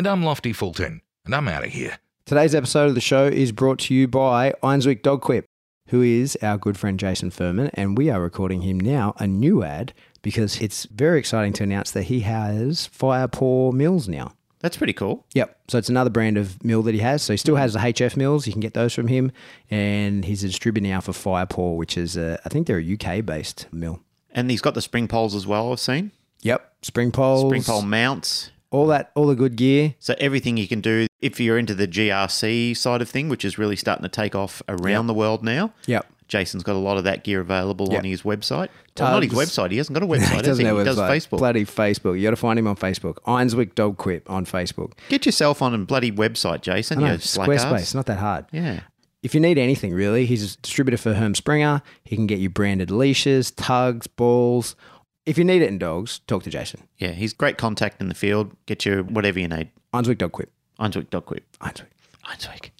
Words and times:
And 0.00 0.06
I'm 0.06 0.22
Lofty 0.22 0.54
Fulton, 0.54 1.02
and 1.26 1.34
I'm 1.34 1.46
out 1.46 1.62
of 1.62 1.72
here. 1.72 1.98
Today's 2.24 2.54
episode 2.54 2.88
of 2.88 2.94
the 2.94 3.02
show 3.02 3.26
is 3.26 3.52
brought 3.52 3.80
to 3.80 3.94
you 3.94 4.08
by 4.08 4.54
Einswick 4.62 5.02
Dog 5.02 5.20
Quip, 5.20 5.44
who 5.88 6.00
is 6.00 6.38
our 6.40 6.56
good 6.56 6.78
friend 6.78 6.98
Jason 6.98 7.30
Furman, 7.30 7.70
and 7.74 7.98
we 7.98 8.08
are 8.08 8.18
recording 8.18 8.62
him 8.62 8.80
now 8.80 9.12
a 9.18 9.26
new 9.26 9.62
ad 9.62 9.92
because 10.22 10.58
it's 10.62 10.86
very 10.86 11.18
exciting 11.18 11.52
to 11.52 11.64
announce 11.64 11.90
that 11.90 12.04
he 12.04 12.20
has 12.20 12.88
Firepaw 12.88 13.74
Mills 13.74 14.08
now. 14.08 14.32
That's 14.60 14.78
pretty 14.78 14.94
cool. 14.94 15.26
Yep. 15.34 15.64
So 15.68 15.76
it's 15.76 15.90
another 15.90 16.08
brand 16.08 16.38
of 16.38 16.64
mill 16.64 16.80
that 16.84 16.94
he 16.94 17.00
has. 17.00 17.20
So 17.22 17.34
he 17.34 17.36
still 17.36 17.56
has 17.56 17.74
the 17.74 17.80
HF 17.80 18.16
mills. 18.16 18.46
You 18.46 18.54
can 18.54 18.62
get 18.62 18.72
those 18.72 18.94
from 18.94 19.08
him. 19.08 19.32
And 19.70 20.24
he's 20.24 20.42
a 20.42 20.46
distributor 20.46 20.88
now 20.88 21.02
for 21.02 21.12
Firepaw, 21.12 21.76
which 21.76 21.98
is, 21.98 22.16
a, 22.16 22.40
I 22.46 22.48
think 22.48 22.66
they're 22.66 22.78
a 22.78 22.94
UK 22.94 23.22
based 23.26 23.66
mill. 23.70 24.00
And 24.30 24.50
he's 24.50 24.62
got 24.62 24.72
the 24.72 24.80
spring 24.80 25.08
poles 25.08 25.34
as 25.34 25.46
well, 25.46 25.70
I've 25.70 25.78
seen. 25.78 26.12
Yep. 26.40 26.72
Spring 26.80 27.12
poles. 27.12 27.50
Spring 27.50 27.62
pole 27.62 27.82
mounts. 27.82 28.50
All 28.70 28.86
that, 28.86 29.10
all 29.14 29.26
the 29.26 29.34
good 29.34 29.56
gear. 29.56 29.94
So 29.98 30.14
everything 30.18 30.56
you 30.56 30.68
can 30.68 30.80
do 30.80 31.06
if 31.20 31.40
you're 31.40 31.58
into 31.58 31.74
the 31.74 31.88
GRC 31.88 32.76
side 32.76 33.02
of 33.02 33.08
thing, 33.08 33.28
which 33.28 33.44
is 33.44 33.58
really 33.58 33.76
starting 33.76 34.02
to 34.04 34.08
take 34.08 34.34
off 34.34 34.62
around 34.68 35.06
the 35.08 35.14
world 35.14 35.42
now. 35.42 35.72
Yep. 35.86 36.06
Jason's 36.28 36.62
got 36.62 36.76
a 36.76 36.78
lot 36.78 36.96
of 36.96 37.02
that 37.04 37.24
gear 37.24 37.40
available 37.40 37.88
Yep. 37.90 37.98
on 37.98 38.04
his 38.04 38.22
website. 38.22 38.68
Well, 38.96 39.10
not 39.12 39.22
his 39.24 39.32
website. 39.32 39.72
He 39.72 39.78
hasn't 39.78 39.94
got 39.98 40.04
a 40.04 40.06
website. 40.06 40.36
he 40.36 40.42
doesn't 40.42 40.64
he? 40.64 40.70
he 40.78 40.84
does. 40.84 40.96
Facebook. 40.96 41.38
Bloody 41.38 41.64
Facebook. 41.64 42.16
You 42.16 42.22
got 42.22 42.30
to 42.30 42.36
find 42.36 42.56
him 42.58 42.68
on 42.68 42.76
Facebook. 42.76 43.14
Einswick 43.26 43.74
Dog 43.74 43.96
Quip 43.96 44.30
on 44.30 44.44
Facebook. 44.46 44.92
Get 45.08 45.26
yourself 45.26 45.60
on 45.62 45.74
a 45.74 45.78
bloody 45.78 46.12
website, 46.12 46.60
Jason. 46.60 47.02
I 47.02 47.08
know. 47.08 47.14
Squarespace. 47.16 47.94
Not 47.94 48.06
that 48.06 48.18
hard. 48.18 48.46
Yeah. 48.52 48.80
If 49.24 49.34
you 49.34 49.40
need 49.40 49.58
anything, 49.58 49.92
really, 49.92 50.24
he's 50.24 50.54
a 50.54 50.56
distributor 50.58 50.96
for 50.96 51.14
Herm 51.14 51.34
Sprenger. 51.34 51.82
He 52.04 52.14
can 52.16 52.26
get 52.28 52.38
you 52.38 52.48
branded 52.48 52.90
leashes, 52.92 53.50
tugs, 53.50 54.06
balls. 54.06 54.76
If 55.26 55.36
you 55.36 55.44
need 55.44 55.60
it 55.60 55.68
in 55.68 55.76
dogs, 55.76 56.20
talk 56.20 56.44
to 56.44 56.50
Jason. 56.50 56.88
Yeah. 56.96 57.10
He's 57.10 57.34
great 57.34 57.58
contact 57.58 58.00
in 58.00 58.08
the 58.08 58.14
field. 58.14 58.56
Get 58.64 58.86
you 58.86 59.02
whatever 59.02 59.38
you 59.38 59.48
need. 59.48 59.70
Einswick 59.92 60.16
Dog 60.16 60.32
Quip. 60.32 60.50
Einswick 60.80 61.10
Dog 61.10 61.26
Quip. 61.26 61.44
Einswick. 61.60 61.88
Einswick. 62.24 62.70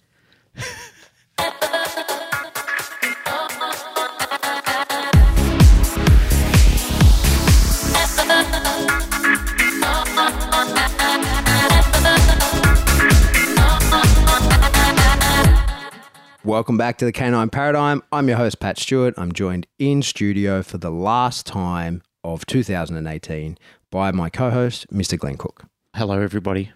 Welcome 16.43 16.75
back 16.75 16.97
to 16.97 17.05
the 17.05 17.11
Canine 17.11 17.49
Paradigm. 17.49 18.01
I'm 18.11 18.27
your 18.27 18.37
host, 18.37 18.59
Pat 18.59 18.79
Stewart. 18.79 19.13
I'm 19.15 19.31
joined 19.31 19.67
in 19.77 20.01
studio 20.01 20.63
for 20.63 20.79
the 20.79 20.89
last 20.89 21.45
time 21.45 22.01
of 22.23 22.45
2018 22.45 23.57
by 23.89 24.11
my 24.11 24.29
co 24.29 24.49
host, 24.49 24.87
Mr. 24.91 25.17
Glenn 25.17 25.37
Cook. 25.37 25.65
Hello, 25.95 26.19
everybody. 26.19 26.71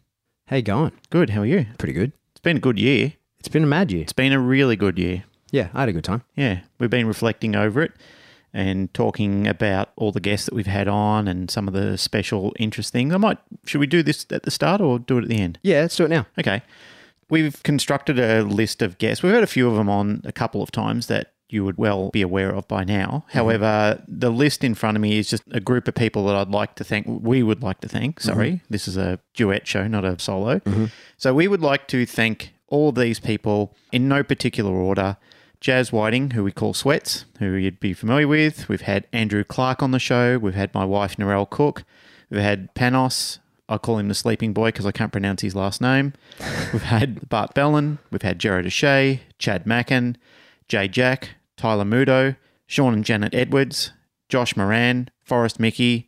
How 0.48 0.58
you 0.58 0.62
going? 0.62 0.92
Good. 1.10 1.32
How 1.32 1.42
are 1.42 1.46
you? 1.46 1.66
Pretty 1.78 1.94
good. 1.94 2.12
It's 2.32 2.42
been 2.42 2.58
a 2.58 2.62
good 2.62 2.80
year. 2.80 3.14
It's 3.40 3.48
been 3.48 3.64
a 3.64 3.68
mad 3.68 3.92
year. 3.92 4.02
It's 4.02 4.14
been 4.14 4.34
a 4.34 4.40
really 4.40 4.76
good 4.76 4.98
year. 5.00 5.24
Yeah, 5.52 5.70
I 5.74 5.82
had 5.82 5.90
a 5.90 5.94
good 5.94 6.04
time. 6.04 6.24
Yeah, 6.36 6.62
we've 6.80 6.90
been 6.90 7.08
reflecting 7.08 7.56
over 7.56 7.82
it 7.82 7.94
and 8.54 8.94
talking 8.94 9.48
about 9.48 9.92
all 9.96 10.12
the 10.12 10.20
guests 10.20 10.46
that 10.46 10.54
we've 10.54 10.66
had 10.66 10.88
on 10.88 11.28
and 11.28 11.52
some 11.52 11.68
of 11.68 11.74
the 11.74 11.98
special 11.98 12.54
interest 12.58 12.92
things. 12.92 13.14
I 13.14 13.18
might, 13.18 13.38
should 13.66 13.80
we 13.80 13.88
do 13.88 14.02
this 14.02 14.26
at 14.32 14.44
the 14.44 14.52
start 14.52 14.82
or 14.82 14.98
do 14.98 15.18
it 15.18 15.24
at 15.24 15.30
the 15.30 15.40
end? 15.40 15.60
Yeah, 15.62 15.82
let's 15.82 15.96
do 15.96 16.06
it 16.06 16.10
now. 16.10 16.26
Okay. 16.40 16.62
We've 17.30 17.62
constructed 17.64 18.20
a 18.20 18.44
list 18.44 18.82
of 18.82 18.98
guests. 18.98 19.24
We've 19.24 19.34
had 19.34 19.44
a 19.44 19.48
few 19.48 19.68
of 19.68 19.76
them 19.76 19.90
on 19.90 20.22
a 20.24 20.32
couple 20.32 20.62
of 20.64 20.72
times 20.72 21.08
that 21.08 21.34
you 21.56 21.66
would 21.66 21.78
well 21.78 22.10
be 22.12 22.22
aware 22.22 22.54
of 22.54 22.68
by 22.68 22.84
now. 22.84 23.24
Mm-hmm. 23.30 23.38
However, 23.38 24.04
the 24.08 24.30
list 24.30 24.64
in 24.64 24.76
front 24.76 24.98
of 24.98 25.02
me 25.02 25.18
is 25.18 25.30
just 25.30 25.42
a 25.52 25.60
group 25.60 25.88
of 25.88 25.96
people 25.96 26.26
that 26.28 26.36
I'd 26.36 26.50
like 26.50 26.76
to 26.76 26.84
thank. 26.84 27.08
We 27.08 27.42
would 27.42 27.64
like 27.64 27.80
to 27.82 27.88
thank. 27.88 28.20
Sorry, 28.20 28.52
mm-hmm. 28.52 28.66
this 28.70 28.88
is 28.88 28.98
a 28.98 29.20
duet 29.34 29.66
show, 29.66 29.88
not 29.88 30.06
a 30.06 30.20
solo. 30.20 30.60
Mm-hmm. 30.60 30.86
So 31.18 31.34
we 31.34 31.48
would 31.48 31.62
like 31.62 31.88
to 31.88 32.06
thank 32.06 32.54
all 32.68 32.90
of 32.90 32.96
these 32.96 33.20
people 33.20 33.74
in 33.92 34.08
no 34.08 34.22
particular 34.22 34.72
order. 34.72 35.18
Jazz 35.62 35.92
Whiting, 35.92 36.32
who 36.32 36.44
we 36.44 36.52
call 36.52 36.76
Sweats, 36.76 37.26
who 37.40 37.54
you'd 37.54 37.80
be 37.80 37.94
familiar 37.94 38.28
with. 38.28 38.70
We've 38.70 38.82
had 38.82 39.08
Andrew 39.12 39.44
Clark 39.44 39.82
on 39.82 39.92
the 39.92 40.00
show. 40.00 40.38
We've 40.38 40.54
had 40.54 40.72
my 40.76 40.86
wife, 40.86 41.16
Narelle 41.16 41.50
Cook. 41.50 41.84
We've 42.30 42.42
had 42.42 42.76
Panos. 42.76 43.40
I 43.68 43.80
call 43.80 43.98
him 43.98 44.08
the 44.08 44.14
sleeping 44.14 44.54
boy 44.54 44.68
because 44.68 44.86
I 44.86 44.92
can't 44.92 45.12
pronounce 45.12 45.42
his 45.42 45.56
last 45.56 45.82
name. 45.82 46.14
We've 46.74 46.84
had 46.84 47.28
Bart 47.30 47.56
Bellon. 47.56 47.98
We've 48.12 48.22
had 48.22 48.38
Jared 48.38 48.68
O'Shea, 48.68 49.22
Chad 49.40 49.66
Mackin, 49.66 50.18
Jay 50.68 50.88
Jack, 50.88 51.30
Tyler 51.58 51.86
Muto, 51.86 52.36
Sean 52.68 52.94
and 52.94 53.06
Janet 53.06 53.34
Edwards, 53.34 53.92
Josh 54.30 54.56
Moran, 54.58 55.10
Forrest 55.24 55.60
Micke, 55.60 56.06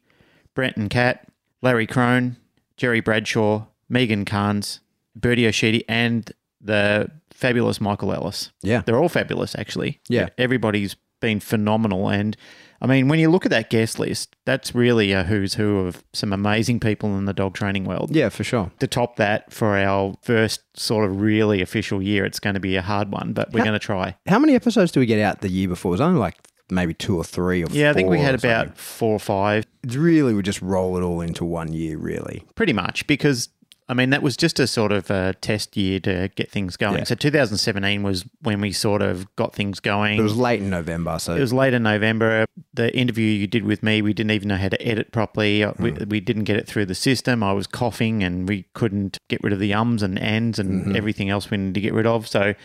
Brent 0.53 0.77
and 0.77 0.89
Kat, 0.89 1.27
Larry 1.61 1.87
Krohn, 1.87 2.35
Jerry 2.77 2.99
Bradshaw, 2.99 3.65
Megan 3.89 4.25
Carnes, 4.25 4.79
Bertie 5.15 5.47
O'Sheedy, 5.47 5.83
and 5.87 6.31
the 6.59 7.09
fabulous 7.31 7.79
Michael 7.79 8.13
Ellis. 8.13 8.51
Yeah. 8.61 8.81
They're 8.85 8.99
all 8.99 9.09
fabulous, 9.09 9.55
actually. 9.55 9.99
Yeah. 10.09 10.29
Everybody's 10.37 10.95
been 11.19 11.39
phenomenal. 11.39 12.09
And 12.09 12.35
I 12.81 12.87
mean, 12.87 13.07
when 13.07 13.19
you 13.19 13.29
look 13.29 13.45
at 13.45 13.51
that 13.51 13.69
guest 13.69 13.97
list, 13.99 14.35
that's 14.45 14.75
really 14.75 15.11
a 15.11 15.23
who's 15.23 15.55
who 15.55 15.79
of 15.79 16.03
some 16.13 16.31
amazing 16.31 16.79
people 16.79 17.17
in 17.17 17.25
the 17.25 17.33
dog 17.33 17.53
training 17.55 17.85
world. 17.85 18.15
Yeah, 18.15 18.29
for 18.29 18.43
sure. 18.43 18.71
To 18.79 18.87
top 18.87 19.15
that 19.15 19.51
for 19.51 19.77
our 19.77 20.15
first 20.21 20.61
sort 20.79 21.09
of 21.09 21.19
really 21.21 21.61
official 21.61 22.01
year, 22.01 22.23
it's 22.25 22.39
going 22.39 22.53
to 22.53 22.59
be 22.59 22.75
a 22.75 22.81
hard 22.81 23.11
one, 23.11 23.33
but 23.33 23.51
we're 23.51 23.59
Yeah. 23.59 23.65
going 23.65 23.79
to 23.79 23.85
try. 23.85 24.15
How 24.27 24.39
many 24.39 24.53
episodes 24.55 24.91
do 24.91 24.99
we 24.99 25.05
get 25.05 25.19
out 25.19 25.41
the 25.41 25.49
year 25.49 25.67
before? 25.67 25.89
It 25.89 25.93
was 25.93 26.01
only 26.01 26.19
like 26.19 26.35
maybe 26.69 26.93
two 26.93 27.15
or 27.17 27.23
three 27.23 27.63
or 27.63 27.67
Yeah, 27.71 27.89
I 27.89 27.93
think 27.93 28.09
we 28.09 28.19
had 28.19 28.35
about 28.35 28.77
four 28.77 29.13
or 29.13 29.19
five, 29.19 29.65
It's 29.83 29.95
really, 29.95 30.33
we 30.33 30.41
just 30.43 30.61
roll 30.61 30.97
it 30.97 31.01
all 31.01 31.21
into 31.21 31.45
one 31.45 31.71
year, 31.73 31.97
really. 31.97 32.43
pretty 32.55 32.73
much, 32.73 33.07
because 33.07 33.49
I 33.89 33.93
mean, 33.93 34.09
that 34.09 34.21
was 34.21 34.35
just 34.35 34.59
a 34.59 34.67
sort 34.67 34.91
of 34.91 35.09
a 35.09 35.33
test 35.39 35.77
year 35.77 36.01
to 36.01 36.29
get 36.35 36.51
things 36.51 36.75
going. 36.75 36.97
Yeah. 36.97 37.03
So 37.05 37.15
2017 37.15 38.03
was 38.03 38.25
when 38.41 38.59
we 38.59 38.73
sort 38.73 39.01
of 39.01 39.33
got 39.37 39.55
things 39.55 39.79
going. 39.79 40.19
It 40.19 40.23
was 40.23 40.35
late 40.35 40.61
in 40.61 40.69
November, 40.69 41.17
so 41.19 41.35
It 41.35 41.39
was 41.39 41.53
late 41.53 41.73
in 41.73 41.83
November. 41.83 42.45
The 42.73 42.93
interview 42.95 43.25
you 43.25 43.47
did 43.47 43.63
with 43.63 43.83
me, 43.83 44.01
we 44.01 44.13
didn't 44.13 44.31
even 44.31 44.49
know 44.49 44.57
how 44.57 44.67
to 44.67 44.81
edit 44.85 45.13
properly. 45.13 45.63
Uh, 45.63 45.71
we, 45.79 45.91
hmm. 45.91 46.09
we 46.09 46.19
didn't 46.19 46.43
get 46.43 46.57
it 46.57 46.67
through 46.67 46.87
the 46.87 46.95
system. 46.95 47.41
I 47.41 47.53
was 47.53 47.65
coughing 47.65 48.23
and 48.23 48.47
we 48.47 48.65
couldn't 48.73 49.19
get 49.29 49.41
rid 49.41 49.53
of 49.53 49.59
the 49.59 49.73
ums 49.73 50.03
and 50.03 50.19
ands 50.19 50.59
and 50.59 50.81
mm-hmm. 50.81 50.95
everything 50.95 51.29
else 51.29 51.49
we 51.49 51.57
needed 51.57 51.75
to 51.75 51.81
get 51.81 51.93
rid 51.93 52.05
of. 52.05 52.27
So 52.27 52.55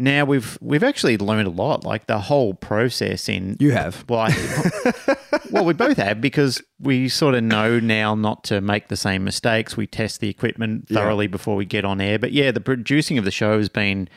now 0.00 0.24
we've 0.24 0.58
we've 0.60 0.82
actually 0.82 1.18
learned 1.18 1.46
a 1.46 1.50
lot. 1.50 1.84
Like 1.84 2.06
the 2.06 2.18
whole 2.18 2.54
process 2.54 3.28
in 3.28 3.56
you 3.60 3.72
have. 3.72 4.04
well, 4.08 4.20
I, 4.28 5.16
well, 5.50 5.64
we 5.64 5.74
both 5.74 5.98
have 5.98 6.20
because 6.20 6.62
we 6.78 7.08
sort 7.08 7.34
of 7.34 7.44
know 7.44 7.78
now 7.78 8.14
not 8.14 8.44
to 8.44 8.60
make 8.60 8.88
the 8.88 8.96
same 8.96 9.24
mistakes. 9.24 9.76
We 9.76 9.86
test 9.86 10.20
the 10.20 10.28
equipment 10.28 10.88
thoroughly 10.88 11.26
before 11.26 11.56
we 11.56 11.64
get 11.64 11.84
on 11.84 12.00
air. 12.00 12.18
But 12.18 12.32
yeah, 12.32 12.50
the 12.50 12.60
producing 12.60 13.18
of 13.18 13.24
the 13.24 13.30
show 13.30 13.58
has 13.58 13.68
been 13.68 14.08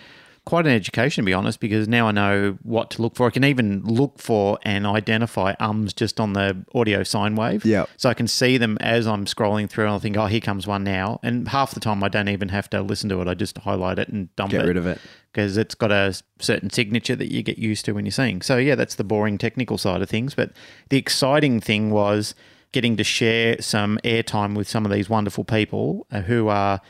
quite 0.45 0.65
an 0.65 0.73
education, 0.73 1.23
to 1.23 1.25
be 1.25 1.33
honest, 1.33 1.59
because 1.59 1.87
now 1.87 2.07
I 2.07 2.11
know 2.11 2.57
what 2.63 2.91
to 2.91 3.01
look 3.01 3.15
for. 3.15 3.27
I 3.27 3.29
can 3.29 3.45
even 3.45 3.83
look 3.83 4.19
for 4.19 4.59
and 4.63 4.85
identify 4.85 5.53
ums 5.59 5.93
just 5.93 6.19
on 6.19 6.33
the 6.33 6.65
audio 6.75 7.03
sine 7.03 7.35
wave. 7.35 7.65
Yep. 7.65 7.89
So 7.97 8.09
I 8.09 8.13
can 8.13 8.27
see 8.27 8.57
them 8.57 8.77
as 8.81 9.07
I'm 9.07 9.25
scrolling 9.25 9.69
through 9.69 9.85
and 9.85 9.93
I 9.95 9.99
think, 9.99 10.17
oh, 10.17 10.25
here 10.25 10.41
comes 10.41 10.67
one 10.67 10.83
now. 10.83 11.19
And 11.23 11.47
half 11.47 11.73
the 11.73 11.79
time 11.79 12.03
I 12.03 12.09
don't 12.09 12.27
even 12.27 12.49
have 12.49 12.69
to 12.71 12.81
listen 12.81 13.09
to 13.09 13.21
it. 13.21 13.27
I 13.27 13.33
just 13.33 13.57
highlight 13.59 13.99
it 13.99 14.09
and 14.09 14.33
dump 14.35 14.51
Get 14.51 14.65
it 14.65 14.67
rid 14.67 14.77
of 14.77 14.87
it. 14.87 14.99
Because 15.33 15.57
it's 15.57 15.75
got 15.75 15.91
a 15.91 16.21
certain 16.39 16.69
signature 16.69 17.15
that 17.15 17.31
you 17.31 17.41
get 17.41 17.57
used 17.57 17.85
to 17.85 17.93
when 17.93 18.05
you're 18.05 18.11
seeing. 18.11 18.41
So 18.41 18.57
yeah, 18.57 18.75
that's 18.75 18.95
the 18.95 19.03
boring 19.03 19.37
technical 19.37 19.77
side 19.77 20.01
of 20.01 20.09
things. 20.09 20.35
But 20.35 20.51
the 20.89 20.97
exciting 20.97 21.59
thing 21.59 21.89
was 21.89 22.35
getting 22.71 22.95
to 22.97 23.03
share 23.03 23.61
some 23.61 23.99
airtime 24.03 24.55
with 24.55 24.67
some 24.67 24.85
of 24.85 24.91
these 24.91 25.09
wonderful 25.09 25.43
people 25.43 26.05
uh, 26.11 26.21
who 26.21 26.47
are 26.47 26.81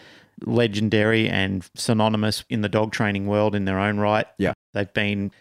legendary 0.46 1.30
and 1.30 1.70
synonymous 1.76 2.44
in 2.50 2.62
the 2.62 2.70
dog 2.70 2.92
training 2.92 3.28
world 3.28 3.56
in 3.56 3.66
their 3.66 3.80
own 3.80 3.98
right. 3.98 4.28
Yeah. 4.38 4.54
They've 4.74 4.94
been 4.94 5.32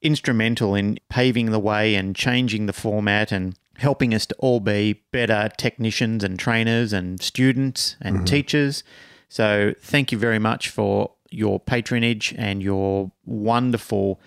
instrumental 0.00 0.74
in 0.74 0.98
paving 1.10 1.50
the 1.50 1.58
way 1.58 1.94
and 1.94 2.14
changing 2.14 2.66
the 2.66 2.72
format 2.72 3.32
and 3.32 3.58
helping 3.76 4.14
us 4.14 4.26
to 4.26 4.34
all 4.38 4.60
be 4.60 5.02
better 5.12 5.50
technicians 5.56 6.24
and 6.24 6.38
trainers 6.38 6.92
and 6.92 7.20
students 7.20 7.96
and 8.00 8.26
teachers. 8.26 8.84
So 9.28 9.74
thank 9.80 10.10
you 10.10 10.18
very 10.18 10.38
much 10.38 10.68
for 10.68 11.12
your 11.30 11.60
patronage 11.60 12.34
and 12.38 12.62
your 12.62 13.10
wonderful. 13.24 14.20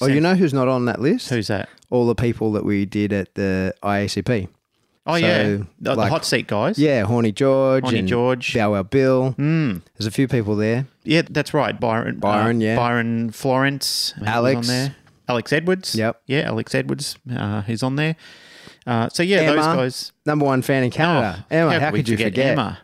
Oh, 0.00 0.06
you 0.06 0.20
know 0.20 0.34
who's 0.34 0.54
not 0.54 0.66
on 0.68 0.86
that 0.86 1.00
list? 1.00 1.28
Who's 1.28 1.48
that? 1.48 1.68
All 1.90 2.06
the 2.06 2.14
people 2.14 2.52
that 2.52 2.64
we 2.64 2.86
did 2.86 3.12
at 3.12 3.34
the 3.34 3.74
IACP. 3.82 4.48
Oh, 5.06 5.14
So, 5.14 5.16
yeah. 5.26 5.42
The, 5.80 5.94
the 5.96 6.06
hot 6.06 6.24
seat 6.24 6.46
guys. 6.46 6.78
Yeah, 6.78 7.04
Horny 7.04 7.32
George. 7.32 7.84
Horny 7.84 7.98
and 8.00 8.08
George. 8.08 8.54
Bow 8.54 8.72
Wow 8.72 8.82
Bill. 8.82 9.34
Mm. 9.38 9.82
There's 9.96 10.06
a 10.06 10.10
few 10.10 10.28
people 10.28 10.56
there. 10.56 10.86
Yeah, 11.04 11.22
that's 11.28 11.52
right. 11.52 11.78
Byron. 11.78 12.16
uh, 12.16 12.20
Byron, 12.20 12.60
yeah. 12.60 12.76
Byron 12.76 13.30
Florence. 13.30 14.14
Alex. 14.24 14.56
On 14.56 14.66
there. 14.66 14.96
Alex 15.28 15.52
Edwards. 15.52 15.94
Yep. 15.94 16.22
Yeah, 16.26 16.40
Alex 16.40 16.74
Edwards. 16.74 17.16
Uh, 17.30 17.62
he's 17.62 17.82
on 17.82 17.96
there. 17.96 18.16
Uh, 18.86 19.08
so, 19.10 19.22
yeah, 19.22 19.38
Emma. 19.38 19.56
those 19.56 19.64
guys. 19.66 20.12
Number 20.26 20.44
one 20.46 20.62
fan 20.62 20.84
in 20.84 20.90
Canada. 20.90 21.44
Oh, 21.50 21.54
Emma, 21.54 21.80
how, 21.80 21.90
we 21.92 21.98
could 22.00 22.08
you 22.08 22.16
forget? 22.16 22.52
Emma? 22.52 22.78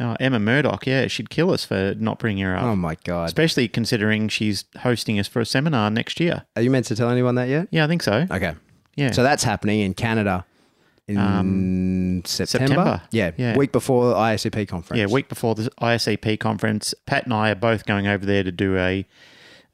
Oh, 0.00 0.16
Emma 0.18 0.38
Murdoch. 0.40 0.86
Yeah, 0.86 1.06
she'd 1.06 1.30
kill 1.30 1.52
us 1.52 1.64
for 1.64 1.94
not 1.98 2.18
bringing 2.18 2.44
her 2.44 2.56
up. 2.56 2.64
Oh 2.64 2.74
my 2.76 2.96
God. 3.04 3.26
Especially 3.26 3.68
considering 3.68 4.28
she's 4.28 4.64
hosting 4.80 5.18
us 5.20 5.28
for 5.28 5.40
a 5.40 5.46
seminar 5.46 5.90
next 5.90 6.18
year. 6.20 6.44
Are 6.56 6.62
you 6.62 6.70
meant 6.70 6.86
to 6.86 6.96
tell 6.96 7.10
anyone 7.10 7.36
that 7.36 7.48
yet? 7.48 7.68
Yeah, 7.70 7.84
I 7.84 7.86
think 7.86 8.02
so. 8.02 8.26
Okay. 8.30 8.54
Yeah. 8.96 9.12
So 9.12 9.22
that's 9.22 9.44
happening 9.44 9.80
in 9.80 9.94
Canada 9.94 10.44
in 11.06 12.22
September. 12.24 12.66
September. 12.66 13.02
Yeah, 13.10 13.30
Yeah. 13.36 13.56
Week 13.56 13.72
before 13.72 14.08
the 14.08 14.14
ISCP 14.14 14.66
conference. 14.68 14.98
Yeah, 14.98 15.06
week 15.06 15.28
before 15.28 15.54
the 15.54 15.70
ISCP 15.80 16.38
conference, 16.40 16.94
Pat 17.06 17.24
and 17.24 17.34
I 17.34 17.50
are 17.50 17.54
both 17.56 17.84
going 17.86 18.06
over 18.06 18.24
there 18.24 18.42
to 18.42 18.52
do 18.52 18.76
a 18.78 19.06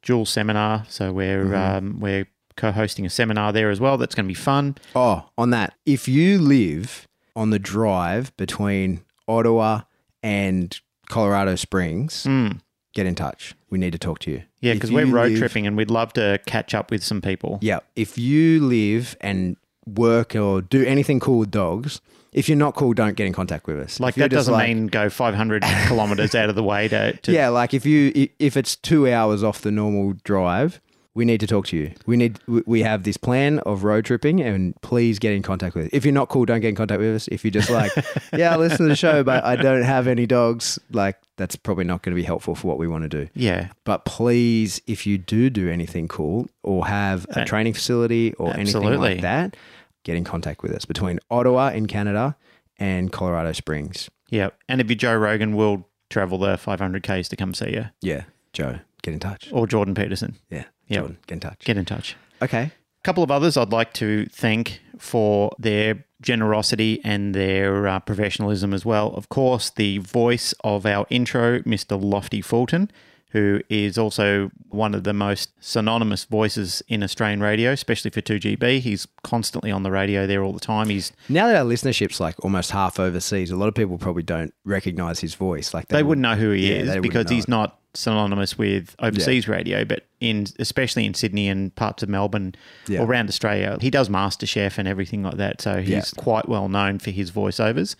dual 0.03 0.27
seminar. 0.27 0.85
So 0.89 1.13
we're 1.13 1.45
Mm-hmm. 1.45 1.55
um, 1.55 2.01
we're 2.01 2.27
co-hosting 2.57 3.07
a 3.07 3.11
seminar 3.11 3.53
there 3.53 3.71
as 3.71 3.81
well. 3.81 3.97
That's 3.97 4.15
going 4.15 4.27
to 4.27 4.29
be 4.29 4.35
fun. 4.35 4.77
Oh, 4.95 5.29
on 5.39 5.51
that. 5.51 5.75
If 5.87 6.09
you 6.09 6.39
live 6.39 7.07
on 7.37 7.51
the 7.51 7.59
drive 7.59 8.37
between 8.37 9.03
Ottawa 9.29 9.83
and 10.23 10.79
Colorado 11.09 11.57
Springs, 11.57 12.25
mm. 12.25 12.61
get 12.95 13.07
in 13.07 13.15
touch. 13.15 13.55
We 13.71 13.79
need 13.79 13.93
to 13.93 13.99
talk 13.99 14.19
to 14.21 14.31
you. 14.31 14.43
Yeah, 14.61 14.75
because 14.75 14.93
we're 14.93 15.07
road 15.07 15.31
live- 15.31 15.39
tripping 15.39 15.67
and 15.67 15.77
we'd 15.77 15.91
love 15.91 16.13
to 16.15 16.41
catch 16.47 16.75
up 16.75 16.91
with 16.91 17.03
some 17.03 17.21
people. 17.21 17.59
Yeah. 17.63 17.81
If 17.97 18.19
you 18.19 18.61
live 18.61 19.17
and 19.21 19.57
work 19.87 20.37
or 20.37 20.61
do 20.63 20.85
anything 20.85 21.21
cool 21.21 21.39
with 21.41 21.51
dogs, 21.51 22.01
if 22.33 22.49
you're 22.49 22.59
not 22.59 22.75
cool, 22.75 22.93
don't 22.93 23.17
get 23.17 23.27
in 23.27 23.33
contact 23.33 23.67
with 23.67 23.81
us. 23.81 23.99
Like 23.99 24.15
that 24.17 24.31
doesn't 24.31 24.53
like- 24.53 24.69
mean 24.69 24.87
go 24.87 25.09
500 25.11 25.63
kilometers 25.87 26.35
out 26.35 26.49
of 26.49 26.55
the 26.55 26.63
way 26.63 26.89
to, 26.89 27.13
to 27.13 27.33
Yeah, 27.33 27.49
like 27.49 27.75
if 27.75 27.85
you 27.87 28.29
if 28.39 28.57
it's 28.57 28.77
two 28.77 29.11
hours 29.11 29.43
off 29.43 29.63
the 29.63 29.73
normal 29.73 30.15
drive, 30.25 30.81
we 31.21 31.27
need 31.27 31.41
to 31.41 31.47
talk 31.47 31.67
to 31.67 31.77
you. 31.77 31.93
We 32.07 32.17
need 32.17 32.39
we- 32.47 32.81
have 32.81 33.03
this 33.03 33.19
plan 33.19 33.59
of 33.61 33.85
road 33.85 34.07
tripping, 34.07 34.41
and 34.41 34.75
please 34.81 35.19
get 35.19 35.35
in 35.35 35.43
contact 35.43 35.75
with 35.75 35.85
us. 35.85 35.91
If 35.93 36.07
you're 36.07 36.15
not 36.15 36.31
cool, 36.31 36.47
don't 36.47 36.61
get 36.63 36.69
in 36.71 36.75
contact 36.75 36.99
with 36.99 37.15
us. 37.15 37.29
If 37.29 37.45
you're 37.45 37.51
just 37.51 37.69
like, 37.69 37.93
yeah, 38.33 38.55
I 38.55 38.57
listen 38.57 38.79
to 38.79 38.89
the 38.89 38.97
show, 38.97 39.23
but 39.23 39.45
I 39.45 39.57
don't 39.57 39.83
have 39.83 40.07
any 40.07 40.25
dogs, 40.25 40.79
like 40.91 41.19
that's 41.37 41.57
probably 41.57 41.85
not 41.85 42.01
going 42.03 42.13
to 42.13 42.17
be 42.17 42.23
helpful 42.23 42.55
for 42.55 42.69
what 42.69 42.79
we 42.79 42.89
want 42.89 43.03
to 43.03 43.09
do. 43.11 43.29
yeah. 43.35 43.69
But 43.85 44.07
please, 44.07 44.81
if 44.87 45.07
you 45.07 45.19
do 45.19 45.51
do 45.51 45.69
anything 45.69 46.09
cool 46.09 46.49
or 46.63 46.87
have 46.87 47.27
a 47.37 47.45
training 47.45 47.75
facility 47.75 48.33
or 48.35 48.55
anything 48.57 48.99
like 48.99 49.21
that, 49.21 49.57
get 50.05 50.17
in 50.17 50.25
contact 50.25 50.63
with 50.63 50.73
us 50.73 50.87
between 50.87 51.19
Ottawa 51.31 51.69
in 51.69 51.87
Canada 51.87 52.35
and 52.79 53.13
Colorado 53.13 53.53
Springs. 53.53 54.09
Yeah. 54.31 54.51
And 54.71 54.81
if 54.81 54.89
you're 54.89 54.97
Joe 54.97 55.17
Rogan, 55.17 55.55
we'll 55.55 55.87
travel 56.09 56.39
the 56.39 56.57
500 56.57 57.03
Ks 57.03 57.29
to 57.29 57.37
come 57.37 57.53
see 57.53 57.73
you. 57.73 57.85
Yeah, 58.01 58.25
Joe, 58.55 58.79
get 59.03 59.13
in 59.15 59.21
touch. 59.21 59.49
Or 59.53 59.67
Jordan 59.67 59.95
Peterson. 59.95 60.37
Yeah, 60.51 60.65
Jordan, 60.99 61.19
get 61.27 61.35
in 61.35 61.41
touch. 61.41 61.65
Get 61.65 61.77
in 61.77 61.85
touch. 61.85 62.17
Okay. 62.43 62.63
A 62.63 63.03
couple 63.05 63.23
of 63.25 63.31
others 63.31 63.57
I'd 63.57 63.73
like 63.73 63.93
to 63.95 64.27
thank 64.27 64.81
for 64.99 65.53
their 65.59 66.05
generosity 66.21 67.01
and 67.03 67.35
their 67.35 67.87
uh, 67.89 67.99
professionalism 68.01 68.75
as 68.75 68.85
well. 68.85 69.09
Of 69.15 69.29
course, 69.31 69.71
the 69.71 69.99
voice 69.99 70.53
of 70.65 70.85
our 70.85 71.07
intro, 71.09 71.61
Mr. 71.61 71.99
Lofty 72.01 72.43
Fulton, 72.43 72.91
who 73.31 73.61
is 73.71 73.97
also 73.97 74.51
one 74.69 74.95
of 74.95 75.05
the 75.05 75.13
most 75.15 75.51
synonymous 75.61 76.25
voices 76.25 76.83
in 76.89 77.03
Australian 77.03 77.41
radio, 77.41 77.71
especially 77.71 78.11
for 78.11 78.21
2GB. 78.21 78.81
He's 78.81 79.07
constantly 79.23 79.71
on 79.71 79.83
the 79.83 79.91
radio 79.91 80.27
there 80.27 80.43
all 80.43 80.53
the 80.53 80.61
time. 80.61 80.89
He's 80.89 81.13
Now 81.29 81.47
that 81.47 81.57
our 81.57 81.65
listenership's 81.65 82.21
like 82.21 82.35
almost 82.45 82.73
half 82.73 82.99
overseas, 82.99 83.51
a 83.51 83.57
lot 83.57 83.69
of 83.69 83.75
people 83.75 83.99
probably 83.99 84.25
don't 84.25 84.53
recognize 84.65 85.21
his 85.21 85.35
voice. 85.35 85.73
Like 85.73 85.89
they 85.89 86.03
wouldn't 86.03 86.23
know 86.23 86.35
who 86.35 86.51
he 86.51 86.71
Yeah, 86.73 86.97
is 86.97 87.01
because 87.01 87.31
he's 87.31 87.49
not 87.49 87.79
synonymous 87.95 88.57
with 88.57 88.95
overseas 89.01 89.49
radio, 89.49 89.85
but 89.85 90.07
in 90.21 90.47
especially 90.59 91.07
in 91.07 91.15
Sydney 91.15 91.49
and 91.49 91.75
parts 91.75 92.03
of 92.03 92.09
Melbourne 92.09 92.55
Yeah. 92.89 93.01
or 93.01 93.07
around 93.07 93.29
Australia, 93.29 93.79
he 93.81 93.91
does 93.91 94.09
MasterChef 94.09 94.79
and 94.79 94.87
everything 94.87 95.23
like 95.23 95.37
that. 95.37 95.61
So 95.61 95.81
he's 95.81 95.91
Yeah. 95.91 96.03
quite 96.23 96.49
well 96.49 96.69
known 96.69 96.99
for 96.99 97.11
his 97.11 97.31
voiceovers. 97.31 97.97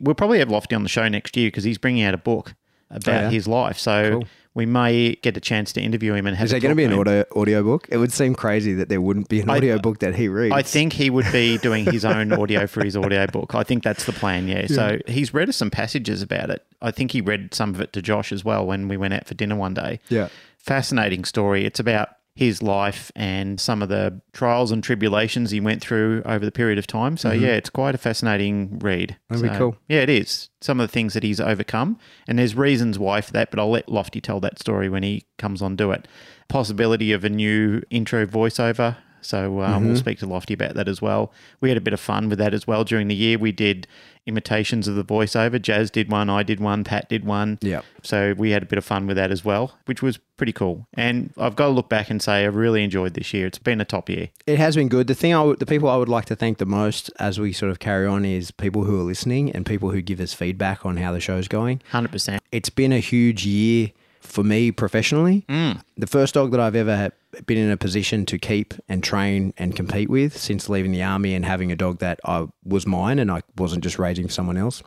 We'll 0.00 0.14
probably 0.14 0.38
have 0.38 0.50
Lofty 0.50 0.74
on 0.74 0.82
the 0.82 0.88
show 0.88 1.08
next 1.08 1.36
year 1.36 1.48
because 1.48 1.64
he's 1.64 1.78
bringing 1.78 2.02
out 2.04 2.14
a 2.14 2.18
book 2.18 2.54
about 2.90 3.14
Oh, 3.14 3.20
yeah? 3.24 3.30
his 3.30 3.46
life. 3.46 3.78
So 3.78 4.10
Cool. 4.12 4.24
We 4.54 4.66
may 4.66 5.16
get 5.16 5.36
a 5.36 5.40
chance 5.40 5.72
to 5.72 5.80
interview 5.80 6.14
him 6.14 6.26
and 6.26 6.36
have. 6.36 6.44
Is 6.44 6.50
there 6.52 6.60
going 6.60 6.70
to 6.70 6.76
be 6.76 6.84
an 6.84 6.92
audio 6.92 7.24
audio 7.34 7.62
book? 7.62 7.88
It 7.90 7.96
would 7.96 8.12
seem 8.12 8.34
crazy 8.34 8.72
that 8.74 8.88
there 8.88 9.00
wouldn't 9.00 9.28
be 9.28 9.40
an 9.40 9.50
I- 9.50 9.56
audio 9.56 9.78
book 9.78 9.98
that 9.98 10.14
he 10.14 10.28
reads. 10.28 10.54
I 10.54 10.62
think 10.62 10.92
he 10.92 11.10
would 11.10 11.30
be 11.32 11.58
doing 11.58 11.84
his 11.84 12.04
own 12.04 12.32
audio 12.32 12.66
for 12.66 12.84
his 12.84 12.96
audio 12.96 13.26
book. 13.26 13.54
I 13.54 13.64
think 13.64 13.82
that's 13.82 14.04
the 14.04 14.12
plan, 14.12 14.46
yeah. 14.46 14.66
So 14.68 14.98
he's 15.06 15.34
read 15.34 15.48
us 15.48 15.56
some 15.56 15.70
passages 15.70 16.22
about 16.22 16.50
it. 16.50 16.64
I 16.80 16.92
think 16.92 17.10
he 17.10 17.20
read 17.20 17.52
some 17.52 17.74
of 17.74 17.80
it 17.80 17.92
to 17.94 18.02
Josh 18.02 18.30
as 18.32 18.44
well 18.44 18.64
when 18.64 18.86
we 18.88 18.96
went 18.96 19.14
out 19.14 19.26
for 19.26 19.34
dinner 19.34 19.56
one 19.56 19.74
day. 19.74 20.00
Yeah. 20.08 20.28
Fascinating 20.58 21.24
story. 21.24 21.64
It's 21.64 21.80
about 21.80 22.10
his 22.36 22.62
life 22.62 23.12
and 23.14 23.60
some 23.60 23.80
of 23.80 23.88
the 23.88 24.20
trials 24.32 24.72
and 24.72 24.82
tribulations 24.82 25.52
he 25.52 25.60
went 25.60 25.80
through 25.80 26.20
over 26.26 26.44
the 26.44 26.50
period 26.50 26.78
of 26.78 26.86
time. 26.86 27.16
So, 27.16 27.30
yeah, 27.30 27.50
it's 27.52 27.70
quite 27.70 27.94
a 27.94 27.98
fascinating 27.98 28.78
read. 28.80 29.16
Mm-hmm. 29.30 29.34
That'd 29.42 29.52
be 29.52 29.58
cool. 29.58 29.76
Yeah, 29.88 30.00
it 30.00 30.08
is. 30.10 30.50
Some 30.60 30.80
of 30.80 30.88
the 30.88 30.92
things 30.92 31.14
that 31.14 31.22
he's 31.22 31.40
overcome. 31.40 31.96
And 32.26 32.38
there's 32.38 32.56
reasons 32.56 32.98
why 32.98 33.20
for 33.20 33.30
that, 33.32 33.50
but 33.50 33.60
I'll 33.60 33.70
let 33.70 33.88
Lofty 33.88 34.20
tell 34.20 34.40
that 34.40 34.58
story 34.58 34.88
when 34.88 35.04
he 35.04 35.26
comes 35.38 35.62
on 35.62 35.76
do 35.76 35.92
it. 35.92 36.08
Possibility 36.48 37.12
of 37.12 37.24
a 37.24 37.28
new 37.30 37.82
intro 37.90 38.26
voiceover. 38.26 38.96
So 39.20 39.62
um, 39.62 39.74
Mm-hmm. 39.74 39.86
we'll 39.86 39.96
speak 39.96 40.18
to 40.18 40.26
Lofty 40.26 40.54
about 40.54 40.74
that 40.74 40.86
as 40.88 41.00
well. 41.00 41.32
We 41.60 41.68
had 41.70 41.78
a 41.78 41.80
bit 41.80 41.94
of 41.94 42.00
fun 42.00 42.28
with 42.28 42.38
that 42.40 42.52
as 42.52 42.66
well 42.66 42.84
during 42.84 43.08
the 43.08 43.14
year. 43.14 43.38
We 43.38 43.52
did 43.52 43.86
imitations 44.26 44.88
of 44.88 44.94
the 44.94 45.04
voiceover. 45.04 45.60
Jazz 45.60 45.90
did 45.90 46.10
one, 46.10 46.30
I 46.30 46.42
did 46.42 46.60
one, 46.60 46.84
Pat 46.84 47.08
did 47.08 47.24
one. 47.24 47.58
Yeah. 47.60 47.82
So 48.02 48.34
we 48.36 48.50
had 48.50 48.62
a 48.62 48.66
bit 48.66 48.78
of 48.78 48.84
fun 48.84 49.06
with 49.06 49.16
that 49.16 49.30
as 49.30 49.44
well, 49.44 49.76
which 49.86 50.02
was 50.02 50.18
pretty 50.36 50.52
cool. 50.52 50.86
And 50.94 51.32
I've 51.38 51.56
got 51.56 51.66
to 51.66 51.72
look 51.72 51.88
back 51.88 52.10
and 52.10 52.20
say 52.20 52.42
I 52.42 52.46
really 52.46 52.82
enjoyed 52.82 53.14
this 53.14 53.32
year. 53.32 53.46
It's 53.46 53.58
been 53.58 53.80
a 53.80 53.84
top 53.84 54.08
year. 54.08 54.28
It 54.46 54.58
has 54.58 54.76
been 54.76 54.88
good. 54.88 55.06
The 55.06 55.14
thing 55.14 55.34
I 55.34 55.54
the 55.58 55.66
people 55.66 55.88
I 55.88 55.96
would 55.96 56.08
like 56.08 56.24
to 56.26 56.36
thank 56.36 56.58
the 56.58 56.66
most 56.66 57.10
as 57.18 57.38
we 57.38 57.52
sort 57.52 57.70
of 57.70 57.78
carry 57.78 58.06
on 58.06 58.24
is 58.24 58.50
people 58.50 58.84
who 58.84 59.00
are 59.00 59.04
listening 59.04 59.50
and 59.52 59.64
people 59.66 59.90
who 59.90 60.02
give 60.02 60.20
us 60.20 60.32
feedback 60.32 60.84
on 60.84 60.96
how 60.96 61.12
the 61.12 61.20
show's 61.20 61.48
going. 61.48 61.82
100%. 61.92 62.38
It's 62.52 62.70
been 62.70 62.92
a 62.92 63.00
huge 63.00 63.46
year 63.46 63.92
for 64.20 64.42
me 64.42 64.72
professionally. 64.72 65.44
Mm. 65.48 65.82
The 65.96 66.06
first 66.06 66.34
dog 66.34 66.50
that 66.52 66.60
I've 66.60 66.74
ever 66.74 66.96
had 66.96 67.12
been 67.46 67.58
in 67.58 67.70
a 67.70 67.76
position 67.76 68.26
to 68.26 68.38
keep 68.38 68.74
and 68.88 69.02
train 69.02 69.54
and 69.56 69.76
compete 69.76 70.08
with 70.08 70.36
since 70.36 70.68
leaving 70.68 70.92
the 70.92 71.02
army 71.02 71.34
and 71.34 71.44
having 71.44 71.72
a 71.72 71.76
dog 71.76 71.98
that 71.98 72.20
I 72.24 72.46
was 72.64 72.86
mine 72.86 73.18
and 73.18 73.30
I 73.30 73.42
wasn't 73.56 73.82
just 73.82 73.98
raising 73.98 74.28
someone 74.28 74.56
else. 74.56 74.82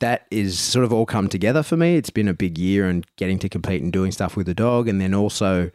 That 0.00 0.26
is 0.30 0.58
sort 0.58 0.84
of 0.84 0.92
all 0.92 1.06
come 1.06 1.28
together 1.28 1.62
for 1.62 1.76
me. 1.76 1.96
It's 1.96 2.10
been 2.10 2.28
a 2.28 2.34
big 2.34 2.58
year 2.58 2.86
and 2.86 3.06
getting 3.16 3.38
to 3.40 3.48
compete 3.48 3.82
and 3.82 3.92
doing 3.92 4.12
stuff 4.12 4.36
with 4.36 4.46
the 4.46 4.54
dog. 4.54 4.88
And 4.88 5.00
then 5.00 5.14
also, 5.14 5.70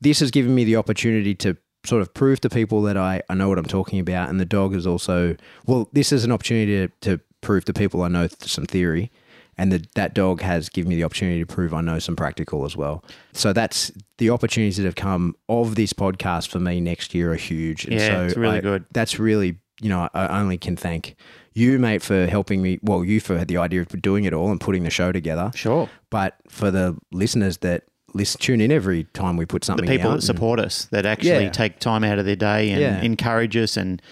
this 0.00 0.20
has 0.20 0.30
given 0.30 0.54
me 0.54 0.64
the 0.64 0.76
opportunity 0.76 1.34
to 1.36 1.56
sort 1.84 2.02
of 2.02 2.12
prove 2.14 2.40
to 2.40 2.48
people 2.48 2.82
that 2.82 2.96
I, 2.96 3.22
I 3.28 3.34
know 3.34 3.48
what 3.48 3.58
I'm 3.58 3.64
talking 3.64 4.00
about. 4.00 4.30
And 4.30 4.40
the 4.40 4.46
dog 4.46 4.74
is 4.74 4.86
also, 4.86 5.36
well, 5.66 5.88
this 5.92 6.10
is 6.10 6.24
an 6.24 6.32
opportunity 6.32 6.88
to, 6.88 6.92
to 7.02 7.20
prove 7.42 7.64
to 7.66 7.72
people 7.72 8.02
I 8.02 8.08
know 8.08 8.28
some 8.40 8.66
theory. 8.66 9.10
And 9.58 9.72
the, 9.72 9.84
that 9.94 10.12
dog 10.14 10.42
has 10.42 10.68
given 10.68 10.90
me 10.90 10.96
the 10.96 11.04
opportunity 11.04 11.40
to 11.40 11.46
prove 11.46 11.72
I 11.72 11.80
know 11.80 11.98
some 11.98 12.14
practical 12.14 12.64
as 12.66 12.76
well. 12.76 13.02
So 13.32 13.52
that's 13.54 13.90
the 14.18 14.28
opportunities 14.30 14.76
that 14.76 14.84
have 14.84 14.96
come 14.96 15.34
of 15.48 15.76
this 15.76 15.92
podcast 15.94 16.48
for 16.48 16.58
me 16.60 16.80
next 16.80 17.14
year 17.14 17.32
are 17.32 17.36
huge. 17.36 17.84
And 17.86 17.94
Yeah, 17.94 18.08
so 18.08 18.24
it's 18.26 18.36
really 18.36 18.58
I- 18.58 18.60
good. 18.60 18.84
That's 18.92 19.18
really, 19.18 19.58
you 19.80 19.88
know, 19.88 20.08
I 20.12 20.40
only 20.40 20.58
can 20.58 20.76
thank 20.76 21.16
you, 21.54 21.78
mate, 21.78 22.02
for 22.02 22.26
helping 22.26 22.60
me. 22.60 22.78
Well, 22.82 23.02
you 23.02 23.18
for 23.18 23.44
the 23.46 23.56
idea 23.56 23.80
of 23.80 23.88
doing 24.02 24.24
it 24.24 24.34
all 24.34 24.50
and 24.50 24.60
putting 24.60 24.82
the 24.84 24.90
show 24.90 25.10
together. 25.10 25.50
Sure. 25.54 25.88
But 26.10 26.34
for 26.50 26.70
the 26.70 26.96
listeners 27.12 27.56
that 27.58 27.84
listen, 28.12 28.38
tune 28.40 28.60
in 28.60 28.70
every 28.70 29.04
time 29.14 29.36
we 29.38 29.46
put 29.46 29.64
something. 29.64 29.86
The 29.86 29.92
people 29.92 30.08
out 30.10 30.12
that 30.12 30.16
and- 30.16 30.24
support 30.24 30.60
us, 30.60 30.84
that 30.86 31.06
actually 31.06 31.44
Yeah. 31.44 31.50
take 31.50 31.78
time 31.80 32.04
out 32.04 32.18
of 32.18 32.26
their 32.26 32.36
day 32.36 32.70
and 32.72 32.80
Yeah. 32.80 33.00
encourage 33.00 33.56
us 33.56 33.76
and 33.78 34.02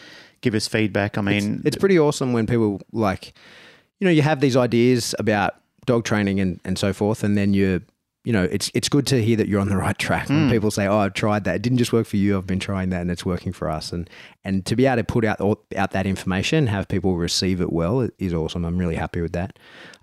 give 0.41 0.55
us 0.55 0.69
feedback. 0.69 1.17
I 1.19 1.21
mean, 1.23 1.61
it's 1.67 1.77
pretty 1.77 1.99
awesome 1.99 2.33
when 2.33 2.47
people 2.47 2.81
like, 2.93 3.33
you 4.05 4.11
know, 4.11 4.13
you 4.13 4.23
have 4.23 4.41
these 4.41 4.55
ideas 4.55 5.15
about 5.19 5.55
dog 5.87 6.05
training 6.05 6.39
and, 6.39 6.61
and 6.63 6.79
so 6.79 6.93
forth, 6.93 7.25
and 7.25 7.39
then 7.39 7.55
you're 7.55 7.81
you 8.23 8.33
know, 8.33 8.45
it's 8.45 8.71
it's 8.73 8.89
good 8.89 9.07
to 9.09 9.23
hear 9.23 9.37
that 9.37 9.49
you're 9.49 9.61
on 9.61 9.69
the 9.69 9.77
right 9.77 9.99
track. 9.99 10.31
When 10.31 10.49
mm. 10.49 10.51
people 10.51 10.71
say, 10.71 10.87
"Oh, 10.87 10.99
I've 10.99 11.13
tried 11.13 11.45
that. 11.45 11.57
It 11.57 11.63
didn't 11.63 11.77
just 11.77 11.93
work 11.93 12.07
for 12.07 12.17
you. 12.17 12.39
I've 12.39 12.47
been 12.47 12.59
trying 12.59 12.89
that, 12.89 13.03
and 13.03 13.11
it's 13.11 13.25
working 13.25 13.53
for 13.53 13.71
us." 13.71 13.93
And 13.93 14.09
and 14.45 14.65
to 14.65 14.77
be 14.77 14.87
able 14.87 14.97
to 14.97 15.05
put 15.05 15.27
out 15.27 15.43
all, 15.43 15.63
out 15.77 15.91
that 15.91 16.07
information, 16.07 16.67
have 16.67 16.89
people 16.89 17.17
receive 17.17 17.61
it 17.61 17.71
well, 17.71 18.09
is 18.19 18.33
awesome. 18.33 18.65
I'm 18.65 18.79
really 18.79 18.97
happy 18.97 19.21
with 19.21 19.33
that. 19.33 19.59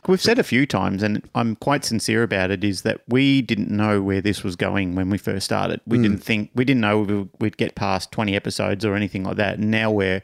We've 0.07 0.21
said 0.21 0.37
a 0.37 0.43
few 0.43 0.67
times, 0.67 1.01
and 1.01 1.27
I'm 1.33 1.55
quite 1.55 1.83
sincere 1.83 2.21
about 2.21 2.51
it, 2.51 2.63
is 2.63 2.83
that 2.83 3.01
we 3.07 3.41
didn't 3.41 3.69
know 3.69 4.01
where 4.03 4.21
this 4.21 4.43
was 4.43 4.55
going 4.55 4.95
when 4.95 5.09
we 5.09 5.17
first 5.17 5.45
started. 5.45 5.81
We 5.87 5.97
mm. 5.97 6.03
didn't 6.03 6.23
think, 6.23 6.51
we 6.55 6.65
didn't 6.65 6.81
know 6.81 7.01
we- 7.01 7.29
we'd 7.39 7.57
get 7.57 7.75
past 7.75 8.11
20 8.11 8.35
episodes 8.35 8.83
or 8.83 8.95
anything 8.95 9.23
like 9.23 9.37
that. 9.37 9.59
And 9.59 9.69
now 9.69 9.91
we're 9.91 10.23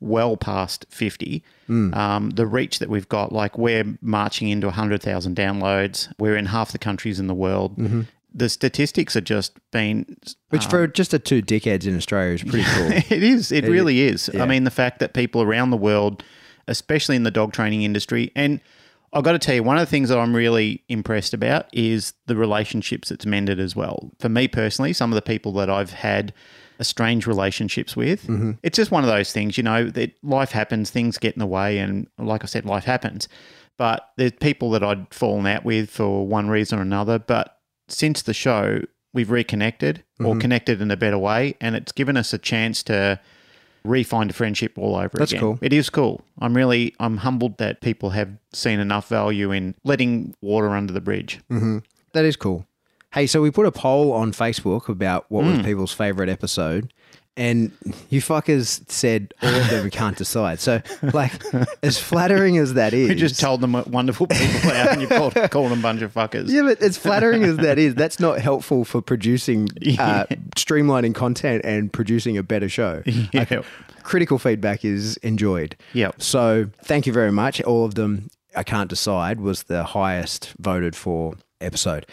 well 0.00 0.36
past 0.36 0.86
50. 0.88 1.42
Hmm. 1.66 1.94
Um, 1.94 2.30
the 2.30 2.46
reach 2.46 2.78
that 2.78 2.88
we've 2.88 3.08
got, 3.08 3.32
like 3.32 3.56
we're 3.58 3.96
marching 4.00 4.48
into 4.48 4.66
100,000 4.66 5.36
downloads. 5.36 6.12
We're 6.18 6.36
in 6.36 6.46
half 6.46 6.72
the 6.72 6.78
countries 6.78 7.18
in 7.18 7.26
the 7.26 7.34
world. 7.34 7.76
Mm-hmm. 7.76 8.02
The 8.36 8.48
statistics 8.48 9.14
are 9.14 9.20
just 9.20 9.52
been 9.70 10.16
Which 10.48 10.64
um, 10.64 10.70
for 10.70 10.86
just 10.88 11.14
a 11.14 11.20
two 11.20 11.40
dickheads 11.40 11.86
in 11.86 11.96
Australia 11.96 12.34
is 12.34 12.42
pretty 12.42 12.64
cool. 12.64 12.90
it 13.16 13.22
is. 13.22 13.52
It 13.52 13.64
really 13.64 14.00
is. 14.00 14.28
yeah. 14.34 14.42
I 14.42 14.46
mean, 14.46 14.64
the 14.64 14.72
fact 14.72 14.98
that 14.98 15.14
people 15.14 15.40
around 15.40 15.70
the 15.70 15.76
world 15.76 16.24
especially 16.68 17.16
in 17.16 17.22
the 17.22 17.30
dog 17.30 17.52
training 17.52 17.82
industry. 17.82 18.30
And 18.34 18.60
I've 19.12 19.24
got 19.24 19.32
to 19.32 19.38
tell 19.38 19.54
you, 19.54 19.62
one 19.62 19.76
of 19.76 19.82
the 19.82 19.90
things 19.90 20.08
that 20.08 20.18
I'm 20.18 20.34
really 20.34 20.82
impressed 20.88 21.34
about 21.34 21.66
is 21.72 22.14
the 22.26 22.36
relationships 22.36 23.10
it's 23.10 23.26
mended 23.26 23.60
as 23.60 23.76
well. 23.76 24.10
For 24.18 24.28
me 24.28 24.48
personally, 24.48 24.92
some 24.92 25.12
of 25.12 25.14
the 25.14 25.22
people 25.22 25.52
that 25.54 25.70
I've 25.70 25.92
had 25.92 26.32
strange 26.82 27.26
relationships 27.26 27.94
with, 27.96 28.22
mm-hmm. 28.24 28.52
it's 28.62 28.76
just 28.76 28.90
one 28.90 29.04
of 29.04 29.08
those 29.08 29.32
things, 29.32 29.56
you 29.56 29.62
know, 29.62 29.90
that 29.90 30.12
life 30.22 30.50
happens, 30.50 30.90
things 30.90 31.18
get 31.18 31.34
in 31.34 31.40
the 31.40 31.46
way. 31.46 31.78
And 31.78 32.08
like 32.18 32.42
I 32.42 32.46
said, 32.46 32.64
life 32.64 32.84
happens. 32.84 33.28
But 33.76 34.08
there's 34.16 34.32
people 34.32 34.70
that 34.70 34.82
I'd 34.82 35.12
fallen 35.12 35.46
out 35.46 35.64
with 35.64 35.90
for 35.90 36.26
one 36.26 36.48
reason 36.48 36.78
or 36.78 36.82
another. 36.82 37.18
But 37.18 37.58
since 37.88 38.22
the 38.22 38.34
show, 38.34 38.80
we've 39.12 39.30
reconnected 39.30 40.04
or 40.20 40.26
mm-hmm. 40.26 40.40
connected 40.40 40.80
in 40.80 40.90
a 40.90 40.96
better 40.96 41.18
way. 41.18 41.56
And 41.60 41.76
it's 41.76 41.92
given 41.92 42.16
us 42.16 42.32
a 42.32 42.38
chance 42.38 42.82
to 42.84 43.20
re-find 43.84 44.30
a 44.30 44.32
friendship 44.32 44.78
all 44.78 44.96
over 44.96 45.06
again. 45.06 45.18
That's 45.18 45.32
again. 45.32 45.40
cool. 45.40 45.58
It 45.60 45.72
is 45.72 45.90
cool. 45.90 46.24
I'm 46.40 46.56
really 46.56 46.94
I'm 46.98 47.18
humbled 47.18 47.58
that 47.58 47.80
people 47.80 48.10
have 48.10 48.30
seen 48.52 48.80
enough 48.80 49.08
value 49.08 49.50
in 49.50 49.74
letting 49.84 50.34
water 50.40 50.70
under 50.70 50.92
the 50.92 51.00
bridge. 51.00 51.40
Mm-hmm. 51.50 51.78
That 52.12 52.24
is 52.24 52.36
cool. 52.36 52.66
Hey, 53.14 53.26
so 53.28 53.40
we 53.40 53.50
put 53.50 53.66
a 53.66 53.72
poll 53.72 54.12
on 54.12 54.32
Facebook 54.32 54.88
about 54.88 55.26
what 55.28 55.44
Hmm. 55.44 55.50
was 55.58 55.58
people's 55.64 55.92
favorite 55.92 56.28
episode, 56.28 56.92
and 57.36 57.70
you 58.10 58.20
fuckers 58.20 58.80
said 58.90 59.32
all 59.40 59.54
of 59.54 59.70
them 59.70 59.84
we 59.84 59.90
can't 59.90 60.16
decide. 60.16 60.58
So, 60.58 60.82
like, 61.12 61.32
as 61.84 61.96
flattering 61.96 62.58
as 62.58 62.74
that 62.74 62.92
is, 62.94 63.08
You 63.10 63.14
just 63.14 63.38
told 63.40 63.60
them 63.60 63.72
what 63.72 63.86
wonderful 63.88 64.26
people 64.26 64.68
are 64.70 64.90
and 64.90 65.00
you 65.00 65.06
called, 65.06 65.34
called 65.50 65.70
them 65.70 65.78
a 65.78 65.82
bunch 65.82 66.02
of 66.02 66.12
fuckers. 66.12 66.48
Yeah, 66.48 66.62
but 66.62 66.80
as 66.82 66.96
flattering 66.98 67.44
as 67.44 67.56
that 67.58 67.78
is, 67.78 67.94
that's 67.94 68.18
not 68.18 68.40
helpful 68.40 68.84
for 68.84 69.00
producing, 69.00 69.68
uh, 69.76 69.78
Yeah. 69.78 70.24
streamlining 70.56 71.14
content 71.14 71.62
and 71.64 71.92
producing 71.92 72.36
a 72.36 72.42
better 72.42 72.68
show. 72.68 73.02
Yeah. 73.32 73.62
critical 74.02 74.38
feedback 74.38 74.84
is 74.84 75.16
enjoyed. 75.18 75.76
Yep. 75.92 76.20
So 76.20 76.68
thank 76.82 77.06
you 77.06 77.12
very 77.12 77.32
much. 77.32 77.62
All 77.62 77.84
of 77.84 77.94
them, 77.94 78.28
I 78.56 78.64
can't 78.64 78.90
decide, 78.90 79.40
was 79.40 79.62
the 79.64 79.82
highest 79.84 80.52
voted 80.58 80.94
for 80.96 81.34
episode. 81.60 82.04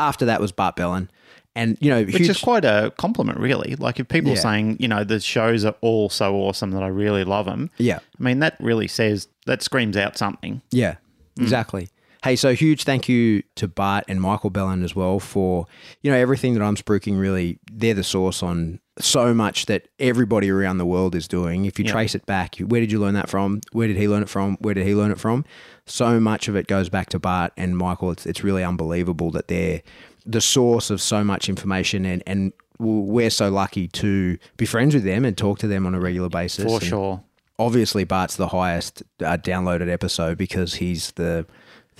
After 0.00 0.24
that 0.24 0.40
was 0.40 0.50
Bart 0.50 0.74
Bellon. 0.76 1.08
And, 1.56 1.76
you 1.80 1.90
know, 1.90 2.04
Which 2.04 2.16
huge, 2.16 2.28
is 2.30 2.38
quite 2.40 2.64
a 2.64 2.92
compliment, 2.96 3.38
really. 3.38 3.74
Like 3.76 3.98
if 3.98 4.06
people 4.08 4.30
are 4.30 4.36
Yeah. 4.36 4.40
saying, 4.40 4.76
you 4.78 4.86
know, 4.88 5.02
the 5.02 5.18
shows 5.20 5.64
are 5.64 5.74
all 5.80 6.08
so 6.08 6.36
awesome 6.36 6.70
that 6.70 6.82
I 6.82 6.86
really 6.86 7.24
love 7.24 7.46
them. 7.46 7.70
yeah. 7.76 7.98
I 8.18 8.22
mean, 8.22 8.38
that 8.38 8.56
really 8.60 8.86
says 8.88 9.28
that 9.46 9.62
screams 9.62 9.96
out 9.96 10.16
something. 10.16 10.62
Yeah, 10.70 10.96
hmm. 11.36 11.42
exactly. 11.42 11.88
Hey, 12.22 12.36
so 12.36 12.54
huge 12.54 12.84
thank 12.84 13.08
you 13.08 13.42
to 13.56 13.66
Bart 13.66 14.04
and 14.06 14.20
Michael 14.20 14.50
Bellon 14.50 14.84
as 14.84 14.94
well 14.94 15.18
for, 15.18 15.66
you 16.02 16.10
know, 16.10 16.16
everything 16.16 16.52
that 16.54 16.62
I'm 16.62 16.76
spruiking 16.76 17.18
really, 17.18 17.58
they're 17.72 17.94
the 17.94 18.04
source 18.04 18.42
on 18.42 18.78
so 18.98 19.32
much 19.32 19.64
that 19.66 19.88
everybody 19.98 20.50
around 20.50 20.76
the 20.76 20.84
world 20.84 21.14
is 21.14 21.26
doing. 21.26 21.64
If 21.64 21.78
you 21.78 21.84
trace 21.86 22.14
it 22.14 22.26
back, 22.26 22.56
where 22.58 22.80
did 22.82 22.92
you 22.92 23.00
learn 23.00 23.14
that 23.14 23.30
from? 23.30 23.62
Where 23.72 23.88
did 23.88 23.96
he 23.96 24.06
learn 24.06 24.22
it 24.22 24.28
from? 24.28 24.58
Where 24.60 24.74
did 24.74 24.86
he 24.86 24.94
learn 24.94 25.10
it 25.10 25.18
from? 25.18 25.46
So 25.90 26.20
much 26.20 26.48
of 26.48 26.56
it 26.56 26.66
goes 26.66 26.88
back 26.88 27.08
to 27.10 27.18
Bart 27.18 27.52
and 27.56 27.76
Michael. 27.76 28.10
It's, 28.12 28.26
it's 28.26 28.44
really 28.44 28.62
unbelievable 28.64 29.30
that 29.32 29.48
they're 29.48 29.82
the 30.24 30.40
source 30.40 30.90
of 30.90 31.00
so 31.00 31.24
much 31.24 31.48
information 31.48 32.04
and, 32.06 32.22
and 32.26 32.52
we're 32.78 33.30
so 33.30 33.50
lucky 33.50 33.88
to 33.88 34.38
be 34.56 34.64
friends 34.66 34.94
with 34.94 35.04
them 35.04 35.24
and 35.24 35.36
talk 35.36 35.58
to 35.58 35.66
them 35.66 35.86
on 35.86 35.94
a 35.94 36.00
regular 36.00 36.28
basis. 36.28 36.64
For 36.64 36.78
And- 36.78 36.82
sure. 36.82 37.22
obviously 37.58 38.04
Bart's 38.04 38.36
the 38.36 38.48
highest 38.48 39.02
uh, 39.20 39.36
downloaded 39.36 39.90
episode 39.90 40.38
because 40.38 40.74
he's 40.74 41.10
the 41.12 41.46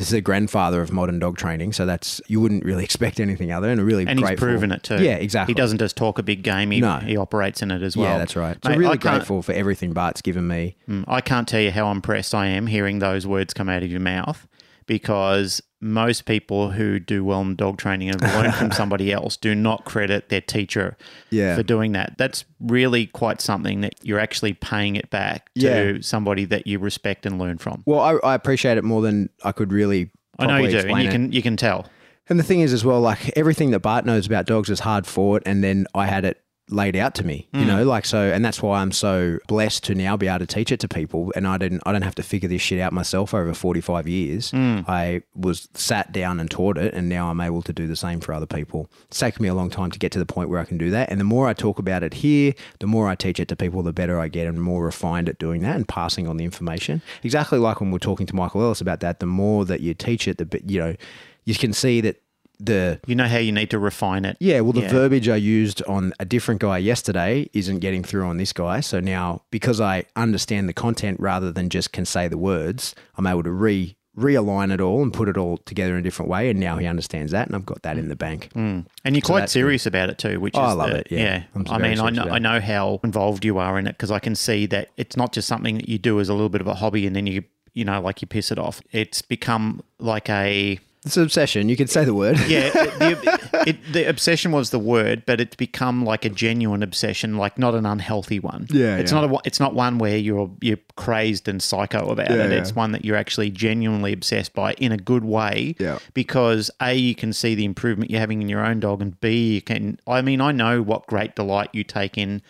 this 0.00 0.08
is 0.08 0.12
the 0.12 0.20
grandfather 0.22 0.80
of 0.80 0.90
modern 0.90 1.18
dog 1.18 1.36
training. 1.36 1.74
So 1.74 1.84
that's 1.84 2.22
you 2.26 2.40
wouldn't 2.40 2.64
really 2.64 2.84
expect 2.90 3.20
anything 3.20 3.52
other, 3.52 3.68
and 3.68 3.78
a 3.78 3.84
really 3.84 4.06
And 4.06 4.18
he's 4.18 4.30
proven 4.32 4.72
it 4.72 4.82
too. 4.82 5.02
Yeah, 5.04 5.16
exactly. 5.16 5.52
He 5.52 5.56
doesn't 5.56 5.76
just 5.76 5.94
talk 5.94 6.18
a 6.18 6.22
big 6.22 6.42
game, 6.42 6.70
he, 6.70 6.80
No. 6.80 6.96
he 7.00 7.18
operates 7.18 7.60
in 7.60 7.70
it 7.70 7.82
as 7.82 7.98
well. 7.98 8.12
Yeah, 8.12 8.18
that's 8.18 8.34
right. 8.34 8.56
So 8.64 8.70
Mate, 8.70 8.78
really 8.78 8.96
grateful 8.96 9.42
for 9.42 9.52
everything 9.52 9.92
Bart's 9.92 10.22
given 10.22 10.48
me. 10.48 10.76
Mm, 10.88 11.04
I 11.06 11.20
can't 11.20 11.46
tell 11.46 11.60
you 11.60 11.70
how 11.70 11.90
impressed 11.90 12.34
I 12.34 12.46
am 12.46 12.66
hearing 12.66 12.98
those 12.98 13.26
words 13.26 13.52
come 13.52 13.68
out 13.68 13.82
of 13.82 13.90
your 13.90 14.00
mouth 14.00 14.48
because 14.90 15.62
most 15.80 16.24
people 16.26 16.72
who 16.72 16.98
do 16.98 17.24
well 17.24 17.40
in 17.42 17.54
dog 17.54 17.78
training 17.78 18.10
and 18.10 18.20
learn 18.20 18.50
from 18.50 18.72
somebody 18.82 19.12
else 19.12 19.36
do 19.36 19.54
not 19.54 19.84
credit 19.84 20.28
their 20.30 20.40
teacher 20.40 20.96
Yeah. 21.30 21.54
for 21.54 21.62
doing 21.62 21.92
that. 21.92 22.16
That's 22.18 22.44
really 22.58 23.06
quite 23.06 23.40
something 23.40 23.82
that 23.82 23.94
you're 24.02 24.18
actually 24.18 24.52
paying 24.54 24.96
it 24.96 25.08
back 25.08 25.48
to 25.54 25.60
Yeah. 25.60 25.98
somebody 26.00 26.44
that 26.46 26.66
you 26.66 26.80
respect 26.80 27.24
and 27.24 27.38
learn 27.38 27.58
from. 27.58 27.84
Well, 27.86 28.00
I, 28.00 28.14
I 28.30 28.34
appreciate 28.34 28.78
it 28.78 28.84
more 28.84 29.00
than 29.00 29.30
I 29.44 29.52
could 29.52 29.72
really. 29.72 30.10
I 30.40 30.46
know 30.46 30.56
you 30.56 30.70
do, 30.70 30.78
and 30.88 31.02
you 31.02 31.08
it. 31.08 31.12
can 31.12 31.32
you 31.32 31.42
can 31.42 31.56
tell. 31.56 31.86
And 32.28 32.38
the 32.38 32.42
thing 32.44 32.60
is, 32.60 32.72
as 32.72 32.84
well, 32.84 33.00
like 33.00 33.30
everything 33.36 33.70
that 33.70 33.80
Bart 33.80 34.04
knows 34.04 34.26
about 34.26 34.46
dogs 34.46 34.70
is 34.70 34.80
hard 34.80 35.06
fought, 35.06 35.42
and 35.46 35.62
then 35.62 35.86
I 35.94 36.06
had 36.06 36.24
it 36.24 36.42
laid 36.70 36.96
out 36.96 37.14
to 37.16 37.24
me, 37.24 37.48
you 37.52 37.62
hmm. 37.62 37.66
know, 37.66 37.84
like 37.84 38.04
so, 38.04 38.30
and 38.30 38.44
that's 38.44 38.62
why 38.62 38.80
I'm 38.80 38.92
so 38.92 39.38
blessed 39.46 39.84
to 39.84 39.94
now 39.94 40.16
be 40.16 40.28
able 40.28 40.40
to 40.40 40.46
teach 40.46 40.72
it 40.72 40.80
to 40.80 40.88
people, 40.88 41.32
and 41.36 41.46
I 41.46 41.58
didn't, 41.58 41.82
I 41.84 41.92
don't 41.92 42.02
have 42.02 42.14
to 42.16 42.22
figure 42.22 42.48
this 42.48 42.62
shit 42.62 42.80
out 42.80 42.92
myself 42.92 43.34
over 43.34 43.52
45 43.52 44.08
years. 44.08 44.50
Hmm. 44.50 44.80
I 44.86 45.22
was 45.34 45.68
sat 45.74 46.12
down 46.12 46.40
and 46.40 46.50
taught 46.50 46.78
it, 46.78 46.94
and 46.94 47.08
now 47.08 47.30
I'm 47.30 47.40
able 47.40 47.62
to 47.62 47.72
do 47.72 47.86
the 47.86 47.96
same 47.96 48.20
for 48.20 48.32
other 48.32 48.46
people. 48.46 48.90
It's 49.06 49.18
taken 49.18 49.42
me 49.42 49.48
a 49.48 49.54
long 49.54 49.70
time 49.70 49.90
to 49.90 49.98
get 49.98 50.12
to 50.12 50.18
the 50.18 50.26
point 50.26 50.48
where 50.48 50.60
I 50.60 50.64
can 50.64 50.78
do 50.78 50.90
that, 50.90 51.10
and 51.10 51.20
the 51.20 51.24
more 51.24 51.48
I 51.48 51.54
talk 51.54 51.78
about 51.78 52.02
it 52.02 52.14
here, 52.14 52.54
the 52.78 52.86
more 52.86 53.08
I 53.08 53.14
teach 53.14 53.40
it 53.40 53.48
to 53.48 53.56
people, 53.56 53.82
the 53.82 53.92
better 53.92 54.20
I 54.20 54.28
get, 54.28 54.46
and 54.46 54.62
more 54.62 54.84
refined 54.84 55.28
at 55.28 55.38
doing 55.38 55.62
that 55.62 55.76
and 55.76 55.86
passing 55.86 56.28
on 56.28 56.36
the 56.36 56.44
information. 56.44 57.02
Exactly 57.22 57.58
like 57.58 57.80
when 57.80 57.90
we're 57.90 57.98
talking 57.98 58.26
to 58.26 58.36
Michael 58.36 58.62
Ellis 58.62 58.80
about 58.80 59.00
that, 59.00 59.20
the 59.20 59.26
more 59.26 59.64
that 59.64 59.80
you 59.80 59.94
teach 59.94 60.28
it, 60.28 60.38
the 60.38 60.46
bit, 60.46 60.68
you 60.68 60.80
know, 60.80 60.96
you 61.44 61.54
can 61.54 61.72
see 61.72 62.00
that 62.00 62.22
the 62.60 63.00
You 63.06 63.14
know 63.14 63.26
how 63.26 63.38
you 63.38 63.52
need 63.52 63.70
to 63.70 63.78
refine 63.78 64.24
it. 64.24 64.36
yeah, 64.40 64.60
well, 64.60 64.72
the 64.72 64.82
Yeah. 64.82 64.90
verbiage 64.90 65.28
I 65.28 65.36
used 65.36 65.82
on 65.88 66.12
a 66.20 66.24
different 66.24 66.60
guy 66.60 66.78
yesterday 66.78 67.48
isn't 67.52 67.78
getting 67.80 68.02
through 68.04 68.26
on 68.26 68.36
this 68.36 68.52
guy. 68.52 68.80
So 68.80 69.00
now, 69.00 69.42
because 69.50 69.80
I 69.80 70.04
understand 70.16 70.68
the 70.68 70.72
content 70.72 71.18
rather 71.20 71.50
than 71.50 71.68
just 71.70 71.92
can 71.92 72.04
say 72.04 72.28
the 72.28 72.38
words, 72.38 72.94
I'm 73.16 73.26
able 73.26 73.42
to 73.44 73.50
re 73.52 73.96
realign 74.18 74.72
it 74.74 74.80
all 74.80 75.02
and 75.02 75.12
put 75.14 75.28
it 75.28 75.36
all 75.38 75.56
together 75.58 75.92
in 75.94 76.00
a 76.00 76.02
different 76.02 76.28
way. 76.28 76.50
And 76.50 76.58
now 76.60 76.76
he 76.76 76.86
understands 76.86 77.30
that, 77.32 77.46
and 77.46 77.54
I've 77.56 77.64
got 77.64 77.82
that 77.82 77.96
in 77.96 78.08
the 78.08 78.16
bank. 78.16 78.50
Mm. 78.54 78.84
And 79.04 79.14
you're 79.16 79.22
quite 79.22 79.40
that's 79.40 79.52
serious 79.52 79.86
about 79.86 80.10
it 80.10 80.18
too, 80.18 80.40
which 80.40 80.54
Oh, 80.56 80.64
is 80.64 80.70
I 80.70 80.72
love 80.72 80.90
the- 80.90 80.98
it, 80.98 81.06
yeah. 81.10 81.44
I'm 81.54 81.64
I 81.70 81.78
mean, 81.78 81.98
I 82.00 82.10
know, 82.10 82.24
I 82.24 82.38
know 82.40 82.60
how 82.60 83.00
involved 83.04 83.44
you 83.44 83.56
are 83.58 83.78
in 83.78 83.86
it 83.86 83.92
because 83.92 84.10
I 84.10 84.18
can 84.18 84.34
see 84.34 84.66
that 84.66 84.88
it's 84.98 85.16
not 85.16 85.32
just 85.32 85.46
something 85.48 85.76
that 85.76 85.88
you 85.88 85.96
do 85.96 86.20
as 86.20 86.28
a 86.28 86.34
little 86.34 86.48
bit 86.50 86.60
of 86.60 86.66
a 86.66 86.74
hobby 86.74 87.06
and 87.06 87.14
then 87.16 87.26
you 87.28 87.44
you 87.72 87.84
know 87.84 88.00
like 88.00 88.20
you 88.20 88.26
piss 88.26 88.50
it 88.50 88.58
off. 88.58 88.82
It's 88.90 89.22
become 89.22 89.80
like 90.00 90.28
a 90.28 90.80
It's 91.06 91.16
an 91.16 91.22
obsession. 91.22 91.70
You 91.70 91.76
could 91.76 91.88
say 91.88 92.04
the 92.04 92.12
word. 92.12 92.38
yeah. 92.46 92.68
the, 92.74 93.62
it, 93.66 93.92
the 93.92 94.06
obsession 94.06 94.52
was 94.52 94.68
the 94.68 94.78
word, 94.78 95.24
but 95.24 95.40
it's 95.40 95.56
become 95.56 96.04
like 96.04 96.26
a 96.26 96.28
genuine 96.28 96.82
obsession, 96.82 97.38
like 97.38 97.58
not 97.58 97.74
an 97.74 97.86
unhealthy 97.86 98.38
one. 98.38 98.66
Yeah, 98.70 98.98
it's 98.98 99.10
yeah. 99.10 99.20
not 99.22 99.30
a 99.30 99.40
it's 99.46 99.58
not 99.58 99.74
one 99.74 99.96
where 99.96 100.18
you're 100.18 100.50
you're 100.60 100.78
crazy 100.96 101.42
and 101.46 101.62
psycho 101.62 102.10
about 102.10 102.28
Yeah, 102.28 102.44
it. 102.44 102.50
yeah. 102.50 102.58
It's 102.58 102.74
one 102.76 102.92
that 102.92 103.04
you're 103.04 103.16
actually 103.16 103.50
genuinely 103.50 104.12
obsessed 104.12 104.52
by 104.52 104.74
in 104.74 104.92
a 104.92 104.98
good 104.98 105.24
way. 105.24 105.74
Yeah. 105.78 106.00
Because 106.12 106.70
a 106.82 106.92
you 106.92 107.14
can 107.14 107.32
see 107.32 107.54
the 107.54 107.64
improvement 107.64 108.10
you're 108.10 108.20
having 108.20 108.42
in 108.42 108.50
your 108.50 108.64
own 108.64 108.80
dog, 108.80 109.00
and 109.00 109.18
b 109.20 109.54
you 109.54 109.62
can. 109.62 109.98
I 110.06 110.20
mean, 110.20 110.42
I 110.42 110.52
know 110.52 110.82
what 110.82 111.06
great 111.06 111.34
delight 111.34 111.70
you 111.72 111.82
take 111.82 112.18
in 112.18 112.42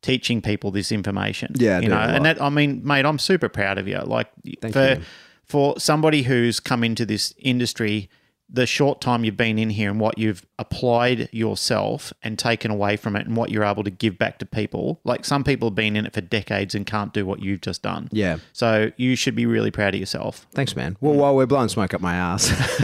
teaching 0.00 0.40
people 0.40 0.70
this 0.70 0.90
information. 0.90 1.52
Yeah, 1.56 1.76
I 1.76 1.80
you 1.80 1.88
know, 1.88 1.98
and 1.98 2.24
that 2.24 2.40
I 2.40 2.48
mean, 2.48 2.80
mate, 2.82 3.04
I'm 3.04 3.18
super 3.18 3.50
proud 3.50 3.76
of 3.76 3.86
you. 3.86 3.98
Like 3.98 4.28
Thank 4.62 4.72
for 4.72 4.94
you. 4.94 5.02
For 5.50 5.78
somebody 5.80 6.22
who's 6.22 6.60
come 6.60 6.84
into 6.84 7.04
this 7.04 7.34
industry, 7.38 8.08
the 8.52 8.66
short 8.66 9.00
time 9.00 9.24
you've 9.24 9.36
been 9.36 9.58
in 9.58 9.70
here 9.70 9.90
and 9.90 9.98
what 9.98 10.16
you've 10.16 10.46
applied 10.58 11.28
yourself 11.32 12.12
and 12.22 12.38
taken 12.38 12.70
away 12.70 12.96
from 12.96 13.16
it 13.16 13.26
and 13.26 13.36
what 13.36 13.50
you're 13.50 13.64
able 13.64 13.84
to 13.84 13.90
give 13.90 14.16
back 14.16 14.38
to 14.38 14.46
people. 14.46 15.00
Like 15.04 15.24
some 15.24 15.42
people 15.42 15.68
have 15.68 15.74
been 15.74 15.96
in 15.96 16.06
it 16.06 16.12
for 16.12 16.20
decades 16.20 16.74
and 16.74 16.86
can't 16.86 17.12
do 17.12 17.26
what 17.26 17.40
you've 17.40 17.60
just 17.60 17.82
done. 17.82 18.08
Yeah. 18.12 18.38
So 18.52 18.92
you 18.96 19.16
should 19.16 19.34
be 19.34 19.46
really 19.46 19.70
proud 19.70 19.94
of 19.94 20.00
yourself. 20.00 20.46
Thanks, 20.52 20.76
man. 20.76 20.96
Well, 21.00 21.14
while 21.14 21.34
we're 21.34 21.46
blowing 21.46 21.68
smoke 21.68 21.94
up 21.94 22.00
my 22.00 22.14
ass, 22.14 22.50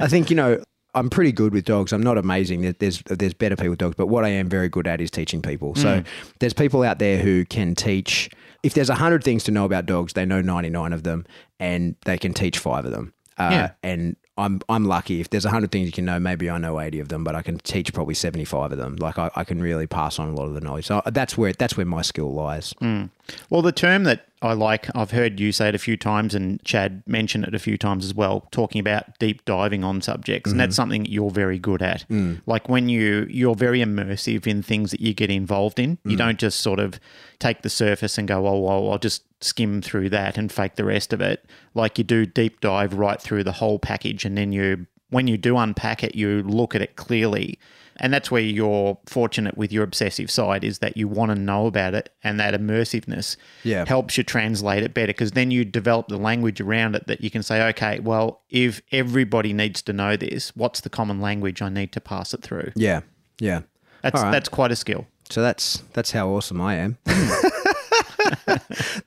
I 0.00 0.08
think 0.08 0.30
you 0.30 0.36
know 0.36 0.62
I'm 0.94 1.10
pretty 1.10 1.32
good 1.32 1.52
with 1.52 1.64
dogs. 1.64 1.92
I'm 1.92 2.02
not 2.02 2.18
amazing. 2.18 2.74
There's 2.78 3.02
there's 3.02 3.34
better 3.34 3.56
people 3.56 3.70
with 3.70 3.78
dogs, 3.78 3.94
but 3.96 4.06
what 4.06 4.24
I 4.24 4.28
am 4.28 4.48
very 4.48 4.68
good 4.68 4.86
at 4.86 5.00
is 5.00 5.10
teaching 5.10 5.42
people. 5.42 5.74
So 5.74 6.00
mm. 6.00 6.06
there's 6.40 6.54
people 6.54 6.82
out 6.82 6.98
there 6.98 7.18
who 7.18 7.44
can 7.44 7.74
teach. 7.74 8.30
If 8.62 8.74
there's 8.74 8.88
hundred 8.88 9.22
things 9.24 9.44
to 9.44 9.50
know 9.52 9.64
about 9.64 9.86
dogs, 9.86 10.12
they 10.14 10.24
know 10.26 10.40
99 10.40 10.92
of 10.92 11.02
them, 11.04 11.26
and 11.60 11.94
they 12.04 12.18
can 12.18 12.34
teach 12.34 12.58
five 12.58 12.84
of 12.84 12.90
them. 12.92 13.12
Uh, 13.38 13.48
Yeah. 13.52 13.70
And 13.82 14.16
I'm 14.36 14.60
I'm 14.68 14.84
lucky. 14.84 15.20
If 15.20 15.30
there's 15.30 15.44
hundred 15.44 15.70
things 15.72 15.86
you 15.86 15.92
can 15.92 16.04
know, 16.04 16.18
maybe 16.20 16.48
I 16.50 16.58
know 16.58 16.78
80 16.80 17.00
of 17.00 17.08
them, 17.08 17.24
but 17.24 17.34
I 17.34 17.42
can 17.42 17.58
teach 17.58 17.92
probably 17.92 18.14
75 18.14 18.72
of 18.72 18.78
them. 18.78 18.96
Like 18.96 19.18
I, 19.18 19.30
I 19.36 19.44
can 19.44 19.60
really 19.60 19.86
pass 19.86 20.18
on 20.18 20.28
a 20.28 20.32
lot 20.34 20.46
of 20.46 20.54
the 20.54 20.60
knowledge. 20.60 20.86
So 20.86 21.02
that's 21.06 21.36
where 21.38 21.52
that's 21.52 21.76
where 21.76 21.86
my 21.86 22.02
skill 22.02 22.32
lies. 22.32 22.72
Well, 23.50 23.62
the 23.62 23.72
term 23.72 24.04
that 24.04 24.26
I 24.40 24.52
like, 24.52 24.88
I've 24.94 25.10
heard 25.10 25.40
you 25.40 25.52
say 25.52 25.68
it 25.68 25.74
a 25.74 25.78
few 25.78 25.96
times, 25.96 26.34
and 26.34 26.62
Chad 26.64 27.02
mentioned 27.06 27.44
it 27.44 27.54
a 27.54 27.58
few 27.58 27.76
times 27.76 28.04
as 28.04 28.14
well, 28.14 28.46
talking 28.50 28.80
about 28.80 29.18
deep 29.18 29.44
diving 29.44 29.82
on 29.84 30.00
subjects, 30.00 30.50
and 30.50 30.60
that's 30.60 30.72
mm-hmm. 30.72 30.76
something 30.76 31.02
that 31.04 31.10
you're 31.10 31.30
very 31.30 31.58
good 31.58 31.82
at. 31.82 32.04
Mm. 32.08 32.40
Like 32.46 32.68
when 32.68 32.88
you 32.88 33.26
you're 33.28 33.54
very 33.54 33.80
immersive 33.80 34.46
in 34.46 34.62
things 34.62 34.90
that 34.92 35.00
you 35.00 35.12
get 35.14 35.30
involved 35.30 35.78
in. 35.78 35.98
You 36.04 36.14
mm. 36.14 36.18
don't 36.18 36.38
just 36.38 36.60
sort 36.60 36.78
of 36.78 37.00
take 37.38 37.62
the 37.62 37.70
surface 37.70 38.18
and 38.18 38.28
go, 38.28 38.46
oh, 38.46 38.60
well, 38.60 38.92
I'll 38.92 38.98
just 38.98 39.24
skim 39.40 39.82
through 39.82 40.10
that 40.10 40.38
and 40.38 40.50
fake 40.50 40.76
the 40.76 40.84
rest 40.84 41.12
of 41.12 41.20
it. 41.20 41.44
Like 41.74 41.98
you 41.98 42.04
do 42.04 42.26
deep 42.26 42.60
dive 42.60 42.94
right 42.94 43.20
through 43.20 43.44
the 43.44 43.52
whole 43.52 43.78
package, 43.78 44.24
and 44.24 44.38
then 44.38 44.52
you 44.52 44.86
when 45.10 45.26
you 45.26 45.36
do 45.36 45.56
unpack 45.56 46.04
it, 46.04 46.14
you 46.14 46.42
look 46.42 46.74
at 46.74 46.82
it 46.82 46.96
clearly. 46.96 47.58
And 48.00 48.12
that's 48.12 48.30
where 48.30 48.40
you're 48.42 48.98
fortunate 49.06 49.56
with 49.58 49.72
your 49.72 49.82
obsessive 49.84 50.30
side 50.30 50.62
is 50.64 50.78
that 50.78 50.96
you 50.96 51.08
want 51.08 51.30
to 51.30 51.34
know 51.34 51.66
about 51.66 51.94
it 51.94 52.10
and 52.22 52.38
that 52.38 52.54
immersiveness 52.54 53.36
Yeah. 53.64 53.84
helps 53.86 54.16
you 54.16 54.24
translate 54.24 54.82
it 54.84 54.94
better 54.94 55.08
because 55.08 55.32
then 55.32 55.50
you 55.50 55.64
develop 55.64 56.08
the 56.08 56.16
language 56.16 56.60
around 56.60 56.94
it 56.94 57.06
that 57.08 57.20
you 57.22 57.30
can 57.30 57.42
say, 57.42 57.66
okay, 57.70 57.98
well, 58.00 58.42
if 58.50 58.80
everybody 58.92 59.52
needs 59.52 59.82
to 59.82 59.92
know 59.92 60.16
this, 60.16 60.54
what's 60.54 60.80
the 60.80 60.90
common 60.90 61.20
language 61.20 61.60
I 61.60 61.68
need 61.68 61.92
to 61.92 62.00
pass 62.00 62.32
it 62.34 62.42
through? 62.42 62.72
Yeah. 62.76 63.00
Yeah. 63.40 63.62
That's 64.02 64.22
right. 64.22 64.30
that's 64.30 64.48
quite 64.48 64.70
a 64.70 64.76
skill. 64.76 65.06
So 65.30 65.42
that's 65.42 65.82
that's 65.92 66.12
how 66.12 66.28
awesome 66.28 66.60
I 66.60 66.76
am. 66.76 66.98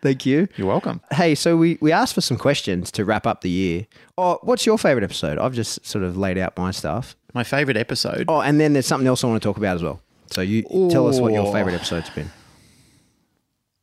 Thank 0.01 0.25
you. 0.25 0.47
You're 0.55 0.67
welcome. 0.67 1.01
Hey, 1.11 1.35
so 1.35 1.57
we, 1.57 1.77
we 1.81 1.91
asked 1.91 2.13
for 2.13 2.21
some 2.21 2.37
questions 2.37 2.91
to 2.91 3.05
wrap 3.05 3.25
up 3.27 3.41
the 3.41 3.49
year. 3.49 3.87
Oh, 4.17 4.39
what's 4.43 4.65
your 4.65 4.77
favorite 4.77 5.03
episode? 5.03 5.37
I've 5.37 5.53
just 5.53 5.85
sort 5.85 6.03
of 6.03 6.17
laid 6.17 6.37
out 6.37 6.57
my 6.57 6.71
stuff. 6.71 7.15
My 7.33 7.43
favorite 7.43 7.77
episode. 7.77 8.25
Oh, 8.27 8.41
and 8.41 8.59
then 8.59 8.73
there's 8.73 8.85
something 8.87 9.07
else 9.07 9.23
I 9.23 9.27
want 9.27 9.41
to 9.41 9.47
talk 9.47 9.57
about 9.57 9.75
as 9.75 9.83
well. 9.83 10.01
So 10.31 10.41
you 10.41 10.63
tell 10.89 11.07
us 11.07 11.19
what 11.19 11.33
your 11.33 11.51
favorite 11.53 11.75
episode's 11.75 12.09
been. 12.09 12.31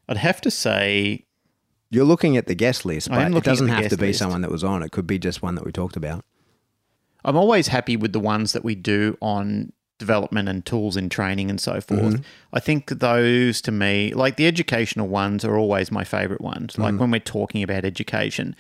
I'd 0.09 0.17
have 0.17 0.41
to 0.43 0.51
say 0.51 1.25
You're 1.91 2.05
looking 2.05 2.37
at 2.37 2.47
the 2.47 2.55
guest 2.55 2.85
list, 2.85 3.09
but 3.11 3.33
it 3.33 3.45
doesn't 3.45 3.69
have 3.69 3.89
to 3.89 3.97
be 3.97 4.09
list. 4.09 4.19
someone 4.19 4.43
that 4.43 4.51
was 4.51 4.65
on. 4.65 4.83
It 4.83 4.91
could 4.93 5.07
be 5.07 5.19
just 5.19 5.43
one 5.43 5.55
that 5.55 5.65
we 5.65 5.73
talked 5.73 5.97
about. 5.97 6.25
I'm 7.25 7.37
always 7.37 7.69
happy 7.69 7.97
with 7.97 8.13
the 8.13 8.21
ones 8.21 8.53
that 8.53 8.65
we 8.65 8.75
do 8.75 9.17
on 9.21 9.73
development 9.99 10.49
and 10.49 10.65
tools 10.65 10.97
and 10.97 11.11
training 11.11 11.51
and 11.51 11.61
so 11.61 11.81
forth. 11.81 12.01
Mm-hmm. 12.01 12.23
I 12.53 12.61
think 12.61 12.89
those 13.01 13.61
to 13.63 13.73
me, 13.73 14.15
like 14.15 14.37
the 14.37 14.47
educational 14.47 15.09
ones, 15.09 15.45
are 15.45 15.57
always 15.59 15.91
my 15.91 16.05
favorite 16.05 16.41
ones. 16.41 16.79
Like 16.79 16.95
Mm. 16.95 16.99
when 17.01 17.11
we're 17.11 17.19
talking 17.21 17.63
about 17.65 17.85
education, 17.85 18.55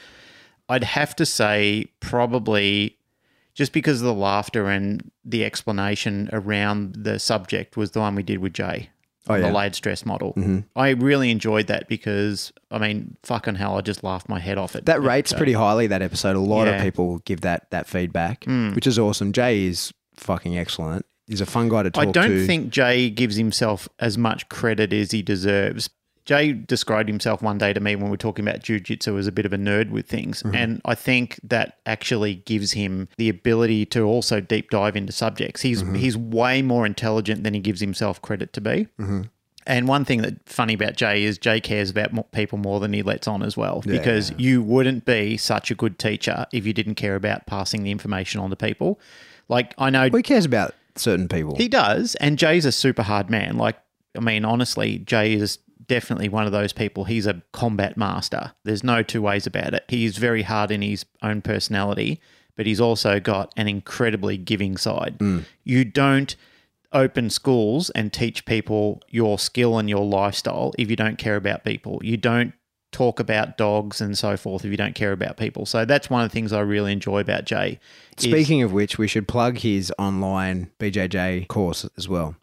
I'd 0.68 0.84
have 0.84 1.14
to 1.16 1.24
say 1.24 1.86
probably 2.00 2.97
just 3.58 3.72
because 3.72 4.00
of 4.00 4.06
the 4.06 4.14
laughter 4.14 4.68
and 4.68 5.10
the 5.24 5.44
explanation 5.44 6.30
around 6.32 6.94
the 6.94 7.18
subject 7.18 7.76
was 7.76 7.90
the 7.90 7.98
one 7.98 8.14
we 8.14 8.22
did 8.22 8.38
with 8.38 8.52
Jay. 8.54 8.88
Oh, 9.28 9.34
yeah. 9.34 9.48
The 9.48 9.52
laid 9.52 9.74
stress 9.74 10.06
model. 10.06 10.32
I 10.74 10.90
really 10.90 11.30
enjoyed 11.30 11.66
that 11.66 11.86
because, 11.88 12.50
I 12.70 12.78
mean, 12.78 13.16
fucking 13.24 13.56
hell, 13.56 13.76
I 13.76 13.82
just 13.82 14.02
laughed 14.02 14.28
my 14.28 14.38
head 14.38 14.56
off 14.56 14.74
at 14.76 14.86
That 14.86 14.96
at 14.96 15.02
rates 15.02 15.32
Jay. 15.32 15.36
pretty 15.36 15.52
highly, 15.52 15.86
that 15.88 16.00
episode. 16.00 16.34
A 16.36 16.40
lot 16.40 16.66
of 16.68 16.80
people 16.80 17.18
give 17.26 17.40
that 17.42 17.70
that 17.70 17.86
feedback, 17.88 18.44
Hmm. 18.44 18.72
which 18.74 18.86
is 18.86 18.98
awesome. 18.98 19.32
Jay 19.32 19.64
is 19.66 19.92
fucking 20.16 20.56
excellent. 20.56 21.04
He's 21.26 21.42
a 21.42 21.46
fun 21.46 21.68
guy 21.68 21.82
to 21.82 21.90
talk 21.90 22.04
to. 22.04 22.08
I 22.08 22.12
don't 22.12 22.30
to. 22.30 22.46
think 22.46 22.70
Jay 22.70 23.10
gives 23.10 23.36
himself 23.36 23.86
as 23.98 24.16
much 24.16 24.48
credit 24.48 24.94
as 24.94 25.10
he 25.10 25.20
deserves. 25.20 25.90
Jay 26.28 26.52
described 26.52 27.08
himself 27.08 27.40
one 27.40 27.56
day 27.56 27.72
to 27.72 27.80
me 27.80 27.96
when 27.96 28.04
we 28.04 28.10
were 28.10 28.16
talking 28.18 28.46
about 28.46 28.60
jujitsu 28.60 29.18
as 29.18 29.26
a 29.26 29.32
bit 29.32 29.46
of 29.46 29.54
a 29.54 29.56
nerd 29.56 29.88
with 29.88 30.06
things. 30.06 30.42
Mm-hmm. 30.42 30.54
And 30.54 30.82
I 30.84 30.94
think 30.94 31.40
that 31.42 31.78
actually 31.86 32.34
gives 32.34 32.72
him 32.72 33.08
the 33.16 33.30
ability 33.30 33.86
to 33.86 34.02
also 34.02 34.38
deep 34.38 34.68
dive 34.68 34.94
into 34.94 35.10
subjects. 35.10 35.62
He's 35.62 35.82
Mm-hmm. 35.82 35.94
he's 35.94 36.18
way 36.18 36.60
more 36.60 36.84
intelligent 36.84 37.44
than 37.44 37.54
he 37.54 37.60
gives 37.60 37.80
himself 37.80 38.20
credit 38.20 38.52
to 38.52 38.60
be. 38.60 38.88
Mm-hmm. 39.00 39.22
And 39.66 39.88
one 39.88 40.04
thing 40.04 40.20
that 40.20 40.46
funny 40.46 40.74
about 40.74 40.96
Jay 40.96 41.24
is 41.24 41.38
Jay 41.38 41.62
cares 41.62 41.88
about 41.88 42.30
people 42.32 42.58
more 42.58 42.78
than 42.78 42.92
he 42.92 43.02
lets 43.02 43.26
on 43.26 43.42
as 43.42 43.56
well. 43.56 43.82
Yeah. 43.86 43.92
Because 43.92 44.30
you 44.36 44.62
wouldn't 44.62 45.06
be 45.06 45.38
such 45.38 45.70
a 45.70 45.74
good 45.74 45.98
teacher 45.98 46.44
if 46.52 46.66
you 46.66 46.74
didn't 46.74 46.96
care 46.96 47.14
about 47.16 47.46
passing 47.46 47.84
the 47.84 47.90
information 47.90 48.38
on 48.38 48.50
to 48.50 48.56
people. 48.56 49.00
Like 49.48 49.72
I 49.78 49.88
know 49.88 50.10
Who 50.10 50.20
cares 50.22 50.44
about 50.44 50.74
certain 50.96 51.26
people? 51.26 51.56
he 51.56 51.68
does, 51.68 52.16
and 52.16 52.36
Jay's 52.38 52.66
a 52.66 52.72
super 52.72 53.02
hard 53.02 53.30
man. 53.30 53.56
Like, 53.56 53.78
I 54.14 54.20
mean, 54.20 54.44
honestly, 54.44 54.98
Jay 54.98 55.32
is 55.32 55.58
definitely 55.86 56.28
one 56.28 56.46
of 56.46 56.52
those 56.52 56.72
people. 56.72 57.04
He's 57.04 57.26
a 57.26 57.42
combat 57.52 57.96
master. 57.96 58.52
There's 58.64 58.84
no 58.84 59.02
two 59.02 59.22
ways 59.22 59.46
about 59.46 59.74
it. 59.74 59.84
He's 59.88 60.16
very 60.18 60.42
hard 60.42 60.70
in 60.70 60.82
his 60.82 61.04
own 61.22 61.42
personality, 61.42 62.20
but 62.56 62.66
he's 62.66 62.80
also 62.80 63.20
got 63.20 63.52
an 63.56 63.68
incredibly 63.68 64.36
giving 64.36 64.76
side. 64.76 65.18
Mm. 65.18 65.44
You 65.64 65.84
don't 65.84 66.34
open 66.92 67.30
schools 67.30 67.90
and 67.90 68.12
teach 68.12 68.44
people 68.44 69.02
your 69.08 69.38
skill 69.38 69.78
and 69.78 69.88
your 69.88 70.04
lifestyle 70.04 70.72
if 70.78 70.88
you 70.90 70.96
don't 70.96 71.18
care 71.18 71.36
about 71.36 71.64
people. 71.64 72.00
You 72.02 72.16
don't 72.16 72.52
talk 72.90 73.20
about 73.20 73.58
dogs 73.58 74.00
and 74.00 74.16
so 74.16 74.36
forth 74.36 74.64
if 74.64 74.70
you 74.70 74.76
don't 74.76 74.94
care 74.94 75.12
about 75.12 75.36
people. 75.36 75.66
So 75.66 75.84
that's 75.84 76.08
one 76.08 76.22
of 76.22 76.30
the 76.30 76.32
things 76.32 76.52
I 76.52 76.60
really 76.60 76.92
enjoy 76.92 77.20
about 77.20 77.44
Jay. 77.44 77.78
Speaking 78.16 78.62
of 78.62 78.72
which, 78.72 78.98
we 78.98 79.06
should 79.06 79.28
plug 79.28 79.58
his 79.58 79.92
online 79.98 80.70
BJJ 80.78 81.48
course 81.48 81.86
as 81.96 82.08
well. 82.08 82.36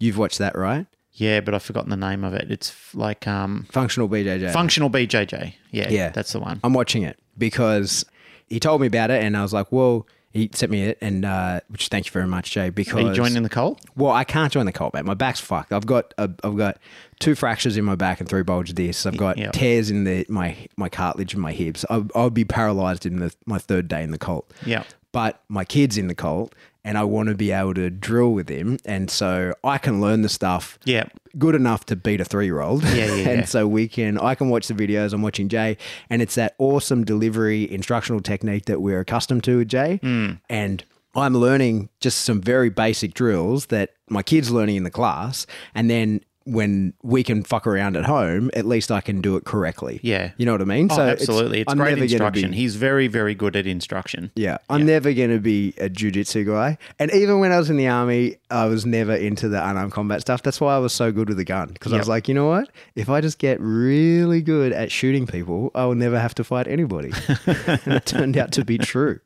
You've 0.00 0.18
watched 0.18 0.38
that, 0.38 0.56
right? 0.56 0.86
Yeah, 1.14 1.40
but 1.40 1.54
I've 1.54 1.62
forgotten 1.62 1.90
the 1.90 1.96
name 1.96 2.24
of 2.24 2.34
it. 2.34 2.50
It's 2.50 2.74
like 2.94 3.26
um 3.26 3.66
Functional 3.70 4.08
BJJ. 4.08 4.52
Functional 4.52 4.90
BJJ. 4.90 5.54
Yeah, 5.70 5.88
Yeah. 5.90 6.08
that's 6.10 6.32
the 6.32 6.40
one. 6.40 6.60
I'm 6.64 6.74
watching 6.74 7.02
it 7.02 7.18
because 7.38 8.04
he 8.48 8.60
told 8.60 8.80
me 8.80 8.86
about 8.86 9.10
it, 9.10 9.22
and 9.22 9.36
I 9.36 9.42
was 9.42 9.52
like, 9.52 9.70
"Well," 9.72 10.06
he 10.32 10.48
sent 10.54 10.70
me 10.72 10.82
it, 10.84 10.98
and 11.02 11.24
uh, 11.24 11.60
which 11.68 11.88
thank 11.88 12.06
you 12.06 12.12
very 12.12 12.26
much, 12.26 12.50
Jay. 12.50 12.70
Because 12.70 13.04
Are 13.04 13.08
you 13.08 13.14
joining 13.14 13.42
the 13.42 13.48
cult? 13.48 13.80
Well, 13.96 14.12
I 14.12 14.24
can't 14.24 14.52
join 14.52 14.66
the 14.66 14.72
cult, 14.72 14.94
mate. 14.94 15.04
My 15.04 15.14
back's 15.14 15.40
fucked. 15.40 15.72
I've 15.72 15.86
got 15.86 16.12
a, 16.18 16.30
I've 16.44 16.56
got 16.56 16.78
two 17.20 17.34
fractures 17.34 17.76
in 17.76 17.84
my 17.84 17.94
back 17.94 18.20
and 18.20 18.28
three 18.28 18.42
bulged 18.42 18.74
discs. 18.74 19.04
I've 19.06 19.16
got 19.16 19.36
Yeah. 19.38 19.50
tears 19.52 19.90
in 19.90 20.04
the 20.04 20.24
my 20.28 20.56
my 20.76 20.88
cartilage 20.88 21.32
and 21.34 21.42
my 21.42 21.52
hips. 21.52 21.84
I, 21.90 22.02
I 22.14 22.24
would 22.24 22.34
be 22.34 22.44
paralyzed 22.44 23.04
in 23.06 23.18
the 23.20 23.32
my 23.46 23.58
third 23.58 23.88
day 23.88 24.02
in 24.02 24.10
the 24.10 24.18
cult. 24.18 24.50
Yeah. 24.66 24.84
But 25.12 25.42
my 25.48 25.64
kid's 25.66 25.98
in 25.98 26.06
the 26.08 26.14
cult, 26.14 26.54
and 26.84 26.98
I 26.98 27.04
want 27.04 27.28
to 27.28 27.34
be 27.34 27.50
able 27.52 27.74
to 27.74 27.90
drill 27.90 28.32
with 28.32 28.48
him, 28.48 28.78
and 28.84 29.10
so 29.10 29.54
I 29.64 29.78
can 29.78 30.00
learn 30.00 30.22
the 30.22 30.28
stuff 30.28 30.78
Yeah. 30.84 31.04
good 31.38 31.54
enough 31.54 31.86
to 31.86 31.96
beat 31.96 32.20
a 32.20 32.24
three 32.24 32.46
year 32.46 32.60
old. 32.60 32.82
Yeah, 32.84 33.06
yeah, 33.06 33.12
and 33.30 33.38
yeah. 33.40 33.44
so 33.44 33.66
we 33.68 33.88
can, 33.88 34.18
I 34.18 34.34
can 34.34 34.48
watch 34.48 34.66
the 34.68 34.74
videos. 34.74 35.12
I'm 35.12 35.22
watching 35.22 35.48
Jay, 35.48 35.76
and 36.10 36.20
it's 36.22 36.34
that 36.34 36.54
awesome 36.58 37.04
delivery 37.04 37.70
instructional 37.70 38.20
technique 38.20 38.64
that 38.66 38.80
we're 38.80 39.00
accustomed 39.00 39.44
to 39.44 39.58
with 39.58 39.68
Jay. 39.68 39.98
Hmm. 40.02 40.32
And 40.48 40.84
I'm 41.14 41.34
learning 41.34 41.90
just 42.00 42.24
some 42.24 42.40
very 42.40 42.70
basic 42.70 43.12
drills 43.14 43.66
that 43.66 43.90
my 44.08 44.22
kid's 44.22 44.50
learning 44.50 44.76
in 44.76 44.84
the 44.84 44.90
class. 44.90 45.46
And 45.74 45.90
then 45.90 46.22
when 46.44 46.94
we 47.02 47.22
can 47.22 47.42
fuck 47.42 47.66
around 47.66 47.96
at 47.96 48.04
home, 48.04 48.50
at 48.54 48.64
least 48.66 48.90
I 48.90 49.00
can 49.00 49.20
do 49.20 49.36
it 49.36 49.44
correctly. 49.44 50.00
Yeah. 50.02 50.32
You 50.36 50.46
know 50.46 50.52
what 50.52 50.60
I 50.60 50.64
mean? 50.64 50.88
Oh, 50.90 51.00
absolutely. 51.00 51.60
It's, 51.60 51.72
I'm 51.72 51.78
great 51.78 51.98
instruction. 51.98 52.50
be- 52.50 52.56
He's 52.56 52.76
very, 52.76 53.06
very 53.08 53.34
good 53.34 53.56
at 53.56 53.66
instruction. 53.66 54.30
yeah, 54.34 54.58
I'm 54.68 54.84
never 54.86 55.12
going 55.12 55.30
to 55.30 55.38
be 55.38 55.74
a 55.78 55.88
jujitsu 55.88 56.46
guy. 56.46 56.78
And 56.98 57.10
even 57.12 57.38
when 57.40 57.52
I 57.52 57.58
was 57.58 57.70
in 57.70 57.76
the 57.76 57.88
army, 57.88 58.36
I 58.50 58.66
was 58.66 58.84
never 58.86 59.14
into 59.14 59.48
the 59.48 59.58
unarmed 59.66 59.92
combat 59.92 60.20
stuff. 60.20 60.42
That's 60.42 60.60
why 60.60 60.74
I 60.74 60.78
was 60.78 60.92
so 60.92 61.12
good 61.12 61.28
with 61.28 61.36
the 61.38 61.44
gun. 61.44 61.68
Because 61.72 61.92
I 61.92 61.98
was 61.98 62.08
like, 62.08 62.28
you 62.28 62.34
know 62.34 62.46
what? 62.48 62.70
If 62.94 63.08
I 63.08 63.20
just 63.20 63.38
get 63.38 63.60
really 63.60 64.42
good 64.42 64.72
at 64.72 64.90
shooting 64.92 65.26
people, 65.26 65.70
I 65.74 65.84
will 65.84 65.94
never 65.94 66.18
have 66.18 66.34
to 66.36 66.44
fight 66.44 66.66
anybody. 66.68 67.12
and 67.46 67.94
it 67.94 68.06
turned 68.06 68.36
out 68.36 68.52
to 68.52 68.64
be 68.64 68.78
true. 68.78 69.20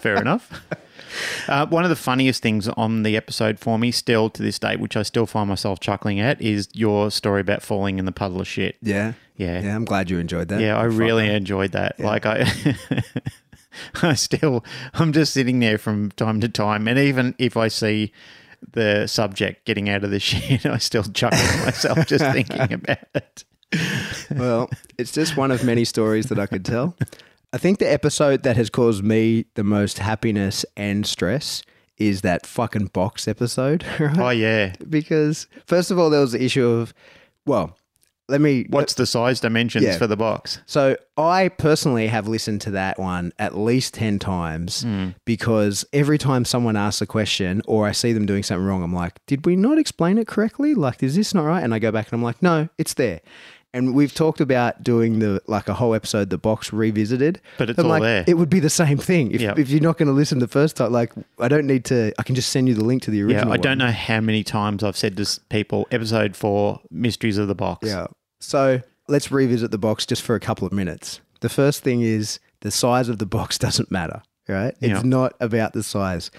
Fair 0.00 0.16
enough. 0.20 0.62
Uh, 1.48 1.66
one 1.66 1.84
of 1.84 1.90
the 1.90 1.96
funniest 1.96 2.42
things 2.42 2.68
on 2.68 3.02
the 3.02 3.16
episode 3.16 3.58
for 3.58 3.78
me, 3.78 3.90
still 3.90 4.30
to 4.30 4.42
this 4.42 4.58
day, 4.58 4.76
which 4.76 4.96
I 4.96 5.02
still 5.02 5.26
find 5.26 5.48
myself 5.48 5.80
chuckling 5.80 6.20
at, 6.20 6.40
is 6.40 6.68
your 6.72 7.10
story 7.10 7.40
about 7.40 7.62
falling 7.62 7.98
in 7.98 8.04
the 8.04 8.12
puddle 8.12 8.40
of 8.40 8.46
shit. 8.48 8.76
Yeah. 8.82 9.14
Yeah. 9.36 9.60
Yeah, 9.62 9.74
I'm 9.76 9.84
glad 9.84 10.10
you 10.10 10.18
enjoyed 10.18 10.48
that. 10.48 10.60
Yeah, 10.60 10.78
I 10.78 10.88
Fuck. 10.88 10.98
really 10.98 11.28
enjoyed 11.28 11.72
that. 11.72 11.98
Like 11.98 12.24
I, 12.26 12.46
I 14.02 14.14
still, 14.14 14.64
I'm 14.94 15.12
just 15.12 15.32
sitting 15.32 15.60
there 15.60 15.78
from 15.78 16.10
time 16.12 16.40
to 16.40 16.48
time, 16.48 16.86
and 16.88 16.98
even 16.98 17.34
if 17.38 17.56
I 17.56 17.68
see 17.68 18.12
the 18.72 19.06
subject 19.06 19.64
getting 19.66 19.88
out 19.88 20.04
of 20.04 20.10
the 20.10 20.20
shit, 20.20 20.64
I 20.66 20.78
still 20.78 21.02
chuckle 21.02 21.38
to 21.38 21.64
myself 21.64 22.06
just 22.06 22.24
thinking 22.32 22.60
about 22.72 22.98
it. 23.14 23.44
well, 24.30 24.70
it's 24.98 25.10
just 25.12 25.36
one 25.36 25.50
of 25.50 25.64
many 25.64 25.84
stories 25.84 26.26
that 26.26 26.38
I 26.38 26.46
could 26.46 26.64
tell. 26.64 26.96
I 27.54 27.56
think 27.56 27.78
the 27.78 27.90
episode 27.90 28.42
that 28.42 28.56
has 28.56 28.68
caused 28.68 29.04
me 29.04 29.44
the 29.54 29.62
most 29.62 30.00
happiness 30.00 30.66
and 30.76 31.06
stress 31.06 31.62
is 31.96 32.22
that 32.22 32.46
fucking 32.46 32.86
box 32.86 33.28
episode. 33.28 33.84
Right? 34.00 34.18
Oh 34.18 34.30
yeah, 34.30 34.74
because 34.90 35.46
first 35.64 35.92
of 35.92 35.98
all, 35.98 36.10
there 36.10 36.20
was 36.20 36.32
the 36.32 36.42
issue 36.42 36.66
of, 36.66 36.92
well, 37.46 37.78
let 38.26 38.40
me. 38.40 38.66
what's 38.70 38.94
the 38.94 39.06
size 39.06 39.38
dimensions 39.38 39.84
Yeah. 39.84 39.98
for 39.98 40.08
the 40.08 40.16
box? 40.16 40.62
So 40.66 40.96
I 41.16 41.46
personally 41.46 42.08
have 42.08 42.26
listened 42.26 42.60
to 42.62 42.72
that 42.72 42.98
one 42.98 43.32
at 43.38 43.56
least 43.56 43.94
ten 43.94 44.18
times 44.18 44.82
hmm. 44.82 45.10
because 45.24 45.84
every 45.92 46.18
time 46.18 46.44
someone 46.44 46.74
asks 46.74 47.02
a 47.02 47.06
question 47.06 47.62
or 47.68 47.86
I 47.86 47.92
see 47.92 48.12
them 48.12 48.26
doing 48.26 48.42
something 48.42 48.66
wrong, 48.66 48.82
I'm 48.82 48.92
like, 48.92 49.24
did 49.26 49.46
we 49.46 49.54
not 49.54 49.78
explain 49.78 50.18
it 50.18 50.26
correctly? 50.26 50.74
Like, 50.74 51.04
is 51.04 51.14
this 51.14 51.32
not 51.32 51.44
right? 51.44 51.62
And 51.62 51.72
I 51.72 51.78
go 51.78 51.92
back 51.92 52.10
and 52.10 52.18
I'm 52.18 52.24
like, 52.24 52.42
no, 52.42 52.68
it's 52.78 52.94
there. 52.94 53.20
And 53.74 53.92
we've 53.92 54.14
talked 54.14 54.40
about 54.40 54.82
doing 54.82 55.18
the 55.18 55.42
like 55.48 55.68
a 55.68 55.74
whole 55.74 55.94
episode, 55.94 56.30
the 56.30 56.38
box 56.38 56.72
revisited. 56.72 57.40
But 57.58 57.68
it's 57.70 57.78
I'm 57.78 57.86
all 57.86 57.90
like, 57.90 58.02
there. 58.02 58.24
It 58.26 58.34
would 58.38 58.48
be 58.48 58.60
the 58.60 58.70
same 58.70 58.96
thing 58.98 59.32
if, 59.32 59.40
Yep. 59.40 59.58
if 59.58 59.68
you're 59.68 59.82
not 59.82 59.98
going 59.98 60.06
to 60.06 60.12
listen 60.14 60.38
the 60.38 60.48
first 60.48 60.76
time. 60.76 60.92
Like, 60.92 61.12
I 61.40 61.48
don't 61.48 61.66
need 61.66 61.84
to. 61.86 62.12
I 62.18 62.22
can 62.22 62.34
just 62.36 62.50
send 62.50 62.68
you 62.68 62.74
the 62.74 62.84
link 62.84 63.02
to 63.02 63.10
the 63.10 63.22
original. 63.22 63.48
Yeah. 63.48 63.52
I 63.54 63.56
don't 63.56 63.72
one. 63.80 63.86
know 63.88 63.92
how 63.92 64.20
many 64.20 64.44
times 64.44 64.82
I've 64.84 64.96
said 64.96 65.16
to 65.16 65.40
people, 65.50 65.86
episode 65.90 66.36
four, 66.36 66.80
mysteries 66.90 67.36
of 67.36 67.48
the 67.48 67.54
box. 67.56 67.88
Yeah. 67.88 68.06
So 68.40 68.80
let's 69.08 69.30
revisit 69.32 69.72
the 69.72 69.78
box 69.78 70.06
just 70.06 70.22
for 70.22 70.34
a 70.36 70.40
couple 70.40 70.66
of 70.66 70.72
minutes. 70.72 71.20
The 71.40 71.48
first 71.48 71.82
thing 71.82 72.00
is 72.00 72.38
the 72.60 72.70
size 72.70 73.08
of 73.08 73.18
the 73.18 73.26
box 73.26 73.58
doesn't 73.66 73.90
matter, 73.90 74.22
right? 74.48 74.74
It's 74.80 75.02
Yeah. 75.02 75.02
not 75.04 75.34
about 75.40 75.72
the 75.72 75.82
size. 75.82 76.30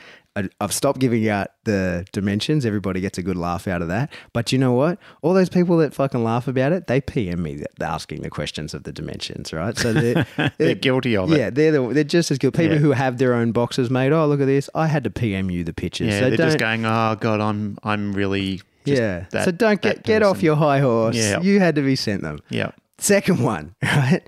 I've 0.59 0.73
stopped 0.73 0.99
giving 0.99 1.27
out 1.29 1.47
the 1.63 2.05
dimensions. 2.11 2.65
Everybody 2.65 2.99
gets 2.99 3.17
a 3.17 3.23
good 3.23 3.37
laugh 3.37 3.67
out 3.67 3.81
of 3.81 3.87
that. 3.87 4.11
But 4.33 4.51
you 4.51 4.57
know 4.57 4.73
what? 4.73 4.99
All 5.21 5.33
those 5.33 5.47
people 5.49 5.77
that 5.77 5.93
fucking 5.93 6.23
laugh 6.23 6.47
about 6.47 6.71
it, 6.73 6.87
they 6.87 6.99
PM 6.99 7.41
me 7.43 7.63
asking 7.79 8.21
the 8.21 8.29
questions 8.29 8.73
of 8.73 8.83
the 8.83 8.91
dimensions, 8.91 9.53
right? 9.53 9.77
So 9.77 9.93
they're, 9.93 10.25
They're 10.57 10.75
guilty 10.75 11.15
of 11.15 11.31
it. 11.31 11.37
yeah, 11.39 11.49
they're 11.49 11.71
the, 11.71 11.87
they're 11.93 12.03
just 12.03 12.31
as 12.31 12.37
good. 12.37 12.53
People 12.53 12.73
Yeah. 12.75 12.81
who 12.81 12.91
have 12.91 13.17
their 13.17 13.33
own 13.33 13.51
boxes 13.53 13.89
made. 13.89 14.11
Oh, 14.11 14.25
look 14.27 14.41
at 14.41 14.45
this! 14.47 14.69
I 14.75 14.87
had 14.87 15.03
to 15.05 15.09
PM 15.09 15.49
you 15.49 15.63
the 15.63 15.73
pictures. 15.73 16.07
Yeah, 16.07 16.19
so 16.19 16.29
they're 16.29 16.37
just 16.37 16.57
going, 16.59 16.85
oh 16.85 17.15
god, 17.19 17.39
I'm 17.39 17.77
I'm 17.83 18.11
really 18.13 18.57
just 18.85 19.01
yeah. 19.01 19.25
that- 19.31 19.45
so 19.45 19.51
don't 19.51 19.81
get 19.81 20.03
get 20.03 20.21
off 20.21 20.43
your 20.43 20.55
high 20.57 20.79
horse. 20.79 21.15
Yeah. 21.15 21.39
You 21.41 21.59
had 21.59 21.75
to 21.75 21.81
be 21.81 21.95
sent 21.95 22.21
them. 22.23 22.39
yeah. 22.49 22.71
Second 22.97 23.41
one, 23.43 23.75
right? 23.83 24.21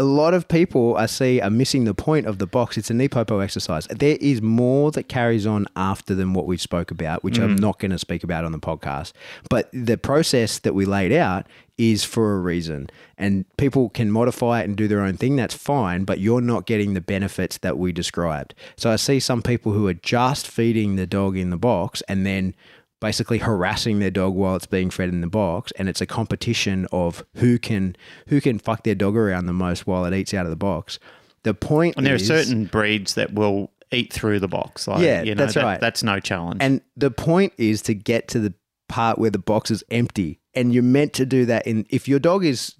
A 0.00 0.04
lot 0.04 0.32
of 0.32 0.48
people 0.48 0.96
I 0.96 1.04
see 1.04 1.42
are 1.42 1.50
missing 1.50 1.84
the 1.84 1.92
point 1.92 2.24
of 2.24 2.38
the 2.38 2.46
box. 2.46 2.78
It's 2.78 2.88
a 2.88 2.94
NePoPo 2.94 3.44
exercise. 3.44 3.86
There 3.88 4.16
is 4.18 4.40
more 4.40 4.90
that 4.92 5.10
carries 5.10 5.46
on 5.46 5.66
after 5.76 6.14
than 6.14 6.32
what 6.32 6.46
we 6.46 6.56
spoke 6.56 6.90
about, 6.90 7.22
which 7.22 7.38
I'm 7.38 7.58
mm. 7.58 7.60
not 7.60 7.78
going 7.78 7.90
to 7.90 7.98
speak 7.98 8.24
about 8.24 8.46
on 8.46 8.52
the 8.52 8.58
podcast. 8.58 9.12
But 9.50 9.68
the 9.74 9.98
process 9.98 10.58
that 10.60 10.74
we 10.74 10.86
laid 10.86 11.12
out 11.12 11.46
is 11.76 12.02
for 12.02 12.34
a 12.34 12.38
reason. 12.38 12.88
And 13.18 13.44
people 13.58 13.90
can 13.90 14.10
modify 14.10 14.62
it 14.62 14.64
and 14.64 14.74
do 14.74 14.88
their 14.88 15.02
own 15.02 15.18
thing. 15.18 15.36
That's 15.36 15.54
fine, 15.54 16.04
but 16.04 16.18
you're 16.18 16.40
not 16.40 16.64
getting 16.64 16.94
the 16.94 17.02
benefits 17.02 17.58
that 17.58 17.76
we 17.76 17.92
described. 17.92 18.54
So 18.76 18.90
I 18.90 18.96
see 18.96 19.20
some 19.20 19.42
people 19.42 19.72
who 19.72 19.86
are 19.86 19.92
just 19.92 20.48
feeding 20.48 20.96
the 20.96 21.06
dog 21.06 21.36
in 21.36 21.50
the 21.50 21.58
box 21.58 22.02
and 22.08 22.24
then 22.24 22.54
basically 23.00 23.38
harassing 23.38 23.98
their 23.98 24.10
dog 24.10 24.34
while 24.34 24.56
it's 24.56 24.66
being 24.66 24.90
fed 24.90 25.08
in 25.08 25.20
the 25.22 25.26
box 25.26 25.72
and 25.72 25.88
it's 25.88 26.00
a 26.00 26.06
competition 26.06 26.86
of 26.92 27.24
who 27.36 27.58
can 27.58 27.96
who 28.28 28.40
can 28.40 28.58
fuck 28.58 28.84
their 28.84 28.94
dog 28.94 29.16
around 29.16 29.46
the 29.46 29.52
most 29.52 29.86
while 29.86 30.04
it 30.04 30.14
eats 30.14 30.34
out 30.34 30.44
of 30.44 30.50
the 30.50 30.56
box 30.56 30.98
the 31.42 31.54
point 31.54 31.96
And 31.96 32.06
there 32.06 32.14
is, 32.14 32.30
are 32.30 32.42
certain 32.42 32.66
breeds 32.66 33.14
that 33.14 33.32
will 33.32 33.70
eat 33.90 34.12
through 34.12 34.40
the 34.40 34.48
box. 34.48 34.86
Like, 34.86 35.02
Yeah, 35.02 35.22
you 35.22 35.34
know, 35.34 35.42
that's 35.42 35.54
that- 35.54 35.64
right. 35.64 35.80
That's 35.80 36.02
no 36.02 36.20
challenge. 36.20 36.58
and 36.60 36.80
the 36.96 37.10
point 37.10 37.52
is 37.56 37.82
to 37.82 37.94
get 37.94 38.28
to 38.28 38.40
the 38.40 38.54
part 38.88 39.18
where 39.18 39.30
the 39.30 39.38
box 39.38 39.70
is 39.70 39.84
empty 39.90 40.40
and 40.54 40.74
you're 40.74 40.82
meant 40.82 41.12
to 41.14 41.24
do 41.24 41.46
that 41.46 41.66
in 41.66 41.86
if 41.90 42.08
your 42.08 42.18
dog 42.18 42.44
is 42.44 42.74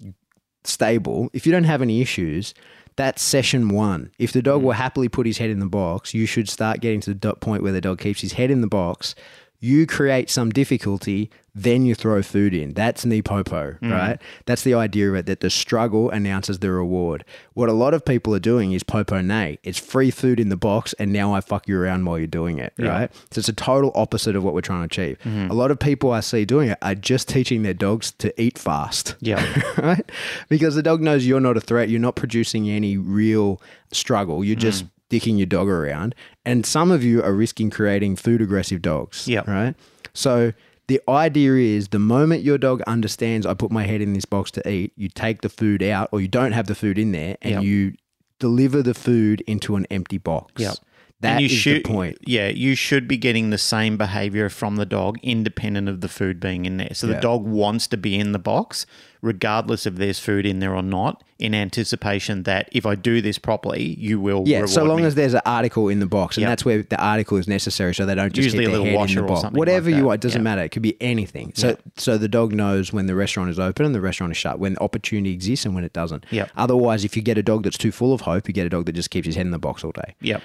stable 0.65 1.29
if 1.31 1.45
you 1.45 1.53
don't 1.53 1.63
have 1.63 1.81
any 1.81 2.01
issues 2.01 2.53
that's 2.97 3.21
session 3.21 3.69
one 3.69 4.11
if 4.19 4.33
the 4.33 4.41
dog 4.41 4.59
mm. 4.59 4.65
will 4.65 4.71
happily 4.73 5.07
put 5.07 5.25
his 5.25 5.37
head 5.37 5.49
in 5.49 5.59
the 5.59 5.65
box 5.65 6.13
you 6.13 6.25
should 6.25 6.49
start 6.49 6.81
getting 6.81 6.99
to 6.99 7.13
the 7.13 7.33
point 7.35 7.63
where 7.63 7.71
the 7.71 7.79
dog 7.79 7.97
keeps 7.97 8.19
his 8.19 8.33
head 8.33 8.51
in 8.51 8.59
the 8.59 8.67
box 8.67 9.15
you 9.63 9.85
create 9.87 10.29
some 10.29 10.49
difficulty 10.49 11.29
then 11.53 11.85
you 11.85 11.93
throw 11.93 12.21
food 12.23 12.53
in 12.53 12.73
that's 12.73 13.03
NePoPo 13.05 13.77
right 13.81 14.19
that's 14.45 14.63
the 14.63 14.73
idea 14.73 15.09
of 15.09 15.15
it 15.15 15.25
that 15.27 15.41
the 15.41 15.49
struggle 15.49 16.09
announces 16.09 16.59
the 16.59 16.71
reward 16.71 17.23
what 17.53 17.67
a 17.69 17.73
lot 17.73 17.93
of 17.93 18.03
people 18.05 18.33
are 18.33 18.39
doing 18.39 18.71
is 18.71 18.81
popo 18.83 19.21
nay 19.21 19.59
it's 19.61 19.77
free 19.77 20.09
food 20.09 20.39
in 20.39 20.47
the 20.49 20.55
box 20.57 20.93
and 20.93 21.11
now 21.13 21.33
i 21.33 21.41
fuck 21.41 21.67
you 21.67 21.77
around 21.79 22.05
while 22.05 22.17
you're 22.17 22.25
doing 22.25 22.57
it 22.57 22.73
right 22.79 23.11
so 23.31 23.39
it's 23.39 23.49
a 23.49 23.53
total 23.53 23.91
opposite 23.95 24.35
of 24.35 24.43
what 24.43 24.53
we're 24.53 24.61
trying 24.61 24.79
to 24.87 25.01
achieve 25.03 25.17
a 25.51 25.53
lot 25.53 25.69
of 25.71 25.77
people 25.79 26.11
i 26.11 26.21
see 26.21 26.43
doing 26.45 26.69
it 26.69 26.77
are 26.81 26.95
just 26.95 27.27
teaching 27.29 27.63
their 27.63 27.73
dogs 27.73 28.11
to 28.13 28.33
eat 28.41 28.57
fast 28.57 29.15
yeah. 29.21 29.43
right? 29.77 30.09
Because 30.49 30.73
the 30.75 30.81
dog 30.83 31.01
knows 31.01 31.27
you're 31.27 31.39
not 31.39 31.57
a 31.57 31.61
threat. 31.61 31.89
You're 31.89 31.99
not 31.99 32.15
producing 32.15 32.69
any 32.69 32.97
real 32.97 33.61
struggle. 33.91 34.43
You're 34.43 34.55
Mm. 34.55 34.59
just 34.59 34.85
dicking 35.11 35.37
your 35.37 35.45
dog 35.45 35.67
around. 35.67 36.15
And 36.45 36.65
some 36.65 36.89
of 36.89 37.03
you 37.03 37.21
are 37.21 37.33
risking 37.33 37.69
creating 37.69 38.15
food 38.15 38.41
aggressive 38.41 38.81
dogs. 38.81 39.27
Yeah. 39.27 39.43
Right. 39.45 39.75
So 40.13 40.53
the 40.87 40.99
idea 41.07 41.55
is 41.55 41.89
the 41.89 41.99
moment 41.99 42.43
your 42.43 42.57
dog 42.57 42.81
understands 42.87 43.45
I 43.45 43.53
put 43.53 43.71
my 43.71 43.83
head 43.83 44.01
in 44.01 44.13
this 44.13 44.25
box 44.25 44.51
to 44.51 44.67
eat, 44.69 44.93
you 44.95 45.09
take 45.09 45.41
the 45.41 45.49
food 45.49 45.83
out 45.83 46.09
or 46.11 46.19
you 46.21 46.27
don't 46.27 46.53
have 46.53 46.67
the 46.67 46.75
food 46.75 46.97
in 46.97 47.11
there 47.11 47.37
and 47.41 47.51
Yep. 47.55 47.63
you 47.63 47.93
deliver 48.39 48.81
the 48.81 48.93
food 48.93 49.41
into 49.47 49.75
an 49.75 49.85
empty 49.91 50.17
box. 50.17 50.53
Yep. 50.61 50.75
That 51.21 51.33
and 51.33 51.41
you 51.41 51.45
is 51.45 51.51
should, 51.51 51.83
the 51.83 51.89
point. 51.89 52.17
Yeah, 52.25 52.49
you 52.49 52.75
should 52.75 53.07
be 53.07 53.15
getting 53.17 53.49
the 53.51 53.57
same 53.57 53.95
behavior 53.97 54.49
from 54.49 54.75
the 54.75 54.85
dog, 54.85 55.19
independent 55.23 55.87
of 55.87 56.01
the 56.01 56.07
food 56.07 56.39
being 56.39 56.65
in 56.65 56.77
there. 56.77 56.93
So 56.93 57.07
Yeah. 57.07 57.15
the 57.15 57.21
dog 57.21 57.45
wants 57.45 57.87
to 57.87 57.97
be 57.97 58.17
in 58.19 58.31
the 58.31 58.39
box, 58.39 58.85
regardless 59.21 59.85
if 59.85 59.95
there's 59.95 60.17
food 60.19 60.45
in 60.47 60.59
there 60.59 60.75
or 60.75 60.81
not, 60.81 61.23
in 61.37 61.53
anticipation 61.53 62.41
that 62.43 62.69
if 62.71 62.85
I 62.87 62.95
do 62.95 63.21
this 63.21 63.37
properly, 63.37 63.95
you 63.99 64.19
will. 64.19 64.43
Yeah, 64.47 64.65
so 64.65 64.83
long 64.83 64.97
me. 64.97 65.03
as 65.03 65.13
there's 65.15 65.35
an 65.35 65.41
article 65.45 65.89
in 65.89 65.99
the 65.99 66.05
box, 66.07 66.37
and 66.37 66.41
Yep. 66.41 66.49
that's 66.49 66.65
where 66.65 66.81
the 66.83 66.99
article 66.99 67.37
is 67.37 67.47
necessary, 67.47 67.93
so 67.93 68.05
they 68.07 68.15
don't 68.15 68.33
just 68.33 68.45
Usually 68.45 68.65
a 68.65 68.69
little 68.69 68.91
washer 68.95 69.19
the 69.19 69.25
or 69.25 69.27
box. 69.27 69.41
something 69.41 69.57
Whatever 69.59 69.91
like 69.91 69.97
you 69.99 70.05
want, 70.05 70.15
it 70.15 70.21
doesn't 70.21 70.39
Yeah. 70.41 70.43
matter. 70.43 70.63
It 70.63 70.69
could 70.69 70.81
be 70.81 70.97
anything. 71.01 71.51
So, 71.55 71.77
so 71.97 72.17
the 72.17 72.27
dog 72.27 72.51
knows 72.53 72.91
when 72.91 73.05
the 73.05 73.15
restaurant 73.15 73.51
is 73.51 73.59
open 73.59 73.85
and 73.85 73.93
the 73.93 74.01
restaurant 74.01 74.31
is 74.31 74.37
shut, 74.37 74.57
when 74.59 74.75
opportunity 74.77 75.33
exists 75.33 75.65
and 75.65 75.75
when 75.75 75.83
it 75.83 75.93
doesn't. 75.93 76.25
Yep. 76.31 76.49
Otherwise, 76.57 77.05
if 77.05 77.15
you 77.15 77.21
get 77.21 77.37
a 77.37 77.43
dog 77.43 77.63
that's 77.63 77.77
too 77.77 77.91
full 77.91 78.13
of 78.13 78.21
hope, 78.21 78.47
you 78.47 78.53
get 78.55 78.65
a 78.65 78.69
dog 78.69 78.85
that 78.87 78.93
just 78.93 79.11
keeps 79.11 79.27
his 79.27 79.35
head 79.35 79.45
in 79.45 79.51
the 79.51 79.59
box 79.59 79.83
all 79.83 79.91
day. 79.91 80.15
Yep. 80.21 80.41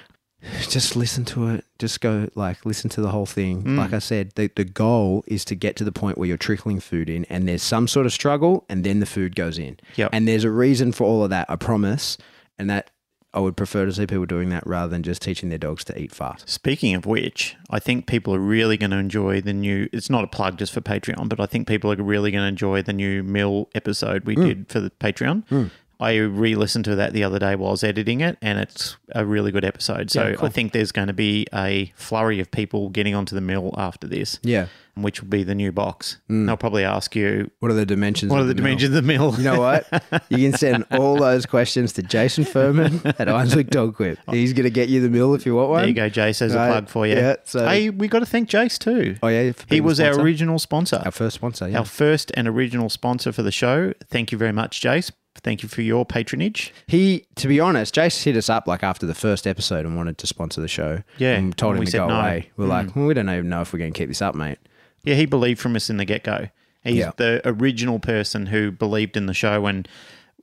Just 0.69 0.95
listen 0.95 1.25
to 1.25 1.47
it. 1.49 1.65
Just 1.79 1.99
go 1.99 2.29
like 2.35 2.65
listen 2.65 2.89
to 2.91 3.01
the 3.01 3.09
whole 3.09 3.25
thing. 3.25 3.63
Mm. 3.63 3.77
Like 3.77 3.93
I 3.93 3.99
said, 3.99 4.31
the 4.35 4.49
the 4.55 4.63
goal 4.63 5.23
is 5.27 5.43
to 5.45 5.55
get 5.55 5.75
to 5.77 5.83
the 5.83 5.91
point 5.91 6.17
where 6.17 6.27
you're 6.27 6.37
trickling 6.37 6.79
food 6.79 7.09
in, 7.09 7.25
and 7.25 7.47
there's 7.47 7.63
some 7.63 7.87
sort 7.87 8.05
of 8.05 8.13
struggle, 8.13 8.63
and 8.69 8.83
then 8.83 8.99
the 8.99 9.05
food 9.05 9.35
goes 9.35 9.57
in. 9.57 9.77
Yep. 9.95 10.09
And 10.13 10.27
there's 10.27 10.43
a 10.43 10.51
reason 10.51 10.91
for 10.91 11.05
all 11.05 11.23
of 11.23 11.29
that. 11.31 11.49
I 11.49 11.55
promise. 11.55 12.17
And 12.59 12.69
that 12.69 12.89
I 13.33 13.39
would 13.39 13.55
prefer 13.57 13.85
to 13.85 13.93
see 13.93 14.07
people 14.07 14.25
doing 14.25 14.49
that 14.49 14.65
rather 14.65 14.89
than 14.89 15.03
just 15.03 15.21
teaching 15.21 15.49
their 15.49 15.57
dogs 15.59 15.83
to 15.85 15.99
eat 16.01 16.11
fast. 16.11 16.49
Speaking 16.49 16.95
of 16.95 17.05
which, 17.05 17.55
I 17.69 17.77
think 17.79 18.07
people 18.07 18.33
are 18.33 18.39
really 18.39 18.77
going 18.77 18.89
to 18.91 18.97
enjoy 18.97 19.41
the 19.41 19.53
new. 19.53 19.89
It's 19.93 20.09
not 20.09 20.23
a 20.23 20.27
plug 20.27 20.57
just 20.57 20.73
for 20.73 20.81
Patreon, 20.81 21.29
but 21.29 21.39
I 21.39 21.45
think 21.45 21.67
people 21.67 21.91
are 21.91 21.95
really 22.01 22.31
going 22.31 22.43
to 22.43 22.47
enjoy 22.47 22.81
the 22.81 22.93
new 22.93 23.21
meal 23.21 23.69
episode 23.75 24.25
we 24.25 24.35
Hmm. 24.35 24.45
did 24.45 24.69
for 24.69 24.79
the 24.79 24.89
Patreon. 24.91 25.69
I 25.99 26.15
re 26.17 26.55
listened 26.55 26.85
to 26.85 26.95
that 26.95 27.13
the 27.13 27.23
other 27.23 27.39
day 27.39 27.55
while 27.55 27.69
I 27.69 27.71
was 27.71 27.83
editing 27.83 28.21
it, 28.21 28.37
and 28.41 28.59
it's 28.59 28.97
a 29.13 29.25
really 29.25 29.51
good 29.51 29.65
episode. 29.65 30.11
So 30.11 30.27
Yeah, 30.27 30.35
cool. 30.35 30.45
I 30.45 30.49
think 30.49 30.71
there's 30.73 30.91
going 30.91 31.07
to 31.07 31.13
be 31.13 31.47
a 31.53 31.91
flurry 31.95 32.39
of 32.39 32.51
people 32.51 32.89
getting 32.89 33.15
onto 33.15 33.33
the 33.35 33.41
Mill 33.41 33.73
after 33.77 34.05
this, 34.07 34.39
Yeah. 34.43 34.67
which 34.95 35.21
will 35.21 35.29
be 35.29 35.43
the 35.43 35.55
new 35.55 35.71
box. 35.71 36.17
Hmm. 36.27 36.45
They'll 36.45 36.57
probably 36.57 36.83
ask 36.83 37.15
you, 37.15 37.49
What 37.59 37.71
are 37.71 37.75
the 37.75 37.85
dimensions? 37.85 38.29
what 38.31 38.37
are 38.37 38.41
of 38.41 38.47
the 38.47 38.53
mill? 38.55 38.63
dimensions 38.63 38.89
of 38.95 39.03
the 39.03 39.07
Mill? 39.07 39.33
You 39.37 39.43
know 39.43 39.59
what? 39.59 39.87
You 40.29 40.49
can 40.49 40.57
send 40.57 40.85
all 40.91 41.15
those 41.17 41.45
questions 41.47 41.93
to 41.93 42.03
Jason 42.03 42.43
Furman 42.45 42.95
at 43.05 43.27
Ironswick 43.27 43.69
Dog 43.69 43.95
Quip. 43.95 44.19
He's 44.29 44.53
going 44.53 44.65
to 44.65 44.69
get 44.69 44.89
you 44.89 45.01
the 45.01 45.09
mill 45.09 45.33
if 45.33 45.45
you 45.47 45.55
want 45.55 45.69
one. 45.69 45.79
There 45.79 45.87
you 45.87 45.93
go, 45.95 46.09
Jace, 46.09 46.41
as 46.43 46.53
Right. 46.53 46.67
a 46.67 46.71
plug 46.73 46.89
for 46.89 47.07
you. 47.07 47.15
Yeah, 47.15 47.35
so- 47.43 47.67
hey, 47.67 47.89
we 47.89 48.07
got 48.07 48.19
to 48.19 48.25
thank 48.27 48.49
Jace 48.49 48.77
too. 48.77 49.15
Oh 49.23 49.29
yeah, 49.29 49.51
he 49.69 49.81
was 49.81 49.99
our 49.99 50.13
original 50.19 50.59
sponsor. 50.59 51.01
our 51.05 51.11
first 51.11 51.35
sponsor. 51.35 51.69
Yeah. 51.69 51.79
our 51.79 51.85
first 51.85 52.31
and 52.35 52.47
original 52.47 52.89
sponsor 52.89 53.31
for 53.31 53.41
the 53.41 53.51
show. 53.51 53.93
Thank 54.09 54.31
you 54.31 54.37
very 54.37 54.51
much, 54.53 54.81
Jace. 54.81 55.11
Thank 55.47 55.63
you 55.63 55.69
for 55.69 55.81
your 55.81 56.05
patronage. 56.05 56.73
He, 56.87 57.25
to 57.35 57.47
be 57.47 57.61
honest, 57.61 57.95
Jace 57.95 58.21
hit 58.21 58.35
us 58.35 58.49
up 58.49 58.67
like 58.67 58.83
after 58.83 59.05
the 59.05 59.13
first 59.15 59.47
episode 59.47 59.85
and 59.85 59.95
wanted 59.95 60.17
to 60.17 60.27
sponsor 60.27 60.59
the 60.59 60.67
show. 60.67 61.03
Yeah, 61.19 61.35
and 61.35 61.57
told 61.57 61.75
and 61.75 61.77
him 61.77 61.85
we 61.85 61.91
to 61.91 61.97
go 61.99 62.07
no. 62.09 62.15
Mm. 62.15 62.19
away. 62.19 62.49
We're 62.57 62.65
like, 62.65 62.93
well, 62.97 63.05
we 63.05 63.13
don't 63.13 63.29
even 63.29 63.47
know 63.47 63.61
if 63.61 63.71
we're 63.71 63.79
going 63.79 63.93
to 63.93 63.97
keep 63.97 64.09
this 64.09 64.21
up, 64.21 64.35
mate. 64.35 64.57
Yeah, 65.05 65.15
he 65.15 65.25
believed 65.25 65.61
from 65.61 65.77
us 65.77 65.89
in 65.89 65.95
the 65.95 66.03
get 66.03 66.25
go. 66.25 66.49
He's 66.83 66.95
Yeah. 66.95 67.11
the 67.15 67.39
original 67.45 67.97
person 67.99 68.47
who 68.47 68.71
believed 68.71 69.15
in 69.15 69.27
the 69.27 69.33
show 69.33 69.65
and 69.67 69.87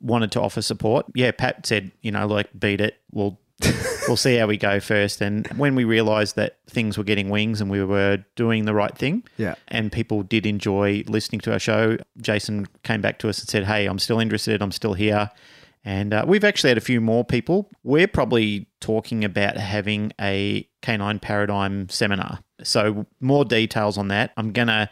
wanted 0.01 0.33
to 0.33 0.41
offer 0.41 0.63
support. 0.63 1.05
Yeah, 1.15 1.33
Pat 1.33 1.67
said, 1.67 1.91
you 2.01 2.11
know, 2.11 2.27
like 2.27 2.49
beat 2.59 2.81
it. 2.81 2.97
We'll 3.13 3.39
we'll 4.09 4.17
see 4.17 4.37
how 4.37 4.47
we 4.47 4.57
go 4.57 4.81
first. 4.81 5.21
And 5.21 5.47
when 5.57 5.75
we 5.75 5.85
realised 5.85 6.37
that 6.37 6.59
things 6.69 6.97
were 6.99 7.05
getting 7.05 7.29
wings 7.31 7.61
and 7.61 7.71
we 7.71 7.83
were 7.85 8.25
doing 8.37 8.65
the 8.65 8.75
right 8.75 8.97
thing, 8.97 9.25
Yeah. 9.37 9.55
and 9.69 9.91
people 9.93 10.23
did 10.23 10.47
enjoy 10.47 11.05
listening 11.07 11.41
to 11.43 11.53
our 11.53 11.59
show, 11.59 11.97
Jason 12.21 12.67
came 12.83 13.01
back 13.01 13.19
to 13.21 13.29
us 13.29 13.41
and 13.41 13.49
said, 13.49 13.65
"Hey, 13.65 13.87
I'm 13.87 13.99
still 13.99 14.21
interested. 14.21 14.63
I'm 14.63 14.73
still 14.73 14.95
here." 14.95 15.31
And 15.87 16.15
uh, 16.15 16.25
we've 16.27 16.45
actually 16.45 16.71
had 16.71 16.79
a 16.79 16.83
few 16.83 17.01
more 17.01 17.25
people. 17.25 17.69
We're 17.83 18.09
probably 18.09 18.69
talking 18.81 19.23
about 19.25 19.59
having 19.59 20.13
a 20.21 20.67
canine 20.81 21.19
paradigm 21.19 21.91
seminar. 21.91 22.39
So 22.63 23.05
more 23.21 23.45
details 23.45 23.99
on 23.99 24.09
that. 24.09 24.33
I'm 24.37 24.53
gonna. 24.53 24.89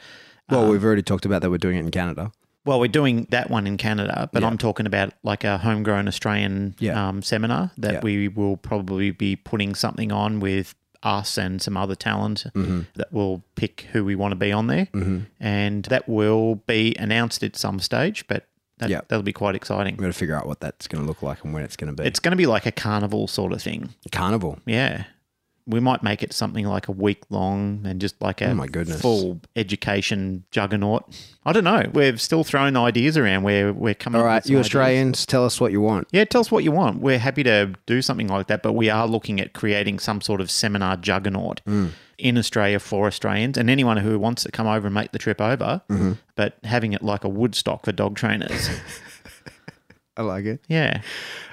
Well, 0.50 0.68
we've 0.68 0.84
already 0.84 1.02
talked 1.02 1.24
about 1.24 1.40
that. 1.42 1.50
We're 1.50 1.56
doing 1.58 1.76
it 1.76 1.80
in 1.80 1.90
Canada. 1.90 2.30
Well, 2.64 2.78
we're 2.78 2.86
doing 2.88 3.26
that 3.30 3.50
one 3.50 3.66
in 3.66 3.76
Canada, 3.76 4.28
but 4.32 4.42
Yeah. 4.42 4.48
I'm 4.48 4.58
talking 4.58 4.86
about 4.86 5.12
like 5.24 5.42
a 5.44 5.58
homegrown 5.58 6.06
Australian 6.08 6.74
Yeah. 6.78 7.08
um, 7.08 7.22
seminar 7.22 7.72
that 7.78 7.94
Yeah. 7.94 8.00
we 8.02 8.28
will 8.28 8.56
probably 8.56 9.10
be 9.10 9.34
putting 9.36 9.74
something 9.74 10.12
on 10.12 10.38
with 10.40 10.74
us 11.02 11.36
and 11.36 11.60
some 11.60 11.76
other 11.76 11.96
talent 11.96 12.44
Mm-hmm. 12.54 12.82
that 12.94 13.12
will 13.12 13.42
pick 13.56 13.88
who 13.92 14.04
we 14.04 14.14
want 14.14 14.30
to 14.32 14.36
be 14.36 14.52
on 14.52 14.68
there. 14.68 14.86
And 15.40 15.84
that 15.86 16.08
will 16.08 16.56
be 16.66 16.94
announced 16.98 17.42
at 17.42 17.56
some 17.56 17.80
stage, 17.80 18.24
but 18.28 18.46
that, 18.78 18.88
Yeah. 18.90 19.00
that'll 19.08 19.24
be 19.24 19.32
quite 19.32 19.56
exciting. 19.56 19.94
We've 19.94 20.02
got 20.02 20.06
to 20.12 20.18
figure 20.18 20.36
out 20.36 20.46
what 20.46 20.60
that's 20.60 20.86
going 20.86 21.02
to 21.02 21.08
look 21.08 21.22
like 21.22 21.42
and 21.44 21.52
when 21.52 21.64
it's 21.64 21.76
going 21.76 21.94
to 21.94 22.00
be. 22.00 22.06
It's 22.06 22.20
going 22.20 22.30
to 22.30 22.36
be 22.36 22.46
like 22.46 22.66
a 22.66 22.72
carnival 22.72 23.26
sort 23.26 23.52
of 23.52 23.60
thing. 23.60 23.90
carnival. 24.12 24.60
Yeah. 24.66 25.04
We 25.66 25.78
might 25.80 26.02
make 26.02 26.22
it 26.24 26.32
something 26.32 26.66
like 26.66 26.88
a 26.88 26.92
week 26.92 27.22
long 27.30 27.82
and 27.84 28.00
just 28.00 28.20
like 28.20 28.40
a 28.40 28.46
Oh 28.50 28.54
my 28.54 28.66
goodness. 28.66 29.00
full 29.00 29.40
education 29.54 30.44
juggernaut. 30.50 31.04
I 31.44 31.52
don't 31.52 31.64
know. 31.64 31.84
We're 31.92 32.16
still 32.16 32.44
throwing 32.44 32.76
ideas 32.76 33.16
around 33.16 33.42
where 33.44 33.72
we're 33.72 33.94
coming 33.94 34.20
All 34.20 34.26
up 34.26 34.30
right, 34.32 34.46
you 34.46 34.56
ideas. 34.56 34.66
Australians, 34.66 35.24
tell 35.26 35.44
us 35.44 35.60
what 35.60 35.70
you 35.72 35.80
want. 35.80 36.08
Yeah, 36.12 36.24
tell 36.24 36.40
us 36.40 36.50
what 36.50 36.64
you 36.64 36.72
want. 36.72 37.00
We're 37.00 37.18
happy 37.18 37.42
to 37.44 37.72
do 37.86 38.02
something 38.02 38.28
like 38.28 38.48
that, 38.48 38.62
but 38.62 38.72
we 38.72 38.90
are 38.90 39.06
looking 39.06 39.40
at 39.40 39.52
creating 39.52 39.98
some 40.00 40.20
sort 40.20 40.40
of 40.40 40.50
seminar 40.50 40.96
juggernaut 40.96 41.60
Mm. 41.66 41.90
in 42.18 42.38
Australia 42.38 42.78
for 42.78 43.06
Australians 43.06 43.56
and 43.56 43.70
anyone 43.70 43.96
who 43.98 44.18
wants 44.18 44.42
to 44.44 44.50
come 44.52 44.66
over 44.66 44.86
and 44.88 44.94
make 44.94 45.12
the 45.12 45.18
trip 45.18 45.40
over, 45.40 45.82
Mm-hmm. 45.88 46.12
but 46.36 46.56
having 46.64 46.92
it 46.92 47.02
like 47.02 47.24
a 47.24 47.28
Woodstock 47.28 47.84
for 47.84 47.92
dog 47.92 48.16
trainers. 48.16 48.68
I 50.16 50.22
like 50.22 50.44
it. 50.44 50.60
Yeah. 50.68 51.00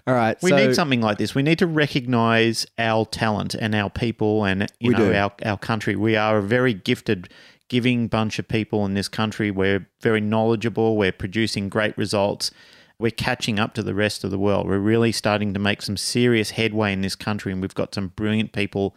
All 0.05 0.13
right. 0.13 0.37
We 0.41 0.49
so, 0.49 0.57
need 0.57 0.75
something 0.75 1.01
like 1.01 1.17
this. 1.17 1.33
We 1.33 1.43
need 1.43 1.59
to 1.59 1.67
recognize 1.67 2.65
our 2.77 3.05
talent 3.05 3.55
and 3.55 3.73
our 3.73 3.89
people 3.89 4.43
and 4.43 4.69
you 4.79 4.91
know 4.91 5.11
do. 5.11 5.15
our 5.15 5.31
our 5.45 5.57
country. 5.57 5.95
We 5.95 6.15
are 6.15 6.39
a 6.39 6.43
very 6.43 6.73
gifted 6.73 7.29
giving 7.69 8.07
bunch 8.07 8.39
of 8.39 8.47
people 8.47 8.85
in 8.85 8.95
this 8.95 9.07
country. 9.07 9.51
We're 9.51 9.87
very 10.01 10.19
knowledgeable. 10.19 10.97
We're 10.97 11.11
producing 11.11 11.69
great 11.69 11.97
results. 11.97 12.51
We're 12.97 13.11
catching 13.11 13.59
up 13.59 13.73
to 13.75 13.83
the 13.83 13.93
rest 13.93 14.25
of 14.25 14.31
the 14.31 14.39
world. 14.39 14.67
We're 14.67 14.79
really 14.79 15.13
starting 15.13 15.53
to 15.53 15.59
make 15.59 15.81
some 15.81 15.95
serious 15.95 16.51
headway 16.51 16.91
in 16.91 17.01
this 17.01 17.15
country 17.15 17.53
and 17.53 17.61
we've 17.61 17.75
got 17.75 17.95
some 17.95 18.09
brilliant 18.09 18.51
people 18.51 18.95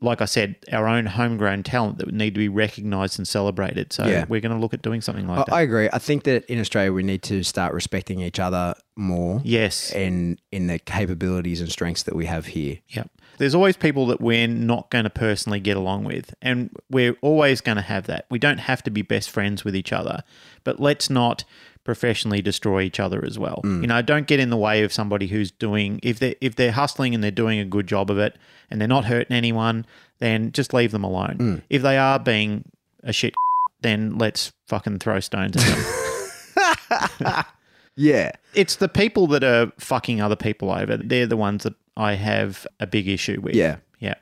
like 0.00 0.20
I 0.20 0.24
said, 0.24 0.56
our 0.72 0.86
own 0.88 1.06
homegrown 1.06 1.62
talent 1.62 1.98
that 1.98 2.06
would 2.06 2.14
need 2.14 2.34
to 2.34 2.38
be 2.38 2.48
recognized 2.48 3.18
and 3.18 3.28
celebrated. 3.28 3.92
So 3.92 4.06
Yeah. 4.06 4.24
we're 4.28 4.40
going 4.40 4.54
to 4.54 4.58
look 4.58 4.72
at 4.74 4.82
doing 4.82 5.00
something 5.00 5.26
like 5.28 5.40
I, 5.40 5.44
that. 5.44 5.52
I 5.54 5.60
agree. 5.62 5.88
I 5.92 5.98
think 5.98 6.24
that 6.24 6.44
in 6.46 6.58
Australia 6.60 6.92
we 6.92 7.02
need 7.02 7.22
to 7.24 7.42
start 7.42 7.74
respecting 7.74 8.20
each 8.20 8.38
other 8.40 8.74
more. 8.96 9.40
yes. 9.44 9.92
And 9.92 10.40
in 10.52 10.68
the 10.68 10.78
capabilities 10.78 11.60
and 11.60 11.70
strengths 11.70 12.04
that 12.04 12.16
we 12.16 12.26
have 12.26 12.46
here. 12.46 12.78
Yep. 12.88 13.10
There's 13.36 13.54
always 13.54 13.76
people 13.76 14.06
that 14.06 14.20
we're 14.20 14.46
not 14.46 14.90
going 14.90 15.04
to 15.04 15.10
personally 15.10 15.58
get 15.58 15.76
along 15.76 16.04
with, 16.04 16.32
and 16.40 16.70
we're 16.88 17.16
always 17.20 17.60
going 17.60 17.74
to 17.76 17.82
have 17.82 18.06
that. 18.06 18.26
We 18.30 18.38
don't 18.38 18.58
have 18.58 18.82
to 18.84 18.90
be 18.90 19.02
best 19.02 19.28
friends 19.28 19.64
with 19.64 19.74
each 19.74 19.92
other, 19.92 20.22
but 20.62 20.78
let's 20.78 21.10
not 21.10 21.42
professionally 21.84 22.42
destroy 22.42 22.82
each 22.82 22.98
other 22.98 23.24
as 23.24 23.38
well. 23.38 23.60
Mm. 23.64 23.82
You 23.82 23.86
know, 23.86 24.02
don't 24.02 24.26
get 24.26 24.40
in 24.40 24.50
the 24.50 24.56
way 24.56 24.82
of 24.82 24.92
somebody 24.92 25.26
who's 25.26 25.50
doing 25.50 26.00
if 26.02 26.18
they 26.18 26.34
if 26.40 26.56
they're 26.56 26.72
hustling 26.72 27.14
and 27.14 27.22
they're 27.22 27.30
doing 27.30 27.58
a 27.58 27.64
good 27.64 27.86
job 27.86 28.10
of 28.10 28.18
it 28.18 28.36
and 28.70 28.80
they're 28.80 28.88
not 28.88 29.04
hurting 29.04 29.36
anyone, 29.36 29.86
then 30.18 30.52
just 30.52 30.72
leave 30.74 30.90
them 30.90 31.04
alone. 31.04 31.36
Mm. 31.38 31.62
If 31.70 31.82
they 31.82 31.98
are 31.98 32.18
being 32.18 32.64
a 33.02 33.12
shit, 33.12 33.34
then 33.82 34.18
let's 34.18 34.52
fucking 34.66 34.98
throw 34.98 35.20
stones 35.20 35.56
at 35.56 35.62
them. 35.62 37.44
Yeah. 37.96 38.32
it's 38.54 38.76
the 38.76 38.88
people 38.88 39.28
that 39.28 39.44
are 39.44 39.70
fucking 39.78 40.20
other 40.20 40.34
people 40.34 40.70
over. 40.70 40.96
They're 40.96 41.26
the 41.26 41.36
ones 41.36 41.62
that 41.62 41.74
I 41.96 42.14
have 42.14 42.66
a 42.80 42.86
big 42.86 43.06
issue 43.08 43.40
with. 43.40 43.54
Yeah. 43.54 43.76
Yeah. 44.00 44.14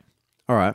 All 0.48 0.57
right. 0.57 0.75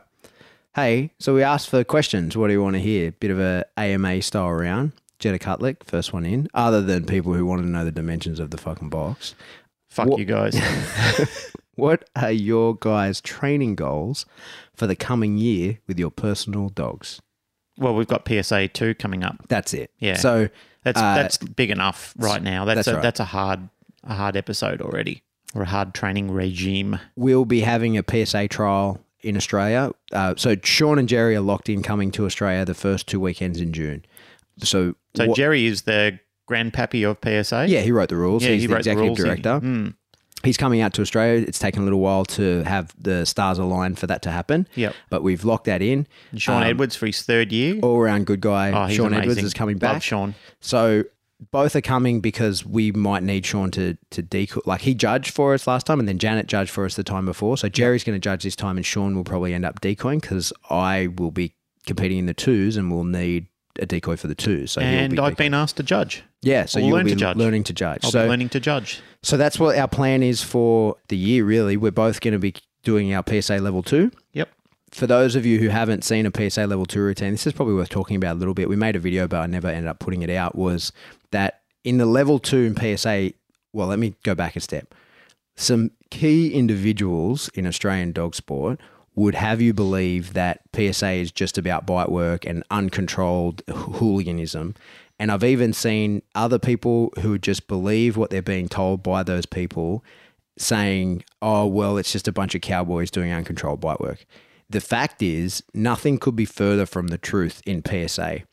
Hey, 0.76 1.12
so 1.20 1.34
we 1.34 1.44
asked 1.44 1.70
for 1.70 1.84
questions. 1.84 2.38
What 2.38 2.48
do 2.48 2.54
you 2.54 2.62
want 2.62 2.76
to 2.76 2.80
hear? 2.80 3.12
Bit 3.12 3.32
of 3.32 3.40
a 3.40 3.66
AMA 3.78 4.22
style 4.22 4.52
round. 4.52 4.94
Jetta 5.20 5.40
Cutlick, 5.40 5.84
first 5.84 6.14
one 6.14 6.26
in. 6.26 6.48
Other 6.54 6.82
than 6.82 7.06
people 7.06 7.34
who 7.34 7.46
want 7.46 7.62
to 7.62 7.68
know 7.68 7.84
the 7.86 7.92
dimensions 7.92 8.40
of 8.40 8.52
the 8.52 8.58
fucking 8.58 8.90
box. 8.90 9.36
Fuck 9.90 10.08
What- 10.08 10.20
you 10.20 10.26
guys. 10.26 10.56
What 11.76 12.10
are 12.16 12.32
your 12.32 12.76
guys' 12.76 13.22
training 13.22 13.76
goals 13.76 14.26
for 14.74 14.88
the 14.88 14.96
coming 14.96 15.38
year 15.38 15.78
with 15.88 16.00
your 16.00 16.10
personal 16.10 16.70
dogs? 16.70 17.22
well, 17.78 17.94
we've 17.94 18.08
got 18.08 18.28
PSA 18.28 18.70
two 18.70 18.96
coming 18.96 19.24
up. 19.24 19.48
That's 19.48 19.76
it. 19.76 19.92
Yeah. 20.00 20.16
So 20.16 20.50
That's 20.84 21.00
Uh, 21.00 21.16
that's 21.16 21.38
big 21.38 21.70
enough 21.70 22.16
right 22.18 22.42
now. 22.42 22.66
That's 22.66 22.78
that's 22.78 22.88
a, 22.88 22.94
right. 22.96 23.04
that's 23.04 23.20
a 23.20 23.26
hard 23.26 23.70
a 24.04 24.16
hard 24.16 24.36
episode 24.36 24.82
already, 24.82 25.22
or 25.54 25.62
a 25.62 25.66
hard 25.68 25.94
training 25.94 26.32
regime. 26.32 27.00
we'll 27.16 27.46
be 27.46 27.60
having 27.62 27.96
a 27.96 28.04
PSA 28.10 28.48
trial 28.48 29.00
in 29.22 29.38
Australia. 29.38 29.92
Uh, 30.12 30.34
so 30.36 30.56
Sean 30.64 30.98
and 30.98 31.08
Jerry 31.08 31.36
are 31.36 31.42
locked 31.42 31.70
in 31.70 31.84
coming 31.84 32.10
to 32.14 32.26
Australia 32.26 32.66
the 32.66 32.74
first 32.74 33.06
two 33.06 33.20
weekends 33.20 33.62
in 33.62 33.72
June. 33.72 34.04
So, 34.64 34.96
So 35.18 35.34
Jerry 35.34 35.66
is 35.66 35.82
the 35.84 36.20
grandpappy 36.50 37.10
of 37.10 37.18
PSA. 37.24 37.66
yeah, 37.68 37.82
he 37.82 37.92
wrote 37.92 38.10
the 38.10 38.16
rules. 38.16 38.44
yeah, 38.44 38.52
He's 38.52 38.62
he 38.62 38.68
the 38.68 38.74
wrote 38.76 38.84
the 38.84 38.92
executive 38.92 39.08
rules. 39.10 39.18
He- 39.20 39.24
director. 39.42 39.60
Mm, 39.66 39.94
He's 40.44 40.56
coming 40.56 40.82
out 40.82 40.94
to 40.94 41.02
Australia. 41.02 41.44
It's 41.48 41.58
taken 41.58 41.82
a 41.82 41.84
little 41.84 42.00
while 42.00 42.24
to 42.26 42.62
have 42.64 42.94
the 42.98 43.26
stars 43.26 43.58
align 43.58 43.96
for 43.96 44.06
that 44.06 44.22
to 44.22 44.32
happen. 44.32 44.68
Yep. 44.76 44.94
But 45.10 45.24
we've 45.24 45.44
locked 45.44 45.66
that 45.66 45.82
in. 45.82 46.06
And 46.32 46.40
Sean 46.42 46.62
Um, 46.62 46.70
Edwards 46.70 46.96
for 46.96 47.08
his 47.08 47.24
third 47.24 47.52
year. 47.52 47.80
All 47.82 47.98
around 47.98 48.28
good 48.28 48.40
guy. 48.40 48.72
oh, 48.72 48.86
he's 48.86 48.98
Sean 48.98 49.08
amazing. 49.08 49.22
Edwards 49.32 49.44
is 49.44 49.54
coming 49.56 49.78
back. 49.80 49.94
Love. 49.94 50.04
Sean. 50.04 50.36
So 50.62 51.06
both 51.52 51.76
are 51.76 51.82
coming 51.82 52.22
because 52.22 52.64
we 52.64 52.92
might 52.92 53.24
need 53.24 53.48
Sean 53.48 53.72
to 53.72 53.98
to 54.12 54.22
decoy. 54.22 54.62
Like 54.66 54.82
he 54.82 54.94
judged 54.94 55.32
for 55.34 55.56
us 55.56 55.66
last 55.66 55.88
time, 55.88 56.00
and 56.00 56.08
then 56.08 56.20
Janet 56.20 56.46
judged 56.46 56.70
for 56.70 56.86
us 56.86 56.96
the 56.96 57.04
time 57.04 57.26
before. 57.26 57.58
So 57.58 57.68
Jerry's 57.68 58.04
going 58.04 58.16
to 58.16 58.24
judge 58.24 58.44
this 58.44 58.56
time, 58.56 58.78
and 58.78 58.86
Sean 58.86 59.16
will 59.16 59.24
probably 59.24 59.56
end 59.56 59.66
up 59.66 59.82
decoying 59.82 60.20
because 60.20 60.54
I 60.70 61.08
will 61.18 61.32
be 61.32 61.56
competing 61.88 62.20
in 62.20 62.26
the 62.28 62.34
twos, 62.36 62.78
and 62.78 62.92
we'll 62.92 63.04
need 63.06 63.48
a 63.82 63.86
decoy 63.86 64.16
for 64.18 64.28
the 64.28 64.36
two. 64.36 64.68
So 64.68 64.82
And 64.82 65.14
be 65.14 65.20
I've 65.20 65.32
decoy- 65.34 65.44
been 65.46 65.54
asked 65.54 65.78
to 65.78 65.84
judge. 65.84 66.24
yeah. 66.42 66.66
So 66.66 66.80
you'll 66.80 66.92
learn 66.98 67.06
be 67.06 67.12
to 67.12 67.18
judge. 67.18 67.38
learning 67.38 67.64
to 67.66 67.74
judge. 67.74 68.00
I'll 68.04 68.12
so 68.12 68.24
be 68.24 68.30
learning 68.30 68.50
to 68.50 68.60
judge. 68.60 69.02
so 69.24 69.38
that's 69.38 69.60
what 69.60 69.78
our 69.78 69.88
plan 69.88 70.24
is 70.24 70.42
for 70.44 70.96
the 71.10 71.18
year. 71.18 71.44
Really, 71.46 71.78
we're 71.78 71.92
both 71.92 72.22
going 72.22 72.34
to 72.34 72.40
be 72.40 72.54
doing 72.84 73.14
our 73.14 73.24
PSA 73.28 73.58
level 73.60 73.84
two 73.84 74.12
Yep. 74.34 74.50
for 74.92 75.08
those 75.08 75.36
of 75.36 75.46
you 75.46 75.60
who 75.60 75.68
haven't 75.70 76.04
seen 76.04 76.26
a 76.26 76.32
PSA 76.32 76.66
level 76.68 76.86
two 76.86 77.02
routine, 77.02 77.32
this 77.32 77.46
is 77.48 77.54
probably 77.54 77.74
worth 77.74 77.90
talking 77.90 78.16
about 78.16 78.36
a 78.36 78.40
little 78.40 78.54
bit. 78.54 78.70
We 78.70 78.76
made 78.76 78.96
a 78.96 79.00
video, 79.00 79.28
but 79.28 79.38
I 79.42 79.46
never 79.48 79.68
ended 79.68 79.88
up 79.88 80.00
putting 80.00 80.22
it 80.22 80.30
out. 80.30 80.56
Was 80.56 80.92
that 81.32 81.62
in 81.84 81.98
the 81.98 82.06
level 82.06 82.40
two 82.40 82.64
in 82.64 82.76
PSA? 82.76 83.34
Well, 83.74 83.88
let 83.88 84.00
me 84.00 84.16
go 84.24 84.34
back 84.36 84.56
a 84.56 84.60
step. 84.62 84.94
Some 85.56 85.92
key 86.12 86.54
individuals 86.54 87.50
in 87.56 87.66
Australian 87.68 88.12
dog 88.12 88.36
sport 88.36 88.80
would 89.18 89.34
have 89.34 89.60
you 89.60 89.74
believe 89.74 90.34
that 90.34 90.62
PSA 90.76 91.14
is 91.14 91.32
just 91.32 91.58
about 91.58 91.88
bite 91.88 92.12
work 92.12 92.46
and 92.46 92.64
uncontrolled 92.70 93.64
hooliganism. 93.68 94.76
And 95.18 95.32
I've 95.32 95.44
even 95.44 95.74
seen 95.74 96.22
other 96.36 96.60
people 96.60 97.12
who 97.22 97.40
just 97.40 97.68
believe 97.68 98.16
what 98.16 98.30
they're 98.30 98.44
being 98.44 98.70
told 98.70 99.02
by 99.02 99.24
those 99.24 99.48
people 99.48 100.06
saying, 100.60 101.24
oh, 101.42 101.66
well, 101.66 101.98
it's 101.98 102.12
just 102.12 102.28
a 102.28 102.32
bunch 102.32 102.54
of 102.54 102.62
cowboys 102.62 103.10
doing 103.10 103.32
uncontrolled 103.32 103.82
bite 103.82 104.00
work. 104.00 104.24
The 104.70 104.82
fact 104.82 105.24
is, 105.24 105.64
nothing 105.74 106.20
could 106.20 106.36
be 106.36 106.46
further 106.46 106.86
from 106.86 107.08
the 107.08 107.18
truth 107.18 107.64
in 107.66 107.84
PSA. 107.84 108.44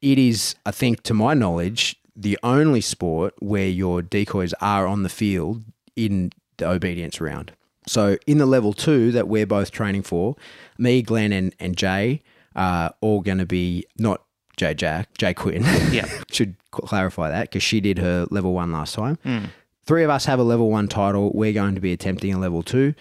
It 0.00 0.18
is, 0.18 0.54
I 0.64 0.70
think, 0.70 1.02
to 1.04 1.14
my 1.14 1.34
knowledge, 1.34 1.96
the 2.14 2.38
only 2.44 2.82
sport 2.82 3.34
where 3.40 3.68
your 3.68 4.00
decoys 4.00 4.54
are 4.60 4.86
on 4.86 5.02
the 5.02 5.08
field 5.08 5.64
in 5.96 6.30
the 6.58 6.68
obedience 6.68 7.20
round. 7.20 7.50
So 7.86 8.16
in 8.26 8.38
the 8.38 8.46
level 8.46 8.72
two 8.72 9.12
that 9.12 9.28
we're 9.28 9.46
both 9.46 9.70
training 9.70 10.02
for, 10.02 10.36
me, 10.78 11.02
Glenn, 11.02 11.32
and, 11.32 11.54
and 11.60 11.76
Jay 11.76 12.22
are 12.56 12.94
all 13.00 13.20
going 13.20 13.38
to 13.38 13.46
be 13.46 13.84
not 13.98 14.22
Jay 14.56 14.74
Jack, 14.74 15.16
Jay 15.18 15.34
Quinn. 15.34 15.62
Yeah. 15.90 16.08
Should 16.30 16.56
clarify 16.70 17.30
that 17.30 17.42
because 17.42 17.62
she 17.62 17.80
did 17.80 17.98
her 17.98 18.26
level 18.30 18.52
one 18.52 18.72
last 18.72 18.94
time. 18.94 19.18
Hmm. 19.22 19.46
Three 19.84 20.02
of 20.02 20.10
us 20.10 20.24
have 20.24 20.38
a 20.38 20.44
level 20.44 20.70
one 20.70 20.88
title. 20.88 21.30
We're 21.34 21.52
going 21.52 21.74
to 21.74 21.80
be 21.80 21.92
attempting 21.92 22.32
a 22.32 22.38
level 22.38 22.62
two. 22.62 22.94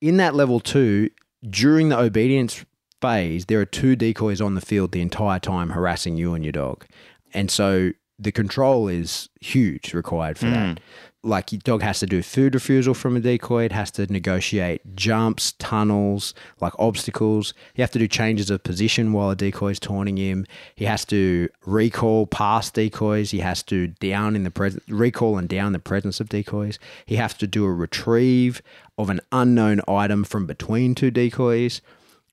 In 0.00 0.16
that 0.16 0.34
level 0.34 0.60
two, 0.60 1.10
during 1.48 1.90
the 1.90 1.98
obedience 1.98 2.64
phase, 3.00 3.46
there 3.46 3.60
are 3.60 3.66
two 3.66 3.96
decoys 3.96 4.40
on 4.40 4.54
the 4.54 4.60
field 4.60 4.92
the 4.92 5.02
entire 5.02 5.38
time 5.38 5.70
harassing 5.70 6.16
you 6.16 6.34
and 6.34 6.44
your 6.44 6.52
dog. 6.52 6.86
And 7.34 7.50
so 7.50 7.90
the 8.18 8.32
control 8.32 8.88
is 8.88 9.28
huge 9.40 9.92
required 9.92 10.38
for 10.38 10.46
hmm. 10.46 10.52
that. 10.52 10.80
Like 11.22 11.52
your 11.52 11.60
dog 11.62 11.82
has 11.82 12.00
to 12.00 12.06
do 12.06 12.22
food 12.22 12.54
refusal 12.54 12.94
from 12.94 13.16
a 13.16 13.20
decoy, 13.20 13.64
it 13.64 13.72
has 13.72 13.90
to 13.92 14.10
negotiate 14.10 14.96
jumps, 14.96 15.52
tunnels, 15.52 16.32
like 16.60 16.72
obstacles. 16.78 17.52
You 17.74 17.82
have 17.82 17.90
to 17.90 17.98
do 17.98 18.08
changes 18.08 18.48
of 18.48 18.62
position 18.62 19.12
while 19.12 19.28
a 19.30 19.36
decoy 19.36 19.72
is 19.72 19.80
taunting 19.80 20.16
him. 20.16 20.46
He 20.74 20.86
has 20.86 21.04
to 21.06 21.50
recall 21.66 22.26
past 22.26 22.72
decoys. 22.72 23.32
He 23.32 23.40
has 23.40 23.62
to 23.64 23.88
down 23.88 24.34
in 24.34 24.44
the 24.44 24.50
presence, 24.50 24.82
recall 24.88 25.36
and 25.36 25.48
down 25.48 25.72
the 25.72 25.78
presence 25.78 26.20
of 26.20 26.30
decoys. 26.30 26.78
He 27.04 27.16
has 27.16 27.34
to 27.34 27.46
do 27.46 27.64
a 27.66 27.72
retrieve 27.72 28.62
of 28.96 29.10
an 29.10 29.20
unknown 29.30 29.82
item 29.86 30.24
from 30.24 30.46
between 30.46 30.94
two 30.94 31.10
decoys 31.10 31.82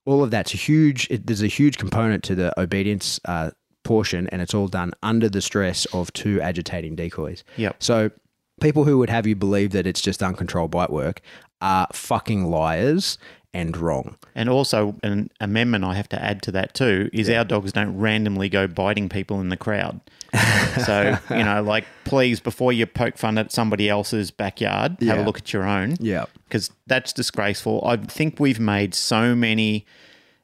all 0.08 0.24
of 0.24 0.32
that's 0.32 0.52
huge. 0.52 1.08
It, 1.12 1.28
there's 1.28 1.44
a 1.44 1.48
huge 1.48 1.78
component 1.78 2.24
to 2.24 2.34
the 2.34 2.58
obedience 2.60 3.20
uh, 3.26 3.52
portion, 3.84 4.28
and 4.30 4.42
it's 4.42 4.54
all 4.54 4.70
done 4.70 4.94
under 5.04 5.30
the 5.30 5.42
stress 5.42 5.86
of 5.88 6.12
two 6.14 6.42
agitating 6.42 6.96
decoys. 6.96 7.44
Yep. 7.58 7.84
So 7.84 8.12
people 8.62 8.86
who 8.86 8.98
would 8.98 9.10
have 9.10 9.28
you 9.28 9.36
believe 9.36 9.72
that 9.72 9.86
it's 9.88 10.02
just 10.02 10.24
uncontrolled 10.24 10.72
bite 10.72 10.90
work 10.90 11.22
are 11.62 11.88
fucking 11.92 12.46
liars 12.46 13.18
and 13.54 13.76
wrong. 13.76 14.16
And 14.36 14.50
also, 14.50 14.96
an 15.02 15.32
amendment 15.40 15.84
I 15.84 15.96
have 15.96 16.10
to 16.10 16.22
add 16.22 16.42
to 16.44 16.52
that 16.52 16.74
too 16.74 17.10
is 17.12 17.30
our 17.30 17.44
dogs 17.44 17.74
don't 17.74 17.98
randomly 17.98 18.50
go 18.50 18.68
biting 18.68 19.10
people 19.10 19.40
in 19.42 19.50
the 19.50 19.58
crowd. 19.58 20.00
so, 20.86 21.18
you 21.32 21.44
know, 21.44 21.64
like, 21.64 21.86
please, 22.04 22.40
before 22.40 22.72
you 22.72 22.86
poke 22.86 23.18
fun 23.18 23.38
at 23.38 23.52
somebody 23.52 23.90
else's 23.90 24.30
backyard, 24.30 24.98
have 25.02 25.18
a 25.20 25.24
look 25.24 25.40
at 25.40 25.54
your 25.54 25.64
own. 25.64 25.96
Yeah. 26.00 26.26
Because 26.48 26.72
that's 26.86 27.14
disgraceful. 27.14 27.84
I 27.86 27.98
think 27.98 28.40
we've 28.40 28.60
made 28.60 28.94
so 28.94 29.36
many 29.36 29.86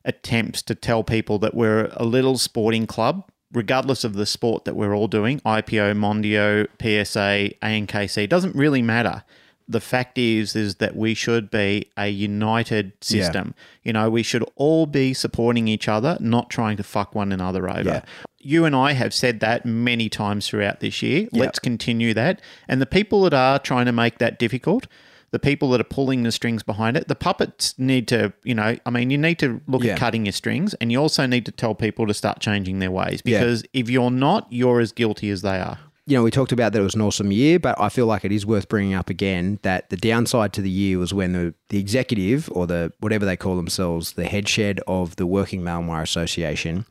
attempts 0.05 0.61
to 0.63 0.75
tell 0.75 1.03
people 1.03 1.37
that 1.39 1.53
we're 1.53 1.89
a 1.93 2.03
little 2.05 2.37
sporting 2.37 2.87
club, 2.87 3.29
regardless 3.53 4.03
of 4.03 4.13
the 4.13 4.25
sport 4.25 4.65
that 4.65 4.75
we're 4.75 4.95
all 4.95 5.07
doing 5.07 5.39
IPO, 5.41 5.95
Mondio, 5.97 6.67
PSA, 6.81 7.55
ANKC, 7.61 8.27
doesn't 8.27 8.55
really 8.55 8.81
matter. 8.81 9.23
The 9.67 9.79
fact 9.79 10.17
is, 10.17 10.55
is 10.55 10.75
that 10.75 10.95
we 10.95 11.13
should 11.13 11.49
be 11.49 11.89
a 11.97 12.09
united 12.09 12.91
system. 13.01 13.55
You 13.83 13.93
know, 13.93 14.09
we 14.09 14.21
should 14.21 14.43
all 14.55 14.85
be 14.85 15.13
supporting 15.13 15.69
each 15.69 15.87
other, 15.87 16.17
not 16.19 16.49
trying 16.49 16.75
to 16.77 16.83
fuck 16.83 17.15
one 17.15 17.31
another 17.31 17.69
over. 17.69 17.83
Yeah. 17.89 18.01
You 18.39 18.65
and 18.65 18.75
I 18.75 18.91
have 18.91 19.13
said 19.13 19.39
that 19.39 19.65
many 19.65 20.09
times 20.09 20.49
throughout 20.49 20.81
this 20.81 21.01
year. 21.01 21.29
Let's 21.31 21.59
continue 21.59 22.13
that. 22.13 22.41
And 22.67 22.81
the 22.81 22.85
people 22.85 23.21
that 23.21 23.33
are 23.33 23.57
trying 23.57 23.85
to 23.85 23.93
make 23.93 24.17
that 24.17 24.37
difficult, 24.37 24.87
the 25.33 25.39
people 25.39 25.69
that 25.71 25.81
are 25.81 25.91
pulling 25.99 26.21
the 26.23 26.31
strings 26.31 26.61
behind 26.63 26.95
it, 26.95 27.07
the 27.07 27.15
puppets 27.15 27.73
need 27.79 28.07
to, 28.07 28.31
you 28.43 28.53
know, 28.55 28.77
I 28.85 28.89
mean, 28.91 29.09
you 29.09 29.17
need 29.17 29.39
to 29.39 29.59
look 29.67 29.83
Yeah. 29.83 29.93
at 29.93 29.99
cutting 29.99 30.25
your 30.25 30.31
strings 30.31 30.73
and 30.75 30.91
you 30.91 30.99
also 30.99 31.25
need 31.25 31.45
to 31.47 31.51
tell 31.51 31.73
people 31.75 32.05
to 32.07 32.13
start 32.13 32.39
changing 32.39 32.77
their 32.79 32.91
ways 32.91 33.21
Yeah. 33.25 33.39
because 33.39 33.63
if 33.73 33.89
you're 33.89 34.11
not, 34.11 34.45
you're 34.51 34.79
as 34.79 34.91
guilty 34.91 35.29
as 35.31 35.41
they 35.41 35.57
are. 35.59 35.79
you 36.05 36.17
know, 36.17 36.23
we 36.23 36.29
talked 36.31 36.51
about 36.51 36.73
that 36.73 36.79
it 36.79 36.83
was 36.83 36.95
an 36.95 37.01
awesome 37.01 37.31
year, 37.31 37.57
but 37.57 37.79
I 37.79 37.87
feel 37.87 38.05
like 38.05 38.25
it 38.25 38.31
is 38.33 38.45
worth 38.45 38.67
bringing 38.67 38.93
up 38.93 39.09
again 39.09 39.57
that 39.61 39.89
the 39.89 39.95
downside 39.95 40.51
to 40.53 40.61
the 40.61 40.69
year 40.69 40.99
was 40.99 41.13
when 41.13 41.31
the, 41.31 41.53
the 41.69 41.79
executive 41.79 42.49
or 42.51 42.67
the 42.67 42.91
whatever 42.99 43.25
they 43.25 43.37
call 43.37 43.55
themselves, 43.55 44.11
the 44.13 44.25
head 44.25 44.47
shed 44.49 44.81
of 44.85 45.15
the 45.15 45.25
Working 45.25 45.61
Malinois 45.61 46.01
Association, 46.03 46.85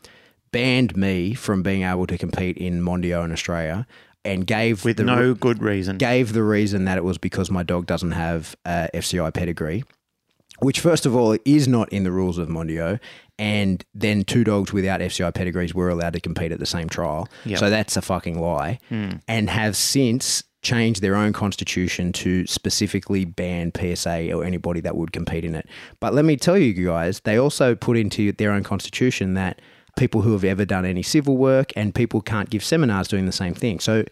banned 0.51 0.97
me 0.97 1.35
from 1.35 1.63
being 1.63 1.83
able 1.83 2.07
to 2.07 2.17
compete 2.19 2.57
in 2.57 2.81
Mondio 2.83 3.23
in 3.25 3.33
Australia 3.33 3.87
and 4.25 4.47
gave 4.47 4.85
with 4.85 4.97
the, 4.97 5.05
no 5.05 5.35
good 5.35 5.63
reason. 5.63 5.99
gave 5.99 6.33
the 6.33 6.43
reason 6.43 6.85
that 6.85 6.99
it 6.99 7.05
was 7.05 7.19
because 7.19 7.51
my 7.51 7.63
dog 7.63 7.87
doesn't 7.87 8.13
have 8.13 8.57
a 8.65 8.89
FCI 8.95 9.33
pedigree, 9.35 9.85
which 10.61 10.81
first 10.81 11.07
of 11.07 11.15
all 11.15 11.37
is 11.45 11.67
not 11.67 11.89
in 11.93 12.05
the 12.05 12.13
rules 12.13 12.39
of 12.39 12.49
Mondio, 12.49 13.01
and 13.39 13.85
then 13.95 14.25
two 14.25 14.45
dogs 14.45 14.73
without 14.73 15.01
FCI 15.01 15.35
pedigrees 15.35 15.75
were 15.75 15.89
allowed 15.89 16.13
to 16.13 16.21
compete 16.21 16.53
at 16.53 16.61
the 16.61 16.67
same 16.67 16.89
trial. 16.89 17.29
Yep. 17.45 17.59
So 17.59 17.71
that's 17.71 17.97
a 17.97 18.03
fucking 18.03 18.41
lie, 18.41 18.79
hmm. 18.89 19.13
and 19.27 19.51
have 19.51 19.77
since 19.77 20.45
changed 20.63 21.03
their 21.03 21.17
own 21.17 21.33
constitution 21.33 22.13
to 22.13 22.47
specifically 22.47 23.25
ban 23.25 23.73
PSA 23.77 24.33
or 24.33 24.45
anybody 24.45 24.81
that 24.81 24.97
would 24.97 25.13
compete 25.13 25.45
in 25.45 25.57
it. 25.57 25.69
But 25.99 26.15
let 26.15 26.25
me 26.25 26.37
tell 26.37 26.57
you 26.57 26.73
guys, 26.73 27.21
they 27.21 27.37
also 27.37 27.75
put 27.75 27.97
into 27.97 28.31
their 28.33 28.53
own 28.53 28.63
constitution 28.63 29.35
that 29.35 29.61
people 29.97 30.23
who 30.23 30.33
have 30.33 30.45
ever 30.45 30.65
done 30.65 30.85
any 30.85 31.03
civil 31.03 31.37
work 31.37 31.73
and 31.77 31.95
people 31.95 32.21
can't 32.21 32.51
give 32.51 32.65
seminars 32.65 33.09
doing 33.09 33.27
the 33.27 33.33
same 33.33 33.55
thing. 33.55 33.81
So 33.81 34.05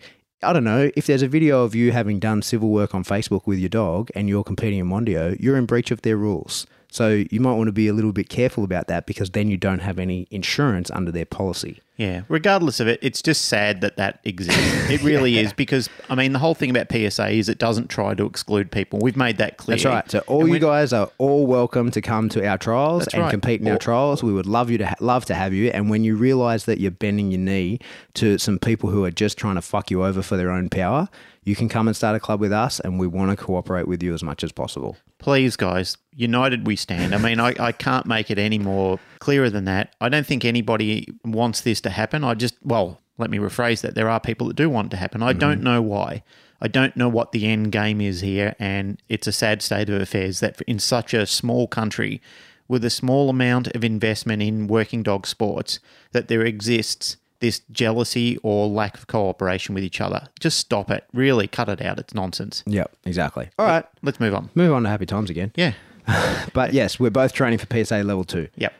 I 0.42 0.52
don't 0.52 0.64
know, 0.64 0.90
if 0.96 1.06
there's 1.06 1.22
a 1.22 1.28
video 1.28 1.64
of 1.64 1.74
you 1.74 1.92
having 1.92 2.18
done 2.18 2.42
civil 2.42 2.70
work 2.70 2.94
on 2.94 3.04
Facebook 3.04 3.46
with 3.46 3.58
your 3.58 3.68
dog 3.68 4.10
and 4.14 4.28
you're 4.28 4.44
competing 4.44 4.78
in 4.78 4.86
Mondio, 4.86 5.38
you're 5.38 5.56
in 5.56 5.66
breach 5.66 5.90
of 5.90 6.02
their 6.02 6.16
rules. 6.16 6.66
So 6.90 7.24
you 7.30 7.40
might 7.40 7.54
want 7.54 7.68
to 7.68 7.72
be 7.72 7.88
a 7.88 7.92
little 7.92 8.12
bit 8.12 8.28
careful 8.28 8.64
about 8.64 8.88
that 8.88 9.06
because 9.06 9.30
then 9.30 9.48
you 9.48 9.56
don't 9.56 9.78
have 9.78 9.98
any 9.98 10.26
insurance 10.30 10.90
under 10.90 11.12
their 11.12 11.24
policy. 11.24 11.80
Yeah, 11.96 12.22
regardless 12.28 12.80
of 12.80 12.88
it, 12.88 12.98
it's 13.02 13.20
just 13.20 13.44
sad 13.44 13.82
that 13.82 13.96
that 13.96 14.20
exists. 14.24 14.58
It 14.90 15.02
really 15.04 15.38
is 15.38 15.52
because 15.52 15.88
I 16.08 16.16
mean 16.16 16.32
the 16.32 16.40
whole 16.40 16.54
thing 16.54 16.70
about 16.70 16.90
PSA 16.90 17.28
is 17.28 17.48
it 17.48 17.58
doesn't 17.58 17.88
try 17.88 18.14
to 18.14 18.26
exclude 18.26 18.72
people. 18.72 18.98
We've 18.98 19.16
made 19.16 19.36
that 19.36 19.56
clear. 19.56 19.76
That's 19.76 19.84
right. 19.84 20.10
So 20.10 20.18
all 20.26 20.42
And 20.42 20.52
you 20.52 20.58
guys 20.58 20.92
are 20.92 21.10
all 21.18 21.46
welcome 21.46 21.92
to 21.92 22.00
come 22.00 22.28
to 22.30 22.44
our 22.44 22.58
trials 22.58 23.06
and 23.08 23.22
right. 23.22 23.30
compete 23.30 23.60
in 23.60 23.68
our 23.68 23.78
trials. 23.78 24.22
We 24.22 24.32
would 24.32 24.46
love 24.46 24.70
you 24.70 24.78
to 24.78 24.86
ha- 24.86 24.96
love 24.98 25.26
to 25.26 25.34
have 25.34 25.52
you. 25.52 25.70
And 25.70 25.90
when 25.90 26.02
you 26.02 26.16
realise 26.16 26.64
that 26.64 26.80
you're 26.80 26.90
bending 26.90 27.30
your 27.30 27.40
knee 27.40 27.78
to 28.14 28.38
some 28.38 28.58
people 28.58 28.90
who 28.90 29.04
are 29.04 29.12
just 29.12 29.38
trying 29.38 29.54
to 29.54 29.62
fuck 29.62 29.90
you 29.90 30.04
over 30.04 30.22
for 30.22 30.36
their 30.36 30.50
own 30.50 30.70
power, 30.70 31.08
you 31.42 31.56
can 31.56 31.68
come 31.68 31.88
and 31.88 31.96
start 31.96 32.16
a 32.16 32.20
club 32.20 32.40
with 32.40 32.52
us, 32.52 32.80
and 32.80 32.98
we 32.98 33.06
want 33.06 33.30
to 33.30 33.44
cooperate 33.44 33.88
with 33.88 34.02
you 34.02 34.12
as 34.12 34.22
much 34.22 34.44
as 34.44 34.52
possible. 34.52 34.96
please, 35.18 35.56
guys, 35.56 35.96
united 36.14 36.66
we 36.66 36.76
stand. 36.76 37.14
I 37.14 37.18
mean, 37.18 37.40
I, 37.40 37.54
I 37.58 37.72
can't 37.72 38.06
make 38.06 38.30
it 38.30 38.38
any 38.38 38.58
more 38.58 38.98
clearer 39.18 39.50
than 39.50 39.64
that. 39.64 39.94
I 40.00 40.08
don't 40.08 40.26
think 40.26 40.44
anybody 40.44 41.08
wants 41.24 41.60
this 41.60 41.80
to 41.82 41.90
happen. 41.90 42.24
I 42.24 42.34
just, 42.34 42.54
well, 42.62 43.00
let 43.18 43.30
me 43.30 43.38
rephrase 43.38 43.82
that. 43.82 43.94
There 43.94 44.08
are 44.08 44.20
people 44.20 44.48
that 44.48 44.56
do 44.56 44.68
want 44.70 44.86
it 44.86 44.90
to 44.90 44.96
happen. 44.96 45.22
I 45.22 45.32
don't 45.32 45.56
mm-hmm. 45.56 45.64
know 45.64 45.82
why. 45.82 46.22
I 46.60 46.68
don't 46.68 46.96
know 46.96 47.08
what 47.08 47.32
the 47.32 47.46
end 47.46 47.72
game 47.72 48.00
is 48.00 48.20
here, 48.20 48.54
and 48.58 49.00
it's 49.08 49.26
a 49.26 49.32
sad 49.32 49.62
state 49.62 49.88
of 49.88 50.00
affairs 50.00 50.40
that 50.40 50.60
in 50.62 50.78
such 50.78 51.14
a 51.14 51.26
small 51.26 51.66
country 51.66 52.20
with 52.68 52.84
a 52.84 52.90
small 52.90 53.28
amount 53.28 53.66
of 53.68 53.82
investment 53.82 54.42
in 54.42 54.68
working 54.68 55.02
dog 55.02 55.26
sports 55.26 55.80
that 56.12 56.28
there 56.28 56.42
exists 56.42 57.16
this 57.40 57.60
jealousy 57.72 58.36
or 58.42 58.68
lack 58.68 58.96
of 58.96 59.06
cooperation 59.06 59.74
with 59.74 59.82
each 59.84 60.00
other. 60.00 60.28
Just 60.38 60.58
stop 60.58 60.90
it. 60.90 61.04
Really 61.12 61.46
cut 61.48 61.68
it 61.68 61.80
out. 61.82 61.98
It's 61.98 62.14
nonsense. 62.14 62.62
Yep, 62.66 62.94
exactly. 63.04 63.48
All 63.58 63.66
right, 63.66 63.84
Let's 64.02 64.20
move 64.20 64.34
on. 64.34 64.50
move 64.54 64.72
on 64.72 64.82
to 64.84 64.88
happy 64.88 65.06
times 65.06 65.30
again. 65.30 65.52
Yeah. 65.56 65.72
But 66.54 66.72
yes, 66.72 66.98
we're 66.98 67.10
both 67.10 67.32
training 67.32 67.58
for 67.58 67.66
PSA 67.72 68.02
level 68.02 68.24
two. 68.24 68.48
Yep. 68.56 68.72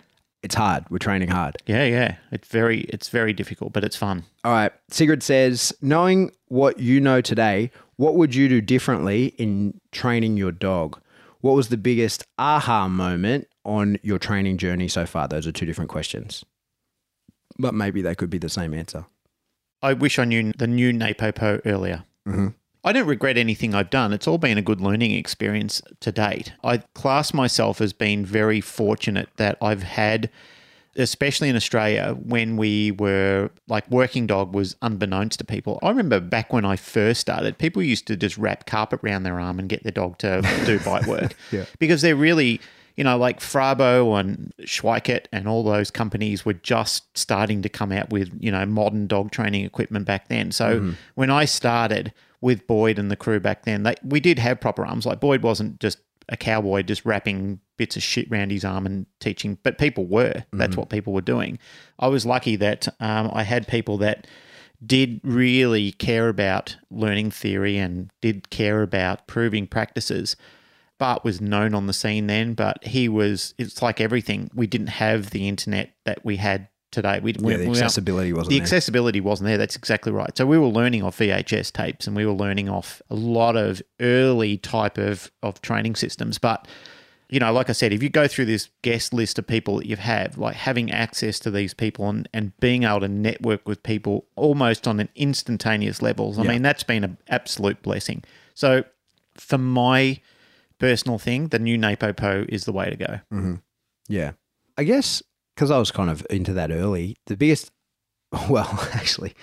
It's 0.43 0.55
hard. 0.55 0.85
We're 0.91 0.99
training 0.99 1.29
hard. 1.29 1.59
Yeah, 1.67 1.85
yeah. 1.85 2.17
It's 2.33 2.49
very 2.49 2.81
it's 2.83 3.09
very 3.09 3.33
difficult, 3.33 3.73
but 3.73 3.85
it's 3.85 3.95
fun. 3.97 4.25
All 4.43 4.53
right. 4.53 4.73
Sigrid 4.91 5.23
says, 5.23 5.73
knowing 5.83 6.33
what 6.49 6.79
you 6.81 6.99
know 7.01 7.21
today, 7.21 7.71
what 7.97 8.17
would 8.17 8.35
you 8.35 8.49
do 8.49 8.61
differently 8.61 9.27
in 9.37 9.79
training 9.93 10.37
your 10.39 10.51
dog? 10.51 10.99
What 11.41 11.55
was 11.55 11.69
the 11.69 11.77
biggest 11.77 12.25
aha 12.39 12.89
moment 12.89 13.49
on 13.65 13.99
your 14.03 14.19
training 14.19 14.57
journey 14.57 14.89
so 14.89 15.05
far? 15.07 15.29
Those 15.29 15.47
are 15.47 15.53
two 15.53 15.67
different 15.67 15.91
questions. 15.91 16.45
But 17.61 17.75
maybe 17.75 18.03
they 18.03 18.15
could 18.15 18.31
be 18.31 18.39
the 18.39 18.49
same 18.49 18.73
answer. 18.75 19.05
I 19.83 19.93
wish 19.93 20.19
I 20.19 20.25
knew 20.25 20.53
the 20.57 20.67
new 20.67 20.93
NePoPo 20.93 21.61
earlier. 21.65 22.05
Mhm. 22.29 22.55
I 22.83 22.93
don't 22.93 23.07
regret 23.07 23.37
anything 23.37 23.75
I've 23.75 23.91
done. 23.91 24.13
It's 24.13 24.27
all 24.27 24.39
been 24.39 24.57
a 24.57 24.63
good 24.63 24.81
learning 24.81 25.11
experience 25.13 25.83
to 26.01 26.11
date. 26.13 26.53
I 26.65 26.79
class 26.95 27.35
myself 27.35 27.81
as 27.81 27.93
being 27.93 28.25
very 28.25 28.61
fortunate 28.63 29.29
that 29.37 29.59
I've 29.61 29.83
had, 29.83 30.31
especially 30.97 31.51
in 31.51 31.57
Australia, 31.57 32.17
when 32.23 32.57
we 32.57 32.91
were 32.93 33.51
like 33.69 33.91
working 33.91 34.27
dog 34.27 34.55
was 34.55 34.77
unbeknownst 34.81 35.39
to 35.41 35.45
people. 35.45 35.79
I 35.83 35.89
remember 35.91 36.21
back 36.21 36.53
when 36.55 36.65
I 36.65 36.77
first 36.77 37.21
started, 37.21 37.59
people 37.59 37.83
used 37.83 38.07
to 38.07 38.17
just 38.17 38.39
wrap 38.39 38.65
carpet 38.67 39.01
around 39.05 39.25
their 39.25 39.39
arm 39.39 39.59
and 39.59 39.69
get 39.69 39.83
their 39.83 39.93
dog 39.93 40.17
to 40.19 40.41
do 40.65 40.79
bite 40.81 41.07
work. 41.07 41.35
Yeah. 41.53 41.65
Because 41.79 42.01
they're 42.01 42.17
really, 42.17 42.61
you 43.01 43.05
know, 43.05 43.17
like 43.17 43.41
Frabo 43.41 44.21
and 44.21 44.53
Schweikert 44.65 45.25
and 45.33 45.49
all 45.49 45.63
those 45.63 45.91
companies 45.91 46.45
were 46.45 46.53
just 46.53 47.17
starting 47.17 47.63
to 47.63 47.69
come 47.71 47.93
out 47.93 48.11
with, 48.11 48.31
you 48.39 48.53
know, 48.53 48.67
modern 48.67 49.07
dog 49.07 49.31
training 49.31 49.65
equipment 49.65 50.05
back 50.05 50.29
then. 50.29 50.53
So 50.53 50.81
when 51.15 51.31
I 51.31 51.47
started 51.47 52.13
with 52.43 52.67
Boyd 52.67 52.99
and 52.99 53.11
the 53.11 53.17
crew 53.17 53.41
back 53.41 53.65
then, 53.65 53.85
they, 53.85 53.95
we 54.05 54.21
did 54.21 54.39
have 54.39 54.61
proper 54.61 54.85
arms. 54.85 55.07
Like 55.07 55.19
Boyd 55.19 55.43
wasn't 55.43 55.81
just 55.81 55.97
a 56.29 56.37
cowboy 56.37 56.83
just 56.83 57.07
wrapping 57.07 57.61
bits 57.79 57.97
of 57.97 58.03
shit 58.03 58.31
around 58.31 58.53
his 58.53 58.67
arm 58.67 58.85
and 58.85 59.07
teaching, 59.19 59.57
but 59.63 59.79
people 59.79 60.05
were. 60.05 60.45
That's 60.53 60.77
what 60.77 60.91
people 60.91 61.15
were 61.15 61.23
doing. 61.23 61.59
I 62.01 62.09
was 62.09 62.27
lucky 62.27 62.57
that 62.57 62.87
um, 63.01 63.31
I 63.33 63.45
had 63.45 63.67
people 63.67 63.97
that 63.97 64.27
did 64.85 65.23
really 65.25 65.93
care 65.93 66.29
about 66.29 66.77
learning 66.91 67.31
theory 67.31 67.79
and 67.79 68.11
did 68.21 68.51
care 68.51 68.83
about 68.83 69.27
proving 69.27 69.67
practices. 69.67 70.37
Bart 71.01 71.25
was 71.25 71.41
known 71.41 71.75
on 71.75 71.89
the 71.89 71.93
scene 71.93 72.29
then, 72.29 72.55
but 72.55 72.85
he 72.85 73.09
was, 73.09 73.55
it's 73.59 73.83
like 73.83 74.01
everything. 74.01 74.51
We 74.55 74.69
didn't 74.69 74.87
have 74.89 75.31
the 75.31 75.49
internet 75.49 75.91
that 76.05 76.25
we 76.25 76.37
had 76.37 76.69
today. 76.93 77.19
We, 77.21 77.33
Where 77.33 77.57
we- 77.59 77.65
the 77.65 77.71
we- 77.71 77.77
accessibility 77.79 78.33
wasn't 78.33 78.51
there. 78.51 78.55
the 78.55 78.59
there. 78.59 78.63
accessibility 78.65 79.21
wasn't 79.21 79.47
there. 79.49 79.59
That's 79.59 79.77
exactly 79.77 80.13
right. 80.13 80.37
So 80.37 80.47
we 80.47 80.59
were 80.59 80.67
learning 80.69 81.03
off 81.03 81.19
VHS 81.19 81.73
tapes 81.73 82.07
and 82.07 82.15
we 82.15 82.25
were 82.27 82.33
learning 82.33 82.69
off 82.69 83.01
a 83.11 83.15
lot 83.17 83.57
of 83.57 83.83
early 84.01 84.57
type 84.59 84.99
of, 84.99 85.31
of 85.43 85.61
training 85.63 85.95
systems. 85.97 86.37
But, 86.39 86.69
you 87.31 87.39
know, 87.41 87.53
like 87.53 87.71
I 87.71 87.73
said, 87.73 87.93
if 87.93 88.03
you 88.03 88.09
go 88.11 88.27
through 88.29 88.45
this 88.47 88.69
guest 88.83 89.15
list 89.15 89.39
of 89.39 89.47
people 89.47 89.77
that 89.79 89.87
you 89.87 89.97
have, 89.97 90.05
had, 90.05 90.37
like 90.37 90.57
having 90.57 90.91
access 90.91 91.39
to 91.41 91.51
these 91.51 91.73
people 91.73 92.09
and, 92.11 92.29
and 92.35 92.53
being 92.61 92.83
able 92.83 93.01
to 93.01 93.09
network 93.09 93.67
with 93.69 93.83
people 93.85 94.27
almost 94.37 94.87
on 94.89 95.01
an 95.01 95.09
instantaneous 95.15 96.03
levels, 96.03 96.39
I 96.39 96.43
Yeah. 96.43 96.51
mean, 96.51 96.63
that's 96.63 96.83
been 96.83 97.05
an 97.05 97.17
absolute 97.29 97.81
blessing. 97.83 98.23
So 98.55 98.85
for 99.35 99.57
my 99.59 100.19
personal 100.81 101.19
thing, 101.19 101.49
the 101.49 101.59
new 101.61 101.79
NePoPo 101.79 102.49
is 102.49 102.65
the 102.65 102.73
way 102.73 102.91
to 102.91 102.97
go. 102.97 103.59
Yeah. 104.09 104.33
I 104.77 104.83
guess 104.85 105.23
because 105.55 105.71
I 105.71 105.79
was 105.79 105.91
kind 105.93 106.11
of 106.11 106.27
into 106.31 106.53
that 106.55 106.73
early, 106.73 107.17
the 107.27 107.37
biggest, 107.37 107.71
well, 108.49 108.89
actually, 108.93 109.35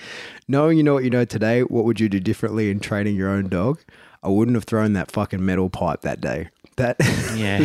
knowing 0.47 0.78
you 0.78 0.84
know 0.84 0.95
what 0.95 1.04
you 1.06 1.10
know 1.10 1.23
today, 1.26 1.62
what 1.62 1.86
would 1.86 2.00
you 2.00 2.10
do 2.10 2.19
differently 2.19 2.69
in 2.69 2.80
training 2.82 3.15
your 3.15 3.30
own 3.30 3.47
dog? 3.47 3.80
I 4.23 4.30
wouldn't 4.30 4.56
have 4.56 4.63
thrown 4.65 4.93
that 4.93 5.12
fucking 5.12 5.45
metal 5.45 5.69
pipe 5.69 6.02
that 6.02 6.19
day. 6.19 6.50
That, 6.78 6.97
Yeah. 7.38 7.60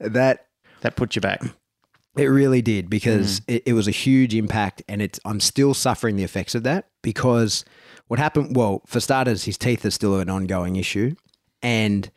that, 0.00 0.46
that 0.80 0.96
puts 0.96 1.14
you 1.16 1.20
back. 1.22 1.42
it 2.16 2.24
really 2.26 2.62
did 2.62 2.86
Mm. 2.86 2.90
because 2.90 3.42
it, 3.46 3.62
it 3.66 3.72
was 3.74 3.86
a 3.86 3.90
huge 3.92 4.34
impact 4.34 4.82
and 4.88 5.00
it's, 5.02 5.20
I'm 5.24 5.40
still 5.40 5.74
suffering 5.74 6.16
the 6.16 6.24
effects 6.24 6.54
of 6.54 6.62
that 6.64 6.88
because 7.02 7.64
what 8.08 8.18
happened, 8.18 8.56
well, 8.56 8.82
for 8.86 8.98
starters, 9.00 9.44
his 9.44 9.56
teeth 9.58 9.84
are 9.84 9.90
still 9.90 10.18
an 10.18 10.28
ongoing 10.30 10.76
issue. 10.76 11.14
And 11.62 12.10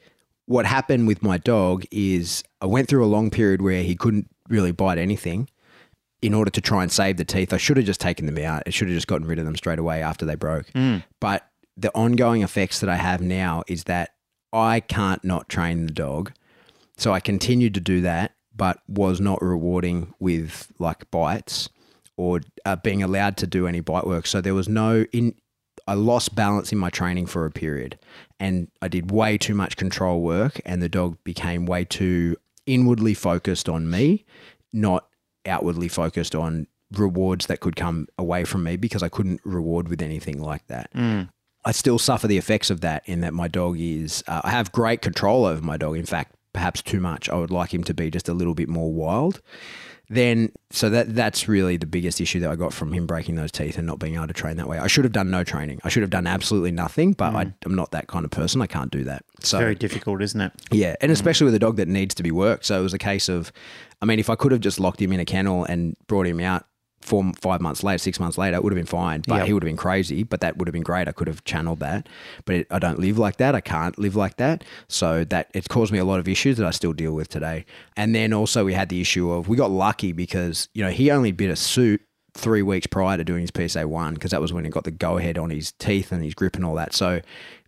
what 0.46 0.66
happened 0.66 1.08
with 1.08 1.24
my 1.24 1.38
dog 1.38 1.86
is 1.92 2.44
I 2.62 2.66
went 2.66 2.88
through 2.88 3.06
a 3.06 3.08
long 3.08 3.30
period 3.30 3.62
where 3.62 3.84
he 3.84 3.96
couldn't 3.96 4.30
really 4.50 4.72
bite 4.72 4.98
anything 4.98 5.50
in 6.22 6.34
order 6.34 6.52
to 6.52 6.62
try 6.62 6.84
and 6.84 6.92
save 6.92 7.18
the 7.18 7.26
teeth. 7.26 7.54
I 7.54 7.58
should 7.58 7.78
have 7.78 7.86
just 7.86 8.02
taken 8.02 8.26
them 8.26 8.38
out. 8.38 8.64
I 8.66 8.70
should 8.70 8.88
have 8.88 8.96
just 8.96 9.08
gotten 9.08 9.28
rid 9.28 9.40
of 9.40 9.46
them 9.46 9.56
straight 9.56 9.80
away 9.80 10.02
after 10.02 10.26
they 10.26 10.36
broke. 10.36 10.70
But 11.20 11.48
the 11.78 11.92
ongoing 11.96 12.44
effects 12.44 12.80
that 12.82 12.90
I 12.90 12.96
have 12.98 13.22
now 13.22 13.64
is 13.68 13.86
that 13.86 14.12
I 14.52 14.80
can't 14.82 15.24
not 15.24 15.50
train 15.50 15.86
the 15.86 15.94
dog. 15.94 16.32
So 16.98 17.12
I 17.14 17.20
continued 17.20 17.74
to 17.74 17.80
do 17.80 18.02
that, 18.02 18.36
but 18.56 18.80
was 18.88 19.20
not 19.20 19.42
rewarding 19.42 20.14
with 20.20 20.72
like 20.78 21.10
bites 21.10 21.70
or 22.16 22.42
uh, 22.66 22.76
being 22.76 23.02
allowed 23.02 23.36
to 23.38 23.48
do 23.48 23.66
any 23.66 23.80
bite 23.80 24.06
work. 24.06 24.28
So 24.28 24.42
there 24.42 24.54
was 24.54 24.70
no 24.70 25.06
in. 25.12 25.36
I 25.88 25.96
lost 25.96 26.36
balance 26.36 26.72
in 26.72 26.78
my 26.78 26.90
training 26.90 27.26
for 27.26 27.46
a 27.46 27.52
period, 27.52 28.00
and 28.40 28.70
I 28.82 28.88
did 28.88 29.12
way 29.12 29.38
too 29.38 29.54
much 29.54 29.76
control 29.76 30.22
work, 30.22 30.62
and 30.66 30.82
the 30.82 30.90
dog 30.90 31.18
became 31.24 31.66
way 31.66 31.84
too 31.86 32.38
inwardly 32.66 33.14
focused 33.14 33.68
on 33.68 33.90
me, 33.90 34.24
not 34.72 35.08
outwardly 35.46 35.90
focused 35.90 36.36
on 36.36 36.68
rewards 36.92 37.48
that 37.48 37.60
could 37.60 37.76
come 37.76 38.08
away 38.18 38.46
from 38.46 38.64
me 38.64 38.78
because 38.78 39.04
I 39.04 39.10
couldn't 39.10 39.42
reward 39.44 39.90
with 39.90 40.02
anything 40.02 40.42
like 40.42 40.66
that. 40.68 40.90
I 41.66 41.72
still 41.72 42.00
suffer 42.00 42.28
the 42.28 42.38
effects 42.38 42.70
of 42.70 42.82
that 42.82 43.04
in 43.06 43.22
that 43.22 43.34
my 43.34 43.48
dog 43.48 43.78
is, 43.80 44.24
uh, 44.28 44.42
I 44.44 44.52
have 44.52 44.72
great 44.72 45.02
control 45.02 45.46
over 45.46 45.62
my 45.62 45.78
dog. 45.78 45.98
In 45.98 46.06
fact, 46.06 46.36
perhaps 46.54 46.82
too 46.82 47.00
much. 47.00 47.30
I 47.30 47.36
would 47.36 47.52
like 47.52 47.74
him 47.74 47.84
to 47.86 47.94
be 47.94 48.12
just 48.12 48.30
a 48.30 48.34
little 48.34 48.54
bit 48.54 48.70
more 48.70 48.92
wild. 48.94 49.42
Then, 50.14 50.52
so 50.70 50.90
that 50.92 51.16
that's 51.16 51.48
really 51.48 51.78
the 51.78 51.88
biggest 51.88 52.22
issue 52.22 52.40
that 52.42 52.52
I 52.52 52.56
got 52.56 52.72
from 52.72 52.94
him 52.94 53.08
breaking 53.08 53.36
those 53.36 53.52
teeth 53.52 53.78
and 53.78 53.88
not 53.88 53.98
being 54.00 54.16
able 54.16 54.28
to 54.28 54.34
train 54.34 54.58
that 54.58 54.68
way. 54.68 54.78
I 54.78 54.88
should 54.88 55.06
have 55.06 55.12
done 55.12 55.32
no 55.32 55.44
training. 55.44 55.80
I 55.84 55.90
should 55.90 56.04
have 56.04 56.10
done 56.10 56.28
absolutely 56.28 56.72
nothing, 56.72 57.14
but 57.14 57.32
mm. 57.32 57.38
I, 57.38 57.54
I'm 57.66 57.76
not 57.76 57.92
that 57.92 58.08
kind 58.08 58.24
of 58.24 58.32
person. 58.32 58.62
I 58.62 58.68
can't 58.68 58.92
do 58.92 59.04
that. 59.06 59.26
So 59.42 59.58
Very 59.58 59.76
difficult, 59.76 60.22
isn't 60.22 60.40
it? 60.40 60.52
yeah, 60.72 60.96
and 61.02 61.10
mm. 61.10 61.14
especially 61.14 61.46
with 61.46 61.56
a 61.56 61.60
dog 61.60 61.78
that 61.78 61.88
needs 61.88 62.14
to 62.16 62.24
be 62.24 62.32
worked. 62.32 62.66
So 62.66 62.80
it 62.80 62.84
was 62.84 62.94
a 62.94 63.00
case 63.00 63.28
of, 63.28 63.52
I 64.02 64.06
mean, 64.06 64.20
if 64.20 64.30
I 64.30 64.36
could 64.36 64.52
have 64.52 64.62
just 64.62 64.80
locked 64.80 65.02
him 65.02 65.12
in 65.14 65.20
a 65.20 65.26
kennel 65.26 65.66
and 65.66 65.96
brought 66.08 66.28
him 66.28 66.40
out 66.40 66.66
four, 67.04 67.32
five 67.40 67.62
months 67.62 67.84
later, 67.84 67.98
six 68.00 68.20
months 68.20 68.38
later, 68.38 68.56
it 68.58 68.64
would 68.64 68.74
have 68.74 68.78
been 68.78 68.86
fine. 68.86 69.22
But 69.28 69.36
Yep. 69.38 69.48
he 69.48 69.54
would 69.54 69.64
have 69.64 69.68
been 69.68 69.78
crazy. 69.78 70.24
But 70.24 70.42
that 70.42 70.58
would 70.58 70.68
have 70.68 70.74
been 70.74 70.84
great. 70.84 71.08
I 71.08 71.12
could 71.12 71.28
have 71.28 71.44
channeled 71.44 71.80
that. 71.80 72.08
But 72.46 72.56
it, 72.56 72.68
I 72.72 72.80
don't 72.80 73.00
live 73.00 73.18
like 73.18 73.38
that. 73.38 73.56
I 73.56 73.62
can't 73.62 73.98
live 74.00 74.16
like 74.16 74.38
that. 74.38 74.64
So 74.88 75.24
that 75.26 75.50
it 75.54 75.70
caused 75.70 75.92
me 75.92 76.00
a 76.00 76.06
lot 76.06 76.20
of 76.20 76.28
issues 76.28 76.58
that 76.58 76.66
I 76.66 76.72
still 76.72 76.94
deal 76.94 77.14
with 77.14 77.30
today. 77.30 77.66
And 77.96 78.16
then 78.16 78.34
also 78.34 78.66
we 78.66 78.74
had 78.74 78.90
the 78.90 79.02
issue 79.02 79.30
of 79.32 79.48
we 79.48 79.58
got 79.58 79.72
lucky 79.72 80.12
because 80.12 80.70
you 80.74 80.84
know 80.84 80.90
he 80.92 81.12
only 81.12 81.32
bit 81.32 81.50
a 81.50 81.56
suit 81.56 82.02
three 82.36 82.64
weeks 82.64 82.88
prior 82.88 83.16
to 83.18 83.24
doing 83.24 83.42
his 83.42 83.52
PSA 83.70 83.88
one 83.88 84.16
because 84.16 84.32
that 84.32 84.42
was 84.42 84.52
when 84.52 84.64
he 84.66 84.72
got 84.72 84.86
the 84.86 84.92
go 84.92 85.18
ahead 85.20 85.38
on 85.38 85.52
his 85.52 85.72
teeth 85.74 86.12
and 86.12 86.24
his 86.24 86.34
grip 86.34 86.56
and 86.56 86.66
all 86.66 86.76
that. 86.76 86.94
So 86.94 87.22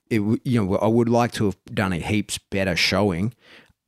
it 0.10 0.22
you 0.44 0.64
know 0.66 0.76
I 0.78 0.88
would 0.88 1.10
like 1.10 1.32
to 1.34 1.46
have 1.46 1.58
done 1.74 1.94
a 1.94 1.98
heaps 1.98 2.38
better 2.38 2.76
showing, 2.76 3.34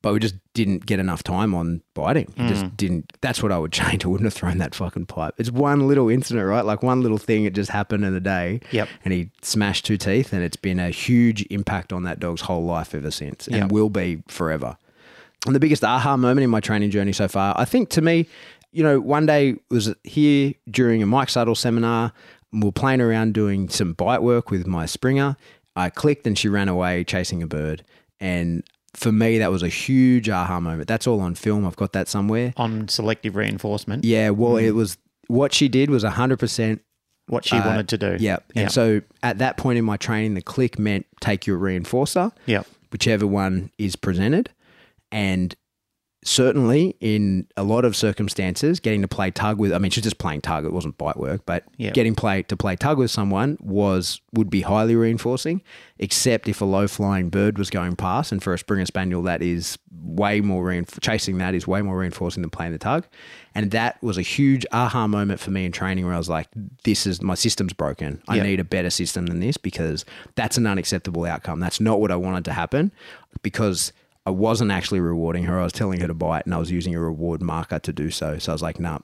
but 0.01 0.13
we 0.13 0.19
just 0.19 0.35
didn't 0.53 0.85
get 0.85 0.99
enough 0.99 1.23
time 1.23 1.55
on 1.55 1.81
biting. 1.93 2.31
It 2.37 2.47
just 2.47 2.65
mm. 2.65 2.77
didn't. 2.77 3.13
That's 3.21 3.41
what 3.41 3.51
I 3.51 3.57
would 3.57 3.71
change. 3.73 4.05
I 4.05 4.07
wouldn't 4.07 4.25
have 4.25 4.33
thrown 4.33 4.59
that 4.59 4.75
fucking 4.75 5.07
pipe. 5.07 5.33
It's 5.37 5.51
one 5.51 5.87
little 5.87 6.09
incident, 6.09 6.45
right? 6.45 6.63
Like 6.63 6.83
one 6.83 7.01
little 7.01 7.17
thing. 7.17 7.45
It 7.45 7.53
just 7.53 7.71
happened 7.71 8.05
in 8.05 8.13
a 8.13 8.19
day. 8.19 8.61
Yep. 8.71 8.89
And 9.03 9.13
he 9.13 9.31
smashed 9.41 9.85
two 9.85 9.97
teeth, 9.97 10.33
and 10.33 10.43
it's 10.43 10.55
been 10.57 10.79
a 10.79 10.89
huge 10.89 11.45
impact 11.49 11.91
on 11.91 12.03
that 12.03 12.19
dog's 12.19 12.41
whole 12.41 12.63
life 12.63 12.93
ever 12.93 13.11
since, 13.11 13.47
and 13.47 13.55
Yep. 13.57 13.71
will 13.71 13.89
be 13.89 14.23
forever. 14.27 14.77
And 15.45 15.55
the 15.55 15.59
biggest 15.59 15.83
aha 15.83 16.17
moment 16.17 16.43
in 16.43 16.49
my 16.49 16.59
training 16.59 16.91
journey 16.91 17.13
so 17.13 17.27
far, 17.27 17.55
I 17.57 17.65
think 17.65 17.89
to 17.89 18.01
me, 18.01 18.27
you 18.71 18.83
know, 18.83 18.99
one 18.99 19.25
day 19.25 19.55
was 19.69 19.93
here 20.03 20.53
during 20.69 21.01
a 21.01 21.05
Mike 21.05 21.29
Suttle 21.29 21.55
seminar. 21.55 22.13
We're 22.53 22.71
playing 22.71 23.01
around 23.01 23.33
doing 23.33 23.69
some 23.69 23.93
bite 23.93 24.21
work 24.21 24.51
with 24.51 24.67
my 24.67 24.85
Springer. 24.85 25.37
I 25.75 25.89
clicked 25.89 26.25
and 26.27 26.37
she 26.37 26.49
ran 26.49 26.69
away 26.69 27.03
chasing 27.03 27.41
a 27.41 27.47
bird. 27.47 27.83
And 28.19 28.63
for 28.97 29.11
me, 29.11 29.37
that 29.37 29.51
was 29.51 29.61
a 29.61 29.67
huge 29.69 30.27
aha 30.27 30.59
moment. 30.59 30.87
That's 30.87 31.05
all 31.05 31.21
on 31.21 31.35
film. 31.35 31.65
I've 31.67 31.75
got 31.75 31.93
that 31.93 32.07
somewhere. 32.07 32.51
On 32.57 32.87
selective 32.87 33.35
reinforcement, 33.35 34.03
Yeah, 34.03 34.31
well, 34.31 34.57
it 34.57 34.71
mm. 34.71 34.75
was 34.75 34.97
what 35.27 35.53
she 35.53 35.67
did 35.67 35.89
was 35.91 36.03
100% 36.03 36.79
what 37.27 37.45
she 37.45 37.55
uh, 37.57 37.65
wanted 37.67 37.89
to 37.89 37.97
do. 37.97 38.17
yeah. 38.19 38.37
Yeah. 38.55 38.61
And 38.63 38.71
so 38.71 39.01
at 39.21 39.37
that 39.37 39.57
point 39.57 39.77
in 39.77 39.85
my 39.85 39.97
training, 39.97 40.33
the 40.33 40.41
click 40.41 40.79
meant 40.79 41.05
take 41.21 41.45
your 41.45 41.59
reinforcer, 41.59 42.31
Yep. 42.47 42.65
whichever 42.91 43.27
one 43.27 43.69
is 43.77 43.95
presented. 43.95 44.49
And 45.11 45.55
certainly 46.27 46.93
in 46.99 47.47
a 47.55 47.63
lot 47.63 47.85
of 47.85 47.95
circumstances, 47.95 48.81
getting 48.81 49.01
to 49.01 49.07
play 49.07 49.31
tug 49.31 49.57
with, 49.59 49.71
I 49.71 49.77
mean, 49.77 49.91
she's 49.91 50.03
just 50.03 50.17
playing 50.17 50.41
tug. 50.41 50.65
It 50.65 50.73
wasn't 50.73 50.97
bite 50.97 51.15
work, 51.15 51.41
but 51.45 51.63
Yeah. 51.77 51.91
getting 51.91 52.15
play 52.15 52.43
to 52.43 52.57
play 52.57 52.75
tug 52.75 52.97
with 52.97 53.09
someone 53.11 53.57
was, 53.61 54.19
would 54.33 54.49
be 54.49 54.61
highly 54.61 54.95
reinforcing, 54.97 55.61
except 55.99 56.49
if 56.49 56.59
a 56.59 56.65
low 56.65 56.85
flying 56.87 57.29
bird 57.29 57.57
was 57.57 57.69
going 57.69 57.95
past. 57.95 58.33
And 58.33 58.43
for 58.43 58.53
a 58.53 58.57
Springer 58.57 58.85
Spaniel, 58.85 59.21
that 59.23 59.41
is 59.41 59.77
way 60.03 60.41
more, 60.41 60.65
reinf- 60.65 60.99
chasing 60.99 61.37
that 61.37 61.55
is 61.55 61.65
way 61.65 61.81
more 61.81 61.97
reinforcing 61.97 62.41
than 62.41 62.49
playing 62.49 62.73
the 62.73 62.77
tug. 62.77 63.05
And 63.55 63.71
that 63.71 64.01
was 64.03 64.17
a 64.17 64.21
huge 64.21 64.65
aha 64.73 65.07
moment 65.07 65.39
for 65.39 65.51
me 65.51 65.65
in 65.65 65.71
training 65.71 66.05
where 66.05 66.13
I 66.13 66.17
was 66.17 66.29
like, 66.29 66.49
this 66.83 67.07
is 67.07 67.21
my 67.21 67.35
system's 67.35 67.71
broken. 67.73 68.21
I 68.27 68.35
Yep. 68.35 68.45
need 68.45 68.59
a 68.59 68.63
better 68.65 68.89
system 68.89 69.27
than 69.27 69.39
this 69.39 69.55
because 69.55 70.03
that's 70.35 70.57
an 70.57 70.67
unacceptable 70.67 71.23
outcome. 71.25 71.61
That's 71.61 71.79
not 71.79 72.01
what 72.01 72.11
I 72.11 72.17
wanted 72.17 72.43
to 72.45 72.51
happen 72.53 72.91
because 73.41 73.93
I 74.27 74.29
wasn't 74.29 74.71
actually 74.71 74.99
rewarding 74.99 75.45
her. 75.45 75.57
I 75.57 75.63
was 75.63 75.71
telling 75.71 76.01
her 76.01 76.07
to 76.07 76.13
bite 76.13 76.43
and 76.43 76.53
I 76.53 76.57
was 76.57 76.69
using 76.69 76.93
a 76.93 76.99
reward 76.99 77.41
marker 77.41 77.79
to 77.79 77.93
do 77.93 78.11
so. 78.11 78.37
So 78.39 78.51
I 78.51 78.55
was 78.55 78.61
like, 78.61 78.77
nah, 78.77 78.99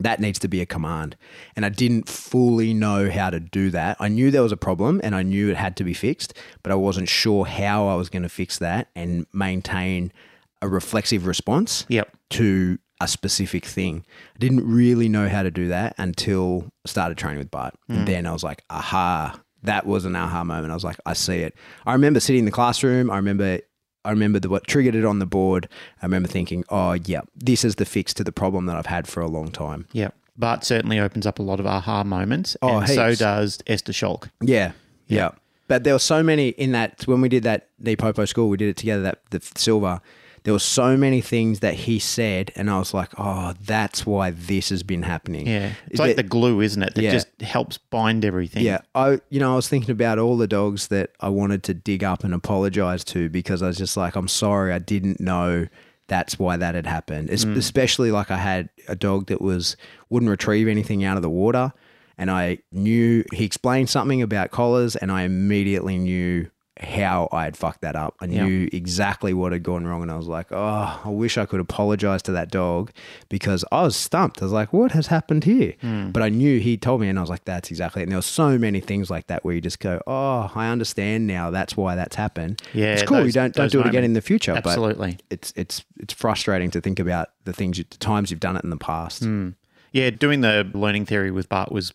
that 0.00 0.18
needs 0.18 0.40
to 0.40 0.48
be 0.48 0.60
a 0.60 0.66
command. 0.66 1.16
And 1.54 1.64
I 1.64 1.68
didn't 1.68 2.08
fully 2.08 2.74
know 2.74 3.08
how 3.08 3.30
to 3.30 3.38
do 3.38 3.70
that. 3.70 3.98
I 4.00 4.08
knew 4.08 4.32
there 4.32 4.42
was 4.42 4.50
a 4.50 4.56
problem 4.56 5.00
and 5.04 5.14
I 5.14 5.22
knew 5.22 5.48
it 5.48 5.56
had 5.56 5.76
to 5.76 5.84
be 5.84 5.94
fixed, 5.94 6.34
but 6.64 6.72
I 6.72 6.74
wasn't 6.74 7.08
sure 7.08 7.44
how 7.44 7.86
I 7.86 7.94
was 7.94 8.08
going 8.08 8.24
to 8.24 8.28
fix 8.28 8.58
that 8.58 8.88
and 8.96 9.26
maintain 9.32 10.12
a 10.60 10.66
reflexive 10.66 11.24
response 11.24 11.86
Yep. 11.88 12.10
to 12.30 12.80
a 13.00 13.06
specific 13.06 13.64
thing. 13.64 14.04
I 14.34 14.40
didn't 14.40 14.68
really 14.68 15.08
know 15.08 15.28
how 15.28 15.44
to 15.44 15.52
do 15.52 15.68
that 15.68 15.94
until 15.98 16.72
I 16.84 16.88
started 16.88 17.16
training 17.16 17.38
with 17.38 17.52
Bart. 17.52 17.74
And 17.88 17.98
mm. 17.98 18.06
then 18.06 18.26
I 18.26 18.32
was 18.32 18.42
like, 18.42 18.64
aha, 18.70 19.38
that 19.62 19.86
was 19.86 20.04
an 20.04 20.16
aha 20.16 20.42
moment. 20.42 20.72
I 20.72 20.74
was 20.74 20.82
like, 20.82 20.98
I 21.06 21.12
see 21.12 21.38
it. 21.38 21.54
I 21.86 21.92
remember 21.92 22.18
sitting 22.18 22.40
in 22.40 22.44
the 22.46 22.50
classroom. 22.50 23.08
I 23.08 23.16
remember 23.16 23.60
I 24.04 24.10
remember 24.10 24.38
the, 24.40 24.48
what 24.48 24.66
triggered 24.66 24.94
it 24.94 25.04
on 25.04 25.18
the 25.18 25.26
board. 25.26 25.68
I 26.00 26.06
remember 26.06 26.28
thinking, 26.28 26.64
oh, 26.68 26.92
yeah, 26.92 27.20
this 27.36 27.64
is 27.64 27.76
the 27.76 27.84
fix 27.84 28.12
to 28.14 28.24
the 28.24 28.32
problem 28.32 28.66
that 28.66 28.76
I've 28.76 28.86
had 28.86 29.06
for 29.06 29.20
a 29.20 29.28
long 29.28 29.50
time. 29.50 29.86
Yeah. 29.92 30.10
Bart 30.36 30.64
certainly 30.64 30.98
opens 30.98 31.26
up 31.26 31.38
a 31.38 31.42
lot 31.42 31.60
of 31.60 31.66
aha 31.66 32.04
moments, 32.04 32.56
Oh, 32.62 32.78
and 32.78 32.88
so 32.88 33.14
does 33.14 33.58
Esther 33.66 33.92
Schalk. 33.92 34.30
Yeah. 34.40 34.72
Yeah. 35.06 35.32
But 35.68 35.84
there 35.84 35.94
were 35.94 35.98
so 35.98 36.22
many 36.22 36.48
in 36.48 36.72
that 36.72 37.02
when 37.06 37.20
we 37.20 37.28
did 37.28 37.44
that 37.44 37.68
the 37.78 37.96
Popo 37.96 38.24
school, 38.24 38.48
we 38.48 38.56
did 38.56 38.68
it 38.68 38.76
together. 38.76 39.02
That 39.02 39.18
the 39.30 39.40
silver, 39.58 40.00
there 40.44 40.52
were 40.52 40.58
so 40.58 40.96
many 40.96 41.20
things 41.20 41.60
that 41.60 41.74
he 41.74 41.98
said, 41.98 42.50
and 42.56 42.68
I 42.68 42.78
was 42.78 42.92
like, 42.92 43.10
oh, 43.18 43.54
that's 43.64 44.04
why 44.04 44.30
this 44.30 44.70
has 44.70 44.82
been 44.82 45.02
happening. 45.04 45.46
Yeah, 45.46 45.72
it's 45.88 46.00
like 46.00 46.16
that- 46.16 46.22
the 46.24 46.28
glue, 46.28 46.60
isn't 46.60 46.82
it? 46.82 46.94
That 46.94 47.02
Yeah. 47.02 47.12
just 47.12 47.28
helps 47.40 47.78
bind 47.78 48.24
everything. 48.24 48.64
Yeah, 48.64 48.80
I 48.94 49.20
you 49.30 49.38
know 49.40 49.52
I 49.52 49.56
was 49.56 49.68
thinking 49.68 49.90
about 49.92 50.18
all 50.18 50.36
the 50.36 50.48
dogs 50.48 50.88
that 50.88 51.10
I 51.20 51.28
wanted 51.28 51.62
to 51.64 51.74
dig 51.74 52.02
up 52.04 52.24
and 52.24 52.34
apologize 52.34 53.04
to 53.04 53.28
because 53.28 53.62
I 53.62 53.68
was 53.68 53.78
just 53.78 53.96
like 53.96 54.16
I'm 54.16 54.28
sorry 54.28 54.72
I 54.72 54.78
didn't 54.78 55.20
know 55.20 55.68
that's 56.08 56.38
why 56.38 56.56
that 56.56 56.74
had 56.74 56.86
happened. 56.86 57.30
Es- 57.30 57.44
mm. 57.44 57.56
Especially 57.56 58.10
like 58.10 58.30
I 58.30 58.36
had 58.36 58.68
a 58.88 58.96
dog 58.96 59.26
that 59.28 59.40
was 59.40 59.76
wouldn't 60.10 60.28
retrieve 60.30 60.68
anything 60.68 61.04
out 61.04 61.16
of 61.16 61.22
the 61.22 61.30
water 61.30 61.72
and 62.18 62.30
I 62.30 62.58
knew 62.72 63.24
he 63.32 63.44
explained 63.44 63.88
something 63.88 64.20
about 64.20 64.50
collars 64.50 64.94
and 64.96 65.10
I 65.10 65.22
immediately 65.22 65.96
knew 65.98 66.48
how 66.82 67.28
I 67.32 67.44
had 67.44 67.56
fucked 67.56 67.80
that 67.82 67.96
up. 67.96 68.14
I 68.20 68.26
Yeah. 68.26 68.44
knew 68.44 68.68
exactly 68.72 69.32
what 69.32 69.52
had 69.52 69.62
gone 69.62 69.86
wrong 69.86 70.02
and 70.02 70.10
I 70.10 70.16
was 70.16 70.26
like, 70.26 70.48
"Oh, 70.50 71.00
I 71.04 71.08
wish 71.08 71.38
I 71.38 71.46
could 71.46 71.60
apologize 71.60 72.22
to 72.22 72.32
that 72.32 72.50
dog 72.50 72.90
because 73.28 73.64
I 73.72 73.82
was 73.82 73.96
stumped. 73.96 74.42
I 74.42 74.44
was 74.44 74.52
like, 74.52 74.72
what 74.72 74.92
has 74.92 75.06
happened 75.06 75.44
here?" 75.44 75.74
Hmm. 75.80 76.10
But 76.10 76.22
I 76.22 76.28
knew 76.28 76.58
he 76.60 76.76
told 76.76 77.00
me 77.00 77.08
and 77.08 77.18
I 77.18 77.22
was 77.22 77.30
like, 77.30 77.44
"That's 77.44 77.70
exactly 77.70 78.02
it." 78.02 78.04
And 78.04 78.12
there 78.12 78.18
were 78.18 78.22
so 78.22 78.58
many 78.58 78.80
things 78.80 79.10
like 79.10 79.28
that 79.28 79.44
where 79.44 79.54
you 79.54 79.60
just 79.60 79.80
go, 79.80 80.00
"Oh, 80.06 80.50
I 80.54 80.68
understand 80.68 81.26
now. 81.26 81.50
That's 81.50 81.76
why 81.76 81.94
that's 81.94 82.16
happened." 82.16 82.60
Yeah, 82.74 82.94
It's 82.94 83.02
cool. 83.04 83.24
you 83.26 83.32
don't 83.32 83.54
don't 83.54 83.64
those 83.64 83.72
do 83.72 83.80
it 83.80 83.86
again 83.86 84.04
in 84.04 84.12
the 84.14 84.20
future, 84.20 84.52
Absolutely. 84.56 85.12
but 85.12 85.22
it's 85.30 85.52
it's 85.56 85.84
it's 85.98 86.12
frustrating 86.12 86.70
to 86.72 86.80
think 86.80 86.98
about 86.98 87.28
the 87.44 87.52
things 87.52 87.78
you, 87.78 87.84
the 87.88 87.96
times 87.98 88.30
you've 88.30 88.40
done 88.40 88.56
it 88.56 88.64
in 88.64 88.70
the 88.70 88.76
past. 88.76 89.24
Hmm. 89.24 89.50
Yeah, 89.92 90.10
doing 90.10 90.40
the 90.40 90.68
learning 90.74 91.06
theory 91.06 91.30
with 91.30 91.48
Bart 91.48 91.70
was 91.70 91.92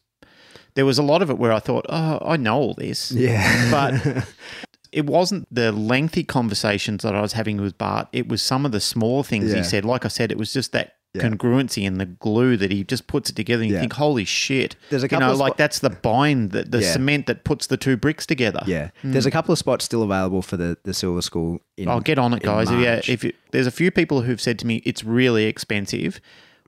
there 0.75 0.85
was 0.85 0.99
a 0.99 1.03
lot 1.03 1.23
of 1.23 1.31
it 1.31 1.39
where 1.39 1.51
I 1.51 1.57
thought, 1.57 1.87
oh, 1.89 2.19
I 2.23 2.37
know 2.37 2.55
all 2.55 2.73
this. 2.75 3.11
Yeah. 3.11 3.71
But 3.71 4.27
it 4.91 5.05
wasn't 5.05 5.47
the 5.53 5.71
lengthy 5.71 6.23
conversations 6.23 7.03
that 7.03 7.15
I 7.15 7.21
was 7.21 7.33
having 7.33 7.57
with 7.61 7.77
Bart. 7.77 8.07
It 8.11 8.27
was 8.27 8.41
some 8.41 8.65
of 8.65 8.71
the 8.71 8.79
small 8.79 9.23
things 9.23 9.51
Yeah. 9.51 9.57
he 9.59 9.63
said. 9.63 9.85
Like 9.85 10.05
I 10.05 10.09
said, 10.09 10.31
it 10.31 10.37
was 10.37 10.53
just 10.53 10.71
that 10.73 10.93
Yeah. 11.13 11.23
congruency 11.23 11.87
and 11.87 11.99
the 11.99 12.05
glue 12.05 12.57
that 12.57 12.69
he 12.71 12.83
just 12.83 13.07
puts 13.07 13.29
it 13.29 13.35
together. 13.35 13.63
And 13.63 13.69
you 13.69 13.75
Yeah. 13.75 13.81
think, 13.81 13.93
holy 13.93 14.25
shit. 14.25 14.75
There's 14.89 15.03
a 15.03 15.05
you 15.05 15.09
couple 15.09 15.27
know, 15.27 15.33
of 15.33 15.39
like 15.39 15.57
that's 15.57 15.79
the 15.79 15.89
bind, 15.89 16.51
the, 16.51 16.63
the 16.63 16.81
cement 16.83 17.25
that 17.27 17.43
puts 17.43 17.67
the 17.67 17.77
two 17.77 17.97
bricks 17.97 18.25
together. 18.25 18.61
Yeah, 18.67 18.89
hmm. 19.01 19.13
there's 19.13 19.25
a 19.25 19.31
couple 19.31 19.51
of 19.51 19.57
spots 19.57 19.85
still 19.85 20.03
available 20.03 20.41
for 20.41 20.57
the, 20.57 20.77
the 20.83 20.93
Silver 20.93 21.21
School. 21.21 21.59
In, 21.77 21.87
I'll 21.87 22.01
get 22.01 22.19
on 22.19 22.33
it, 22.33 22.43
guys. 22.43 22.69
Yeah, 22.69 23.01
if 23.07 23.23
it, 23.23 23.35
there's 23.51 23.67
a 23.67 23.71
few 23.71 23.89
people 23.89 24.21
who've 24.23 24.41
said 24.41 24.59
to 24.59 24.67
me 24.67 24.81
it's 24.85 25.03
really 25.03 25.45
expensive. 25.45 26.19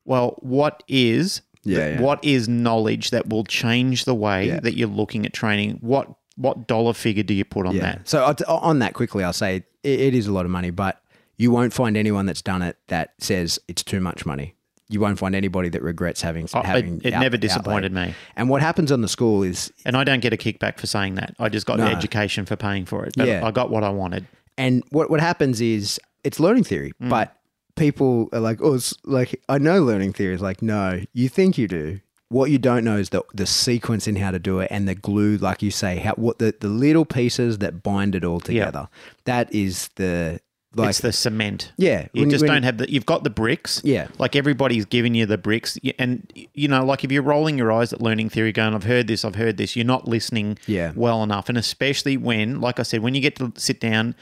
Well, 0.06 0.38
what 0.40 0.82
is 0.88 1.42
Yeah, 1.64 1.90
yeah. 1.90 2.02
what 2.02 2.24
is 2.24 2.48
knowledge 2.48 3.12
that 3.12 3.30
will 3.30 3.44
change 3.44 4.06
the 4.06 4.16
way 4.16 4.48
Yeah. 4.48 4.62
that 4.62 4.76
you're 4.78 4.88
looking 4.88 5.26
at 5.26 5.34
training? 5.34 5.78
What 5.82 6.08
what 6.40 6.68
dollar 6.68 6.94
figure 6.94 7.24
do 7.24 7.34
you 7.34 7.44
put 7.46 7.66
on 7.68 7.76
yeah. 7.76 7.82
that? 7.82 8.08
So 8.10 8.24
on 8.48 8.80
that 8.80 8.94
quickly, 8.94 9.24
I'll 9.24 9.34
say 9.34 9.64
it, 9.84 10.14
is 10.16 10.26
a 10.28 10.32
lot 10.32 10.46
of 10.46 10.52
money, 10.52 10.70
but 10.72 11.02
you 11.38 11.52
won't 11.52 11.74
find 11.74 11.96
anyone 11.98 12.26
that's 12.26 12.42
done 12.42 12.62
it 12.62 12.78
that 12.88 13.14
says 13.20 13.60
it's 13.68 13.84
too 13.84 14.00
much 14.00 14.26
money. 14.26 14.56
You 14.92 15.00
won't 15.00 15.20
find 15.20 15.36
anybody 15.36 15.70
that 15.70 15.82
regrets 15.84 16.22
having 16.22 16.48
Oh, 16.54 16.64
having. 16.64 16.98
it 17.02 17.08
it 17.08 17.14
out- 17.14 17.20
never 17.22 17.36
outlay. 17.36 17.48
disappointed 17.48 17.92
me, 17.94 18.16
And 18.36 18.50
what 18.50 18.62
happens 18.62 18.92
on 18.92 19.02
the 19.02 19.08
school 19.08 19.44
is 19.44 19.72
and 19.86 19.96
I 19.96 20.04
don't 20.04 20.20
get 20.22 20.34
a 20.34 20.38
kickback 20.38 20.80
for 20.80 20.88
saying 20.88 21.16
that. 21.16 21.36
I 21.40 21.50
just 21.50 21.66
got 21.68 21.78
No. 21.78 21.86
the 21.86 21.92
education 21.92 22.46
for 22.46 22.56
paying 22.56 22.86
for 22.86 23.06
it, 23.06 23.14
but 23.18 23.28
Yeah. 23.28 23.46
I 23.46 23.52
got 23.52 23.70
what 23.70 23.84
I 23.84 23.90
wanted. 23.90 24.26
And 24.58 24.84
what 24.92 25.10
what 25.10 25.20
happens 25.20 25.62
is 25.62 26.00
it's 26.24 26.40
learning 26.40 26.64
theory, 26.64 26.92
Mm. 27.02 27.10
but 27.10 27.36
people 27.76 28.30
are 28.34 28.40
like, 28.40 28.60
oh, 28.62 28.74
it's 28.74 28.94
like 29.06 29.40
I 29.48 29.58
know 29.58 29.84
learning 29.84 30.14
theory 30.14 30.34
is 30.36 30.42
like, 30.42 30.62
no, 30.62 31.02
you 31.14 31.30
think 31.30 31.58
you 31.58 31.68
do. 31.68 32.00
What 32.30 32.52
you 32.52 32.60
don't 32.60 32.84
know 32.84 32.98
is 32.98 33.10
the 33.10 33.24
the 33.34 33.46
sequence 33.46 34.08
in 34.08 34.16
how 34.16 34.32
to 34.32 34.40
do 34.40 34.60
it 34.60 34.68
and 34.72 34.88
the 34.88 34.96
glue, 34.96 35.38
like 35.38 35.62
you 35.64 35.72
say, 35.72 35.98
how 35.98 36.14
what 36.14 36.38
the, 36.40 36.54
the 36.60 36.68
little 36.68 37.06
pieces 37.06 37.58
that 37.58 37.82
bind 37.84 38.14
it 38.16 38.24
all 38.24 38.40
together. 38.40 38.88
That 39.26 39.54
is 39.54 39.90
the 39.96 40.40
like 40.76 40.90
it's 40.90 41.00
the 41.02 41.12
cement. 41.12 41.72
yeah. 41.78 42.08
You 42.14 42.22
when 42.22 42.30
just 42.30 42.44
when 42.44 42.52
don't 42.52 42.64
have 42.64 42.78
the. 42.78 42.92
You've 42.92 43.08
got 43.08 43.24
the 43.24 43.32
bricks. 43.32 43.82
Yeah. 43.84 44.08
Like 44.20 44.36
everybody's 44.36 44.86
giving 44.86 45.16
you 45.16 45.26
the 45.26 45.40
bricks, 45.40 45.80
and 45.98 46.32
you 46.54 46.68
know, 46.68 46.86
like 46.86 47.04
if 47.04 47.12
you're 47.12 47.24
rolling 47.24 47.58
your 47.58 47.72
eyes 47.72 47.92
at 47.92 48.00
learning 48.02 48.30
theory, 48.30 48.52
going, 48.52 48.76
"I've 48.76 48.84
heard 48.84 49.08
this, 49.08 49.26
I've 49.26 49.34
heard 49.34 49.58
this," 49.58 49.76
you're 49.76 49.84
not 49.84 50.08
listening 50.08 50.60
Yeah. 50.68 50.92
well 50.96 51.24
enough, 51.24 51.50
and 51.50 51.58
especially 51.58 52.18
when, 52.18 52.62
like 52.62 52.80
I 52.80 52.84
said, 52.84 53.02
when 53.02 53.16
you 53.16 53.22
get 53.22 53.36
to 53.38 53.52
sit 53.58 53.80
down 53.80 54.14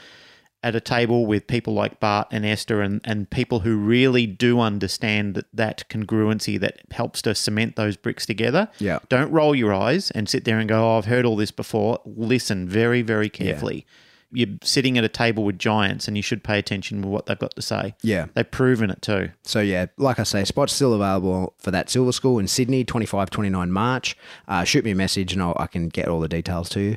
at 0.62 0.74
a 0.74 0.80
table 0.80 1.24
with 1.24 1.46
people 1.46 1.72
like 1.72 2.00
Bart 2.00 2.28
and 2.30 2.44
Esther 2.44 2.82
and, 2.82 3.00
and 3.04 3.30
people 3.30 3.60
who 3.60 3.76
really 3.76 4.26
do 4.26 4.58
understand 4.58 5.34
that, 5.34 5.46
that 5.52 5.84
congruency 5.88 6.58
that 6.58 6.80
helps 6.90 7.22
to 7.22 7.34
cement 7.34 7.76
those 7.76 7.96
bricks 7.96 8.26
together. 8.26 8.68
Yeah. 8.78 8.98
Don't 9.08 9.30
roll 9.30 9.54
your 9.54 9.72
eyes 9.72 10.10
and 10.10 10.28
sit 10.28 10.44
there 10.44 10.58
and 10.58 10.68
go, 10.68 10.84
oh, 10.84 10.98
I've 10.98 11.04
heard 11.04 11.24
all 11.24 11.36
this 11.36 11.52
before. 11.52 12.00
Listen 12.04 12.68
very, 12.68 13.02
very 13.02 13.28
carefully. 13.28 13.76
Yeah. 13.76 13.94
You're 14.30 14.58
sitting 14.62 14.98
at 14.98 15.04
a 15.04 15.08
table 15.08 15.44
with 15.44 15.58
giants 15.58 16.06
and 16.06 16.16
you 16.16 16.22
should 16.22 16.44
pay 16.44 16.58
attention 16.58 17.00
to 17.02 17.08
what 17.08 17.26
they've 17.26 17.38
got 17.38 17.54
to 17.54 17.62
say. 17.62 17.94
Yeah. 18.02 18.26
They've 18.34 18.50
proven 18.50 18.90
it 18.90 19.00
too. 19.00 19.30
So 19.44 19.60
yeah, 19.60 19.86
like 19.96 20.18
I 20.18 20.24
say, 20.24 20.44
spots 20.44 20.74
still 20.74 20.92
available 20.92 21.54
for 21.58 21.70
that 21.70 21.88
silver 21.88 22.12
school 22.12 22.38
in 22.38 22.46
Sydney, 22.48 22.84
25, 22.84 23.30
29 23.30 23.70
March. 23.70 24.18
Uh, 24.46 24.64
shoot 24.64 24.84
me 24.84 24.90
a 24.90 24.96
message 24.96 25.32
and 25.32 25.40
I'll, 25.40 25.56
I 25.58 25.66
can 25.66 25.88
get 25.88 26.08
all 26.08 26.20
the 26.20 26.28
details 26.28 26.68
to 26.70 26.80
you. 26.80 26.96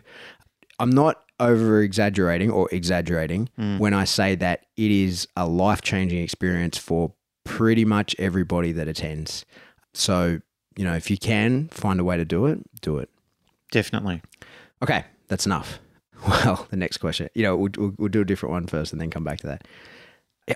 I'm 0.80 0.90
not 0.90 1.24
over 1.42 1.82
exaggerating 1.82 2.52
or 2.52 2.70
exaggerating 2.72 3.50
mm. 3.60 3.80
when 3.80 3.94
I 3.94 4.06
say 4.06 4.36
that 4.36 4.66
it 4.78 4.92
is 4.92 5.28
a 5.36 5.48
life 5.48 5.82
changing 5.82 6.24
experience 6.24 6.78
for 6.78 7.14
pretty 7.44 7.84
much 7.84 8.16
everybody 8.20 8.72
that 8.74 8.88
attends. 8.88 9.44
So, 9.94 10.40
you 10.78 10.86
know, 10.86 10.94
if 10.94 11.10
you 11.10 11.18
can 11.18 11.68
find 11.70 12.00
a 12.00 12.04
way 12.04 12.16
to 12.16 12.24
do 12.24 12.46
it, 12.46 12.60
do 12.82 13.00
it. 13.00 13.10
Definitely. 13.72 14.22
Okay, 14.82 15.04
that's 15.28 15.46
enough. 15.46 15.80
Well, 16.28 16.68
the 16.70 16.78
next 16.78 16.98
question, 17.00 17.30
you 17.34 17.42
know, 17.42 17.58
we'll, 17.58 17.72
we'll, 17.76 17.94
we'll 17.98 18.10
do 18.10 18.22
a 18.22 18.26
different 18.26 18.54
one 18.54 18.68
first 18.68 18.92
and 18.92 19.02
then 19.02 19.10
come 19.10 19.24
back 19.24 19.40
to 19.40 19.48
that. 19.48 19.68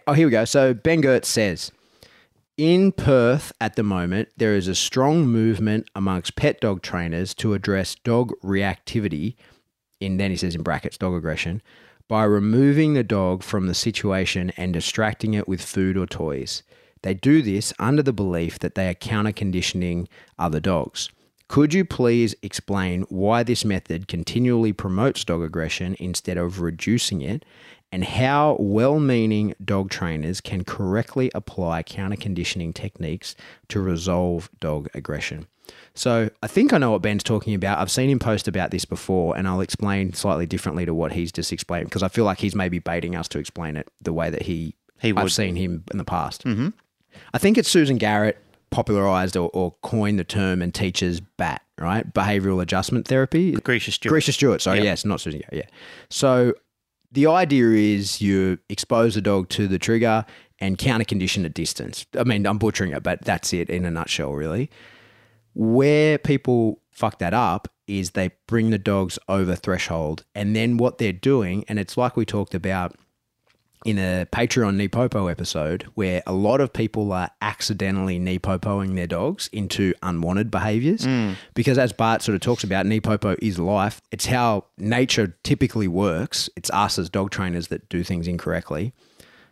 Oh, 0.06 0.14
here 0.14 0.28
we 0.28 0.32
go. 0.32 0.46
So 0.46 0.76
Ben 0.76 1.02
Gertz 1.02 1.26
says, 1.26 1.72
in 2.56 2.92
Perth 2.92 3.52
at 3.60 3.76
the 3.76 3.82
moment, 3.82 4.30
there 4.38 4.56
is 4.56 4.68
a 4.68 4.76
strong 4.76 5.26
movement 5.26 5.90
amongst 5.96 6.36
pet 6.36 6.62
dog 6.62 6.84
trainers 6.84 7.34
to 7.36 7.56
address 7.56 7.96
dog 7.96 8.32
reactivity, 8.44 9.38
in 10.00 10.18
then 10.18 10.32
he 10.32 10.38
says 10.38 10.56
in 10.56 10.64
brackets, 10.64 10.98
dog 10.98 11.14
aggression, 11.14 11.62
by 12.08 12.24
removing 12.24 12.94
the 12.94 13.04
dog 13.04 13.44
from 13.44 13.68
the 13.68 13.74
situation 13.74 14.52
and 14.58 14.74
distracting 14.74 15.34
it 15.34 15.48
with 15.48 15.62
food 15.62 15.98
or 15.98 16.06
toys. 16.06 16.64
They 17.02 17.14
do 17.14 17.42
this 17.42 17.74
under 17.80 18.04
the 18.04 18.14
belief 18.14 18.60
that 18.60 18.76
they 18.76 18.90
are 18.90 18.94
counter 18.94 19.32
conditioning 19.32 20.08
other 20.40 20.60
dogs. 20.60 21.10
Could 21.48 21.74
you 21.74 21.86
please 21.86 22.36
explain 22.42 23.04
why 23.10 23.44
this 23.44 23.64
method 23.64 24.08
continually 24.08 24.74
promotes 24.74 25.24
dog 25.24 25.42
aggression 25.42 25.96
instead 26.00 26.38
of 26.38 26.60
reducing 26.60 27.22
it, 27.22 27.46
and 27.92 28.04
how 28.04 28.58
well 28.60 29.00
meaning 29.00 29.54
dog 29.64 29.90
trainers 29.90 30.42
can 30.42 30.64
correctly 30.64 31.32
apply 31.36 31.84
counter 31.84 32.18
conditioning 32.18 32.74
techniques 32.74 33.36
to 33.70 33.80
resolve 33.80 34.50
dog 34.60 34.90
aggression? 34.94 35.48
So, 35.94 36.30
I 36.44 36.48
think 36.48 36.74
I 36.74 36.78
know 36.78 36.92
what 36.92 37.02
Ben's 37.02 37.24
talking 37.24 37.54
about. 37.54 37.80
I've 37.80 37.92
seen 37.92 38.10
him 38.10 38.20
post 38.20 38.48
about 38.48 38.72
this 38.72 38.86
before, 38.86 39.38
and 39.38 39.48
I'll 39.48 39.62
explain 39.62 40.14
slightly 40.14 40.46
differently 40.46 40.86
to 40.86 40.94
what 40.94 41.14
he's 41.14 41.32
just 41.32 41.54
explained 41.54 41.86
because 41.86 42.04
I 42.04 42.08
feel 42.08 42.26
like 42.26 42.40
he's 42.40 42.56
maybe 42.56 42.80
baiting 42.80 43.16
us 43.16 43.28
to 43.30 43.40
explain 43.40 43.76
it 43.78 43.88
the 44.02 44.14
way 44.14 44.30
that 44.30 44.44
he, 44.44 44.76
He 45.00 45.14
I've 45.14 45.32
seen 45.32 45.56
him 45.56 45.84
in 45.92 45.98
the 45.98 46.04
past. 46.04 46.44
Mm-hmm. 46.44 46.70
I 47.34 47.38
think 47.38 47.58
it's 47.58 47.70
Susan 47.70 47.98
Garrett 47.98 48.38
popularized 48.76 49.38
or, 49.38 49.50
or 49.54 49.74
coined 49.82 50.20
the 50.20 50.24
term 50.26 50.62
and 50.62 50.74
teaches 50.74 51.22
BAT, 51.22 51.62
right? 51.80 52.14
Behavioral 52.14 52.62
adjustment 52.62 53.08
therapy. 53.08 53.54
Grisha 53.54 53.92
Stewart. 53.92 54.12
Grisha 54.12 54.34
Stewart, 54.34 54.62
sorry, 54.62 54.78
Yep. 54.80 54.86
yes, 54.86 55.06
not 55.06 55.22
Susan 55.22 55.42
yeah. 55.54 55.64
So 56.10 56.54
the 57.12 57.28
idea 57.28 57.70
is 57.70 58.22
you 58.22 58.60
expose 58.70 59.16
the 59.16 59.22
dog 59.22 59.48
to 59.50 59.68
the 59.70 59.80
trigger 59.80 60.26
and 60.60 60.78
counter 60.78 61.06
condition 61.06 61.46
at 61.46 61.54
distance. 61.54 62.06
I 62.20 62.24
mean, 62.26 62.46
I'm 62.46 62.58
butchering 62.58 62.92
it, 62.92 63.02
but 63.04 63.22
that's 63.24 63.54
it 63.54 63.70
in 63.70 63.86
a 63.86 63.92
nutshell, 63.92 64.34
really. 64.34 64.70
Where 65.54 66.18
people 66.18 66.82
fuck 66.92 67.20
that 67.20 67.34
up 67.34 67.70
is 67.88 68.12
they 68.12 68.32
bring 68.48 68.72
the 68.72 68.78
dogs 68.78 69.18
over 69.30 69.56
threshold, 69.56 70.26
and 70.34 70.56
then 70.56 70.78
what 70.78 70.98
they're 70.98 71.14
doing, 71.14 71.64
and 71.70 71.80
it's 71.80 71.96
like 71.98 72.18
we 72.18 72.26
talked 72.26 72.54
about 72.56 72.96
in 73.86 74.00
a 74.00 74.26
Patreon 74.34 74.76
NePoPo 74.90 75.30
episode 75.30 75.84
where 75.94 76.24
a 76.26 76.34
lot 76.34 76.60
of 76.60 76.74
people 76.74 77.14
are 77.14 77.30
accidentally 77.42 78.20
NePoPoing 78.20 78.96
their 78.96 79.08
dogs 79.08 79.48
into 79.54 79.94
unwanted 80.02 80.50
behaviors. 80.50 81.06
Hmm. 81.06 81.34
Because 81.54 81.78
as 81.78 81.94
Bart 81.94 82.24
sort 82.24 82.34
of 82.34 82.42
talks 82.42 82.64
about, 82.64 82.88
NePoPo 82.88 83.38
is 83.42 83.60
life. 83.60 84.02
It's 84.12 84.26
how 84.26 84.66
nature 84.80 85.38
typically 85.44 85.88
works. 85.88 86.50
It's 86.58 86.72
us 86.72 86.98
as 86.98 87.10
dog 87.10 87.30
trainers 87.30 87.68
that 87.68 87.88
do 87.88 88.04
things 88.04 88.28
incorrectly. 88.28 88.92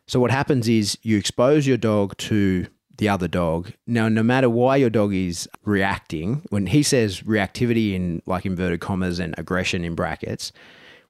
So 0.07 0.19
what 0.19 0.31
happens 0.31 0.67
is 0.67 0.97
you 1.03 1.17
expose 1.17 1.67
your 1.67 1.77
dog 1.77 2.17
to 2.17 2.65
the 2.97 3.09
other 3.09 3.27
dog. 3.27 3.71
Now, 3.85 4.09
no 4.09 4.23
matter 4.23 4.49
why 4.49 4.77
your 4.77 4.89
dog 4.89 5.13
is 5.13 5.47
reacting, 5.63 6.43
when 6.49 6.67
he 6.67 6.83
says 6.83 7.21
reactivity 7.21 7.93
in 7.93 8.21
like 8.25 8.45
inverted 8.45 8.81
commas 8.81 9.19
and 9.19 9.35
aggression 9.37 9.85
in 9.85 9.95
brackets, 9.95 10.51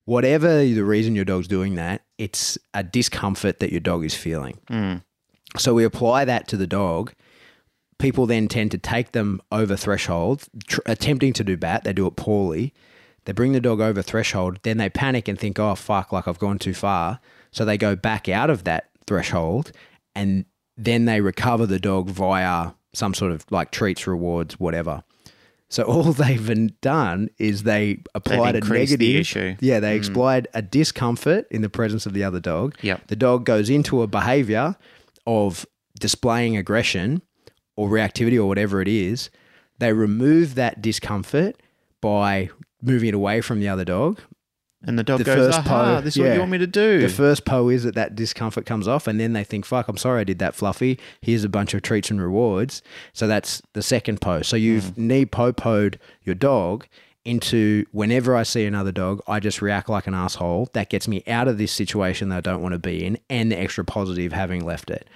whatever 0.06 0.60
the 0.60 0.84
reason 0.84 1.16
your 1.16 1.26
dog's 1.26 1.48
doing 1.48 1.76
that, 1.76 2.02
it's 2.18 2.58
a 2.74 2.84
discomfort 2.84 3.60
that 3.60 3.72
your 3.72 3.80
dog 3.80 4.06
is 4.06 4.16
feeling. 4.16 4.58
Mm. 4.70 5.04
So 5.58 5.74
we 5.74 5.84
apply 5.84 6.26
that 6.26 6.48
to 6.50 6.58
the 6.58 6.68
dog. 6.68 7.14
People 8.00 8.26
then 8.26 8.48
tend 8.48 8.72
to 8.72 8.78
take 8.78 9.12
them 9.12 9.42
over 9.52 9.76
threshold, 9.76 10.48
tr- 10.68 10.82
attempting 10.86 11.34
to 11.34 11.44
do 11.44 11.56
bat. 11.56 11.84
They 11.84 11.94
do 11.94 12.08
it 12.08 12.16
poorly. 12.16 12.74
They 13.26 13.32
bring 13.32 13.54
the 13.54 13.62
dog 13.62 13.80
over 13.80 14.02
threshold. 14.02 14.60
Then 14.64 14.78
they 14.78 14.90
panic 14.90 15.28
and 15.28 15.40
think, 15.40 15.60
oh, 15.60 15.76
fuck, 15.76 16.12
like 16.12 16.28
I've 16.28 16.40
gone 16.40 16.60
too 16.60 16.74
far. 16.74 17.20
So 17.52 17.64
they 17.64 17.78
go 17.78 17.96
back 17.96 18.28
out 18.28 18.50
of 18.50 18.64
that 18.66 18.90
threshold 19.06 19.72
and 20.16 20.46
then 20.76 21.06
they 21.06 21.22
recover 21.22 21.66
the 21.66 21.80
dog 21.80 22.10
via 22.10 22.72
some 22.94 23.14
sort 23.14 23.32
of 23.32 23.46
like 23.52 23.72
treats, 23.72 24.08
rewards, 24.08 24.60
whatever. 24.60 25.04
So 25.74 25.84
all 25.88 26.14
they've 26.14 26.80
done 26.82 27.30
is 27.40 27.64
they 27.64 28.04
applied 28.14 28.56
a 28.56 28.60
increased 28.60 28.98
the 28.98 28.98
negative. 28.98 29.22
issue. 29.22 29.56
Yeah, 29.60 29.80
they 29.80 29.98
hmm. 29.98 30.12
applied 30.12 30.48
a 30.54 30.62
discomfort 30.62 31.48
in 31.50 31.62
the 31.64 31.70
presence 31.70 32.06
of 32.06 32.14
the 32.14 32.24
other 32.24 32.40
dog. 32.40 32.76
Yep. 32.82 33.08
The 33.08 33.16
dog 33.16 33.46
goes 33.46 33.70
into 33.70 34.04
a 34.04 34.08
behavior 34.08 34.76
of 35.26 35.66
displaying 36.00 36.58
aggression 36.58 37.24
or 37.76 37.90
reactivity 37.90 38.38
or 38.38 38.46
whatever 38.46 38.82
it 38.82 38.88
is. 38.88 39.32
They 39.80 39.94
remove 39.94 40.56
that 40.56 40.82
discomfort 40.82 41.56
by 42.02 42.50
moving 42.82 43.10
it 43.10 43.16
away 43.16 43.42
from 43.42 43.60
the 43.60 43.68
other 43.68 43.86
dog. 43.86 44.20
And 44.86 45.00
the 45.00 45.04
dog 45.04 45.20
The 45.20 45.24
goes, 45.24 45.36
first 45.36 45.60
aha, 45.60 45.96
po- 45.96 46.02
this 46.02 46.18
is 46.18 46.22
what 46.22 46.34
you 46.34 46.40
want 46.40 46.52
me 46.52 46.58
to 46.58 46.68
do. 46.68 47.00
The 47.00 47.10
first 47.10 47.46
po 47.46 47.70
is 47.70 47.84
that 47.84 47.96
that 47.96 48.16
discomfort 48.16 48.66
comes 48.66 48.88
off, 48.88 49.08
and 49.08 49.20
then 49.20 49.34
they 49.34 49.44
think, 49.44 49.66
"Fuck, 49.66 49.88
I'm 49.88 49.98
sorry, 49.98 50.22
I 50.22 50.24
did 50.26 50.40
that, 50.40 50.56
Fluffy. 50.56 51.00
Here's 51.22 51.44
a 51.44 51.50
bunch 51.50 51.74
of 51.74 51.82
treats 51.82 52.12
and 52.12 52.22
rewards." 52.22 52.82
So 53.14 53.26
that's 53.26 53.62
the 53.74 53.82
second 53.82 54.20
po. 54.20 54.42
So 54.42 54.58
you've 54.58 54.90
hmm. 54.90 55.08
knee 55.08 55.26
po-poed 55.26 55.96
your 56.24 56.36
dog 56.36 56.86
into 57.24 57.86
whenever 57.92 58.36
I 58.36 58.44
see 58.44 58.66
another 58.66 58.92
dog, 58.92 59.22
I 59.28 59.40
just 59.40 59.62
react 59.62 59.88
like 59.88 60.08
an 60.08 60.14
asshole. 60.14 60.70
That 60.74 60.90
gets 60.90 61.08
me 61.08 61.24
out 61.28 61.48
of 61.48 61.58
this 61.58 61.72
situation 61.72 62.28
that 62.30 62.38
I 62.38 62.42
don't 62.42 62.62
want 62.62 62.74
to 62.74 62.80
be 62.80 63.06
in, 63.06 63.18
and 63.30 63.52
the 63.52 63.60
extra 63.60 63.86
positive 63.86 64.34
having 64.34 64.66
left 64.66 64.90
it. 64.90 65.08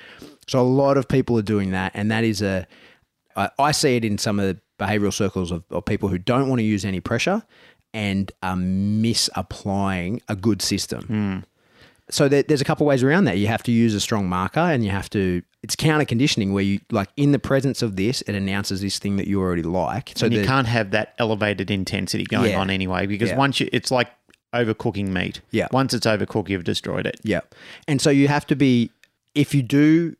So 0.47 0.61
a 0.61 0.63
lot 0.63 0.95
of 0.95 1.09
people 1.09 1.37
are 1.37 1.43
doing 1.43 1.71
that, 1.71 1.91
and 1.93 2.09
that 2.11 2.23
is 2.23 2.41
a. 2.41 2.65
I, 3.35 3.49
I 3.59 3.71
see 3.73 3.97
it 3.97 4.05
in 4.05 4.17
some 4.17 4.39
of 4.39 4.45
the 4.45 4.61
behavioral 4.79 5.13
circles 5.13 5.51
of, 5.51 5.63
of 5.71 5.83
people 5.85 6.07
who 6.07 6.17
don't 6.17 6.47
want 6.47 6.59
to 6.59 6.63
use 6.63 6.85
any 6.85 6.99
pressure 7.01 7.43
and 7.97 8.31
are 8.43 8.55
misapplying 8.55 10.21
a 10.27 10.35
good 10.35 10.61
system. 10.61 11.03
Hmm. 11.05 11.37
So 12.09 12.29
there, 12.29 12.43
there's 12.43 12.61
a 12.61 12.65
couple 12.65 12.85
ways 12.85 13.03
around 13.03 13.25
that. 13.25 13.37
You 13.37 13.47
have 13.47 13.63
to 13.63 13.71
use 13.71 13.93
a 13.93 13.99
strong 13.99 14.29
marker, 14.29 14.61
and 14.61 14.85
you 14.85 14.91
have 14.91 15.09
to. 15.09 15.41
It's 15.63 15.75
counter 15.75 16.05
conditioning 16.05 16.53
where 16.53 16.63
you 16.63 16.79
like 16.91 17.09
in 17.17 17.33
the 17.33 17.39
presence 17.39 17.81
of 17.81 17.97
this, 17.97 18.21
it 18.21 18.35
announces 18.35 18.79
this 18.79 18.97
thing 18.99 19.17
that 19.17 19.27
you 19.27 19.41
already 19.41 19.63
like. 19.63 20.13
So 20.15 20.27
and 20.27 20.33
you 20.33 20.45
can't 20.45 20.67
have 20.67 20.91
that 20.91 21.15
elevated 21.17 21.69
intensity 21.69 22.23
going 22.23 22.51
Yeah. 22.51 22.59
on 22.61 22.69
anyway 22.69 23.07
because 23.07 23.29
Yeah. 23.31 23.37
once 23.37 23.59
you, 23.59 23.67
it's 23.73 23.91
like 23.91 24.07
overcooking 24.53 25.07
meat. 25.07 25.41
Yeah. 25.51 25.67
Once 25.73 25.93
it's 25.93 26.05
overcooked, 26.05 26.47
you've 26.47 26.63
destroyed 26.63 27.05
it. 27.05 27.19
Yeah. 27.23 27.41
And 27.87 27.99
so 28.01 28.09
you 28.09 28.29
have 28.29 28.45
to 28.47 28.55
be, 28.55 28.89
if 29.35 29.53
you 29.53 29.61
do, 29.61 30.15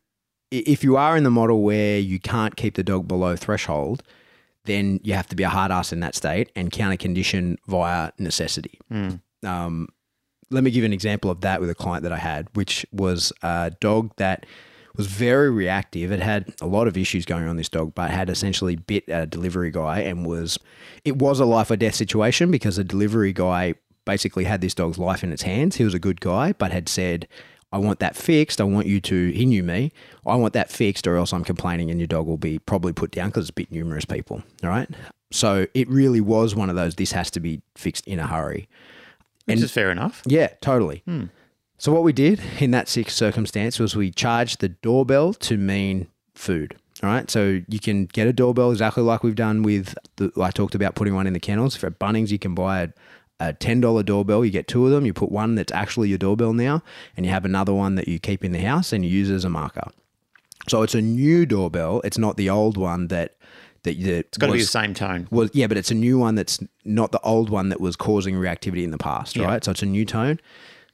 if 0.50 0.84
you 0.84 0.98
are 0.98 1.16
in 1.16 1.22
the 1.24 1.30
model 1.30 1.62
where 1.62 1.98
you 1.98 2.18
can't 2.20 2.54
keep 2.56 2.74
the 2.74 2.82
dog 2.84 3.08
below 3.08 3.34
threshold, 3.36 4.02
then 4.68 5.00
you 5.02 5.14
have 5.14 5.26
to 5.28 5.36
be 5.36 5.42
a 5.42 5.48
hard 5.48 5.72
ass 5.72 5.92
in 5.92 5.98
that 6.00 6.14
state 6.14 6.52
and 6.54 6.70
counter 6.70 6.96
condition 6.96 7.58
via 7.66 8.12
necessity. 8.18 8.78
Um, 9.44 9.88
let 10.50 10.62
me 10.64 10.70
give 10.70 10.82
you 10.82 10.86
an 10.86 10.92
example 10.92 11.30
of 11.30 11.40
that 11.42 11.60
with 11.60 11.68
a 11.70 11.74
client 11.74 12.04
that 12.04 12.12
I 12.12 12.16
had, 12.18 12.48
which 12.54 12.86
was 12.92 13.32
a 13.42 13.72
dog 13.80 14.12
that 14.16 14.46
was 14.96 15.06
very 15.06 15.50
reactive. 15.50 16.10
It 16.10 16.20
had 16.20 16.54
a 16.60 16.66
lot 16.66 16.88
of 16.88 16.96
issues 16.96 17.24
going 17.24 17.46
on 17.46 17.56
this 17.56 17.68
dog, 17.68 17.94
but 17.94 18.10
had 18.10 18.30
essentially 18.30 18.76
bit 18.76 19.04
a 19.08 19.26
delivery 19.26 19.70
guy 19.70 20.00
and 20.00 20.26
was 20.26 20.58
it 21.04 21.16
was 21.16 21.38
a 21.40 21.44
life 21.44 21.70
or 21.70 21.76
death 21.76 21.94
situation 21.94 22.50
because 22.50 22.76
the 22.76 22.84
delivery 22.84 23.32
guy 23.32 23.74
basically 24.04 24.44
had 24.44 24.60
this 24.60 24.74
dog's 24.74 24.98
life 24.98 25.22
in 25.22 25.32
its 25.32 25.42
hands. 25.42 25.76
He 25.76 25.84
was 25.84 25.94
a 25.94 25.98
good 25.98 26.20
guy, 26.20 26.52
but 26.52 26.72
had 26.72 26.88
said, 26.88 27.28
I 27.72 27.78
want 27.78 27.98
that 28.00 28.16
fixed. 28.16 28.60
I 28.60 28.64
want 28.64 28.86
you 28.86 29.00
to, 29.02 29.30
he 29.32 29.44
knew 29.44 29.62
me. 29.62 29.92
I 30.26 30.36
want 30.36 30.54
that 30.54 30.70
fixed 30.70 31.06
or 31.06 31.16
else 31.16 31.32
I'm 31.32 31.44
complaining 31.44 31.90
and 31.90 32.00
your 32.00 32.06
dog 32.06 32.26
will 32.26 32.38
be 32.38 32.58
probably 32.58 32.92
put 32.92 33.10
down 33.10 33.28
because 33.28 33.44
it's 33.44 33.50
bit 33.50 33.70
numerous 33.70 34.04
people. 34.04 34.42
All 34.62 34.70
right. 34.70 34.88
So 35.30 35.66
it 35.74 35.88
really 35.90 36.20
was 36.22 36.54
one 36.54 36.70
of 36.70 36.76
those, 36.76 36.94
this 36.94 37.12
has 37.12 37.30
to 37.32 37.40
be 37.40 37.60
fixed 37.76 38.06
in 38.06 38.18
a 38.18 38.26
hurry. 38.26 38.68
Which 39.44 39.56
And- 39.56 39.64
is 39.64 39.70
fair 39.70 39.90
enough. 39.90 40.22
Yeah, 40.26 40.48
totally. 40.62 41.02
Hmm. 41.04 41.24
So 41.76 41.92
what 41.92 42.02
we 42.02 42.12
did 42.12 42.40
in 42.58 42.70
that 42.72 42.88
sick 42.88 43.08
circumstance 43.10 43.78
was 43.78 43.94
we 43.94 44.10
charged 44.10 44.60
the 44.60 44.70
doorbell 44.70 45.32
to 45.34 45.56
mean 45.56 46.08
food. 46.34 46.74
All 47.02 47.08
right, 47.10 47.30
so 47.30 47.60
you 47.68 47.78
can 47.78 48.06
get 48.06 48.26
a 48.26 48.32
doorbell 48.32 48.72
exactly 48.72 49.04
like 49.04 49.22
we've 49.22 49.36
done 49.36 49.62
with 49.62 49.94
the. 50.16 50.32
I 50.42 50.50
talked 50.50 50.74
about 50.74 50.96
putting 50.96 51.14
one 51.14 51.28
in 51.28 51.32
the 51.32 51.38
kennels. 51.38 51.76
For 51.76 51.88
Bunnings, 51.92 52.30
you 52.32 52.40
can 52.40 52.56
buy 52.56 52.80
a, 52.82 52.88
a 53.40 53.52
$10 53.52 54.04
doorbell. 54.04 54.44
You 54.44 54.50
get 54.50 54.66
two 54.68 54.84
of 54.86 54.90
them. 54.92 55.06
You 55.06 55.12
put 55.12 55.30
one 55.30 55.54
that's 55.54 55.72
actually 55.72 56.08
your 56.08 56.18
doorbell 56.18 56.52
now, 56.52 56.82
and 57.16 57.24
you 57.24 57.32
have 57.32 57.44
another 57.44 57.72
one 57.74 57.94
that 57.94 58.08
you 58.08 58.18
keep 58.18 58.44
in 58.44 58.52
the 58.52 58.58
house 58.60 58.92
and 58.92 59.04
you 59.04 59.10
use 59.10 59.30
as 59.30 59.44
a 59.44 59.48
marker. 59.50 59.88
So 60.68 60.82
it's 60.82 60.94
a 60.94 61.00
new 61.00 61.46
doorbell. 61.46 62.00
It's 62.04 62.18
not 62.18 62.36
the 62.36 62.50
old 62.50 62.76
one 62.76 63.08
that 63.08 63.36
that, 63.84 63.96
that 64.02 64.18
It's 64.26 64.38
got 64.38 64.48
to 64.48 64.52
be 64.54 64.58
the 64.58 64.64
same 64.66 64.92
tone. 64.92 65.28
well, 65.30 65.48
yeah, 65.52 65.68
but 65.68 65.76
it's 65.76 65.92
a 65.92 65.94
new 65.94 66.18
one 66.18 66.34
that's 66.34 66.58
not 66.84 67.12
the 67.12 67.20
old 67.20 67.48
one 67.48 67.68
that 67.68 67.80
was 67.80 67.94
causing 67.94 68.34
reactivity 68.34 68.82
in 68.82 68.90
the 68.90 68.98
past, 68.98 69.36
Yeah. 69.36 69.44
right? 69.46 69.64
So 69.64 69.70
it's 69.70 69.82
a 69.82 69.86
new 69.86 70.04
tone. 70.04 70.40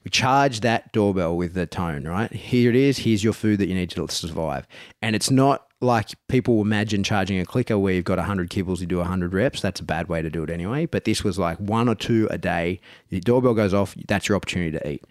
We 0.05 0.11
charge 0.11 0.61
that 0.61 0.93
doorbell 0.93 1.35
with 1.35 1.55
the 1.55 1.65
tone, 1.65 2.05
right? 2.07 2.31
Here 2.31 2.69
it 2.69 2.77
is. 2.77 2.99
Here's 2.99 3.25
your 3.25 3.33
food 3.33 3.59
that 3.61 3.69
you 3.69 3.75
need 3.75 3.89
to 3.91 4.07
survive. 4.09 4.69
And 5.01 5.17
it's 5.17 5.31
not 5.31 5.67
like 5.85 6.11
people 6.29 6.61
imagine 6.61 7.05
charging 7.05 7.39
a 7.39 7.45
clicker 7.45 7.79
where 7.79 7.95
you've 7.95 8.05
got 8.05 8.19
100 8.19 8.51
kibbles, 8.51 8.81
you 8.81 8.87
do 8.87 8.99
100 8.99 9.33
reps. 9.33 9.61
That's 9.61 9.81
a 9.81 9.85
bad 9.85 10.09
way 10.09 10.23
to 10.23 10.31
do 10.31 10.43
it 10.43 10.51
anyway. 10.51 10.87
But 10.87 11.05
this 11.05 11.23
was 11.23 11.39
like 11.39 11.59
one 11.59 11.89
or 11.89 11.95
two 11.95 12.27
a 12.31 12.39
day. 12.39 12.81
Your 13.11 13.21
doorbell 13.21 13.55
goes 13.55 13.75
off, 13.75 13.95
that's 14.09 14.29
your 14.29 14.37
opportunity 14.37 14.79
to 14.79 14.89
eat. 14.89 15.05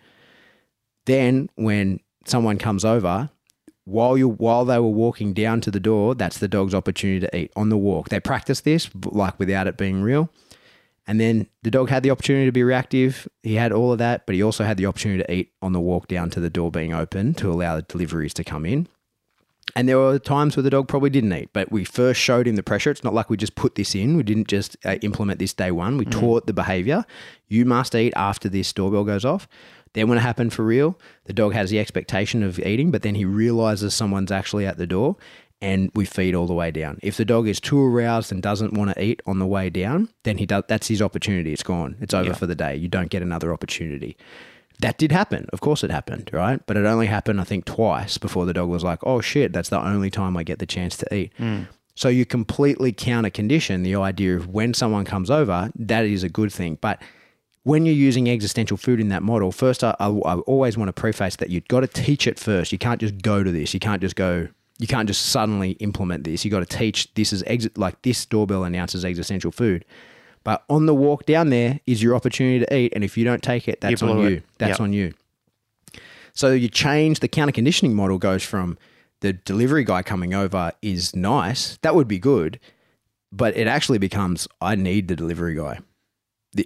Then 1.06 1.50
when 1.56 2.00
someone 2.26 2.58
comes 2.58 2.86
over, 2.86 3.30
while 3.86 4.18
you 4.18 4.30
while 4.30 4.66
they 4.66 4.80
were 4.80 4.88
walking 4.88 5.34
down 5.34 5.62
to 5.62 5.72
the 5.72 5.80
door, 5.80 6.16
that's 6.16 6.38
the 6.38 6.48
dog's 6.48 6.74
opportunity 6.74 7.20
to 7.26 7.38
eat 7.38 7.52
on 7.56 7.70
the 7.70 7.78
walk. 7.78 8.10
They 8.10 8.20
practice 8.20 8.62
this 8.62 8.90
like 9.06 9.38
without 9.40 9.68
it 9.68 9.78
being 9.78 10.02
real. 10.02 10.30
And 11.06 11.20
then 11.20 11.48
the 11.64 11.72
dog 11.72 11.90
had 11.90 12.02
the 12.02 12.12
opportunity 12.12 12.46
to 12.46 12.52
be 12.54 12.64
reactive. 12.64 13.28
He 13.42 13.56
had 13.56 13.74
all 13.74 13.92
of 13.92 13.98
that, 13.98 14.26
but 14.26 14.36
he 14.36 14.42
also 14.42 14.64
had 14.64 14.78
the 14.78 14.86
opportunity 14.86 15.24
to 15.24 15.34
eat 15.34 15.52
on 15.62 15.74
the 15.74 15.80
walk 15.80 16.08
down 16.08 16.30
to 16.30 16.40
the 16.40 16.50
door 16.50 16.72
being 16.72 16.94
open 16.94 17.34
to 17.36 17.52
allow 17.52 17.76
the 17.76 17.82
deliveries 17.82 18.34
to 18.36 18.44
come 18.44 18.66
in. 18.66 18.88
And 19.76 19.88
there 19.90 19.98
were 19.98 20.20
times 20.20 20.56
where 20.56 20.64
the 20.64 20.70
dog 20.70 20.88
probably 20.88 21.10
didn't 21.10 21.34
eat, 21.34 21.50
but 21.54 21.72
we 21.72 21.84
first 21.84 22.20
showed 22.20 22.48
him 22.48 22.56
the 22.56 22.64
pressure. 22.64 22.92
It's 22.92 23.04
not 23.04 23.14
like 23.14 23.30
we 23.30 23.38
just 23.38 23.56
put 23.56 23.76
this 23.76 23.96
in. 23.96 24.18
We 24.18 24.24
didn't 24.24 24.48
just 24.48 24.78
uh, 24.86 24.98
implement 25.02 25.40
this 25.40 25.54
day 25.54 25.72
one. 25.72 25.98
We 25.98 26.06
taught 26.06 26.46
the 26.48 26.54
behavior. 26.54 27.06
You 27.48 27.66
must 27.66 27.96
eat 27.96 28.14
after 28.16 28.50
this 28.50 28.72
doorbell 28.74 29.04
goes 29.04 29.26
off. 29.26 29.48
Then, 29.94 30.10
when 30.10 30.18
it 30.18 30.22
happened 30.22 30.54
for 30.54 30.64
real, 30.64 31.00
the 31.26 31.34
dog 31.34 31.54
has 31.54 31.70
the 31.70 31.80
expectation 31.80 32.44
of 32.44 32.60
eating, 32.60 32.92
but 32.92 33.04
then 33.04 33.16
he 33.16 33.26
realizes 33.26 33.94
someone's 33.94 34.32
actually 34.32 34.66
at 34.66 34.78
the 34.78 34.88
door 34.88 35.18
and 35.64 35.92
we 35.96 36.04
feed 36.04 36.36
all 36.36 36.46
the 36.46 36.54
way 36.54 36.72
down. 36.72 37.00
If 37.02 37.16
the 37.16 37.24
dog 37.24 37.48
is 37.48 37.62
too 37.62 37.82
aroused 37.82 38.34
and 38.34 38.42
doesn't 38.42 38.74
want 38.74 38.94
to 38.94 39.02
eat 39.02 39.22
on 39.26 39.40
the 39.40 39.48
way 39.48 39.70
down, 39.70 40.10
then 40.24 40.38
he 40.38 40.46
does. 40.46 40.64
That's 40.68 40.90
his 40.90 41.02
opportunity. 41.02 41.54
It's 41.54 41.64
gone. 41.64 41.96
It's 42.02 42.14
over 42.14 42.34
for 42.34 42.46
the 42.46 42.56
day. 42.56 42.76
You 42.76 42.90
don't 42.90 43.10
get 43.10 43.22
another 43.22 43.54
opportunity. 43.54 44.18
That 44.80 44.98
did 44.98 45.12
happen. 45.12 45.48
Of 45.54 45.62
course, 45.62 45.84
it 45.84 45.92
happened, 45.92 46.30
right? 46.34 46.60
But 46.66 46.78
it 46.78 46.86
only 46.86 47.08
happened, 47.08 47.40
I 47.40 47.44
think, 47.44 47.66
twice 47.66 48.18
before 48.18 48.46
the 48.46 48.54
dog 48.54 48.70
was 48.70 48.84
like, 48.84 49.00
"Oh 49.04 49.22
shit, 49.22 49.54
that's 49.54 49.70
the 49.70 49.80
only 49.80 50.10
time 50.10 50.36
I 50.36 50.44
get 50.44 50.60
the 50.60 50.66
chance 50.66 50.98
to 50.98 51.16
eat." 51.16 51.32
Hmm. 51.38 51.64
So 51.96 52.10
you 52.10 52.26
completely 52.26 52.92
counter 52.92 53.30
condition 53.30 53.84
the 53.84 53.96
idea 53.96 54.36
of 54.36 54.48
when 54.48 54.74
someone 54.74 55.06
comes 55.06 55.30
over, 55.30 55.72
that 55.76 56.06
is 56.06 56.24
a 56.24 56.30
good 56.30 56.52
thing. 56.52 56.80
But 56.82 57.02
when 57.64 57.86
you're 57.86 57.96
using 57.96 58.30
existential 58.30 58.78
food 58.78 59.00
in 59.00 59.10
that 59.10 59.24
model, 59.24 59.52
first, 59.52 59.84
I, 59.84 59.96
I, 60.00 60.10
I 60.10 60.36
always 60.40 60.78
want 60.78 60.90
to 60.90 60.94
preface 60.94 61.38
that 61.38 61.50
you've 61.50 61.68
got 61.68 61.82
to 61.82 61.88
teach 61.88 62.28
it 62.28 62.40
first. 62.40 62.72
You 62.72 62.78
can't 62.78 63.00
just 63.00 63.22
go 63.22 63.44
to 63.44 63.52
this. 63.52 63.74
You 63.74 63.80
can't 63.80 64.02
just 64.02 64.16
go. 64.16 64.48
You 64.80 64.88
can't 64.88 65.08
just 65.08 65.28
suddenly 65.28 65.72
implement 65.74 66.24
this. 66.24 66.44
You 66.44 66.52
got 66.52 66.68
to 66.68 66.78
teach. 66.78 67.14
This 67.14 67.32
is 67.32 67.44
exit 67.44 67.78
like 67.78 68.02
this 68.02 68.26
doorbell 68.26 68.64
announces 68.64 69.06
existential 69.06 69.52
food. 69.52 69.86
But 70.44 70.64
on 70.70 70.86
the 70.86 70.94
walk 70.94 71.26
down 71.26 71.50
there 71.50 71.80
is 71.88 72.04
your 72.04 72.16
opportunity 72.16 72.66
to 72.66 72.76
eat, 72.76 72.94
and 72.96 73.04
if 73.04 73.18
you 73.18 73.24
don't 73.24 73.42
take 73.42 73.68
it, 73.68 73.80
that's 73.82 74.02
on 74.02 74.20
you. 74.20 74.26
it. 74.28 74.44
That's 74.58 74.72
Yep. 74.72 74.82
on 74.82 74.94
you. 74.94 75.14
So 76.34 76.52
you 76.52 76.68
change 76.68 77.20
the 77.20 77.28
counter 77.28 77.52
conditioning 77.52 77.96
model 77.96 78.18
goes 78.18 78.44
from 78.44 78.78
the 79.22 79.34
delivery 79.34 79.84
guy 79.84 80.02
coming 80.02 80.34
over 80.34 80.72
is 80.82 81.16
nice. 81.16 81.78
That 81.82 81.96
would 81.96 82.08
be 82.08 82.20
good, 82.20 82.60
but 83.32 83.56
it 83.56 83.68
actually 83.68 84.00
becomes 84.00 84.48
I 84.62 84.76
need 84.76 85.08
the 85.08 85.16
delivery 85.16 85.56
guy. 85.56 85.80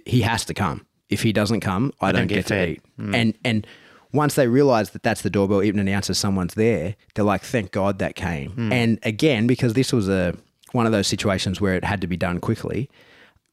He 0.06 0.22
has 0.22 0.44
to 0.46 0.54
come. 0.54 0.86
If 1.08 1.22
he 1.22 1.32
doesn't 1.32 1.60
come, 1.60 1.92
I, 2.00 2.12
don't, 2.12 2.26
get 2.26 2.46
get, 2.46 2.46
to 2.48 2.68
eat. 2.70 2.82
And 2.98 3.34
and 3.44 3.66
once 4.12 4.34
they 4.34 4.48
realize 4.48 4.90
that 4.90 5.02
that's 5.02 5.22
the 5.22 5.30
doorbell, 5.30 5.62
even 5.62 5.80
announces 5.80 6.18
someone's 6.18 6.54
there, 6.54 6.96
they're 7.14 7.24
like, 7.24 7.42
"Thank 7.42 7.72
God 7.72 7.98
that 8.00 8.14
came." 8.14 8.72
And 8.72 8.98
again, 9.02 9.46
because 9.46 9.72
this 9.74 9.92
was 9.92 10.08
a 10.08 10.34
one 10.72 10.84
of 10.84 10.92
those 10.92 11.06
situations 11.06 11.60
where 11.60 11.74
it 11.74 11.84
had 11.84 12.00
to 12.02 12.06
be 12.06 12.16
done 12.16 12.40
quickly, 12.40 12.90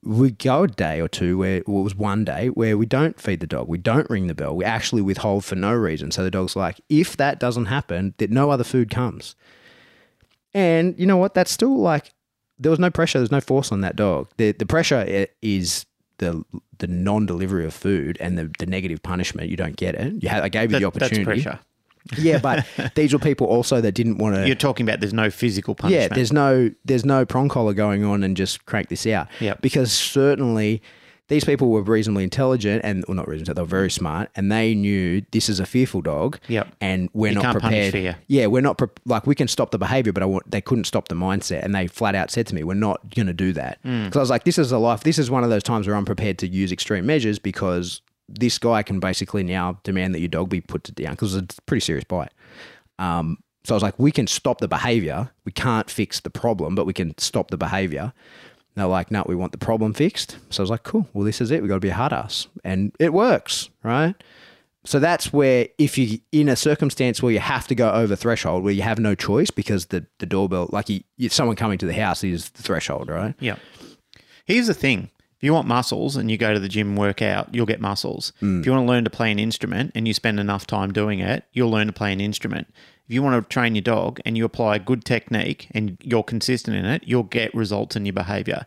we 0.06 0.32
go 0.32 0.64
a 0.64 0.68
day 0.68 1.01
or 1.01 1.08
two 1.08 1.38
where 1.38 1.64
well, 1.66 1.80
it 1.82 1.84
was 1.84 1.95
one 1.95 2.24
day 2.26 2.47
where 2.49 2.78
we 2.78 2.86
don't 2.86 3.20
feed 3.20 3.39
the 3.39 3.47
dog, 3.47 3.68
we 3.68 3.78
don't 3.78 4.10
ring 4.10 4.28
the 4.28 4.36
bell, 4.36 4.56
we 4.56 4.64
actually 4.64 5.01
withhold 5.01 5.43
for 5.43 5.56
no 5.56 5.74
reason. 5.74 6.12
So 6.12 6.24
the 6.24 6.32
dog's 6.32 6.56
like, 6.56 6.80
if 6.89 7.18
that 7.18 7.39
doesn't 7.39 7.66
happen, 7.66 8.14
that 8.18 8.30
no 8.30 8.51
other 8.51 8.64
food 8.64 8.89
comes. 8.91 9.36
And 10.53 10.97
you 10.97 11.06
know 11.06 11.18
what? 11.18 11.34
That's 11.34 11.51
still 11.51 11.78
like 11.78 12.14
there 12.60 12.70
was 12.70 12.80
no 12.80 12.89
pressure, 12.89 13.20
there's 13.20 13.32
no 13.32 13.41
force 13.41 13.72
on 13.72 13.82
that 13.82 13.95
dog. 13.95 14.30
The 14.38 14.51
the 14.53 14.66
pressure 14.66 15.28
is 15.41 15.86
the 16.20 16.43
the 16.78 16.88
non-delivery 16.88 17.66
of 17.66 17.74
food 17.74 18.18
and 18.20 18.38
the, 18.38 18.51
the 18.60 18.66
negative 18.66 19.01
punishment. 19.01 19.49
You 19.49 19.58
don't 19.58 19.76
get 19.78 19.95
it. 19.95 20.22
You 20.22 20.30
had, 20.30 20.43
I 20.43 20.49
gave 20.49 20.72
you 20.72 20.80
That- 20.80 20.91
the 20.93 20.99
that's 20.99 21.12
opportunity. 21.12 21.41
pressure. 21.43 21.60
Yeah, 22.18 22.38
but 22.39 22.66
these 22.95 23.14
were 23.14 23.20
people 23.20 23.47
also 23.47 23.82
that 23.82 23.93
didn't 23.93 24.18
want 24.18 24.36
to. 24.36 24.45
You're 24.45 24.56
talking 24.56 24.88
about 24.88 24.99
there's 24.99 25.14
no 25.14 25.30
physical 25.30 25.76
punch. 25.76 25.93
Yeah, 25.93 26.08
there's 26.08 26.32
no 26.34 26.72
there's 26.86 27.06
no 27.06 27.26
prong 27.26 27.49
collar 27.49 27.74
going 27.74 28.03
on 28.03 28.24
and 28.24 28.38
just 28.38 28.66
crank 28.66 28.89
this 28.89 29.08
out. 29.08 29.28
Yep. 29.39 29.62
Because 29.62 29.91
certainly 29.91 30.82
these 31.28 31.43
people 31.43 31.70
were 31.70 31.82
reasonably 31.82 32.24
intelligent 32.24 32.82
and 32.86 33.03
well 33.08 33.16
not 33.16 33.28
reasonably, 33.28 33.56
they 33.56 33.62
were 33.62 33.66
very 33.68 33.89
smart 33.89 34.30
and 34.36 34.51
they 34.51 34.76
knew 34.76 35.24
this 35.32 35.49
is 35.49 35.60
a 35.60 35.66
fearful 35.66 36.03
dog. 36.03 36.38
Yep. 36.47 36.68
And 36.82 37.10
we're 37.14 37.30
You 37.32 37.41
not 37.41 37.53
prepared. 37.53 38.16
Yeah, 38.28 38.45
we're 38.45 38.62
not 38.62 38.78
pre- 38.78 38.89
like 39.06 39.26
we 39.26 39.34
can 39.34 39.47
stop 39.47 39.72
the 39.72 39.80
behavior, 39.80 40.14
but 40.14 40.22
I 40.22 40.28
want 40.28 40.49
they 40.51 40.62
couldn't 40.62 40.84
stop 40.84 41.08
the 41.08 41.16
mindset, 41.16 41.64
and 41.64 41.74
they 41.74 41.88
flat 41.88 42.14
out 42.14 42.30
said 42.30 42.45
to 42.47 42.53
me, 42.56 42.64
"We're 42.64 42.76
not 42.76 43.16
going 43.16 43.26
to 43.28 43.34
do 43.34 43.53
that." 43.53 43.80
Because 43.82 44.14
Hmm. 44.14 44.18
I 44.20 44.22
was 44.22 44.30
like, 44.30 44.43
"This 44.43 44.60
is 44.60 44.72
a 44.72 44.78
life. 44.78 45.03
This 45.03 45.18
is 45.18 45.32
one 45.32 45.43
of 45.43 45.49
those 45.49 45.64
times 45.64 45.88
where 45.88 45.95
I'm 45.95 46.06
prepared 46.06 46.38
to 46.39 46.47
use 46.47 46.72
extreme 46.72 47.08
measures 47.08 47.39
because 47.39 48.01
this 48.28 48.57
guy 48.57 48.84
can 48.84 48.99
basically 48.99 49.43
now 49.43 49.80
demand 49.84 50.15
that 50.15 50.19
your 50.19 50.30
dog 50.30 50.49
be 50.49 50.61
put 50.61 50.84
down 50.95 51.11
because 51.11 51.36
it's 51.36 51.57
a 51.57 51.61
pretty 51.63 51.82
serious 51.82 52.03
bite." 52.05 52.32
Um, 52.99 53.39
so 53.65 53.73
I 53.73 53.76
was 53.76 53.84
like, 53.84 53.97
we 53.97 54.11
can 54.11 54.28
stop 54.28 54.59
the 54.59 54.67
behavior. 54.67 55.32
We 55.43 55.51
can't 55.51 55.89
fix 55.89 56.19
the 56.19 56.30
problem, 56.30 56.76
but 56.76 56.86
we 56.86 56.93
can 56.93 57.17
stop 57.17 57.49
the 57.49 57.57
behavior. 57.57 58.13
They're 58.76 58.86
like, 58.86 59.09
no, 59.09 59.23
we 59.28 59.36
want 59.36 59.53
the 59.53 59.57
problem 59.57 59.93
fixed. 59.93 60.38
So 60.49 60.61
I 60.61 60.63
was 60.63 60.69
like, 60.69 60.84
cool. 60.84 61.07
Well, 61.13 61.26
this 61.26 61.41
is 61.41 61.49
it. 61.49 61.61
We 61.61 61.67
got 61.67 61.76
to 61.76 61.80
be 61.80 61.89
a 61.89 61.93
hard 61.93 62.13
ass, 62.13 62.47
and 62.63 62.91
it 62.99 63.13
works, 63.13 63.69
right? 63.84 64.15
So 64.86 64.99
that's 64.99 65.34
where 65.34 65.67
if 65.80 65.97
you 65.97 66.19
in 66.32 66.47
a 66.47 66.55
circumstance 66.55 67.23
where 67.23 67.32
you 67.32 67.39
have 67.39 67.67
to 67.67 67.76
go 67.76 67.91
over 67.91 68.15
threshold, 68.15 68.63
where 68.63 68.73
you 68.73 68.84
have 68.84 68.99
no 68.99 69.15
choice 69.15 69.49
because 69.49 69.88
the 69.88 70.05
the 70.19 70.28
doorbell, 70.28 70.69
like 70.71 70.89
you, 70.89 71.30
someone 71.30 71.55
coming 71.55 71.80
to 71.80 71.86
the 71.88 71.93
house 71.93 72.23
is 72.23 72.49
the 72.51 72.61
threshold, 72.61 73.09
right? 73.09 73.34
Yeah. 73.39 73.55
Here's 74.45 74.67
the 74.67 74.76
thing. 74.76 75.09
If 75.46 75.48
you 75.48 75.54
want 75.54 75.68
muscles 75.68 76.16
and 76.16 76.32
you 76.32 76.39
go 76.39 76.56
to 76.56 76.60
the 76.60 76.68
gym 76.68 76.89
and 76.89 76.98
work 76.98 77.22
out, 77.22 77.54
you'll 77.54 77.68
get 77.68 77.80
muscles. 77.80 78.34
Mm. 78.41 78.62
If 78.62 78.66
you 78.66 78.72
want 78.72 78.88
to 78.88 78.91
learn 78.91 79.04
to 79.04 79.12
play 79.12 79.32
an 79.32 79.38
instrument 79.38 79.91
and 79.93 80.08
you 80.08 80.14
spend 80.16 80.39
enough 80.39 80.66
time 80.66 80.91
doing 80.91 81.20
it, 81.20 81.43
you'll 81.54 81.70
learn 81.70 81.86
to 81.86 81.93
play 81.93 82.12
an 82.12 82.20
instrument. 82.20 82.68
If 83.08 83.14
you 83.14 83.22
want 83.22 83.43
to 83.43 83.48
train 83.48 83.76
your 83.76 83.84
dog 83.84 84.20
and 84.26 84.36
you 84.36 84.43
apply 84.43 84.78
a 84.78 84.80
good 84.80 85.06
technique 85.06 85.68
and 85.70 86.00
you're 86.02 86.24
consistent 86.24 86.76
in 86.76 86.86
it, 86.86 87.04
you'll 87.06 87.22
get 87.22 87.54
results 87.54 87.96
in 87.96 88.08
your 88.08 88.14
behavior. 88.14 88.66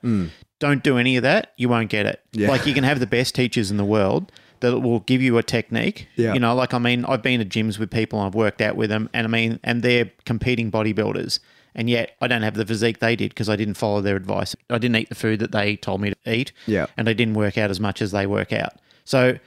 Don't 0.61 0.85
do 0.85 0.99
any 0.99 1.16
of 1.16 1.24
that, 1.24 1.53
you 1.57 1.68
won't 1.68 1.91
get 1.91 2.07
it. 2.07 2.22
Mm. 2.33 2.43
Yeah. 2.43 2.49
Like 2.49 2.64
you 2.64 2.74
can 2.74 2.85
have 2.85 3.01
the 3.01 3.09
best 3.09 3.35
teachers 3.35 3.72
in 3.72 3.76
the 3.76 3.85
world 3.85 4.31
that 4.61 4.79
will 4.79 5.01
give 5.01 5.20
you 5.20 5.37
a 5.37 5.43
technique. 5.43 6.07
Yeah. 6.14 6.33
You 6.33 6.39
know, 6.39 6.55
like 6.55 6.74
I 6.74 6.79
mean, 6.79 7.05
I've 7.07 7.22
been 7.22 7.41
to 7.41 7.45
gyms 7.45 7.81
with 7.81 7.91
people 7.91 8.20
and 8.20 8.29
I've 8.29 8.37
worked 8.37 8.61
out 8.61 8.76
with 8.76 8.91
them 8.91 9.11
and 9.12 9.26
I 9.26 9.29
mean, 9.29 9.59
and 9.64 9.83
they're 9.83 10.12
competing 10.26 10.70
bodybuilders. 10.70 11.41
And 11.74 11.88
yet 11.88 12.16
I 12.20 12.26
don't 12.28 12.42
have 12.42 12.54
the 12.54 12.66
physique 12.66 12.98
they 12.98 13.16
did 13.16 13.30
because 13.30 13.48
I 13.48 13.56
didn't 13.56 13.74
follow 13.74 14.00
their 14.00 14.16
advice. 14.16 14.56
I 14.70 14.78
didn't 14.78 14.96
eat 14.96 15.08
the 15.08 15.14
food 15.14 15.40
that 15.40 15.52
they 15.52 15.76
told 15.76 16.00
me 16.00 16.10
to 16.10 16.16
eat. 16.32 16.52
Yeah. 16.66 16.86
And 16.96 17.08
I 17.08 17.12
didn't 17.12 17.34
work 17.34 17.56
out 17.56 17.70
as 17.70 17.80
much 17.80 18.02
as 18.02 18.10
they 18.10 18.26
work 18.26 18.52
out. 18.52 18.74
So, 19.04 19.38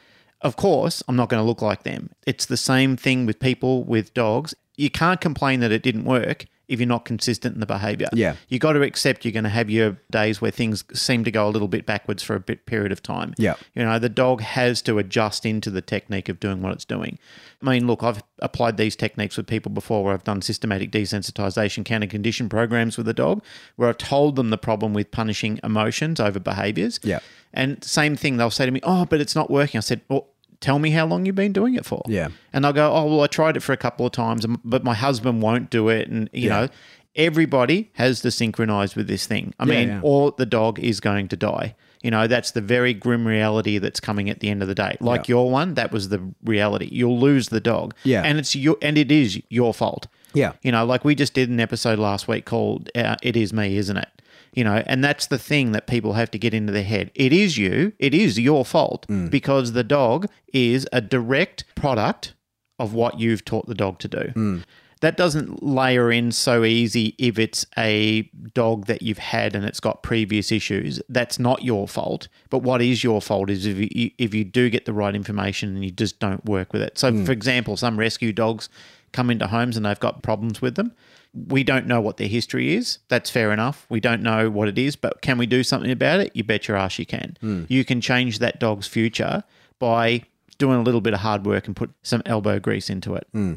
of 0.42 0.56
course, 0.56 1.04
I'm 1.08 1.16
not 1.16 1.30
going 1.30 1.42
to 1.42 1.48
look 1.48 1.62
like 1.62 1.84
them. 1.84 2.10
It's 2.26 2.46
the 2.46 2.58
same 2.58 2.98
thing 2.98 3.26
with 3.26 3.40
people, 3.40 3.84
with 3.84 4.14
dogs. 4.14 4.54
You 4.76 4.90
can't 4.90 5.22
complain 5.22 5.60
that 5.60 5.72
it 5.72 5.84
didn't 5.84 6.06
work 6.06 6.46
if 6.72 6.80
you're 6.80 6.88
not 6.88 7.04
consistent 7.04 7.54
in 7.54 7.60
the 7.60 7.66
behavior. 7.66 8.08
Yeah. 8.14 8.36
You 8.48 8.58
got 8.58 8.74
to 8.74 8.82
accept 8.82 9.26
you're 9.26 9.34
going 9.34 9.44
to 9.44 9.50
have 9.50 9.70
your 9.70 9.98
days 10.10 10.40
where 10.40 10.52
things 10.52 10.86
seem 10.98 11.26
to 11.26 11.32
go 11.32 11.46
a 11.46 11.52
little 11.52 11.68
bit 11.68 11.86
backwards 11.86 12.24
for 12.24 12.34
a 12.34 12.40
bit 12.40 12.66
period 12.66 12.94
of 12.94 13.04
time. 13.04 13.34
Yeah. 13.38 13.56
You 13.76 13.84
know, 13.84 14.00
the 14.00 14.08
dog 14.08 14.40
has 14.40 14.82
to 14.84 14.98
adjust 14.98 15.46
into 15.46 15.70
the 15.70 15.82
technique 15.82 16.30
of 16.30 16.40
doing 16.40 16.62
what 16.62 16.72
it's 16.72 16.86
doing. 16.86 17.20
I 17.62 17.72
mean, 17.72 17.88
look, 17.88 18.04
I've 18.04 18.24
applied 18.40 18.78
these 18.78 18.96
techniques 18.96 19.36
with 19.36 19.48
people 19.48 19.70
before 19.70 20.04
where 20.04 20.14
I've 20.14 20.24
done 20.24 20.42
systematic 20.42 20.92
desensitization 20.92 21.84
counter 21.84 22.08
condition 22.08 22.48
programs 22.48 22.96
with 22.96 23.06
the 23.06 23.14
dog, 23.14 23.44
where 23.76 23.90
I've 23.90 23.98
told 23.98 24.38
them 24.38 24.50
the 24.50 24.58
problem 24.58 24.94
with 24.94 25.12
punishing 25.12 25.60
emotions 25.64 26.22
over 26.22 26.40
behaviors. 26.40 27.02
Yeah. 27.04 27.20
And 27.54 27.84
same 27.84 28.16
thing, 28.16 28.38
they'll 28.38 28.50
say 28.50 28.66
to 28.66 28.72
me, 28.72 28.80
Oh, 28.84 29.06
but 29.06 29.20
it's 29.20 29.36
not 29.36 29.52
working. 29.52 29.78
I 29.78 29.82
said, 29.82 30.02
Well, 30.08 30.28
tell 30.62 30.80
me 30.80 30.92
how 30.92 31.06
long 31.06 31.26
you've 31.26 31.36
been 31.36 31.52
doing 31.54 31.76
it 31.76 31.86
for. 31.86 32.02
Yeah. 32.08 32.30
And 32.54 32.64
they'll 32.64 32.72
go, 32.74 32.94
Oh, 32.94 33.06
well, 33.08 33.22
I 33.22 33.28
tried 33.28 33.58
it 33.58 33.60
for 33.62 33.74
a 33.74 33.78
couple 33.78 34.06
of 34.06 34.14
times, 34.14 34.46
but 34.64 34.84
my 34.84 34.94
husband 34.94 35.42
won't 35.42 35.70
do 35.70 35.90
it. 35.90 36.08
And, 36.08 36.30
you 36.32 36.48
Yeah. 36.48 36.62
know, 36.62 36.68
everybody 37.16 37.90
has 37.94 38.22
to 38.22 38.32
synchronize 38.32 38.96
with 38.96 39.08
this 39.08 39.26
thing. 39.28 39.54
I 39.60 39.66
Yeah, 39.66 39.70
mean, 39.74 39.88
yeah. 39.90 40.00
or 40.04 40.34
the 40.38 40.46
dog 40.46 40.80
is 40.80 41.00
going 41.00 41.28
to 41.30 41.36
die. 41.36 41.76
You 42.02 42.10
know, 42.10 42.26
that's 42.26 42.52
the 42.52 42.62
very 42.62 42.94
grim 42.96 43.28
reality 43.28 43.78
that's 43.78 44.00
coming 44.00 44.30
at 44.30 44.40
the 44.40 44.50
end 44.50 44.62
of 44.64 44.68
the 44.68 44.74
day. 44.76 44.98
Like 45.00 45.28
Yeah. 45.28 45.34
your 45.36 45.52
one, 45.52 45.76
that 45.76 45.92
was 45.92 46.10
the 46.10 46.22
reality. 46.44 46.90
You'll 46.92 47.20
lose 47.20 47.50
the 47.50 47.60
dog. 47.60 47.94
Yeah. 48.04 48.24
And 48.24 48.40
it's 48.40 48.56
your 48.56 48.78
and 48.82 48.98
it 48.98 49.12
is 49.12 49.40
your 49.50 49.74
fault. 49.74 50.08
Yeah. 50.34 50.54
You 50.64 50.72
know, 50.72 50.84
like 50.86 51.06
we 51.06 51.14
just 51.14 51.34
did 51.34 51.50
an 51.50 51.60
episode 51.60 52.00
last 52.00 52.28
week 52.28 52.46
called 52.46 52.90
uh, 52.96 53.18
"It 53.22 53.36
Is 53.36 53.54
Me," 53.54 53.78
isn't 53.78 53.98
it? 53.98 54.08
You 54.54 54.66
know, 54.66 54.84
and 54.86 55.04
that's 55.04 55.28
the 55.28 55.38
thing 55.38 55.72
that 55.72 55.88
people 55.88 56.14
have 56.14 56.30
to 56.32 56.38
get 56.38 56.54
into 56.54 56.74
their 56.74 56.84
head. 56.84 57.12
It 57.16 57.32
is 57.32 57.58
you, 57.58 57.94
it 58.00 58.14
is 58.14 58.38
your 58.38 58.66
fault 58.66 59.08
mm. 59.08 59.30
because 59.30 59.72
the 59.72 59.84
dog 59.84 60.28
is 60.52 60.86
a 60.92 61.00
direct 61.00 61.64
product 61.76 62.34
of 62.78 62.94
what 62.94 63.20
you've 63.20 63.46
taught 63.46 63.68
the 63.68 63.76
dog 63.76 64.00
to 64.00 64.08
do. 64.08 64.34
Mm. 64.36 64.64
That 65.02 65.18
doesn't 65.18 65.64
layer 65.64 66.12
in 66.12 66.32
so 66.32 66.64
easy 66.64 67.16
if 67.18 67.40
it's 67.40 67.66
a 67.78 68.24
dog 68.54 68.86
that 68.86 69.02
you've 69.02 69.18
had 69.18 69.56
and 69.56 69.66
it's 69.66 69.80
got 69.80 70.04
previous 70.04 70.52
issues. 70.52 71.02
That's 71.10 71.40
not 71.40 71.64
your 71.64 71.88
fault. 71.88 72.28
But 72.50 72.60
what 72.60 72.82
is 72.82 73.04
your 73.04 73.20
fault 73.20 73.50
is 73.50 73.66
if 73.66 73.78
you, 73.80 74.12
if 74.20 74.34
you 74.34 74.44
do 74.44 74.70
get 74.70 74.86
the 74.86 74.94
right 74.94 75.16
information 75.16 75.76
and 75.76 75.84
you 75.84 75.92
just 75.92 76.20
don't 76.20 76.46
work 76.46 76.72
with 76.72 76.84
it. 76.84 77.00
So, 77.00 77.12
mm. 77.12 77.26
for 77.26 77.32
example, 77.32 77.78
some 77.78 77.98
rescue 77.98 78.32
dogs 78.32 78.70
come 79.12 79.30
into 79.30 79.48
homes 79.48 79.76
and 79.76 79.86
they've 79.86 80.00
got 80.00 80.22
problems 80.22 80.62
with 80.62 80.76
them. 80.76 80.94
We 81.34 81.64
don't 81.64 81.88
know 81.88 82.02
what 82.02 82.18
their 82.18 82.28
history 82.28 82.76
is. 82.76 83.00
That's 83.08 83.30
fair 83.30 83.52
enough. 83.52 83.86
We 83.90 84.00
don't 84.00 84.22
know 84.22 84.50
what 84.50 84.68
it 84.68 84.78
is, 84.78 84.96
but 84.96 85.22
can 85.22 85.38
we 85.38 85.46
do 85.46 85.64
something 85.64 85.92
about 85.92 86.20
it? 86.20 86.32
You 86.36 86.44
bet 86.44 86.68
your 86.68 86.78
ass 86.78 87.00
you 87.00 87.06
can. 87.06 87.38
Hmm. 87.40 87.64
You 87.70 87.86
can 87.86 88.02
change 88.02 88.40
that 88.40 88.60
dog's 88.60 88.88
future 88.88 89.44
by 89.80 90.24
doing 90.58 90.78
a 90.80 90.84
little 90.84 91.02
bit 91.02 91.14
of 91.14 91.22
hard 91.22 91.46
work 91.46 91.68
and 91.68 91.76
put 91.76 91.92
some 92.04 92.22
elbow 92.26 92.60
grease 92.60 92.90
into 92.90 93.16
it. 93.16 93.28
Hmm. 93.32 93.56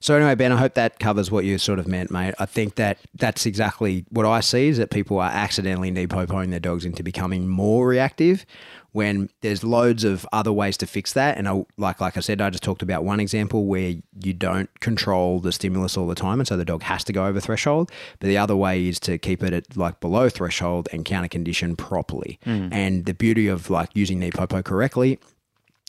So 0.00 0.14
anyway, 0.14 0.34
Ben, 0.34 0.52
I 0.52 0.56
hope 0.56 0.74
that 0.74 0.98
covers 0.98 1.30
what 1.30 1.44
you 1.44 1.58
sort 1.58 1.78
of 1.78 1.86
meant, 1.86 2.10
mate. 2.10 2.34
I 2.38 2.46
think 2.46 2.74
that 2.76 2.98
that's 3.14 3.46
exactly 3.46 4.04
what 4.10 4.26
I 4.26 4.40
see 4.40 4.68
is 4.68 4.78
that 4.78 4.90
people 4.90 5.18
are 5.18 5.30
accidentally 5.30 5.90
NePoPoing 5.90 6.50
their 6.50 6.60
dogs 6.60 6.84
into 6.84 7.02
becoming 7.02 7.48
more 7.48 7.86
reactive 7.86 8.44
when 8.92 9.30
there's 9.40 9.64
loads 9.64 10.04
of 10.04 10.26
other 10.32 10.52
ways 10.52 10.76
to 10.76 10.86
fix 10.86 11.12
that. 11.14 11.38
And 11.38 11.48
I, 11.48 11.64
like 11.76 12.00
like 12.00 12.16
I 12.16 12.20
said, 12.20 12.40
I 12.40 12.50
just 12.50 12.62
talked 12.62 12.82
about 12.82 13.04
one 13.04 13.20
example 13.20 13.66
where 13.66 13.94
you 14.20 14.32
don't 14.32 14.68
control 14.80 15.40
the 15.40 15.52
stimulus 15.52 15.96
all 15.96 16.06
the 16.06 16.14
time, 16.14 16.40
and 16.40 16.46
so 16.46 16.56
the 16.56 16.64
dog 16.64 16.82
has 16.82 17.02
to 17.04 17.12
go 17.12 17.26
over 17.26 17.40
threshold. 17.40 17.90
But 18.20 18.28
the 18.28 18.38
other 18.38 18.56
way 18.56 18.86
is 18.86 19.00
to 19.00 19.18
keep 19.18 19.42
it 19.42 19.52
at 19.52 19.76
like 19.76 20.00
below 20.00 20.28
threshold 20.28 20.88
and 20.92 21.04
counter 21.04 21.28
condition 21.28 21.74
properly. 21.76 22.38
Mm. 22.46 22.72
And 22.72 23.04
the 23.06 23.14
beauty 23.14 23.48
of 23.48 23.70
like 23.70 23.90
using 23.94 24.20
NePoPo 24.20 24.64
correctly 24.64 25.18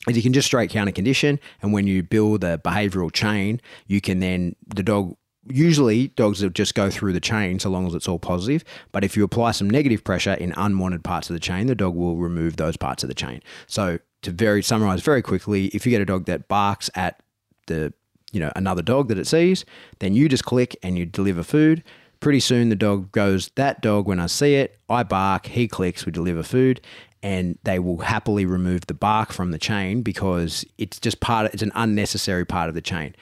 is 0.07 0.15
you 0.17 0.23
can 0.23 0.33
just 0.33 0.47
straight 0.47 0.69
counter 0.69 0.91
condition 0.91 1.39
and 1.61 1.71
when 1.71 1.87
you 1.87 2.03
build 2.03 2.43
a 2.43 2.57
behavioral 2.57 3.11
chain 3.11 3.61
you 3.87 4.01
can 4.01 4.19
then 4.19 4.53
the 4.67 4.83
dog 4.83 5.15
usually 5.47 6.07
dogs 6.09 6.41
will 6.41 6.49
just 6.49 6.75
go 6.75 6.89
through 6.89 7.13
the 7.13 7.19
chain 7.19 7.59
so 7.59 7.69
long 7.69 7.85
as 7.85 7.93
it's 7.93 8.07
all 8.07 8.19
positive 8.19 8.63
but 8.91 9.03
if 9.03 9.17
you 9.17 9.23
apply 9.23 9.51
some 9.51 9.69
negative 9.69 10.03
pressure 10.03 10.33
in 10.33 10.53
unwanted 10.55 11.03
parts 11.03 11.29
of 11.29 11.33
the 11.33 11.39
chain 11.39 11.67
the 11.67 11.75
dog 11.75 11.95
will 11.95 12.15
remove 12.15 12.55
those 12.57 12.77
parts 12.77 13.03
of 13.03 13.09
the 13.09 13.15
chain. 13.15 13.41
So 13.67 13.99
to 14.21 14.31
very 14.31 14.61
summarize 14.63 15.01
very 15.01 15.21
quickly 15.21 15.65
if 15.67 15.85
you 15.85 15.89
get 15.89 16.01
a 16.01 16.05
dog 16.05 16.25
that 16.25 16.47
barks 16.47 16.89
at 16.95 17.21
the 17.67 17.93
you 18.31 18.39
know 18.39 18.51
another 18.55 18.81
dog 18.81 19.09
that 19.09 19.17
it 19.17 19.27
sees 19.27 19.65
then 19.99 20.13
you 20.13 20.29
just 20.29 20.45
click 20.45 20.75
and 20.83 20.97
you 20.97 21.05
deliver 21.05 21.43
food. 21.43 21.83
Pretty 22.19 22.39
soon 22.39 22.69
the 22.69 22.75
dog 22.75 23.11
goes 23.11 23.51
that 23.55 23.81
dog 23.81 24.07
when 24.07 24.19
i 24.19 24.27
see 24.27 24.55
it 24.55 24.79
i 24.89 25.03
bark 25.03 25.45
he 25.47 25.67
clicks 25.67 26.05
we 26.05 26.11
deliver 26.11 26.41
food 26.41 26.79
and 27.21 27.57
they 27.63 27.79
will 27.79 27.97
happily 27.97 28.45
remove 28.45 28.87
the 28.87 28.93
bark 28.93 29.31
from 29.31 29.51
the 29.51 29.57
chain 29.57 30.01
because 30.01 30.65
it's 30.77 30.99
just 30.99 31.21
part 31.21 31.45
of, 31.45 31.53
it's 31.53 31.63
an 31.63 31.71
unnecessary 31.75 32.45
part 32.45 32.69
of 32.69 32.75
the 32.75 32.81
chain 32.81 33.13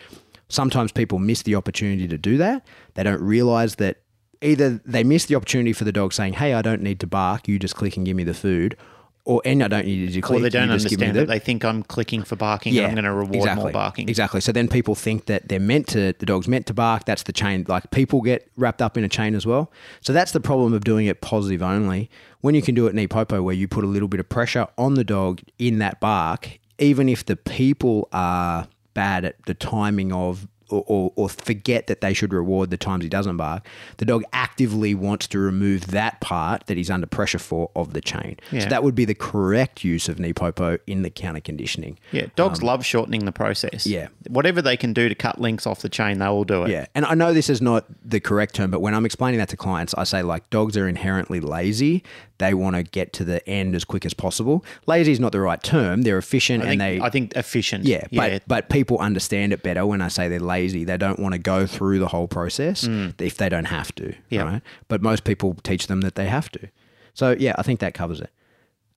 sometimes 0.52 0.92
people 0.92 1.20
miss 1.20 1.42
the 1.44 1.56
opportunity 1.56 2.08
to 2.08 2.18
do 2.18 2.38
that 2.38 2.66
they 2.96 3.04
don't 3.04 3.22
realize 3.22 3.76
that 3.76 3.98
either 4.42 4.82
they 4.86 5.04
miss 5.04 5.26
the 5.26 5.36
opportunity 5.36 5.74
for 5.74 5.84
the 5.84 5.92
dog 5.92 6.14
saying 6.14 6.34
hey 6.34 6.54
i 6.54 6.62
don't 6.62 6.82
need 6.82 7.00
to 7.00 7.08
bark 7.08 7.48
you 7.48 7.58
just 7.60 7.76
click 7.76 7.96
and 7.98 8.06
give 8.06 8.16
me 8.16 8.24
the 8.24 8.34
food 8.34 8.76
or 9.24 9.42
and 9.46 9.64
i 9.64 9.68
don't 9.68 9.86
need 9.86 10.00
you 10.00 10.10
to 10.10 10.22
click 10.22 10.40
Or 10.40 10.42
they 10.42 10.50
don't 10.50 10.70
understand 10.70 11.16
the- 11.16 11.26
they 11.26 11.40
think 11.40 11.64
I'm 11.64 11.84
clicking 11.84 12.24
for 12.24 12.36
barking 12.36 12.76
and 12.78 12.88
I'm 12.88 12.94
going 12.94 13.06
to 13.06 13.14
reward 13.14 13.36
exactly. 13.36 13.64
more 13.66 13.72
barking. 13.72 14.10
Exactly. 14.10 14.42
So 14.42 14.52
then 14.52 14.68
people 14.68 14.96
think 14.96 15.26
that 15.28 15.48
they're 15.48 15.60
meant 15.60 15.88
to, 15.90 16.14
the 16.18 16.26
dog's 16.26 16.48
meant 16.48 16.66
to 16.68 16.74
bark. 16.74 17.06
That's 17.06 17.24
the 17.24 17.32
chain. 17.34 17.66
Like 17.68 17.92
people 17.92 18.22
get 18.22 18.50
wrapped 18.58 18.82
up 18.82 18.98
in 18.98 19.04
a 19.04 19.10
chain 19.10 19.36
as 19.36 19.46
well. 19.46 19.72
So 20.02 20.12
that's 20.12 20.32
the 20.32 20.40
problem 20.40 20.74
of 20.74 20.84
doing 20.84 21.06
it 21.06 21.22
positive 21.22 21.62
only. 21.62 22.10
When 22.42 22.56
you 22.56 22.62
can 22.62 22.74
do 22.74 22.88
it 22.88 23.10
popo, 23.10 23.42
where 23.42 23.54
you 23.54 23.68
put 23.68 23.84
a 23.84 23.88
little 23.88 24.08
bit 24.08 24.20
of 24.20 24.28
pressure 24.28 24.68
on 24.78 24.96
the 24.96 25.04
dog 25.04 25.42
in 25.60 25.78
that 25.80 26.00
bark, 26.00 26.60
even 26.80 27.08
if 27.08 27.26
the 27.26 27.36
people 27.36 28.10
are 28.12 28.68
bad 28.94 29.26
at 29.26 29.46
the 29.46 29.54
timing 29.54 30.12
of 30.12 30.48
or, 30.72 30.84
or, 30.88 31.14
or 31.16 31.30
forget 31.30 31.88
that 31.88 32.02
they 32.02 32.14
should 32.14 32.34
reward 32.34 32.70
the 32.70 32.78
times 32.78 33.04
he 33.04 33.10
doesn't 33.10 33.38
bark, 33.38 33.68
the 33.98 34.06
dog 34.06 34.24
actively 34.34 34.96
wants 34.96 35.28
to 35.28 35.40
remove 35.40 35.88
that 35.88 36.22
part 36.22 36.68
that 36.68 36.78
he's 36.78 36.90
under 36.90 37.08
pressure 37.08 37.40
for 37.40 37.70
of 37.76 37.94
the 37.94 38.02
chain. 38.02 38.38
Yeah. 38.52 38.62
So 38.62 38.70
that 38.70 38.84
would 38.84 38.96
be 38.96 39.06
the 39.06 39.16
correct 39.16 39.84
use 39.84 40.10
of 40.10 40.18
NePoPo 40.18 40.80
in 40.88 41.02
the 41.02 41.10
counter 41.10 41.42
conditioning. 41.42 42.00
Yeah, 42.12 42.28
dogs 42.36 42.64
love 42.64 42.86
shortening 42.86 43.26
the 43.26 43.32
process. 43.32 43.86
Um, 43.86 43.92
yeah. 43.92 44.08
Whatever 44.28 44.62
they 44.62 44.78
can 44.78 44.94
do 44.94 45.10
to 45.10 45.16
cut 45.16 45.40
links 45.40 45.68
off 45.68 45.82
the 45.82 45.90
chain, 45.90 46.20
they 46.20 46.28
will 46.28 46.44
do 46.44 46.64
it. 46.64 46.70
Yeah, 46.70 46.86
and 46.96 47.06
I 47.06 47.14
know 47.14 47.34
this 47.34 47.50
is 47.50 47.62
not 47.62 47.86
the 48.04 48.20
correct 48.20 48.56
term, 48.56 48.72
but 48.72 48.82
when 48.82 48.94
I'm 48.94 49.06
explaining 49.06 49.40
that 49.40 49.50
to 49.50 49.58
clients, 49.58 49.94
I 49.96 50.04
say 50.04 50.24
like 50.24 50.50
dogs 50.50 50.78
are 50.78 50.88
inherently 50.88 51.40
lazy. 51.40 52.04
They 52.42 52.54
want 52.54 52.76
to 52.76 52.84
get 52.84 53.14
to 53.14 53.24
the 53.24 53.48
end 53.48 53.76
as 53.76 53.86
quick 53.86 54.06
as 54.06 54.14
possible. 54.14 54.66
Lazy 54.88 55.12
is 55.12 55.20
not 55.20 55.32
the 55.32 55.40
right 55.40 55.62
term. 55.62 56.02
They're 56.02 56.18
efficient 56.18 56.64
I 56.64 56.68
think, 56.68 56.82
and 56.82 57.00
they 57.00 57.06
I 57.06 57.10
think 57.10 57.34
efficient. 57.36 57.86
yeah, 57.86 58.06
yeah. 58.10 58.40
but 58.40 58.44
but 58.48 58.70
people 58.70 58.98
understand 58.98 59.54
it 59.54 59.64
better 59.64 59.86
when 59.86 60.02
I 60.02 60.08
say 60.08 60.28
they're 60.28 60.40
lazy. 60.40 60.84
They 60.84 60.98
don't 60.98 61.20
want 61.20 61.34
to 61.34 61.40
go 61.40 61.68
through 61.68 62.00
the 62.00 62.08
whole 62.08 62.28
process 62.28 62.84
if 63.20 63.38
they 63.38 63.48
don't 63.48 63.66
have 63.66 63.94
to. 63.96 64.04
Mm. 64.04 64.18
Yeah. 64.30 64.44
Right? 64.44 64.62
But 64.88 65.02
most 65.02 65.24
people 65.24 65.56
teach 65.64 65.88
them 65.88 66.02
that 66.02 66.16
they 66.16 66.28
have 66.28 66.50
to. 66.52 66.68
So 67.14 67.36
yeah, 67.38 67.56
I 67.58 67.64
think 67.64 67.80
that 67.80 67.94
covers 67.94 68.20
it. 68.20 68.32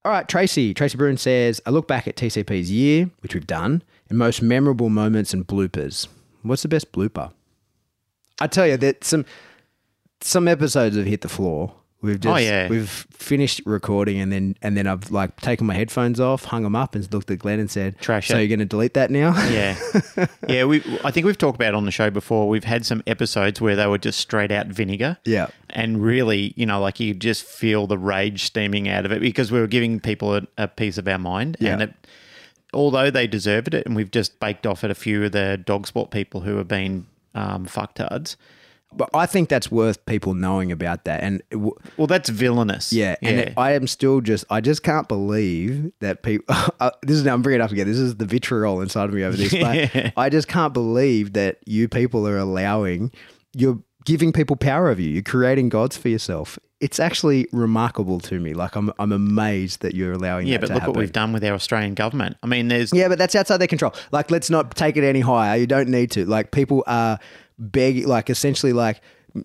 All 0.04 0.12
right, 0.12 0.28
Tracy. 0.28 0.74
Tracy 0.74 0.98
Bruin 0.98 1.16
says, 1.16 1.62
I 1.64 1.70
look 1.70 1.88
back 1.88 2.06
at 2.06 2.16
TCP's 2.16 2.70
year, 2.70 3.10
which 3.20 3.34
we've 3.34 3.46
done, 3.46 3.82
and 4.10 4.18
most 4.18 4.42
memorable 4.42 4.90
moments 4.90 5.32
and 5.32 5.46
bloopers. 5.46 6.08
What's 6.42 6.62
the 6.62 6.68
best 6.68 6.92
blooper? 6.92 7.32
I 8.40 8.46
tell 8.48 8.66
you 8.66 8.76
that 8.76 9.04
some 9.04 9.24
some 10.20 10.48
episodes 10.48 10.96
have 10.96 11.06
hit 11.06 11.20
the 11.20 11.28
floor. 11.28 11.74
We've 12.04 12.20
just 12.20 12.32
Oh, 12.32 12.36
yeah. 12.36 12.68
we've 12.68 12.88
finished 13.10 13.62
recording 13.64 14.20
and 14.20 14.30
then 14.30 14.56
and 14.62 14.76
then 14.76 14.86
I've 14.86 15.10
like 15.10 15.40
taken 15.40 15.66
my 15.66 15.74
headphones 15.74 16.20
off, 16.20 16.44
hung 16.44 16.62
them 16.62 16.76
up, 16.76 16.94
and 16.94 17.10
looked 17.12 17.30
at 17.30 17.38
Glenn 17.38 17.58
and 17.58 17.70
said, 17.70 17.98
Trash 17.98 18.28
So 18.28 18.36
it." 18.36 18.40
you're 18.40 18.48
going 18.48 18.58
to 18.60 18.64
delete 18.66 18.94
that 18.94 19.10
now?" 19.10 19.30
Yeah, 19.50 19.76
yeah. 20.48 20.64
We, 20.64 20.82
I 21.02 21.10
think 21.10 21.24
we've 21.26 21.38
talked 21.38 21.56
about 21.56 21.74
on 21.74 21.84
the 21.86 21.90
show 21.90 22.10
before. 22.10 22.48
We've 22.48 22.64
had 22.64 22.84
some 22.86 23.02
episodes 23.06 23.60
where 23.60 23.74
they 23.74 23.86
were 23.86 23.98
just 23.98 24.20
straight 24.20 24.52
out 24.52 24.66
vinegar. 24.66 25.16
Yeah. 25.24 25.46
and 25.70 26.02
really, 26.02 26.52
you 26.56 26.66
know, 26.66 26.80
like 26.80 27.00
you 27.00 27.14
just 27.14 27.44
feel 27.44 27.86
the 27.86 27.98
rage 27.98 28.44
steaming 28.44 28.88
out 28.88 29.04
of 29.06 29.12
it 29.12 29.20
because 29.20 29.50
we 29.50 29.58
were 29.58 29.66
giving 29.66 29.98
people 30.00 30.34
a, 30.36 30.42
a 30.58 30.68
piece 30.68 30.98
of 30.98 31.08
our 31.08 31.18
mind, 31.18 31.56
and 31.60 31.80
Yeah. 31.80 31.86
it, 31.86 31.94
although 32.72 33.10
they 33.10 33.26
deserved 33.26 33.72
it, 33.74 33.86
and 33.86 33.96
we've 33.96 34.10
just 34.10 34.38
baked 34.40 34.66
off 34.66 34.84
at 34.84 34.90
a 34.90 34.94
few 34.94 35.24
of 35.24 35.32
the 35.32 35.56
dog 35.64 35.86
sport 35.86 36.10
people 36.10 36.42
who 36.42 36.56
have 36.58 36.68
been 36.68 37.06
um, 37.34 37.66
fucktards. 37.66 38.36
But 38.96 39.10
I 39.14 39.26
think 39.26 39.48
that's 39.48 39.70
worth 39.70 40.04
people 40.06 40.34
knowing 40.34 40.70
about 40.72 41.04
that. 41.04 41.22
And 41.22 41.42
w- 41.50 41.74
Well, 41.96 42.06
that's 42.06 42.28
villainous. 42.28 42.92
yeah, 42.92 43.16
and 43.22 43.40
it- 43.40 43.54
I 43.56 43.72
am 43.72 43.86
still 43.86 44.20
just, 44.20 44.44
I 44.50 44.60
just 44.60 44.82
can't 44.82 45.08
believe 45.08 45.92
that 46.00 46.22
people. 46.22 46.54
Uh, 46.80 46.90
this 47.02 47.16
is 47.16 47.26
I'm 47.26 47.40
bringing 47.40 47.60
it 47.60 47.64
up 47.64 47.70
again. 47.70 47.86
This 47.86 47.98
is 47.98 48.16
the 48.16 48.26
vitriol 48.26 48.80
inside 48.80 49.08
of 49.08 49.14
me 49.14 49.22
over 49.24 49.36
this. 49.36 49.52
But 49.54 50.12
I 50.18 50.28
just 50.28 50.48
can't 50.48 50.74
believe 50.74 51.32
that 51.34 51.58
you 51.66 51.88
people 51.88 52.26
are 52.28 52.36
allowing. 52.36 53.10
You're 53.54 53.80
giving 54.04 54.32
people 54.32 54.56
power 54.56 54.88
over 54.88 55.00
you. 55.00 55.08
You're 55.10 55.22
creating 55.22 55.68
gods 55.70 55.96
for 55.96 56.08
yourself. 56.08 56.58
It's 56.80 57.00
actually 57.00 57.46
remarkable 57.52 58.20
to 58.20 58.38
me. 58.40 58.52
Like 58.52 58.76
I'm, 58.76 58.92
I'm 58.98 59.12
amazed 59.12 59.80
that 59.80 59.94
you're 59.94 60.12
allowing. 60.12 60.46
yeah, 60.46 60.58
but 60.58 60.68
look 60.68 60.80
happen. 60.80 60.88
what 60.92 60.98
we've 60.98 61.12
done 61.12 61.32
with 61.32 61.42
our 61.44 61.54
Australian 61.54 61.94
government. 61.94 62.36
I 62.42 62.46
mean, 62.48 62.68
there's 62.68 62.92
Yeah, 62.92 63.08
but 63.08 63.16
that's 63.16 63.34
outside 63.34 63.58
their 63.58 63.68
control. 63.68 63.94
Like, 64.12 64.30
let's 64.30 64.50
not 64.50 64.74
take 64.74 64.96
it 64.98 65.04
any 65.04 65.20
higher. 65.20 65.56
You 65.58 65.66
don't 65.66 65.88
need 65.88 66.10
to. 66.12 66.26
Like, 66.26 66.50
people 66.50 66.84
are 66.86 67.18
begging, 67.58 68.06
like, 68.06 68.30
essentially, 68.30 68.72
like, 68.72 69.00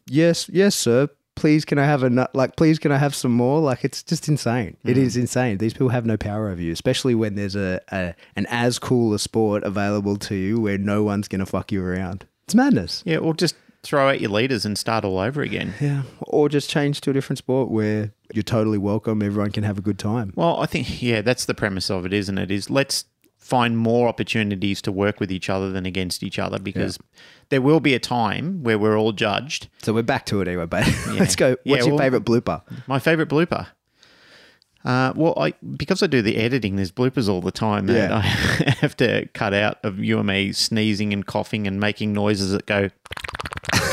yes, 0.07 0.49
yes, 0.51 0.75
sir. 0.75 1.09
Please, 1.35 1.63
can 1.63 1.77
I 1.77 1.85
have 1.85 2.03
a 2.03 2.09
nut? 2.09 2.35
Like, 2.35 2.57
please, 2.57 2.79
can 2.79 2.91
I 2.91 2.97
have 2.97 3.15
some 3.15 3.31
more? 3.31 3.61
Like, 3.61 3.85
it's 3.85 4.03
just 4.03 4.27
insane. 4.27 4.75
It 4.83 4.97
hmm. 4.97 5.03
is 5.03 5.15
insane. 5.15 5.57
These 5.57 5.73
people 5.73 5.89
have 5.89 6.05
no 6.05 6.17
power 6.17 6.49
over 6.49 6.61
you, 6.61 6.73
especially 6.73 7.15
when 7.15 7.35
there's 7.35 7.55
a, 7.55 7.79
a 7.91 8.13
an 8.35 8.45
as 8.49 8.77
cool 8.77 9.13
a 9.13 9.19
sport 9.19 9.63
available 9.63 10.17
to 10.17 10.35
you 10.35 10.59
where 10.59 10.77
no 10.77 11.03
one's 11.03 11.29
gonna 11.29 11.45
fuck 11.45 11.71
you 11.71 11.81
around. 11.81 12.25
It's 12.43 12.55
madness. 12.55 13.03
yeah, 13.05 13.17
or 13.17 13.33
just 13.33 13.55
throw 13.83 14.09
out 14.09 14.19
your 14.19 14.31
leaders 14.31 14.65
and 14.65 14.77
start 14.77 15.05
all 15.05 15.19
over 15.19 15.41
again. 15.41 15.73
Yeah, 15.79 16.03
or 16.19 16.49
just 16.49 16.69
change 16.69 16.99
to 17.01 17.11
a 17.11 17.13
different 17.13 17.37
sport 17.37 17.69
where 17.69 18.11
you're 18.33 18.43
totally 18.43 18.77
welcome. 18.77 19.21
Everyone 19.21 19.51
can 19.51 19.63
have 19.63 19.77
a 19.77 19.81
good 19.81 19.99
time. 19.99 20.33
Well, 20.35 20.59
I 20.59 20.65
think 20.65 21.01
yeah, 21.01 21.21
that's 21.21 21.45
the 21.45 21.53
premise 21.53 21.89
of 21.89 22.05
it, 22.05 22.11
isn't 22.11 22.37
it? 22.37 22.51
Is 22.51 22.69
let's 22.69 23.05
find 23.49 23.77
more 23.77 24.07
opportunities 24.07 24.81
to 24.83 24.91
work 24.91 25.19
with 25.19 25.31
each 25.31 25.49
other 25.49 25.71
than 25.71 25.85
against 25.85 26.21
each 26.23 26.37
other 26.39 26.59
because 26.59 26.97
there 27.49 27.61
will 27.61 27.79
be 27.79 27.93
a 27.95 27.99
time 27.99 28.63
where 28.63 28.77
we're 28.77 28.97
all 28.97 29.11
judged. 29.11 29.67
So 29.81 29.93
we're 29.93 30.03
back 30.03 30.25
to 30.27 30.41
it 30.41 30.47
anyway. 30.47 30.65
But 30.67 30.85
let's 31.09 31.35
go. 31.35 31.49
What's 31.51 31.61
Yeah, 31.65 31.77
your 31.77 31.89
well- 31.89 31.97
favorite 31.97 32.25
blooper? 32.25 32.61
My 32.87 32.99
favorite 32.99 33.29
blooper. 33.29 33.67
Uh, 34.85 35.11
well, 35.13 35.33
I 35.37 35.53
because 35.75 36.01
I 36.01 36.07
do 36.07 36.21
the 36.21 36.37
editing, 36.37 36.77
there's 36.77 36.91
bloopers 36.91 37.27
all 37.27 37.41
the 37.41 37.51
time 37.51 37.87
that 37.87 38.09
Yeah. 38.09 38.17
I 38.17 38.21
have 38.79 38.95
to 38.97 39.27
cut 39.33 39.53
out 39.53 39.77
of 39.83 39.99
you 39.99 40.17
and 40.19 40.27
me 40.27 40.53
sneezing 40.53 41.11
and 41.11 41.25
coughing 41.25 41.67
and 41.67 41.81
making 41.81 42.13
noises 42.13 42.51
that 42.51 42.65
go 42.65 42.89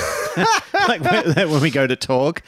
like 0.88 1.00
when 1.34 1.60
we 1.60 1.70
go 1.70 1.86
to 1.86 1.96
talk. 1.96 2.42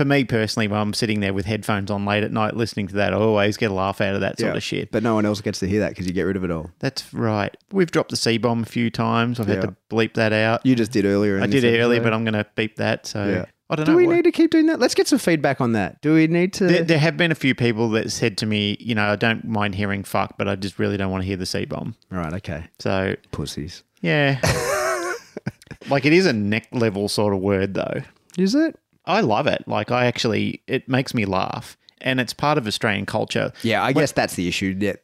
For 0.00 0.06
me 0.06 0.24
personally, 0.24 0.66
when 0.66 0.80
I'm 0.80 0.94
sitting 0.94 1.20
there 1.20 1.34
with 1.34 1.44
headphones 1.44 1.90
on 1.90 2.06
late 2.06 2.22
at 2.24 2.32
night 2.32 2.56
listening 2.56 2.86
to 2.88 2.94
that, 2.94 3.12
I 3.12 3.16
always 3.18 3.58
get 3.58 3.70
a 3.70 3.74
laugh 3.74 4.00
out 4.00 4.14
of 4.14 4.22
that 4.22 4.40
sort 4.40 4.56
of 4.56 4.62
shit. 4.62 4.90
But 4.90 5.02
no 5.02 5.14
one 5.14 5.26
else 5.26 5.42
gets 5.42 5.58
to 5.58 5.68
hear 5.68 5.80
that 5.80 5.90
because 5.90 6.06
you 6.06 6.14
get 6.14 6.22
rid 6.22 6.36
of 6.36 6.44
it 6.44 6.50
all. 6.50 6.70
That's 6.78 7.12
right. 7.12 7.54
We've 7.70 7.90
dropped 7.90 8.08
the 8.08 8.16
C 8.16 8.38
bomb 8.38 8.62
a 8.62 8.64
few 8.64 8.88
times. 8.88 9.38
I've 9.38 9.46
Yeah. 9.50 9.56
had 9.56 9.60
to 9.64 9.76
bleep 9.90 10.14
that 10.14 10.32
out. 10.32 10.64
You 10.64 10.74
just 10.74 10.90
did 10.90 11.04
earlier. 11.04 11.36
In 11.36 11.42
I 11.42 11.48
did 11.48 11.64
it 11.64 11.78
earlier, 11.80 12.00
but 12.00 12.14
I'm 12.14 12.24
going 12.24 12.32
to 12.32 12.46
beep 12.54 12.76
that. 12.76 13.06
So 13.06 13.28
Yeah. 13.28 13.44
I 13.68 13.76
don't 13.76 13.84
Do 13.84 13.92
know. 13.92 13.98
we 13.98 14.06
what- 14.06 14.16
need 14.16 14.24
to 14.24 14.32
keep 14.32 14.50
doing 14.52 14.68
that? 14.68 14.80
Let's 14.80 14.94
get 14.94 15.06
some 15.06 15.18
feedback 15.18 15.60
on 15.60 15.72
that. 15.72 16.00
Do 16.00 16.14
we 16.14 16.26
need 16.28 16.54
to? 16.54 16.64
There, 16.66 16.82
there 16.82 16.98
have 16.98 17.18
been 17.18 17.30
a 17.30 17.34
few 17.34 17.54
people 17.54 17.90
that 17.90 18.10
said 18.10 18.38
to 18.38 18.46
me, 18.46 18.78
you 18.80 18.94
know, 18.94 19.04
I 19.04 19.16
don't 19.16 19.44
mind 19.44 19.74
hearing 19.74 20.02
fuck, 20.02 20.38
but 20.38 20.48
I 20.48 20.56
just 20.56 20.78
really 20.78 20.96
don't 20.96 21.10
want 21.10 21.24
to 21.24 21.26
hear 21.26 21.36
the 21.36 21.44
C 21.44 21.66
bomb. 21.66 21.94
right. 22.10 22.32
Okay. 22.32 22.64
So, 22.78 23.16
Pussies. 23.32 23.82
yeah. 24.00 24.40
like 25.90 26.06
it 26.06 26.14
is 26.14 26.24
a 26.24 26.32
neck 26.32 26.68
level 26.72 27.06
sort 27.06 27.34
of 27.34 27.40
word, 27.40 27.74
though. 27.74 28.00
Is 28.38 28.54
it? 28.54 28.78
I 29.06 29.20
love 29.20 29.46
it. 29.46 29.64
Like, 29.66 29.90
I 29.90 30.06
actually, 30.06 30.62
it 30.66 30.88
makes 30.88 31.14
me 31.14 31.24
laugh. 31.24 31.76
And 32.00 32.20
it's 32.20 32.32
part 32.32 32.56
of 32.58 32.66
Australian 32.66 33.06
culture. 33.06 33.52
Yeah, 33.62 33.82
I 33.84 33.92
guess 33.92 34.12
that's 34.12 34.34
the 34.34 34.48
issue. 34.48 34.74
That 34.78 35.02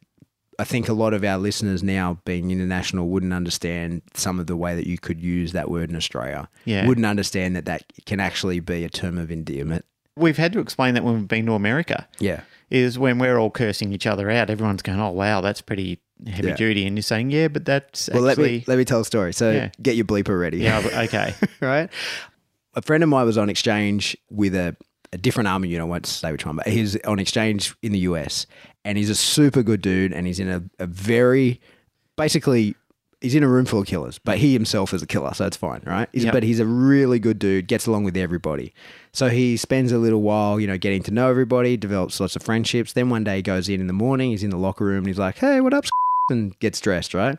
I 0.59 0.65
think 0.65 0.89
a 0.89 0.95
lot 0.95 1.13
of 1.13 1.23
our 1.25 1.37
listeners 1.37 1.83
now, 1.83 2.19
being 2.25 2.51
international, 2.51 3.09
wouldn't 3.09 3.35
understand 3.35 4.01
some 4.15 4.41
of 4.41 4.47
the 4.47 4.57
way 4.57 4.75
that 4.75 4.87
you 4.87 4.97
could 4.97 5.21
use 5.21 5.53
that 5.53 5.71
word 5.71 5.91
in 5.91 5.97
Australia. 5.97 6.49
Yeah. 6.65 6.87
Wouldn't 6.87 7.05
understand 7.07 7.55
that 7.57 7.67
that 7.67 7.83
can 8.07 8.19
actually 8.21 8.61
be 8.61 8.83
a 8.85 8.89
term 8.89 9.19
of 9.19 9.31
endearment. 9.31 9.85
We've 10.17 10.39
had 10.39 10.55
to 10.55 10.61
explain 10.61 10.95
that 10.95 11.05
when 11.05 11.15
we've 11.15 11.29
been 11.29 11.45
to 11.47 11.53
America. 11.53 12.09
Yeah. 12.19 12.41
is 12.69 12.99
when 12.99 13.19
we're 13.21 13.39
all 13.39 13.51
cursing 13.51 13.93
each 13.93 14.07
other 14.09 14.29
out, 14.29 14.51
everyone's 14.51 14.83
going, 14.83 14.99
"Oh 14.99 15.11
wow, 15.11 15.41
that's 15.41 15.61
pretty 15.61 16.01
heavy 16.27 16.49
Yeah. 16.49 16.57
duty," 16.57 16.85
and 16.87 16.97
you're 16.97 17.03
saying, 17.03 17.31
"Yeah, 17.31 17.47
but 17.47 17.65
that's 17.65 18.11
Well, 18.13 18.23
let 18.25 18.39
me 18.39 18.65
let 18.67 18.77
me 18.77 18.85
tell 18.85 18.99
a 19.01 19.05
story. 19.05 19.33
So 19.35 19.53
Yeah. 19.53 19.71
get 19.81 19.95
your 19.95 20.05
bleeper 20.05 20.41
ready. 20.41 20.59
yeah, 20.59 20.79
okay, 21.05 21.35
right? 21.61 21.91
A 22.77 22.83
friend 22.83 23.03
of 23.03 23.09
mine 23.09 23.27
was 23.27 23.39
on 23.39 23.49
exchange 23.49 24.17
with 24.31 24.55
a, 24.55 24.77
a 25.13 25.19
different 25.19 25.49
army 25.49 25.69
unit. 25.69 25.83
I 25.83 25.89
won't 25.89 26.07
say 26.07 26.31
which 26.31 26.47
one, 26.47 26.57
but 26.57 26.67
he's 26.67 26.97
on 27.05 27.19
exchange 27.19 27.75
in 27.83 27.93
the 27.93 28.01
US, 28.01 28.47
and 28.85 28.97
he's 28.97 29.11
a 29.11 29.15
super 29.15 29.63
good 29.63 29.83
dude, 29.83 30.13
and 30.13 30.27
he's 30.27 30.39
in 30.39 30.49
a, 30.49 30.63
a 30.79 30.87
very 30.87 31.61
basically. 32.17 32.75
He's 33.23 33.35
in 33.35 33.43
a 33.43 33.49
room 33.49 33.65
full 33.65 33.81
of 33.81 33.87
killers, 33.87 34.19
but 34.19 34.37
he 34.37 34.53
himself 34.53 34.93
is 34.93 35.03
a 35.03 35.07
killer, 35.07 35.33
so 35.33 35.47
it's 35.47 35.57
fine, 35.57 35.81
right? 35.87 36.07
He's, 36.13 36.25
Yep. 36.25 36.35
But 36.35 36.43
he's 36.43 36.61
a 36.61 36.67
really 36.67 37.19
good 37.19 37.39
dude, 37.39 37.67
gets 37.67 37.87
along 37.87 38.05
with 38.05 38.15
everybody. 38.15 38.75
So 39.13 39.31
he 39.31 39.57
spends 39.57 39.91
a 39.91 39.97
little 39.97 40.21
while, 40.21 40.61
you 40.61 40.67
know, 40.67 40.77
getting 40.77 41.03
to 41.05 41.11
know 41.11 41.31
everybody, 41.31 41.79
develops 41.79 42.21
lots 42.21 42.37
of 42.37 42.43
friendships. 42.43 42.93
Then 42.93 43.09
one 43.09 43.25
day 43.25 43.37
he 43.37 43.43
goes 43.43 43.71
in 43.71 43.81
in 43.81 43.87
the 43.87 43.95
morning, 43.95 44.33
he's 44.33 44.45
in 44.45 44.51
the 44.51 44.59
locker 44.59 44.85
room, 44.85 44.99
and 44.99 45.07
he's 45.07 45.19
like, 45.19 45.39
"Hey, 45.39 45.63
what 45.63 45.73
up?" 45.73 45.87
and 46.31 46.57
gets 46.59 46.79
dressed, 46.79 47.15
right? 47.15 47.39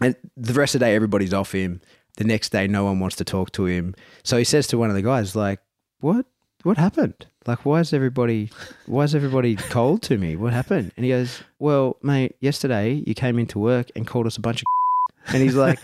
And 0.00 0.16
the 0.36 0.54
rest 0.54 0.74
of 0.74 0.80
the 0.80 0.86
day, 0.86 0.94
everybody's 0.94 1.32
off 1.32 1.52
him. 1.52 1.80
The 2.18 2.24
next 2.24 2.50
day, 2.50 2.66
no 2.68 2.84
one 2.84 3.00
wants 3.00 3.16
to 3.16 3.24
talk 3.24 3.50
to 3.52 3.64
him. 3.66 3.94
So 4.22 4.36
he 4.36 4.44
says 4.44 4.66
to 4.68 4.78
one 4.78 4.90
of 4.90 4.96
the 4.96 5.02
guys, 5.02 5.34
like, 5.34 5.60
"What? 6.00 6.26
What 6.64 6.76
happened? 6.76 7.26
Like, 7.46 7.64
why 7.64 7.78
is 7.80 7.92
everybody? 7.92 8.50
Why 8.86 9.04
is 9.04 9.14
everybody 9.14 9.54
cold 9.56 10.02
to 10.02 10.18
me? 10.18 10.34
What 10.36 10.52
happened?" 10.52 10.92
And 10.96 11.04
he 11.04 11.10
goes, 11.12 11.42
"Well, 11.58 11.96
mate, 12.02 12.34
yesterday 12.40 13.02
you 13.06 13.14
came 13.14 13.38
into 13.38 13.58
work 13.58 13.90
and 13.96 14.06
called 14.06 14.26
us 14.26 14.36
a 14.36 14.40
bunch 14.40 14.60
of." 14.62 14.66
And 15.34 15.42
he's 15.42 15.54
like, 15.56 15.78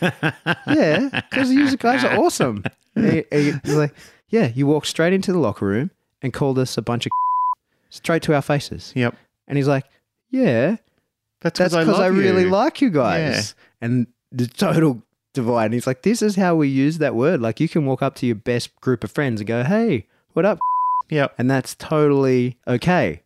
"Yeah, 0.67 1.21
because 1.31 1.51
you 1.53 1.77
guys 1.77 2.03
are 2.05 2.17
awesome." 2.19 2.65
And 2.97 3.25
he- 3.31 3.53
he's 3.65 3.75
like, 3.77 3.95
"Yeah, 4.29 4.51
you 4.55 4.67
walked 4.67 4.87
straight 4.87 5.13
into 5.13 5.33
the 5.33 5.39
locker 5.39 5.67
room 5.67 5.91
and 6.23 6.33
called 6.33 6.59
us 6.59 6.77
a 6.79 6.83
bunch 6.83 7.07
of 7.07 7.13
straight 7.91 8.23
to 8.23 8.35
our 8.35 8.43
faces." 8.43 8.93
yep, 8.97 9.15
And 9.47 9.57
he's 9.59 9.69
like, 9.69 9.85
"Yeah, 10.31 10.77
that's 11.43 11.59
because 11.61 11.75
I, 11.75 11.83
love 11.85 12.17
really 12.17 12.43
you. 12.45 12.51
like 12.51 12.81
you 12.81 12.91
guys. 12.91 13.55
And 13.81 14.07
the 14.33 14.47
total 14.49 15.03
divide. 15.35 15.67
And 15.67 15.75
he's 15.75 15.87
like, 15.87 16.03
this 16.03 16.23
is 16.23 16.37
how 16.37 16.55
we 16.55 16.69
use 16.69 16.99
that 16.99 17.15
word. 17.15 17.41
Like 17.43 17.61
you 17.61 17.69
can 17.69 17.85
walk 17.85 18.01
up 18.03 18.15
to 18.17 18.27
your 18.27 18.37
best 18.37 18.75
group 18.81 19.05
of 19.05 19.11
friends 19.11 19.41
and 19.43 19.47
go, 19.47 19.63
hey, 19.65 20.07
what 20.33 20.47
up? 20.47 20.59
Yep, 21.11 21.35
And 21.37 21.51
that's 21.51 21.75
totally 21.75 22.57
okay. 22.67 23.21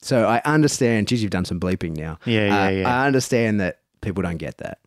So 0.00 0.26
I 0.26 0.40
understand. 0.44 1.08
Geez, 1.08 1.22
you've 1.22 1.32
done 1.32 1.44
some 1.44 1.58
bleeping 1.58 1.96
now. 1.96 2.18
Yeah, 2.24 2.46
yeah, 2.46 2.64
Uh, 2.64 2.68
yeah. 2.68 3.02
I 3.02 3.06
understand 3.08 3.60
that 3.60 3.80
people 4.00 4.22
don't 4.22 4.36
get 4.36 4.58
that. 4.58 4.78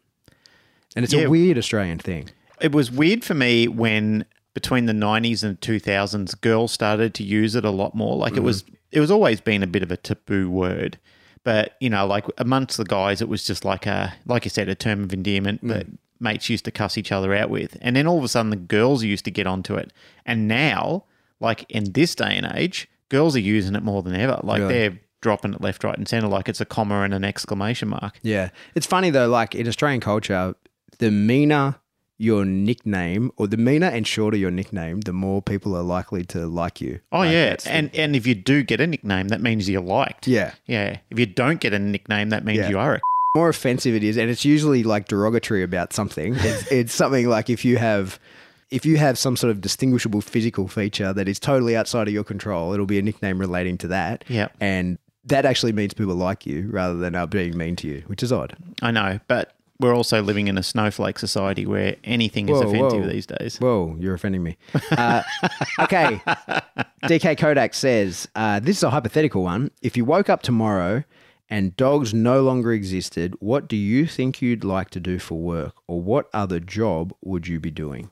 And 0.95 1.03
it's 1.03 1.13
Yeah. 1.13 1.23
a 1.23 1.29
weird 1.29 1.57
Australian 1.57 1.99
thing. 1.99 2.29
it 2.61 2.71
was 2.73 2.89
weird 2.91 3.23
for 3.25 3.33
me 3.33 3.67
when 3.67 4.25
between 4.53 4.85
the 4.85 4.93
'90s 4.93 5.43
and 5.43 5.59
2000s, 5.61 6.33
girls 6.41 6.71
started 6.73 7.13
to 7.15 7.23
use 7.23 7.55
it 7.55 7.63
a 7.65 7.69
lot 7.69 7.93
more. 7.95 8.17
Like 8.17 8.35
it 8.35 8.43
was, 8.43 8.63
it 8.91 8.99
was 8.99 9.09
always 9.11 9.39
been 9.41 9.63
a 9.63 9.67
bit 9.67 9.81
of 9.83 9.91
a 9.91 9.97
taboo 9.97 10.49
word. 10.49 10.97
But 11.43 11.75
you 11.79 11.89
know, 11.89 12.05
like 12.05 12.25
amongst 12.37 12.77
the 12.77 12.83
guys, 12.85 13.21
it 13.21 13.29
was 13.29 13.43
just 13.45 13.63
like 13.65 13.85
a, 13.85 14.13
like 14.25 14.45
you 14.45 14.49
said, 14.49 14.67
a 14.69 14.75
term 14.75 15.03
of 15.03 15.13
endearment 15.13 15.61
that 15.67 15.87
mates 16.19 16.49
used 16.49 16.65
to 16.65 16.71
cuss 16.71 16.97
each 16.97 17.11
other 17.11 17.33
out 17.33 17.49
with. 17.49 17.77
And 17.81 17.95
then 17.95 18.07
all 18.07 18.17
of 18.17 18.23
a 18.23 18.27
sudden, 18.27 18.49
the 18.49 18.55
girls 18.55 19.03
used 19.03 19.25
to 19.25 19.31
get 19.31 19.47
onto 19.47 19.75
it. 19.75 19.93
And 20.25 20.47
now, 20.47 21.05
like 21.39 21.65
in 21.69 21.91
this 21.93 22.15
day 22.15 22.35
and 22.35 22.49
age, 22.55 22.87
girls 23.09 23.35
are 23.35 23.39
using 23.39 23.75
it 23.75 23.83
more 23.83 24.03
than 24.03 24.15
ever. 24.15 24.39
Like 24.43 24.59
Really? 24.61 24.73
they're 24.73 24.99
dropping 25.21 25.53
it 25.53 25.61
left, 25.61 25.83
right, 25.83 25.97
and 25.97 26.07
center, 26.07 26.27
like 26.27 26.47
it's 26.49 26.61
a 26.61 26.65
comma 26.65 27.01
and 27.01 27.13
an 27.13 27.23
exclamation 27.25 27.89
mark. 27.89 28.19
Yeah. 28.21 28.49
It's 28.75 28.85
funny 28.85 29.09
though, 29.09 29.27
like 29.27 29.55
in 29.55 29.67
Australian 29.67 30.01
culture, 30.01 30.55
the 30.99 31.11
meaner 31.11 31.75
your 32.21 32.43
nickname 32.43 33.31
or 33.37 33.47
the 33.47 33.55
meaner 33.55 33.87
and 33.87 34.05
shorter 34.05 34.35
your 34.35 34.51
nickname, 34.51 34.99
the 35.01 35.13
more 35.13 35.41
people 35.41 35.73
are 35.75 35.83
likely 35.83 36.23
to 36.25 36.45
like 36.47 36.81
you. 36.81 36.99
Oh 37.13 37.19
Like, 37.19 37.31
yeah, 37.31 37.49
that's 37.51 37.63
the- 37.63 37.71
and 37.71 37.89
and 37.95 38.15
if 38.15 38.27
you 38.27 38.35
do 38.35 38.61
get 38.61 38.81
a 38.81 38.87
nickname, 38.87 39.29
that 39.29 39.41
means 39.41 39.69
you're 39.69 39.81
liked. 39.81 40.27
yeah. 40.27 40.51
Yeah. 40.67 40.97
If 41.09 41.17
you 41.17 41.25
don't 41.25 41.61
get 41.61 41.73
a 41.73 41.79
nickname, 41.79 42.29
that 42.29 42.43
means 42.43 42.59
Yeah. 42.59 42.69
you 42.69 42.77
are 42.79 42.95
a. 42.95 42.99
more 43.35 43.49
offensive 43.49 43.95
it 43.95 44.03
is, 44.03 44.17
and 44.17 44.29
it's 44.29 44.45
usually 44.45 44.83
like 44.83 45.07
derogatory 45.07 45.63
about 45.63 45.93
something. 45.93 46.35
It's, 46.37 46.67
it's 46.71 46.93
something 46.93 47.27
like 47.27 47.49
if 47.49 47.63
you 47.63 47.77
have 47.77 48.19
if 48.71 48.85
you 48.85 48.97
have 48.97 49.17
some 49.17 49.35
sort 49.35 49.51
of 49.51 49.61
distinguishable 49.61 50.21
physical 50.21 50.67
feature 50.67 51.11
that 51.13 51.27
is 51.27 51.39
totally 51.39 51.75
outside 51.75 52.07
of 52.07 52.13
your 52.13 52.23
control, 52.23 52.73
it'll 52.73 52.85
be 52.85 52.99
a 52.99 53.01
nickname 53.01 53.39
relating 53.39 53.77
to 53.79 53.87
that. 53.87 54.23
Yeah. 54.27 54.49
and 54.59 54.99
that 55.25 55.45
actually 55.45 55.71
means 55.71 55.93
people 55.93 56.15
like 56.15 56.45
you 56.45 56.69
rather 56.71 56.95
than 56.95 57.15
are 57.15 57.27
being 57.27 57.57
mean 57.57 57.75
to 57.77 57.87
you, 57.87 58.03
which 58.07 58.23
is 58.23 58.31
odd. 58.31 58.55
I 58.81 58.91
know, 58.91 59.19
but 59.27 59.53
we're 59.79 59.95
also 59.95 60.21
living 60.21 60.47
in 60.47 60.57
a 60.57 60.63
snowflake 60.63 61.19
society 61.19 61.65
where 61.65 61.95
anything 62.03 62.49
is 62.49 62.59
offensive 62.59 63.01
whoa. 63.01 63.07
these 63.07 63.25
days. 63.25 63.57
Whoa, 63.57 63.95
you're 63.99 64.13
offending 64.13 64.43
me. 64.43 64.57
Uh, 64.91 65.23
okay. 65.79 66.21
DK 67.03 67.37
Kodak 67.37 67.73
says 67.73 68.27
uh, 68.35 68.59
this 68.59 68.77
is 68.77 68.83
a 68.83 68.89
hypothetical 68.89 69.43
one. 69.43 69.71
If 69.81 69.95
you 69.95 70.03
woke 70.03 70.29
up 70.29 70.41
tomorrow 70.41 71.03
and 71.49 71.75
dogs 71.75 72.13
no 72.13 72.41
longer 72.43 72.71
existed, 72.71 73.35
what 73.39 73.67
do 73.67 73.75
you 73.75 74.05
think 74.05 74.41
you'd 74.41 74.63
like 74.63 74.89
to 74.91 74.99
do 74.99 75.17
for 75.19 75.39
work, 75.39 75.73
or 75.87 76.01
what 76.01 76.29
other 76.33 76.59
job 76.59 77.13
would 77.23 77.47
you 77.47 77.59
be 77.59 77.71
doing? 77.71 78.09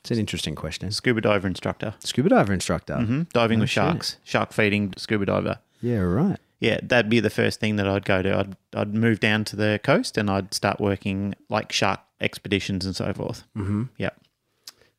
It's 0.00 0.10
an 0.12 0.18
interesting 0.18 0.54
question. 0.54 0.90
Scuba 0.92 1.20
diver 1.20 1.48
instructor. 1.48 1.94
Scuba 1.98 2.28
diver 2.28 2.52
instructor. 2.52 2.96
hmm 2.96 3.22
Diving 3.32 3.58
with 3.60 3.70
shit. 3.70 3.82
sharks, 3.82 4.16
shark 4.24 4.52
feeding 4.52 4.94
scuba 4.96 5.26
diver. 5.26 5.58
Yeah, 5.80 5.98
right. 6.00 6.38
Yeah, 6.60 6.78
that'd 6.82 7.10
be 7.10 7.20
the 7.20 7.28
first 7.30 7.58
thing 7.60 7.76
that 7.76 7.86
I'd 7.88 8.04
go 8.04 8.22
to. 8.22 8.38
I'd 8.38 8.56
I'd 8.74 8.94
move 8.94 9.18
down 9.20 9.44
to 9.46 9.56
the 9.56 9.80
coast 9.82 10.16
and 10.16 10.30
I'd 10.30 10.54
start 10.54 10.80
working 10.80 11.34
like 11.50 11.72
shark 11.72 12.00
expeditions 12.20 12.86
and 12.86 12.94
so 12.96 13.12
forth. 13.12 13.42
hmm 13.54 13.84
Yeah. 13.98 14.10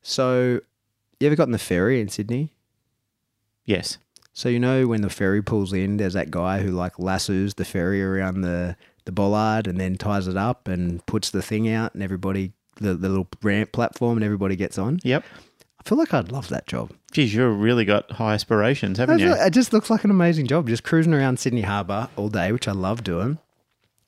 So, 0.02 0.60
you 1.20 1.26
ever 1.26 1.36
gotten 1.36 1.52
the 1.52 1.58
ferry 1.58 2.00
in 2.00 2.08
Sydney? 2.08 2.52
Yes. 3.64 3.98
So 4.38 4.48
you 4.48 4.60
know 4.60 4.86
when 4.86 5.00
the 5.00 5.10
ferry 5.10 5.42
pulls 5.42 5.72
in, 5.72 5.96
there's 5.96 6.12
that 6.12 6.30
guy 6.30 6.60
who 6.60 6.70
like 6.70 6.96
lassos 7.00 7.54
the 7.54 7.64
ferry 7.64 8.00
around 8.00 8.42
the 8.42 8.76
the 9.04 9.10
bollard 9.10 9.66
and 9.66 9.80
then 9.80 9.96
ties 9.96 10.28
it 10.28 10.36
up 10.36 10.68
and 10.68 11.04
puts 11.06 11.30
the 11.30 11.42
thing 11.42 11.68
out, 11.68 11.92
and 11.92 12.04
everybody 12.04 12.52
the, 12.76 12.94
the 12.94 13.08
little 13.08 13.26
ramp 13.42 13.72
platform 13.72 14.16
and 14.16 14.22
everybody 14.22 14.54
gets 14.54 14.78
on. 14.78 15.00
Yep. 15.02 15.24
I 15.80 15.88
feel 15.88 15.98
like 15.98 16.14
I'd 16.14 16.30
love 16.30 16.50
that 16.50 16.68
job. 16.68 16.92
Geez, 17.10 17.34
you've 17.34 17.58
really 17.58 17.84
got 17.84 18.12
high 18.12 18.34
aspirations, 18.34 18.98
haven't 18.98 19.18
you? 19.18 19.30
like 19.30 19.40
it 19.40 19.52
just 19.52 19.72
looks 19.72 19.90
like 19.90 20.04
an 20.04 20.12
amazing 20.12 20.46
job. 20.46 20.68
Just 20.68 20.84
cruising 20.84 21.14
around 21.14 21.40
Sydney 21.40 21.62
Harbour 21.62 22.08
all 22.14 22.28
day, 22.28 22.52
which 22.52 22.68
I 22.68 22.72
love 22.72 23.02
doing. 23.02 23.38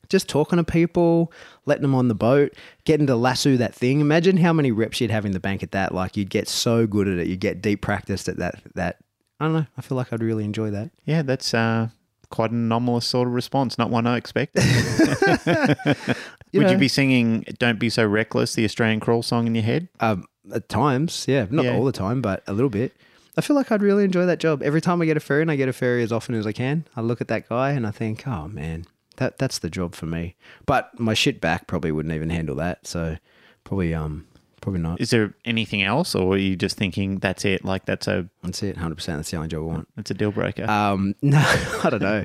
Just 0.09 0.29
talking 0.29 0.59
to 0.59 0.65
people, 0.65 1.33
letting 1.67 1.83
them 1.83 1.97
on 1.97 2.07
the 2.07 2.15
boat, 2.15 2.55
getting 2.85 3.09
to 3.09 3.17
lasso 3.17 3.57
that 3.57 3.75
thing. 3.75 4.01
Imagine 4.01 4.37
how 4.37 4.53
many 4.53 4.71
reps 4.71 5.01
you'd 5.01 5.11
have 5.11 5.27
in 5.27 5.33
the 5.33 5.41
bank 5.41 5.65
at 5.65 5.73
that. 5.73 5.93
Like 5.93 6.17
you'd 6.17 6.31
get 6.31 6.47
so 6.47 6.87
good 6.87 7.09
at 7.09 7.19
it. 7.19 7.27
You'd 7.27 7.41
get 7.41 7.61
deep 7.61 7.83
practiced 7.83 8.29
at 8.29 8.37
that. 8.37 8.61
That 8.77 8.99
I 9.41 9.45
don't 9.47 9.55
know. 9.55 9.67
I 9.77 9.81
feel 9.81 9.97
like 9.97 10.13
I'd 10.13 10.23
really 10.23 10.45
enjoy 10.45 10.71
that. 10.71 10.91
Yeah, 11.07 11.23
that's 11.23 11.55
uh, 11.55 11.89
quite 12.31 12.51
an 12.51 12.59
anomalous 12.59 13.07
sort 13.07 13.27
of 13.27 13.35
response, 13.35 13.79
not 13.79 13.91
one 13.91 14.07
I 14.07 14.17
expected. 14.17 14.63
You 16.53 16.59
Would 16.59 16.67
know. 16.67 16.73
you 16.73 16.79
be 16.79 16.89
singing 16.89 17.45
"Don't 17.61 17.79
Be 17.79 17.89
So 17.91 18.05
Reckless," 18.05 18.55
the 18.55 18.65
Australian 18.65 18.99
crawl 18.99 19.23
song 19.23 19.47
in 19.47 19.55
your 19.55 19.63
head? 19.63 19.89
Um, 20.01 20.25
at 20.53 20.69
times, 20.69 21.25
yeah, 21.29 21.47
not 21.49 21.65
Yeah. 21.65 21.75
all 21.77 21.85
the 21.85 21.93
time, 21.93 22.21
but 22.21 22.43
a 22.49 22.53
little 22.53 22.69
bit. 22.71 22.93
I 23.37 23.41
feel 23.41 23.55
like 23.55 23.71
I'd 23.71 23.83
really 23.83 24.03
enjoy 24.03 24.27
that 24.27 24.41
job. 24.41 24.61
Every 24.61 24.81
time 24.81 25.01
I 25.01 25.05
get 25.07 25.17
a 25.17 25.21
ferry, 25.21 25.43
and 25.43 25.51
I 25.53 25.55
get 25.55 25.69
a 25.69 25.73
ferry 25.73 26.03
as 26.03 26.11
often 26.11 26.35
as 26.35 26.49
I 26.49 26.53
can, 26.53 26.87
I 26.97 27.03
look 27.03 27.21
at 27.21 27.29
that 27.29 27.49
guy 27.49 27.71
and 27.71 27.87
I 27.87 27.93
think, 27.93 28.27
oh 28.27 28.49
man, 28.49 28.85
that 29.19 29.39
that's 29.39 29.61
the 29.61 29.71
job 29.71 29.95
for 29.95 30.07
me. 30.07 30.35
But 30.67 30.99
my 30.99 31.15
shit 31.15 31.41
back 31.41 31.69
probably 31.69 31.93
wouldn't 31.93 32.15
even 32.17 32.31
handle 32.31 32.57
that, 32.57 32.85
so 32.85 33.17
probably 33.63 33.95
um 33.95 34.27
probably 34.61 34.81
not. 34.81 35.01
Is 35.01 35.11
there 35.11 35.35
anything 35.45 35.83
else, 35.83 36.15
or 36.15 36.35
are 36.35 36.39
you 36.39 36.57
just 36.57 36.77
thinking 36.77 37.19
that's 37.19 37.45
it? 37.45 37.65
Like 37.65 37.85
that's 37.87 38.07
a 38.09 38.29
That's 38.43 38.63
it, 38.63 38.77
hundred 38.77 38.97
percent. 38.97 39.19
That's 39.19 39.31
the 39.31 39.37
only 39.37 39.49
job 39.49 39.63
I 39.63 39.67
want. 39.67 39.89
that's 39.97 40.11
a 40.11 40.15
deal 40.15 40.31
breaker. 40.33 40.69
Um, 40.71 41.15
no, 41.23 41.39
I 41.85 41.91
don't 41.91 42.03
know. 42.03 42.25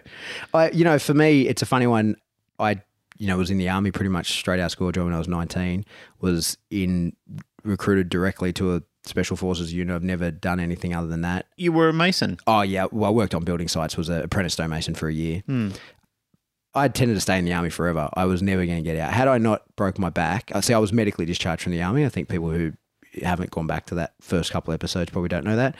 I, 0.53 0.69
you 0.71 0.83
know, 0.83 0.99
for 0.99 1.13
me, 1.13 1.47
it's 1.47 1.61
a 1.61 1.65
funny 1.65 1.87
one. 1.87 2.15
I, 2.59 2.81
you 3.17 3.27
know, 3.27 3.37
was 3.37 3.49
in 3.51 3.57
the 3.57 3.69
army 3.69 3.91
pretty 3.91 4.09
much 4.09 4.31
straight 4.39 4.59
out 4.59 4.65
of 4.65 4.71
school 4.71 4.91
job 4.91 5.05
when 5.05 5.13
I 5.13 5.17
was 5.17 5.27
19, 5.27 5.85
was 6.21 6.57
in 6.69 7.13
recruited 7.63 8.09
directly 8.09 8.53
to 8.53 8.75
a 8.75 8.81
special 9.05 9.37
forces 9.37 9.73
unit. 9.73 9.95
I've 9.95 10.03
never 10.03 10.31
done 10.31 10.59
anything 10.59 10.93
other 10.93 11.07
than 11.07 11.21
that. 11.21 11.45
you 11.57 11.71
were 11.71 11.89
a 11.89 11.93
mason. 11.93 12.37
Oh 12.47 12.61
yeah, 12.61 12.87
well, 12.91 13.09
I 13.09 13.13
worked 13.13 13.35
on 13.35 13.43
building 13.43 13.67
sites. 13.67 13.97
Was 13.97 14.09
an 14.09 14.21
apprentice 14.21 14.53
stonemason 14.53 14.95
for 14.95 15.07
a 15.07 15.13
year. 15.13 15.43
Hmm. 15.45 15.69
I 16.75 16.87
tended 16.87 17.15
to 17.17 17.21
stay 17.21 17.39
in 17.39 17.45
the 17.45 17.53
army 17.53 17.69
forever. 17.69 18.09
I 18.13 18.25
was 18.25 18.41
never 18.41 18.65
going 18.65 18.83
to 18.83 18.83
get 18.83 18.97
out. 18.97 19.13
Had 19.13 19.27
I 19.27 19.37
not 19.37 19.63
broke 19.75 19.97
my 19.97 20.09
back, 20.09 20.51
I 20.53 20.59
see 20.61 20.73
I 20.73 20.77
was 20.79 20.91
medically 20.93 21.25
discharged 21.25 21.63
from 21.63 21.71
the 21.71 21.81
army. 21.81 22.05
I 22.05 22.09
think 22.09 22.27
people 22.29 22.49
who 22.51 22.73
haven't 23.21 23.49
gone 23.51 23.65
back 23.67 23.85
to 23.87 23.95
that 23.95 24.13
first 24.19 24.51
couple 24.51 24.73
episodes, 24.73 25.09
probably 25.09 25.29
don't 25.29 25.45
know 25.45 25.55
that. 25.55 25.75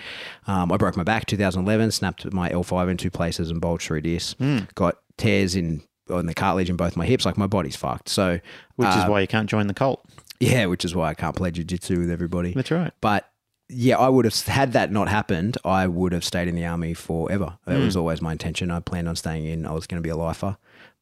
Um, 0.48 0.72
I 0.72 0.78
broke 0.78 0.96
my 0.96 1.04
back 1.04 1.26
2011, 1.26 1.91
snapped 1.91 2.32
my 2.32 2.50
L5 2.50 2.89
in 2.89 2.98
two 2.98 3.12
places 3.12 3.50
and 3.52 3.60
bulged 3.60 3.88
through 3.88 4.02
discs. 4.02 4.36
Got 4.76 4.96
tears 5.18 5.56
in 5.56 5.82
on 6.10 6.28
the 6.28 6.34
cartilage 6.34 6.70
in 6.70 6.76
both 6.78 6.96
my 6.96 7.06
hips. 7.06 7.26
Like 7.26 7.38
my 7.38 7.48
body's 7.48 7.76
fucked. 7.76 8.10
So 8.10 8.39
Which 8.76 8.88
uh, 8.88 9.02
is 9.04 9.10
why 9.10 9.20
you 9.22 9.28
can't 9.28 9.50
join 9.50 9.68
the 9.68 9.74
cult. 9.74 10.06
yeah, 10.39 10.66
which 10.68 10.86
is 10.86 10.96
why 10.96 11.10
I 11.10 11.14
can't 11.14 11.36
play 11.36 11.52
jiu-jitsu 11.52 12.00
with 12.00 12.10
everybody. 12.12 12.54
That's 12.54 12.72
right. 12.72 12.93
But 13.02 13.30
yeah, 13.68 13.98
I 13.98 14.08
would 14.10 14.26
have 14.26 14.39
had 14.46 14.74
that 14.74 14.91
not 14.91 15.10
happened. 15.10 15.58
I 15.66 15.88
would 15.88 16.12
have 16.14 16.24
stayed 16.24 16.48
in 16.48 16.56
the 16.56 16.66
army 16.66 16.93
forever. 16.93 17.58
That 17.66 17.80
was 17.80 17.98
always 17.98 18.22
my 18.22 18.32
intention. 18.34 18.70
I 18.70 18.80
planned 18.80 19.10
on 19.10 19.16
staying 19.16 19.46
in. 19.46 19.66
I 19.66 19.72
was 19.72 19.88
going 19.88 20.02
to 20.02 20.06
be 20.06 20.12
a 20.12 20.16
lifer. 20.16 20.58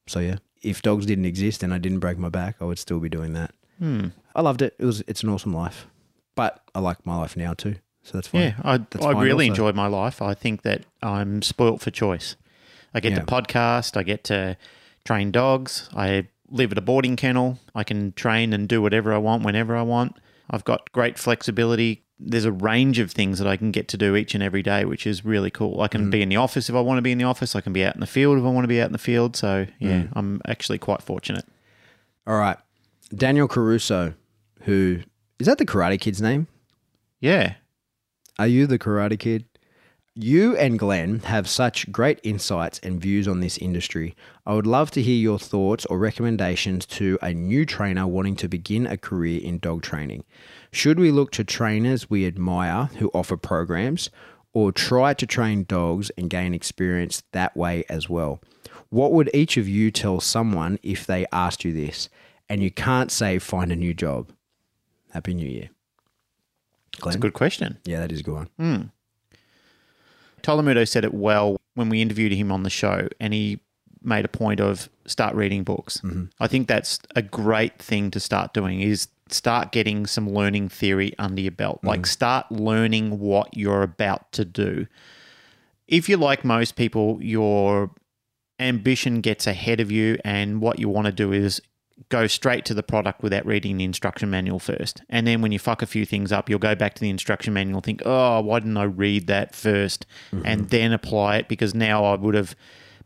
So 0.06 0.20
yeah, 0.20 0.36
if 0.62 0.82
dogs 0.82 1.06
didn't 1.06 1.24
exist 1.26 1.62
and 1.62 1.72
I 1.72 1.78
didn't 1.78 2.00
break 2.00 2.18
my 2.18 2.28
back, 2.28 2.56
I 2.60 2.64
would 2.64 2.78
still 2.78 3.00
be 3.00 3.08
doing 3.08 3.32
that. 3.34 3.52
Hmm. 3.78 4.08
I 4.34 4.40
loved 4.42 4.62
it. 4.62 4.74
It 4.78 4.84
was. 4.84 5.02
It's 5.06 5.22
an 5.22 5.28
awesome 5.30 5.54
life. 5.54 5.86
But 6.34 6.60
I 6.74 6.80
like 6.80 7.04
my 7.06 7.16
life 7.16 7.36
now 7.36 7.54
too. 7.54 7.76
So 8.02 8.18
that's 8.18 8.28
fine. 8.28 8.40
Yeah, 8.42 8.54
I, 8.62 8.78
That's 8.78 9.04
I 9.04 9.12
really 9.12 9.48
also. 9.48 9.62
enjoy 9.62 9.72
my 9.72 9.86
life. 9.86 10.20
I 10.20 10.34
think 10.34 10.60
that 10.62 10.82
I'm 11.02 11.40
spoilt 11.40 11.80
for 11.80 11.90
choice. 11.90 12.36
I 12.92 13.00
get 13.00 13.12
Yeah. 13.12 13.20
to 13.20 13.24
podcast, 13.26 13.96
I 13.96 14.02
get 14.02 14.24
to 14.24 14.56
train 15.04 15.30
dogs, 15.32 15.88
I 15.96 16.28
live 16.50 16.70
at 16.72 16.78
a 16.78 16.82
boarding 16.82 17.16
kennel, 17.16 17.58
I 17.74 17.82
can 17.82 18.12
train 18.12 18.52
and 18.52 18.68
do 18.68 18.82
whatever 18.82 19.12
I 19.14 19.18
want 19.18 19.42
whenever 19.42 19.74
I 19.74 19.82
want. 19.82 20.16
I've 20.50 20.64
got 20.64 20.92
great 20.92 21.18
flexibility. 21.18 22.03
There's 22.18 22.44
a 22.44 22.52
range 22.52 22.98
of 23.00 23.10
things 23.10 23.38
that 23.38 23.48
I 23.48 23.56
can 23.56 23.70
get 23.72 23.88
to 23.88 23.96
do 23.96 24.14
each 24.14 24.34
and 24.34 24.42
every 24.42 24.62
day, 24.62 24.84
which 24.84 25.06
is 25.06 25.24
really 25.24 25.50
cool. 25.50 25.80
I 25.80 25.88
can 25.88 26.06
Mm. 26.06 26.10
be 26.10 26.22
in 26.22 26.28
the 26.28 26.36
office 26.36 26.68
if 26.68 26.74
I 26.76 26.80
want 26.80 26.98
to 26.98 27.02
be 27.02 27.10
in 27.12 27.18
the 27.18 27.24
office. 27.24 27.56
I 27.56 27.60
can 27.60 27.72
be 27.72 27.84
out 27.84 27.94
in 27.94 28.00
the 28.00 28.06
field 28.06 28.38
if 28.38 28.44
I 28.44 28.48
want 28.48 28.64
to 28.64 28.68
be 28.68 28.80
out 28.80 28.86
in 28.86 28.92
the 28.92 28.98
field. 28.98 29.36
So, 29.36 29.66
yeah, 29.80 30.02
Mm. 30.04 30.08
I'm 30.14 30.40
actually 30.46 30.78
quite 30.78 31.02
fortunate. 31.02 31.44
All 32.26 32.36
right. 32.38 32.56
Daniel 33.14 33.48
Caruso, 33.48 34.14
who 34.62 35.00
is 35.38 35.46
that 35.46 35.58
the 35.58 35.66
Karate 35.66 36.00
Kid's 36.00 36.22
name? 36.22 36.46
Yeah. 37.20 37.54
Are 38.38 38.46
you 38.46 38.66
the 38.66 38.78
Karate 38.78 39.18
Kid? 39.18 39.44
You 40.16 40.56
and 40.56 40.78
Glenn 40.78 41.18
have 41.24 41.48
such 41.48 41.90
great 41.90 42.20
insights 42.22 42.78
and 42.84 43.00
views 43.00 43.26
on 43.26 43.40
this 43.40 43.58
industry. 43.58 44.14
I 44.46 44.54
would 44.54 44.66
love 44.66 44.92
to 44.92 45.02
hear 45.02 45.16
your 45.16 45.40
thoughts 45.40 45.84
or 45.86 45.98
recommendations 45.98 46.86
to 46.86 47.18
a 47.20 47.34
new 47.34 47.66
trainer 47.66 48.06
wanting 48.06 48.36
to 48.36 48.48
begin 48.48 48.86
a 48.86 48.96
career 48.96 49.40
in 49.42 49.58
dog 49.58 49.82
training. 49.82 50.22
Should 50.74 50.98
we 50.98 51.12
look 51.12 51.30
to 51.32 51.44
trainers 51.44 52.10
we 52.10 52.26
admire 52.26 52.86
who 52.98 53.08
offer 53.14 53.36
programs 53.36 54.10
or 54.52 54.72
try 54.72 55.14
to 55.14 55.24
train 55.24 55.62
dogs 55.62 56.10
and 56.18 56.28
gain 56.28 56.52
experience 56.52 57.22
that 57.30 57.56
way 57.56 57.84
as 57.88 58.08
well? 58.08 58.40
What 58.90 59.12
would 59.12 59.30
each 59.32 59.56
of 59.56 59.68
you 59.68 59.92
tell 59.92 60.18
someone 60.18 60.80
if 60.82 61.06
they 61.06 61.26
asked 61.30 61.64
you 61.64 61.72
this 61.72 62.08
and 62.48 62.60
you 62.60 62.72
can't 62.72 63.12
say 63.12 63.38
find 63.38 63.70
a 63.70 63.76
new 63.76 63.94
job? 63.94 64.32
Happy 65.12 65.32
New 65.32 65.48
Year. 65.48 65.70
Glenn? 66.98 67.14
a 67.14 67.18
good 67.18 67.34
question. 67.34 67.78
Yeah, 67.84 68.00
that 68.00 68.10
is 68.10 68.18
a 68.18 68.22
good 68.24 68.34
one. 68.34 68.50
Hmm. 68.58 68.82
Tyler 70.42 70.64
Muto 70.64 70.88
said 70.88 71.04
it 71.04 71.14
well 71.14 71.56
when 71.74 71.88
we 71.88 72.02
interviewed 72.02 72.32
him 72.32 72.50
on 72.50 72.64
the 72.64 72.70
show, 72.70 73.06
and 73.20 73.32
he 73.32 73.60
made 74.02 74.24
a 74.24 74.28
point 74.28 74.60
of 74.60 74.88
start 75.06 75.36
reading 75.36 75.62
books. 75.62 75.98
Mm-hmm. 75.98 76.24
I 76.40 76.48
think 76.48 76.66
that's 76.66 76.98
a 77.14 77.22
great 77.22 77.78
thing 77.80 78.10
to 78.10 78.18
start 78.18 78.52
doing 78.52 78.80
is 78.80 79.06
start 79.28 79.72
getting 79.72 80.06
some 80.06 80.28
learning 80.28 80.68
theory 80.68 81.14
under 81.18 81.40
your 81.40 81.52
belt. 81.52 81.80
Like 81.82 82.02
mm. 82.02 82.06
start 82.06 82.50
learning 82.50 83.18
what 83.18 83.56
you're 83.56 83.82
about 83.82 84.30
to 84.32 84.44
do. 84.44 84.86
If 85.88 86.08
you're 86.08 86.18
like 86.18 86.44
most 86.44 86.76
people, 86.76 87.18
your 87.22 87.90
ambition 88.60 89.20
gets 89.20 89.46
ahead 89.46 89.80
of 89.80 89.90
you 89.90 90.18
and 90.24 90.60
what 90.60 90.78
you 90.78 90.88
want 90.88 91.06
to 91.06 91.12
do 91.12 91.32
is 91.32 91.60
go 92.08 92.26
straight 92.26 92.64
to 92.64 92.74
the 92.74 92.82
product 92.82 93.22
without 93.22 93.46
reading 93.46 93.76
the 93.76 93.84
instruction 93.84 94.30
manual 94.30 94.58
first. 94.58 95.02
And 95.08 95.26
then 95.26 95.42
when 95.42 95.52
you 95.52 95.58
fuck 95.58 95.80
a 95.82 95.86
few 95.86 96.04
things 96.04 96.32
up, 96.32 96.50
you'll 96.50 96.58
go 96.58 96.74
back 96.74 96.94
to 96.94 97.00
the 97.00 97.10
instruction 97.10 97.54
manual 97.54 97.78
and 97.78 97.84
think, 97.84 98.02
oh, 98.04 98.40
why 98.40 98.60
didn't 98.60 98.76
I 98.76 98.84
read 98.84 99.26
that 99.28 99.52
1st 99.52 100.04
mm-hmm. 100.32 100.42
and 100.44 100.68
then 100.70 100.92
apply 100.92 101.36
it? 101.38 101.48
Because 101.48 101.74
now 101.74 102.04
I 102.04 102.16
would 102.16 102.34
have 102.34 102.56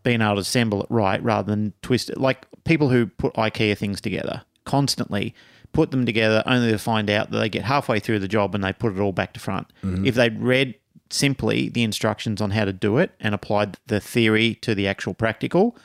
been 0.02 0.22
able 0.22 0.36
to 0.36 0.40
assemble 0.40 0.82
it 0.82 0.90
right 0.90 1.22
rather 1.22 1.50
than 1.50 1.74
twist 1.82 2.10
it. 2.10 2.18
Like 2.18 2.46
people 2.64 2.88
who 2.88 3.06
put 3.06 3.34
IKEA 3.34 3.76
things 3.76 4.00
together 4.00 4.42
constantly 4.64 5.34
put 5.78 5.92
them 5.92 6.04
together 6.04 6.42
only 6.44 6.72
to 6.72 6.78
find 6.78 7.08
out 7.08 7.30
that 7.30 7.38
they 7.38 7.48
get 7.48 7.62
halfway 7.62 8.00
through 8.00 8.18
the 8.18 8.26
job 8.26 8.52
and 8.52 8.64
they 8.64 8.72
put 8.72 8.92
it 8.96 8.98
all 8.98 9.12
back 9.12 9.32
to 9.32 9.38
front. 9.38 9.68
Mm-hmm. 9.84 10.06
If 10.06 10.16
they'd 10.16 10.36
read 10.42 10.74
simply 11.08 11.68
the 11.68 11.84
instructions 11.84 12.40
on 12.40 12.50
how 12.50 12.64
to 12.64 12.72
do 12.72 12.98
it 12.98 13.12
and 13.20 13.32
applied 13.32 13.76
the 13.86 14.00
theory 14.00 14.56
to 14.56 14.74
the 14.74 14.88
actual 14.88 15.14
practical, 15.14 15.76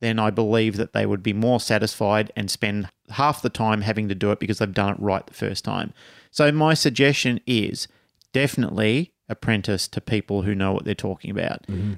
then 0.00 0.18
I 0.18 0.30
believe 0.30 0.78
that 0.78 0.94
they 0.94 1.04
would 1.04 1.22
be 1.22 1.34
more 1.34 1.60
satisfied 1.60 2.32
and 2.34 2.50
spend 2.50 2.88
half 3.10 3.42
the 3.42 3.50
time 3.50 3.82
having 3.82 4.08
to 4.08 4.14
do 4.14 4.30
it 4.30 4.40
because 4.40 4.56
they've 4.56 4.72
done 4.72 4.94
it 4.94 5.00
right 5.00 5.26
the 5.26 5.34
first 5.34 5.66
time. 5.66 5.92
So, 6.30 6.50
my 6.50 6.72
suggestion 6.72 7.38
is 7.46 7.88
definitely 8.32 9.12
apprentice 9.28 9.86
to 9.88 10.00
people 10.00 10.42
who 10.42 10.54
know 10.54 10.72
what 10.72 10.86
they're 10.86 10.94
talking 10.94 11.30
about. 11.30 11.66
Mm-hmm. 11.66 11.94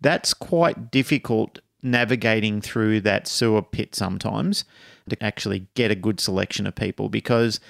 That's 0.00 0.34
quite 0.34 0.90
difficult 0.90 1.60
navigating 1.82 2.60
through 2.60 3.00
that 3.00 3.26
sewer 3.26 3.62
pit 3.62 3.94
sometimes 3.94 4.64
to 5.08 5.22
actually 5.22 5.66
get 5.74 5.90
a 5.90 5.94
good 5.94 6.20
selection 6.20 6.66
of 6.66 6.74
people 6.74 7.08
because 7.08 7.60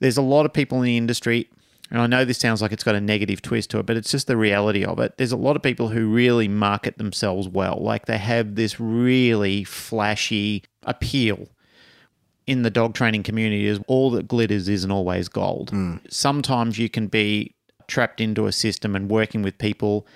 there's 0.00 0.16
a 0.16 0.22
lot 0.22 0.46
of 0.46 0.52
people 0.52 0.78
in 0.78 0.84
the 0.84 0.96
industry 0.96 1.48
and 1.90 2.00
I 2.00 2.06
know 2.06 2.24
this 2.24 2.38
sounds 2.38 2.60
like 2.60 2.72
it's 2.72 2.84
got 2.84 2.94
a 2.94 3.00
negative 3.00 3.40
twist 3.40 3.70
to 3.70 3.78
it, 3.78 3.86
but 3.86 3.96
it's 3.96 4.10
just 4.10 4.26
the 4.26 4.36
reality 4.36 4.84
of 4.84 4.98
it. 4.98 5.16
There's 5.16 5.32
a 5.32 5.36
lot 5.36 5.56
of 5.56 5.62
people 5.62 5.88
who 5.88 6.08
really 6.08 6.46
market 6.46 6.98
themselves 6.98 7.48
well. 7.48 7.78
Like 7.80 8.06
they 8.06 8.18
have 8.18 8.56
this 8.56 8.78
really 8.78 9.64
flashy 9.64 10.64
appeal 10.82 11.48
in 12.46 12.62
the 12.62 12.70
dog 12.70 12.94
training 12.94 13.22
community 13.22 13.66
is 13.66 13.80
all 13.86 14.10
that 14.10 14.28
glitters 14.28 14.68
isn't 14.68 14.90
always 14.90 15.28
gold. 15.28 15.70
Hmm. 15.70 15.96
Sometimes 16.08 16.78
you 16.78 16.88
can 16.88 17.06
be 17.06 17.54
trapped 17.86 18.20
into 18.20 18.46
a 18.46 18.52
system 18.52 18.94
and 18.94 19.10
working 19.10 19.42
with 19.42 19.56
people. 19.58 20.06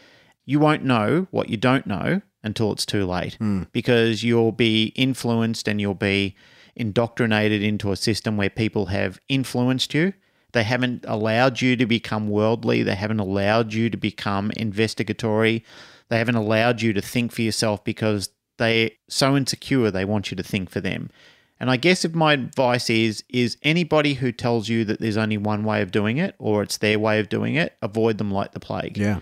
You 0.45 0.59
won't 0.59 0.85
know 0.85 1.26
what 1.30 1.49
you 1.49 1.57
don't 1.57 1.87
know 1.87 2.20
until 2.45 2.72
it's 2.72 2.86
too 2.86 3.07
late 3.07 3.34
hmm. 3.34 3.62
because 3.72 4.22
you'll 4.22 4.53
be 4.53 4.86
influenced 4.97 5.68
and 5.68 5.80
you'll 5.80 5.95
be 5.95 6.34
indoctrinated 6.74 7.62
into 7.62 7.93
a 7.93 7.97
system 7.97 8.36
where 8.36 8.51
people 8.51 8.86
have 8.86 9.20
influenced 9.28 9.95
you. 9.95 10.12
They 10.53 10.64
haven't 10.64 11.05
allowed 11.09 11.61
you 11.61 11.76
to 11.76 11.86
become 11.86 12.28
worldly. 12.28 12.82
They 12.82 12.95
haven't 12.95 13.20
allowed 13.20 13.72
you 13.72 13.88
to 13.90 13.97
become 13.97 14.51
investigatory. 14.57 15.64
They 16.09 16.18
haven't 16.18 16.34
allowed 16.34 16.82
you 16.82 16.93
to 16.93 17.01
think 17.01 17.32
for 17.32 17.43
yourself 17.43 17.82
because 17.84 18.30
they're 18.59 18.90
so 19.09 19.36
insecure 19.36 19.90
they 19.90 20.05
want 20.05 20.30
you 20.30 20.36
to 20.36 20.43
think 20.43 20.70
for 20.70 20.80
them. 20.80 21.11
And 21.59 21.70
I 21.70 21.76
guess 21.76 22.05
if 22.05 22.12
my 22.12 22.32
advice 22.32 22.90
is 22.90 23.22
is 23.28 23.57
anybody 23.62 24.14
who 24.14 24.32
tells 24.32 24.68
you 24.68 24.84
that 24.84 25.01
there's 25.01 25.16
only 25.16 25.38
one 25.38 25.64
way 25.64 25.80
of 25.80 25.90
doing 25.90 26.18
it 26.18 26.34
or 26.38 26.62
it's 26.62 26.78
their 26.78 26.99
way 26.99 27.20
of 27.20 27.28
doing 27.28 27.55
it, 27.55 27.76
avoid 27.80 28.18
them 28.18 28.30
like 28.30 28.53
the 28.53 28.61
plague. 28.61 28.99
Yeah. 28.99 29.20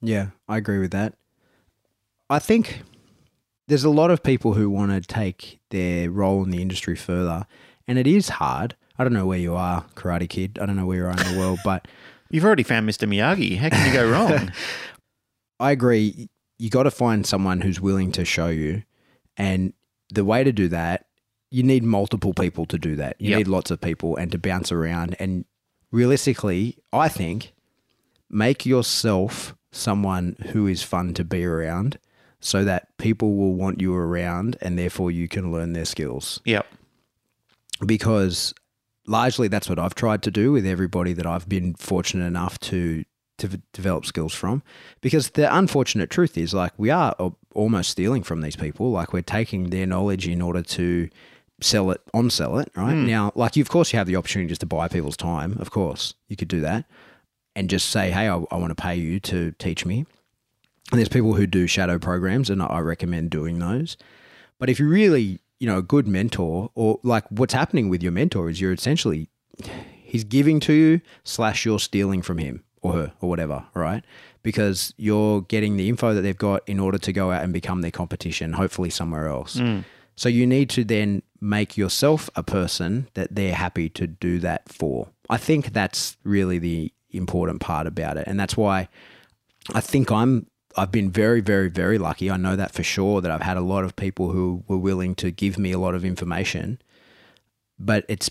Yeah, 0.00 0.28
I 0.48 0.58
agree 0.58 0.78
with 0.78 0.90
that. 0.92 1.14
I 2.30 2.38
think 2.38 2.82
there's 3.68 3.84
a 3.84 3.90
lot 3.90 4.10
of 4.10 4.22
people 4.22 4.54
who 4.54 4.68
want 4.70 4.90
to 4.92 5.00
take 5.00 5.58
their 5.70 6.10
role 6.10 6.42
in 6.44 6.50
the 6.50 6.60
industry 6.62 6.96
further, 6.96 7.46
and 7.86 7.98
it 7.98 8.06
is 8.06 8.28
hard. 8.30 8.76
I 8.98 9.04
don't 9.04 9.12
know 9.12 9.26
where 9.26 9.38
you 9.38 9.54
are, 9.54 9.84
Karate 9.94 10.28
Kid. 10.28 10.58
I 10.60 10.66
don't 10.66 10.76
know 10.76 10.86
where 10.86 10.98
you 10.98 11.04
are 11.06 11.10
in 11.10 11.32
the 11.32 11.38
world, 11.38 11.60
but 11.64 11.86
You've 12.30 12.44
already 12.44 12.62
found 12.62 12.86
Mr. 12.86 13.08
Miyagi. 13.08 13.56
How 13.56 13.70
can 13.70 13.86
you 13.86 13.92
go 13.92 14.10
wrong? 14.10 14.52
I 15.60 15.70
agree. 15.70 16.28
You 16.58 16.68
got 16.68 16.82
to 16.82 16.90
find 16.90 17.24
someone 17.24 17.62
who's 17.62 17.80
willing 17.80 18.12
to 18.12 18.24
show 18.26 18.48
you, 18.48 18.82
and 19.38 19.72
the 20.12 20.24
way 20.26 20.44
to 20.44 20.52
do 20.52 20.68
that, 20.68 21.06
you 21.50 21.62
need 21.62 21.84
multiple 21.84 22.34
people 22.34 22.66
to 22.66 22.76
do 22.78 22.96
that. 22.96 23.16
You 23.18 23.30
Yep. 23.30 23.38
need 23.38 23.48
lots 23.48 23.70
of 23.70 23.80
people 23.80 24.16
and 24.16 24.30
to 24.32 24.38
bounce 24.38 24.70
around. 24.70 25.16
And 25.18 25.46
realistically, 25.90 26.76
I 26.92 27.08
think 27.08 27.54
make 28.28 28.66
yourself 28.66 29.54
someone 29.72 30.36
who 30.52 30.66
is 30.66 30.82
fun 30.82 31.14
to 31.14 31.24
be 31.24 31.44
around, 31.46 31.98
so 32.40 32.64
that 32.64 32.96
people 32.98 33.36
will 33.36 33.54
want 33.54 33.80
you 33.80 33.94
around, 33.94 34.56
and 34.60 34.78
therefore 34.78 35.10
you 35.10 35.28
can 35.28 35.52
learn 35.52 35.72
their 35.72 35.84
skills 35.84 36.40
yep. 36.44 36.66
because 37.84 38.54
largely 39.06 39.48
that's 39.48 39.68
what 39.68 39.78
I've 39.78 39.94
tried 39.94 40.22
to 40.22 40.30
do 40.30 40.52
with 40.52 40.66
everybody 40.66 41.12
that 41.14 41.26
I've 41.26 41.48
been 41.48 41.74
fortunate 41.74 42.26
enough 42.26 42.58
to 42.60 43.04
to 43.38 43.46
v- 43.48 43.62
develop 43.72 44.04
skills 44.04 44.34
from. 44.34 44.62
Because 45.00 45.30
the 45.30 45.54
unfortunate 45.54 46.10
truth 46.10 46.36
is, 46.36 46.52
like, 46.52 46.72
we 46.76 46.90
are 46.90 47.14
almost 47.54 47.90
stealing 47.90 48.22
from 48.22 48.40
these 48.40 48.56
people. 48.56 48.90
Like, 48.90 49.12
we're 49.12 49.22
taking 49.22 49.70
their 49.70 49.86
knowledge 49.86 50.28
in 50.28 50.42
order 50.42 50.62
to 50.62 51.08
sell 51.60 51.90
it, 51.90 52.00
on 52.12 52.30
sell 52.30 52.58
it, 52.58 52.70
right? 52.76 52.92
Hmm. 52.92 53.06
Now, 53.06 53.32
like, 53.34 53.56
you, 53.56 53.62
of 53.62 53.68
course, 53.68 53.92
you 53.92 53.98
have 53.98 54.06
the 54.06 54.16
opportunity 54.16 54.48
just 54.48 54.60
to 54.60 54.66
buy 54.66 54.88
people's 54.88 55.16
time. 55.16 55.56
Of 55.60 55.70
course, 55.70 56.14
you 56.28 56.36
could 56.36 56.48
do 56.48 56.60
that 56.60 56.84
and 57.56 57.70
just 57.70 57.90
say, 57.90 58.10
hey, 58.10 58.28
I, 58.28 58.36
I 58.50 58.56
want 58.56 58.70
to 58.70 58.80
pay 58.80 58.96
you 58.96 59.18
to 59.20 59.52
teach 59.52 59.86
me. 59.86 60.06
And 60.90 60.98
there's 60.98 61.08
people 61.08 61.34
who 61.34 61.46
do 61.46 61.66
shadow 61.66 61.98
programs, 61.98 62.48
and 62.50 62.62
I 62.62 62.78
recommend 62.78 63.30
doing 63.30 63.58
those. 63.58 63.96
But 64.58 64.70
if 64.70 64.80
you 64.80 64.88
really, 64.88 65.40
you 65.60 65.66
know, 65.66 65.78
a 65.78 65.82
good 65.82 66.08
mentor, 66.08 66.70
or 66.74 66.98
like 67.02 67.24
what's 67.30 67.54
happening 67.54 67.88
with 67.88 68.02
your 68.02 68.12
mentor 68.12 68.48
is 68.48 68.60
you're 68.60 68.72
essentially 68.72 69.28
he's 70.02 70.24
giving 70.24 70.60
to 70.60 70.72
you 70.72 71.00
slash 71.24 71.66
you're 71.66 71.78
stealing 71.78 72.22
from 72.22 72.38
him 72.38 72.64
or 72.80 72.92
her 72.94 73.12
or 73.20 73.28
whatever, 73.28 73.64
right? 73.74 74.04
Because 74.42 74.94
you're 74.96 75.42
getting 75.42 75.76
the 75.76 75.88
info 75.88 76.14
that 76.14 76.22
they've 76.22 76.36
got 76.36 76.66
in 76.66 76.80
order 76.80 76.96
to 76.96 77.12
go 77.12 77.30
out 77.30 77.42
and 77.42 77.52
become 77.52 77.82
their 77.82 77.90
competition, 77.90 78.54
hopefully 78.54 78.88
somewhere 78.88 79.28
else. 79.28 79.56
Mm. 79.56 79.84
So 80.16 80.28
you 80.28 80.46
need 80.46 80.70
to 80.70 80.84
then 80.84 81.22
make 81.40 81.76
yourself 81.76 82.30
a 82.34 82.42
person 82.42 83.08
that 83.14 83.34
they're 83.34 83.54
happy 83.54 83.88
to 83.90 84.06
do 84.06 84.38
that 84.40 84.68
for 84.68 85.08
I 85.30 85.36
think 85.36 85.72
that's 85.72 86.16
really 86.24 86.58
the 86.58 86.92
important 87.10 87.60
part 87.60 87.86
about 87.86 88.16
it. 88.16 88.26
And 88.26 88.38
that's 88.40 88.56
why 88.56 88.88
I 89.74 89.80
think 89.80 90.10
I'm 90.10 90.46
I've 90.78 90.92
been 90.92 91.10
very, 91.10 91.40
very, 91.40 91.68
very 91.68 91.98
lucky. 91.98 92.30
I 92.30 92.36
know 92.36 92.56
that 92.56 92.72
for 92.72 92.82
sure 92.82 93.20
that 93.20 93.30
I've 93.30 93.42
had 93.42 93.56
a 93.56 93.62
lot 93.62 93.84
of 93.84 93.96
people 93.96 94.30
who 94.30 94.64
were 94.68 94.78
willing 94.78 95.14
to 95.16 95.30
give 95.30 95.58
me 95.58 95.72
a 95.72 95.78
lot 95.78 95.94
of 95.94 96.04
information. 96.04 96.80
But 97.78 98.04
it's 98.08 98.30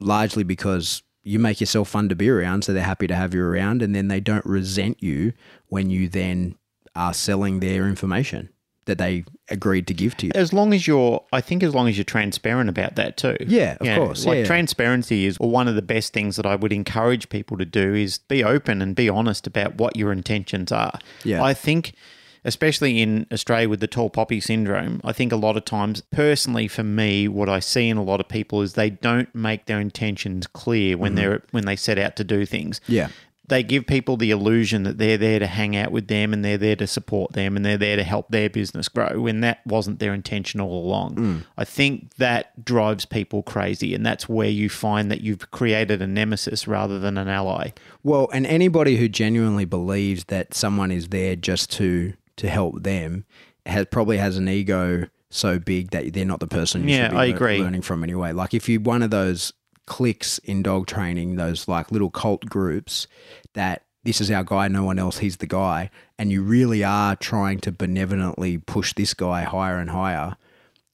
largely 0.00 0.42
because 0.42 1.02
you 1.22 1.38
make 1.38 1.60
yourself 1.60 1.88
fun 1.88 2.08
to 2.08 2.16
be 2.16 2.30
around, 2.30 2.64
so 2.64 2.72
they're 2.72 2.82
happy 2.82 3.06
to 3.06 3.14
have 3.14 3.34
you 3.34 3.44
around, 3.44 3.82
and 3.82 3.94
then 3.94 4.08
they 4.08 4.20
don't 4.20 4.46
resent 4.46 5.02
you 5.02 5.32
when 5.68 5.90
you 5.90 6.08
then 6.08 6.56
are 6.94 7.14
selling 7.14 7.60
their 7.60 7.86
information 7.86 8.48
that 8.86 8.98
they 8.98 9.24
agreed 9.48 9.86
to 9.86 9.94
give 9.94 10.16
to 10.18 10.26
you. 10.26 10.32
As 10.34 10.52
long 10.52 10.72
as 10.72 10.86
you're, 10.86 11.24
I 11.32 11.40
think, 11.40 11.62
as 11.62 11.74
long 11.74 11.88
as 11.88 11.96
you're 11.96 12.04
transparent 12.04 12.68
about 12.70 12.96
that 12.96 13.16
too. 13.16 13.36
Yeah, 13.46 13.76
of 13.80 13.96
course. 13.98 14.26
Like 14.26 14.38
yeah. 14.38 14.44
transparency 14.44 15.26
is 15.26 15.38
one 15.38 15.68
of 15.68 15.74
the 15.74 15.82
best 15.82 16.12
things 16.12 16.36
that 16.36 16.46
I 16.46 16.56
would 16.56 16.72
encourage 16.72 17.28
people 17.28 17.56
to 17.58 17.64
do 17.64 17.94
is 17.94 18.18
be 18.18 18.42
open 18.42 18.82
and 18.82 18.96
be 18.96 19.08
honest 19.08 19.46
about 19.46 19.76
what 19.76 19.96
your 19.96 20.12
intentions 20.12 20.72
are. 20.72 20.98
Yeah. 21.24 21.42
I 21.42 21.54
think. 21.54 21.94
Especially 22.42 23.02
in 23.02 23.26
Australia 23.30 23.68
with 23.68 23.80
the 23.80 23.86
tall 23.86 24.08
poppy 24.08 24.40
syndrome, 24.40 25.02
I 25.04 25.12
think 25.12 25.30
a 25.30 25.36
lot 25.36 25.58
of 25.58 25.66
times, 25.66 26.02
personally 26.10 26.68
for 26.68 26.82
me, 26.82 27.28
what 27.28 27.50
I 27.50 27.60
see 27.60 27.90
in 27.90 27.98
a 27.98 28.02
lot 28.02 28.18
of 28.18 28.28
people 28.28 28.62
is 28.62 28.72
they 28.72 28.88
don't 28.88 29.28
make 29.34 29.66
their 29.66 29.78
intentions 29.78 30.46
clear 30.46 30.96
when 30.96 31.10
mm-hmm. 31.10 31.16
they're 31.16 31.42
when 31.50 31.66
they 31.66 31.76
set 31.76 31.98
out 31.98 32.16
to 32.16 32.24
do 32.24 32.46
things 32.46 32.80
yeah. 32.86 33.08
They 33.50 33.62
give 33.62 33.86
people 33.86 34.16
the 34.16 34.30
illusion 34.30 34.84
that 34.84 34.96
they're 34.96 35.18
there 35.18 35.38
to 35.38 35.46
hang 35.46 35.76
out 35.76 35.92
with 35.92 36.08
them 36.08 36.32
and 36.32 36.42
they're 36.44 36.56
there 36.56 36.76
to 36.76 36.86
support 36.86 37.32
them 37.34 37.54
and 37.56 37.64
they're 37.66 37.76
there 37.76 37.96
to 37.96 38.02
help 38.02 38.28
their 38.30 38.48
business 38.48 38.88
grow 38.88 39.20
when 39.20 39.40
that 39.42 39.60
wasn't 39.66 39.98
their 39.98 40.14
intention 40.14 40.60
all 40.60 40.84
along. 40.84 41.14
Mm. 41.16 41.44
I 41.58 41.64
think 41.64 42.14
that 42.14 42.64
drives 42.64 43.04
people 43.04 43.42
crazy 43.42 43.94
and 43.94 44.06
that's 44.06 44.28
where 44.28 44.48
you 44.48 44.70
find 44.70 45.10
that 45.10 45.20
you've 45.20 45.50
created 45.50 46.00
a 46.00 46.06
nemesis 46.06 46.66
rather 46.66 46.98
than 46.98 47.18
an 47.18 47.28
ally. 47.28 47.70
Well, 48.02 48.30
and 48.32 48.46
anybody 48.46 48.96
who 48.96 49.08
genuinely 49.08 49.66
believes 49.66 50.24
that 50.24 50.54
someone 50.54 50.90
is 50.90 51.08
there 51.08 51.36
just 51.36 51.70
to 51.72 52.14
to 52.36 52.48
help 52.48 52.82
them 52.84 53.26
has 53.66 53.84
probably 53.90 54.16
has 54.16 54.38
an 54.38 54.48
ego 54.48 55.06
so 55.28 55.58
big 55.58 55.90
that 55.90 56.12
they're 56.14 56.24
not 56.24 56.40
the 56.40 56.46
person 56.46 56.88
you 56.88 56.94
Yeah, 56.96 57.04
should 57.08 57.10
be 57.12 57.16
I 57.18 57.24
agree. 57.26 57.58
learning 57.58 57.82
from 57.82 58.02
anyway. 58.02 58.32
Like 58.32 58.54
if 58.54 58.68
you're 58.68 58.80
one 58.80 59.02
of 59.02 59.10
those 59.10 59.52
cliques 59.86 60.38
in 60.38 60.62
dog 60.62 60.86
training, 60.86 61.34
those 61.36 61.66
like 61.68 61.90
little 61.90 62.10
cult 62.10 62.46
groups 62.46 63.06
that 63.54 63.84
this 64.04 64.20
is 64.20 64.30
our 64.30 64.44
guy, 64.44 64.68
no 64.68 64.84
one 64.84 64.98
else, 64.98 65.18
he's 65.18 65.38
the 65.38 65.46
guy, 65.46 65.90
and 66.18 66.30
you 66.30 66.42
really 66.42 66.82
are 66.82 67.16
trying 67.16 67.60
to 67.60 67.72
benevolently 67.72 68.58
push 68.58 68.94
this 68.94 69.12
guy 69.14 69.42
higher 69.42 69.78
and 69.78 69.90
higher, 69.90 70.36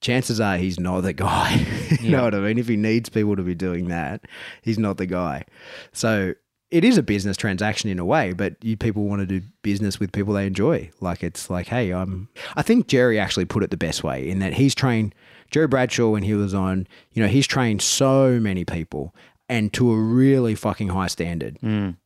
chances 0.00 0.40
are 0.40 0.56
he's 0.56 0.80
not 0.80 1.02
the 1.02 1.12
guy. 1.12 1.66
you 2.00 2.10
know 2.10 2.24
what 2.24 2.34
I 2.34 2.40
mean? 2.40 2.58
If 2.58 2.68
he 2.68 2.76
needs 2.76 3.08
people 3.08 3.36
to 3.36 3.42
be 3.42 3.54
doing 3.54 3.88
that, 3.88 4.22
he's 4.62 4.78
not 4.78 4.96
the 4.96 5.06
guy. 5.06 5.44
So 5.92 6.34
it 6.70 6.84
is 6.84 6.98
a 6.98 7.02
business 7.02 7.36
transaction 7.36 7.90
in 7.90 7.98
a 7.98 8.04
way, 8.04 8.32
but 8.32 8.56
you 8.62 8.76
people 8.76 9.04
want 9.04 9.20
to 9.20 9.26
do 9.26 9.46
business 9.62 10.00
with 10.00 10.12
people 10.12 10.34
they 10.34 10.46
enjoy. 10.46 10.90
Like 11.00 11.22
it's 11.22 11.48
like, 11.48 11.68
hey, 11.68 11.92
I'm. 11.92 12.28
I 12.56 12.62
think 12.62 12.88
Jerry 12.88 13.18
actually 13.18 13.44
put 13.44 13.62
it 13.62 13.70
the 13.70 13.76
best 13.76 14.02
way 14.02 14.28
in 14.28 14.40
that 14.40 14.54
he's 14.54 14.74
trained 14.74 15.14
Jerry 15.50 15.68
Bradshaw 15.68 16.08
when 16.08 16.24
he 16.24 16.34
was 16.34 16.54
on. 16.54 16.88
You 17.12 17.22
know, 17.22 17.28
he's 17.28 17.46
trained 17.46 17.82
so 17.82 18.40
many 18.40 18.64
people 18.64 19.14
and 19.48 19.72
to 19.74 19.92
a 19.92 19.96
really 19.96 20.54
fucking 20.54 20.88
high 20.88 21.06
standard. 21.06 21.58
Mm. 21.62 21.96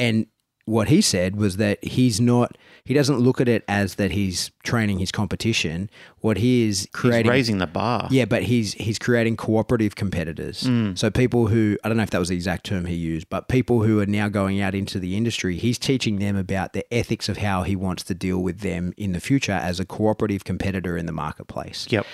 And 0.00 0.26
what 0.64 0.88
he 0.88 1.00
said 1.00 1.36
was 1.36 1.56
that 1.56 1.82
he's 1.84 2.20
not. 2.20 2.56
He 2.84 2.94
doesn't 2.94 3.18
look 3.18 3.40
at 3.40 3.48
it 3.48 3.64
as 3.68 3.96
that 3.96 4.12
he's 4.12 4.50
training 4.62 4.98
his 4.98 5.12
competition. 5.12 5.90
What 6.20 6.38
he 6.38 6.66
is 6.68 6.80
He's 6.80 6.88
creating 6.92 7.30
raising 7.30 7.58
the 7.58 7.66
bar. 7.66 8.08
yeah, 8.10 8.24
but 8.24 8.42
he's 8.44 8.72
he's 8.74 8.98
creating 8.98 9.36
cooperative 9.36 9.94
competitors. 9.96 10.62
Mm. 10.64 10.96
So 10.98 11.10
people 11.10 11.48
who 11.48 11.76
I 11.84 11.88
don't 11.88 11.96
know 11.96 12.02
if 12.02 12.10
that 12.10 12.18
was 12.18 12.28
the 12.30 12.34
exact 12.36 12.64
term 12.66 12.86
he 12.86 12.94
used, 12.94 13.28
but 13.28 13.48
people 13.48 13.82
who 13.82 14.00
are 14.00 14.06
now 14.06 14.28
going 14.28 14.60
out 14.60 14.74
into 14.74 14.98
the 14.98 15.16
industry, 15.16 15.56
he's 15.56 15.78
teaching 15.78 16.18
them 16.18 16.36
about 16.36 16.72
the 16.72 16.84
ethics 16.92 17.28
of 17.28 17.38
how 17.38 17.62
he 17.62 17.76
wants 17.76 18.02
to 18.04 18.14
deal 18.14 18.38
with 18.38 18.60
them 18.60 18.92
in 18.96 19.12
the 19.12 19.20
future 19.20 19.52
as 19.52 19.78
a 19.80 19.84
cooperative 19.84 20.44
competitor 20.44 20.96
in 20.96 21.06
the 21.06 21.12
marketplace. 21.12 21.86
Yep. 21.90 22.06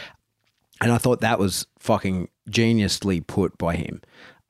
And 0.81 0.93
I 0.93 0.99
thought 0.99 1.21
that 1.21 1.39
was 1.39 1.67
fucking 1.79 2.29
geniusly 2.51 3.27
put 3.27 3.57
by 3.57 3.77
him 3.77 4.03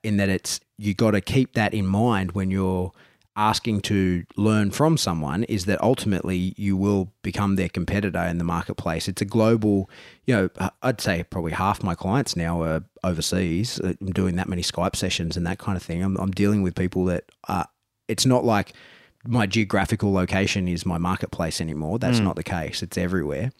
in 0.03 0.17
that 0.17 0.29
it's 0.29 0.59
you 0.77 0.93
got 0.93 1.11
to 1.11 1.21
keep 1.21 1.53
that 1.53 1.73
in 1.73 1.85
mind 1.87 2.33
when 2.33 2.51
you're 2.51 2.91
asking 3.37 3.81
to 3.81 4.25
learn 4.35 4.71
from 4.71 4.97
someone 4.97 5.43
is 5.43 5.65
that 5.65 5.79
ultimately 5.81 6.55
you 6.57 6.75
will 6.75 7.13
become 7.21 7.55
their 7.55 7.69
competitor 7.69 8.23
in 8.23 8.39
the 8.39 8.43
marketplace. 8.43 9.07
It's 9.07 9.21
a 9.21 9.25
global, 9.25 9.89
you 10.25 10.35
know, 10.35 10.49
uh, 10.57 10.71
I'd 10.81 10.99
say 10.99 11.23
probably 11.23 11.51
half 11.51 11.83
my 11.83 11.93
clients 11.93 12.35
now 12.35 12.63
are 12.63 12.83
overseas. 13.03 13.79
Uh, 13.79 13.93
I'm 14.01 14.11
doing 14.11 14.35
that 14.37 14.49
many 14.49 14.63
Skype 14.63 14.95
sessions 14.95 15.37
and 15.37 15.45
that 15.45 15.59
kind 15.59 15.77
of 15.77 15.83
thing. 15.83 16.03
I'm, 16.03 16.17
I'm 16.17 16.31
dealing 16.31 16.63
with 16.63 16.73
people 16.73 17.05
that 17.05 17.25
are, 17.47 17.67
it's 18.07 18.25
not 18.25 18.43
like 18.43 18.73
my 19.23 19.45
geographical 19.45 20.11
location 20.11 20.67
is 20.67 20.85
my 20.85 20.97
marketplace 20.97 21.61
anymore. 21.61 21.99
That's 21.99 22.17
hmm. 22.17 22.25
not 22.25 22.37
the 22.37 22.43
case. 22.43 22.81
It's 22.81 22.97
everywhere. 22.97 23.51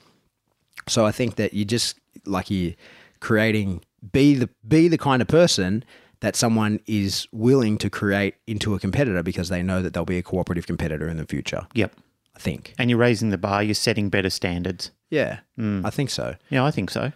So 0.87 1.05
I 1.05 1.11
think 1.11 1.35
that 1.35 1.53
you 1.53 1.65
just 1.65 1.99
like 2.25 2.49
you 2.49 2.73
creating 3.19 3.83
be 4.11 4.35
the 4.35 4.49
be 4.67 4.87
the 4.87 4.97
kind 4.97 5.21
of 5.21 5.27
person 5.27 5.83
that 6.21 6.35
someone 6.35 6.79
is 6.87 7.27
willing 7.31 7.77
to 7.77 7.89
create 7.89 8.35
into 8.47 8.73
a 8.73 8.79
competitor 8.79 9.21
because 9.23 9.49
they 9.49 9.61
know 9.61 9.81
that 9.81 9.93
they'll 9.93 10.05
be 10.05 10.17
a 10.17 10.23
cooperative 10.23 10.65
competitor 10.65 11.07
in 11.07 11.17
the 11.17 11.25
future. 11.25 11.67
Yep. 11.73 11.93
I 12.35 12.39
think. 12.39 12.75
And 12.77 12.89
you're 12.89 12.99
raising 12.99 13.31
the 13.31 13.37
bar, 13.37 13.63
you're 13.63 13.73
setting 13.73 14.09
better 14.09 14.29
standards. 14.29 14.91
Yeah, 15.09 15.39
mm. 15.57 15.83
I 15.83 15.89
think 15.89 16.11
so. 16.11 16.35
Yeah, 16.49 16.63
I 16.63 16.71
think 16.71 16.91
so. 16.91 17.11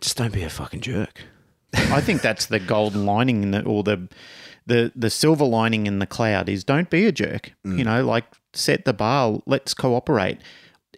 Just 0.00 0.16
don't 0.16 0.32
be 0.32 0.42
a 0.42 0.50
fucking 0.50 0.80
jerk. 0.80 1.20
I 1.74 2.00
think 2.00 2.22
that's 2.22 2.46
the 2.46 2.60
golden 2.60 3.04
lining 3.04 3.42
in 3.42 3.50
the 3.50 3.64
or 3.64 3.82
the 3.82 4.08
the 4.66 4.92
the 4.94 5.10
silver 5.10 5.44
lining 5.44 5.86
in 5.86 5.98
the 5.98 6.06
cloud 6.06 6.48
is 6.48 6.62
don't 6.62 6.90
be 6.90 7.06
a 7.06 7.12
jerk. 7.12 7.52
Mm. 7.66 7.78
You 7.78 7.84
know, 7.84 8.04
like 8.04 8.24
set 8.52 8.84
the 8.84 8.92
bar, 8.92 9.40
let's 9.46 9.74
cooperate. 9.74 10.38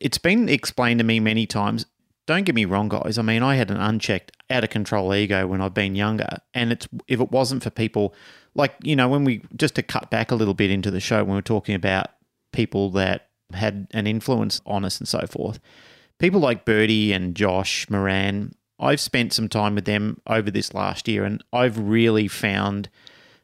It's 0.01 0.19
been 0.19 0.49
explained 0.49 0.99
to 0.99 1.05
me 1.05 1.19
many 1.21 1.47
times. 1.47 1.87
Don't 2.27 2.45
get 2.45 2.55
me 2.55 2.65
wrong, 2.65 2.89
guys. 2.89 3.19
I 3.19 3.23
mean, 3.23 3.43
I 3.43 3.57
had 3.57 3.71
an 3.71 3.77
unchecked, 3.77 4.33
out 4.51 4.65
of 4.65 4.71
control 4.71 5.15
ego 5.15 5.47
when 5.47 5.61
I've 5.61 5.75
been 5.75 5.95
younger, 5.95 6.39
and 6.53 6.73
it's 6.73 6.89
if 7.09 7.21
it 7.21 7.31
wasn't 7.31 7.63
for 7.63 7.71
people 7.71 8.15
like 8.55 8.75
you 8.83 8.97
know 8.97 9.09
when 9.09 9.25
we 9.25 9.43
just 9.57 9.75
to 9.77 9.83
cut 9.83 10.11
back 10.11 10.31
a 10.31 10.35
little 10.35 10.55
bit 10.55 10.71
into 10.71 10.91
the 10.91 11.01
show 11.01 11.25
when 11.25 11.35
we're 11.35 11.43
talking 11.43 11.75
about 11.75 12.09
people 12.53 12.91
that 12.91 13.29
had 13.53 13.87
an 13.93 14.07
influence 14.07 14.61
on 14.67 14.85
us 14.85 14.99
and 14.99 15.09
so 15.09 15.27
forth 15.27 15.61
people 16.19 16.41
like 16.41 16.65
Birdie 16.65 17.13
and 17.13 17.35
Josh 17.35 17.89
Moran, 17.91 18.55
I've 18.79 19.01
spent 19.01 19.33
some 19.33 19.49
time 19.49 19.75
with 19.75 19.85
them 19.85 20.21
over 20.27 20.51
this 20.51 20.75
last 20.75 21.09
year 21.09 21.25
and 21.25 21.43
I've 21.53 21.79
really 21.79 22.29
found 22.29 22.89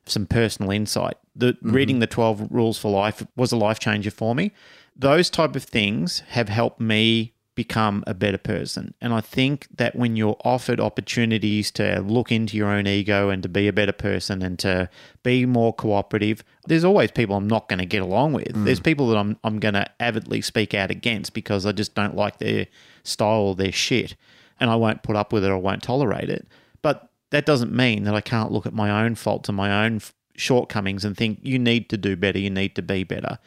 some 0.06 0.26
personal 0.26 0.70
insight. 0.70 1.16
The 1.34 1.52
mm-hmm. 1.54 1.72
reading 1.72 1.98
the 2.00 2.06
12 2.06 2.48
rules 2.50 2.78
for 2.78 2.90
life 2.90 3.24
was 3.36 3.52
a 3.52 3.56
life 3.56 3.78
changer 3.78 4.10
for 4.10 4.34
me. 4.34 4.52
Those 4.96 5.30
type 5.30 5.56
of 5.56 5.62
things 5.64 6.20
have 6.28 6.48
helped 6.48 6.80
me 6.80 7.34
become 7.54 8.04
a 8.06 8.14
better 8.14 8.38
person. 8.38 8.94
And 9.00 9.12
I 9.12 9.20
think 9.20 9.66
that 9.76 9.96
when 9.96 10.16
you're 10.16 10.36
offered 10.44 10.80
opportunities 10.80 11.70
to 11.72 12.00
look 12.00 12.30
into 12.30 12.56
your 12.56 12.68
own 12.68 12.86
ego 12.86 13.28
and 13.28 13.42
to 13.42 13.48
be 13.48 13.68
a 13.68 13.72
better 13.72 13.92
person 13.92 14.42
and 14.42 14.58
to 14.60 14.88
be 15.22 15.46
more 15.46 15.72
cooperative, 15.72 16.44
there's 16.66 16.84
always 16.84 17.10
people 17.10 17.36
I'm 17.36 17.48
not 17.48 17.68
going 17.68 17.80
to 17.80 17.86
get 17.86 18.02
along 18.02 18.32
with. 18.32 18.48
Mm. 18.48 18.64
There's 18.64 18.80
people 18.80 19.08
that 19.08 19.16
I'm 19.16 19.36
I'm 19.44 19.58
going 19.58 19.74
to 19.74 19.86
avidly 20.00 20.40
speak 20.40 20.74
out 20.74 20.90
against 20.90 21.34
because 21.34 21.66
I 21.66 21.72
just 21.72 21.94
don't 21.94 22.16
like 22.16 22.38
their 22.38 22.66
style 23.02 23.40
or 23.40 23.54
their 23.54 23.72
shit 23.72 24.16
and 24.58 24.70
I 24.70 24.76
won't 24.76 25.02
put 25.02 25.16
up 25.16 25.32
with 25.32 25.44
it 25.44 25.50
I 25.50 25.54
won't 25.54 25.82
tolerate 25.82 26.30
it. 26.30 26.46
But 26.82 27.10
that 27.30 27.46
doesn't 27.46 27.72
mean 27.72 28.04
that 28.04 28.14
I 28.14 28.20
can't 28.20 28.52
look 28.52 28.66
at 28.66 28.72
my 28.72 29.04
own 29.04 29.14
faults 29.14 29.48
and 29.48 29.56
my 29.56 29.84
own 29.84 29.96
f- 29.96 30.14
shortcomings 30.36 31.04
and 31.04 31.16
think 31.16 31.40
you 31.42 31.58
need 31.58 31.88
to 31.90 31.96
do 31.96 32.16
better, 32.16 32.38
you 32.38 32.50
need 32.50 32.74
to 32.76 32.82
be 32.82 33.04
better. 33.04 33.38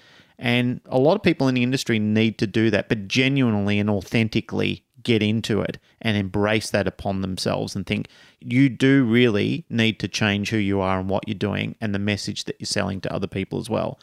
And 0.43 0.81
a 0.87 0.99
lot 0.99 1.15
of 1.15 1.23
people 1.23 1.47
in 1.47 1.55
the 1.55 1.63
industry 1.63 1.99
need 1.99 2.37
to 2.39 2.45
do 2.45 2.69
that, 2.69 2.89
but 2.89 3.07
genuinely 3.07 3.79
and 3.79 3.89
authentically 3.89 4.83
get 5.01 5.23
into 5.23 5.61
it 5.61 5.79
and 6.01 6.17
embrace 6.17 6.69
that 6.69 6.85
upon 6.85 7.21
themselves 7.21 7.77
and 7.77 7.85
think 7.85 8.09
you 8.41 8.67
do 8.67 9.05
really 9.05 9.65
need 9.69 10.01
to 10.01 10.07
change 10.09 10.49
who 10.49 10.57
you 10.57 10.81
are 10.81 10.99
and 10.99 11.09
what 11.09 11.25
you're 11.25 11.33
doing 11.33 11.75
and 11.79 11.95
the 11.95 11.99
message 11.99 12.43
that 12.43 12.57
you're 12.59 12.65
selling 12.65 12.99
to 12.99 13.13
other 13.13 13.25
people 13.25 13.57
as 13.57 13.69
well. 13.69 13.97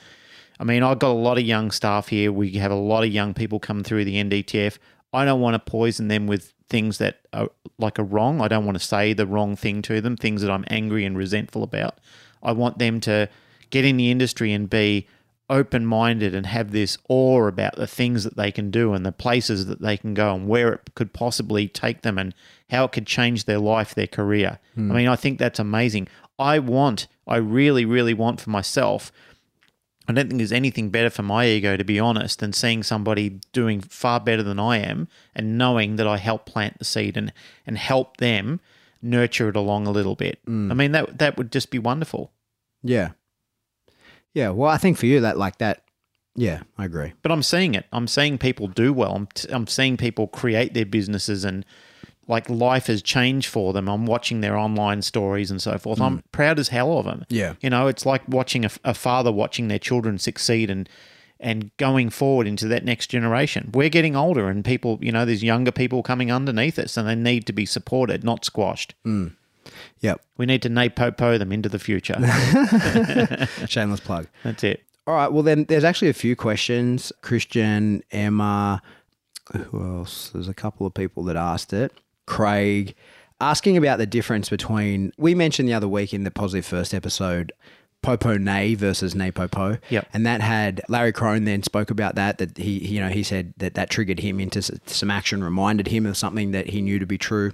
I 0.58 0.64
mean, 0.64 0.82
I've 0.82 0.98
got 0.98 1.10
a 1.10 1.12
lot 1.12 1.36
of 1.36 1.44
young 1.44 1.70
staff 1.70 2.08
here. 2.08 2.32
We 2.32 2.52
have 2.52 2.72
a 2.72 2.74
lot 2.74 3.04
of 3.04 3.12
young 3.12 3.34
people 3.34 3.60
come 3.60 3.84
through 3.84 4.06
the 4.06 4.16
NDTF. 4.16 4.78
I 5.12 5.26
don't 5.26 5.40
want 5.42 5.54
to 5.54 5.70
poison 5.70 6.08
them 6.08 6.26
with 6.26 6.54
things 6.70 6.96
that 6.98 7.20
are 7.34 7.50
like 7.76 7.98
are 7.98 8.04
wrong. 8.04 8.40
I 8.40 8.48
don't 8.48 8.64
want 8.64 8.78
to 8.78 8.84
say 8.84 9.12
the 9.12 9.26
wrong 9.26 9.56
thing 9.56 9.82
to 9.82 10.00
them, 10.00 10.16
things 10.16 10.40
that 10.40 10.50
I'm 10.50 10.64
angry 10.68 11.04
and 11.04 11.18
resentful 11.18 11.62
about. 11.62 11.98
I 12.42 12.52
want 12.52 12.78
them 12.78 12.98
to 13.00 13.28
get 13.68 13.84
in 13.84 13.98
the 13.98 14.10
industry 14.10 14.54
and 14.54 14.70
be 14.70 15.06
open 15.50 15.84
minded 15.84 16.34
and 16.34 16.46
have 16.46 16.70
this 16.70 16.96
awe 17.08 17.46
about 17.46 17.76
the 17.76 17.86
things 17.86 18.24
that 18.24 18.36
they 18.36 18.50
can 18.50 18.70
do 18.70 18.94
and 18.94 19.04
the 19.04 19.12
places 19.12 19.66
that 19.66 19.82
they 19.82 19.96
can 19.96 20.14
go 20.14 20.34
and 20.34 20.48
where 20.48 20.72
it 20.72 20.94
could 20.94 21.12
possibly 21.12 21.68
take 21.68 22.02
them 22.02 22.18
and 22.18 22.34
how 22.70 22.84
it 22.84 22.92
could 22.92 23.06
change 23.06 23.44
their 23.44 23.58
life, 23.58 23.94
their 23.94 24.06
career. 24.06 24.58
I 24.76 24.80
hmm. 24.80 24.94
mean, 24.94 25.08
I 25.08 25.16
think 25.16 25.38
that's 25.38 25.58
amazing. 25.58 26.08
I 26.38 26.58
want, 26.58 27.08
I 27.26 27.36
really, 27.36 27.84
really 27.84 28.14
want 28.14 28.40
for 28.40 28.50
myself 28.50 29.12
I 30.10 30.12
don't 30.12 30.26
think 30.26 30.38
there's 30.38 30.50
anything 30.50 30.90
better 30.90 31.08
for 31.08 31.22
my 31.22 31.46
ego, 31.46 31.76
to 31.76 31.84
be 31.84 32.00
honest, 32.00 32.40
than 32.40 32.52
seeing 32.52 32.82
somebody 32.82 33.38
doing 33.52 33.80
far 33.80 34.18
better 34.18 34.42
than 34.42 34.58
I 34.58 34.78
am 34.78 35.06
and 35.36 35.56
knowing 35.56 35.96
that 35.96 36.06
I 36.06 36.16
help 36.16 36.46
plant 36.46 36.80
the 36.80 36.84
seed 36.84 37.16
and, 37.16 37.32
and 37.64 37.78
help 37.78 38.16
them 38.16 38.60
nurture 39.00 39.50
it 39.50 39.56
along 39.56 39.86
a 39.86 39.92
little 39.92 40.16
bit. 40.16 40.40
Hmm. 40.46 40.72
I 40.72 40.74
mean, 40.74 40.92
that 40.92 41.18
that 41.18 41.36
would 41.36 41.52
just 41.52 41.70
be 41.70 41.78
wonderful. 41.78 42.32
Yeah. 42.82 43.10
Yeah. 44.34 44.50
Well, 44.50 44.70
I 44.70 44.78
think 44.78 44.96
for 44.96 45.06
you 45.06 45.20
that 45.20 45.38
like 45.38 45.58
that. 45.58 45.82
Yeah, 46.36 46.62
I 46.78 46.84
agree. 46.84 47.12
But 47.22 47.32
I'm 47.32 47.42
seeing 47.42 47.74
it. 47.74 47.86
I'm 47.92 48.06
seeing 48.06 48.38
people 48.38 48.68
do 48.68 48.92
well. 48.92 49.14
I'm, 49.14 49.26
t- 49.26 49.48
I'm 49.50 49.66
seeing 49.66 49.96
people 49.96 50.28
create 50.28 50.74
their 50.74 50.86
businesses 50.86 51.44
and 51.44 51.66
like 52.28 52.48
life 52.48 52.86
has 52.86 53.02
changed 53.02 53.48
for 53.48 53.72
them. 53.72 53.88
I'm 53.88 54.06
watching 54.06 54.40
their 54.40 54.56
online 54.56 55.02
stories 55.02 55.50
and 55.50 55.60
so 55.60 55.76
forth. 55.76 56.00
I'm 56.00 56.18
mm. 56.18 56.22
proud 56.30 56.60
as 56.60 56.68
hell 56.68 56.96
of 56.98 57.04
them. 57.04 57.26
Yeah. 57.28 57.54
You 57.60 57.70
know, 57.70 57.88
it's 57.88 58.06
like 58.06 58.22
watching 58.28 58.64
a, 58.64 58.70
a 58.84 58.94
father 58.94 59.32
watching 59.32 59.68
their 59.68 59.80
children 59.80 60.18
succeed 60.18 60.70
and 60.70 60.88
and 61.40 61.74
going 61.78 62.10
forward 62.10 62.46
into 62.46 62.68
that 62.68 62.84
next 62.84 63.08
generation. 63.08 63.70
We're 63.72 63.88
getting 63.88 64.14
older 64.14 64.48
and 64.48 64.62
people, 64.62 64.98
you 65.00 65.10
know, 65.10 65.24
there's 65.24 65.42
younger 65.42 65.72
people 65.72 66.02
coming 66.02 66.30
underneath 66.30 66.78
us 66.78 66.98
and 66.98 67.08
they 67.08 67.14
need 67.14 67.46
to 67.46 67.52
be 67.54 67.64
supported, 67.64 68.22
not 68.22 68.44
squashed. 68.44 68.94
Mm. 69.06 69.34
Yep. 70.00 70.20
We 70.36 70.46
need 70.46 70.62
to 70.62 70.70
NePoPo 70.70 71.38
them 71.38 71.52
into 71.52 71.68
the 71.68 71.78
future. 71.78 72.16
Shameless 73.66 74.00
plug. 74.00 74.26
That's 74.42 74.64
it. 74.64 74.82
All 75.06 75.14
right. 75.14 75.32
Well, 75.32 75.42
then 75.42 75.64
there's 75.64 75.84
actually 75.84 76.08
a 76.08 76.14
few 76.14 76.36
questions. 76.36 77.12
Christian, 77.22 78.02
Emma, 78.10 78.82
who 79.52 79.98
else? 79.98 80.30
There's 80.30 80.48
a 80.48 80.54
couple 80.54 80.86
of 80.86 80.94
people 80.94 81.24
that 81.24 81.36
asked 81.36 81.72
it. 81.72 81.92
Craig, 82.26 82.94
asking 83.40 83.76
about 83.76 83.98
the 83.98 84.06
difference 84.06 84.48
between, 84.48 85.12
we 85.18 85.34
mentioned 85.34 85.68
the 85.68 85.74
other 85.74 85.88
week 85.88 86.14
in 86.14 86.24
the 86.24 86.30
Positive 86.30 86.64
First 86.64 86.94
episode, 86.94 87.52
Popo 88.02 88.36
Nay 88.38 88.74
versus 88.74 89.14
NePoPo. 89.14 89.78
Yep. 89.90 90.08
And 90.12 90.24
that 90.26 90.40
had, 90.40 90.80
Larry 90.88 91.12
Krohn 91.12 91.44
then 91.44 91.62
spoke 91.62 91.90
about 91.90 92.14
that, 92.14 92.38
that 92.38 92.56
he, 92.56 92.78
he, 92.78 92.94
you 92.94 93.00
know, 93.00 93.08
he 93.08 93.22
said 93.22 93.52
that 93.58 93.74
that 93.74 93.90
triggered 93.90 94.20
him 94.20 94.40
into 94.40 94.62
some 94.62 95.10
action, 95.10 95.42
reminded 95.42 95.88
him 95.88 96.06
of 96.06 96.16
something 96.16 96.52
that 96.52 96.68
he 96.68 96.80
knew 96.80 96.98
to 96.98 97.06
be 97.06 97.18
true. 97.18 97.52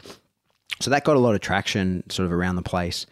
So 0.80 0.90
that 0.90 1.04
got 1.04 1.16
a 1.16 1.20
lot 1.20 1.34
of 1.34 1.40
traction 1.40 2.02
sort 2.10 2.26
of 2.26 2.32
around 2.32 2.56
the 2.56 2.62
place. 2.62 3.06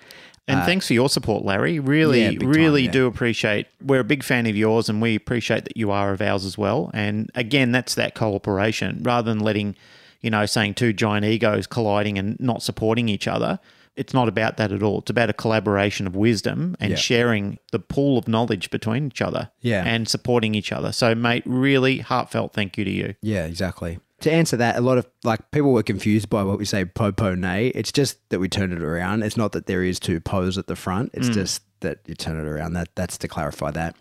And 0.46 0.62
thanks 0.66 0.86
for 0.86 0.92
your 0.92 1.08
support, 1.08 1.42
Larry. 1.42 1.78
Really, 1.80 2.26
Uh, 2.26 2.30
yeah, 2.32 2.38
time, 2.38 2.50
really 2.50 2.82
yeah. 2.84 2.90
do 2.90 3.06
appreciate. 3.06 3.66
We're 3.82 4.00
a 4.00 4.04
big 4.04 4.22
fan 4.22 4.44
of 4.46 4.54
yours, 4.54 4.90
and 4.90 5.00
we 5.00 5.14
appreciate 5.14 5.64
that 5.64 5.74
you 5.74 5.90
are 5.90 6.12
of 6.12 6.20
ours 6.20 6.44
as 6.44 6.58
well. 6.58 6.90
And 6.92 7.30
again, 7.34 7.72
that's 7.72 7.94
that 7.94 8.14
cooperation 8.14 9.00
rather 9.02 9.30
than 9.32 9.40
letting, 9.40 9.74
you 10.20 10.28
know, 10.28 10.44
saying 10.44 10.74
two 10.74 10.92
giant 10.92 11.24
egos 11.24 11.66
colliding 11.66 12.18
and 12.18 12.38
not 12.38 12.62
supporting 12.62 13.08
each 13.08 13.26
other. 13.26 13.58
It's 13.96 14.12
not 14.12 14.28
about 14.28 14.58
that 14.58 14.70
at 14.70 14.82
all. 14.82 14.98
It's 14.98 15.08
about 15.10 15.30
a 15.30 15.32
collaboration 15.32 16.06
of 16.06 16.14
wisdom 16.14 16.76
and 16.78 16.90
Yeah. 16.90 16.96
sharing 16.96 17.58
the 17.72 17.78
pool 17.78 18.18
of 18.18 18.28
knowledge 18.28 18.68
between 18.68 19.06
each 19.06 19.22
other. 19.22 19.48
Yeah. 19.62 19.82
and 19.86 20.06
supporting 20.06 20.54
each 20.54 20.72
other. 20.72 20.92
So, 20.92 21.14
mate, 21.14 21.44
really 21.46 21.98
heartfelt 22.00 22.52
thank 22.52 22.76
you 22.76 22.84
to 22.84 22.90
you. 22.90 23.14
Yeah, 23.22 23.46
exactly. 23.46 23.98
To 24.20 24.32
answer 24.32 24.56
that, 24.56 24.76
a 24.76 24.80
lot 24.80 24.96
of 24.98 25.06
like 25.22 25.50
people 25.50 25.72
were 25.72 25.82
confused 25.82 26.30
by 26.30 26.42
what 26.44 26.58
we 26.58 26.64
say 26.64 26.84
popo 26.84 27.34
nay. 27.34 27.68
It's 27.68 27.92
just 27.92 28.26
that 28.30 28.38
we 28.38 28.48
turn 28.48 28.72
it 28.72 28.80
around. 28.80 29.22
It's 29.22 29.36
not 29.36 29.52
that 29.52 29.66
there 29.66 29.82
is 29.82 30.00
two 30.00 30.20
pos 30.20 30.56
at 30.56 30.66
the 30.66 30.76
front. 30.76 31.10
It's 31.14 31.28
mm. 31.28 31.34
just 31.34 31.62
that 31.80 31.98
you 32.06 32.14
turn 32.14 32.38
it 32.38 32.48
around. 32.48 32.72
That 32.74 32.88
that's 32.94 33.18
to 33.18 33.28
clarify 33.28 33.70
that. 33.72 33.96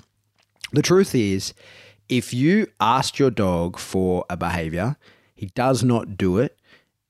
The 0.71 0.81
truth 0.81 1.13
is, 1.13 1.53
if 2.09 2.33
you 2.33 2.67
asked 2.79 3.19
your 3.19 3.31
dog 3.31 3.77
for 3.77 4.25
a 4.29 4.37
behavior, 4.37 4.97
he 5.35 5.47
does 5.47 5.83
not 5.83 6.17
do 6.17 6.37
it. 6.37 6.57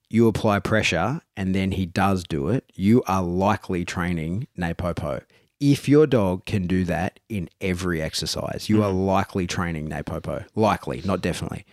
You 0.10 0.28
apply 0.28 0.60
pressure 0.60 1.22
and 1.36 1.56
then 1.56 1.72
he 1.72 1.86
does 1.86 2.24
do 2.24 2.50
it. 2.50 2.72
You 2.76 3.04
are 3.08 3.24
likely 3.24 3.86
training 3.86 4.48
NePoPo. 4.58 5.24
If 5.60 5.88
your 5.88 6.06
dog 6.06 6.46
can 6.46 6.68
do 6.68 6.84
that 6.86 7.20
in 7.30 7.50
every 7.62 8.02
exercise, 8.02 8.70
you 8.70 8.78
mm. 8.78 8.84
are 8.84 8.92
likely 8.92 9.48
training 9.48 9.90
NePoPo. 9.90 10.46
Likely, 10.56 11.02
not 11.06 11.22
definitely. 11.22 11.66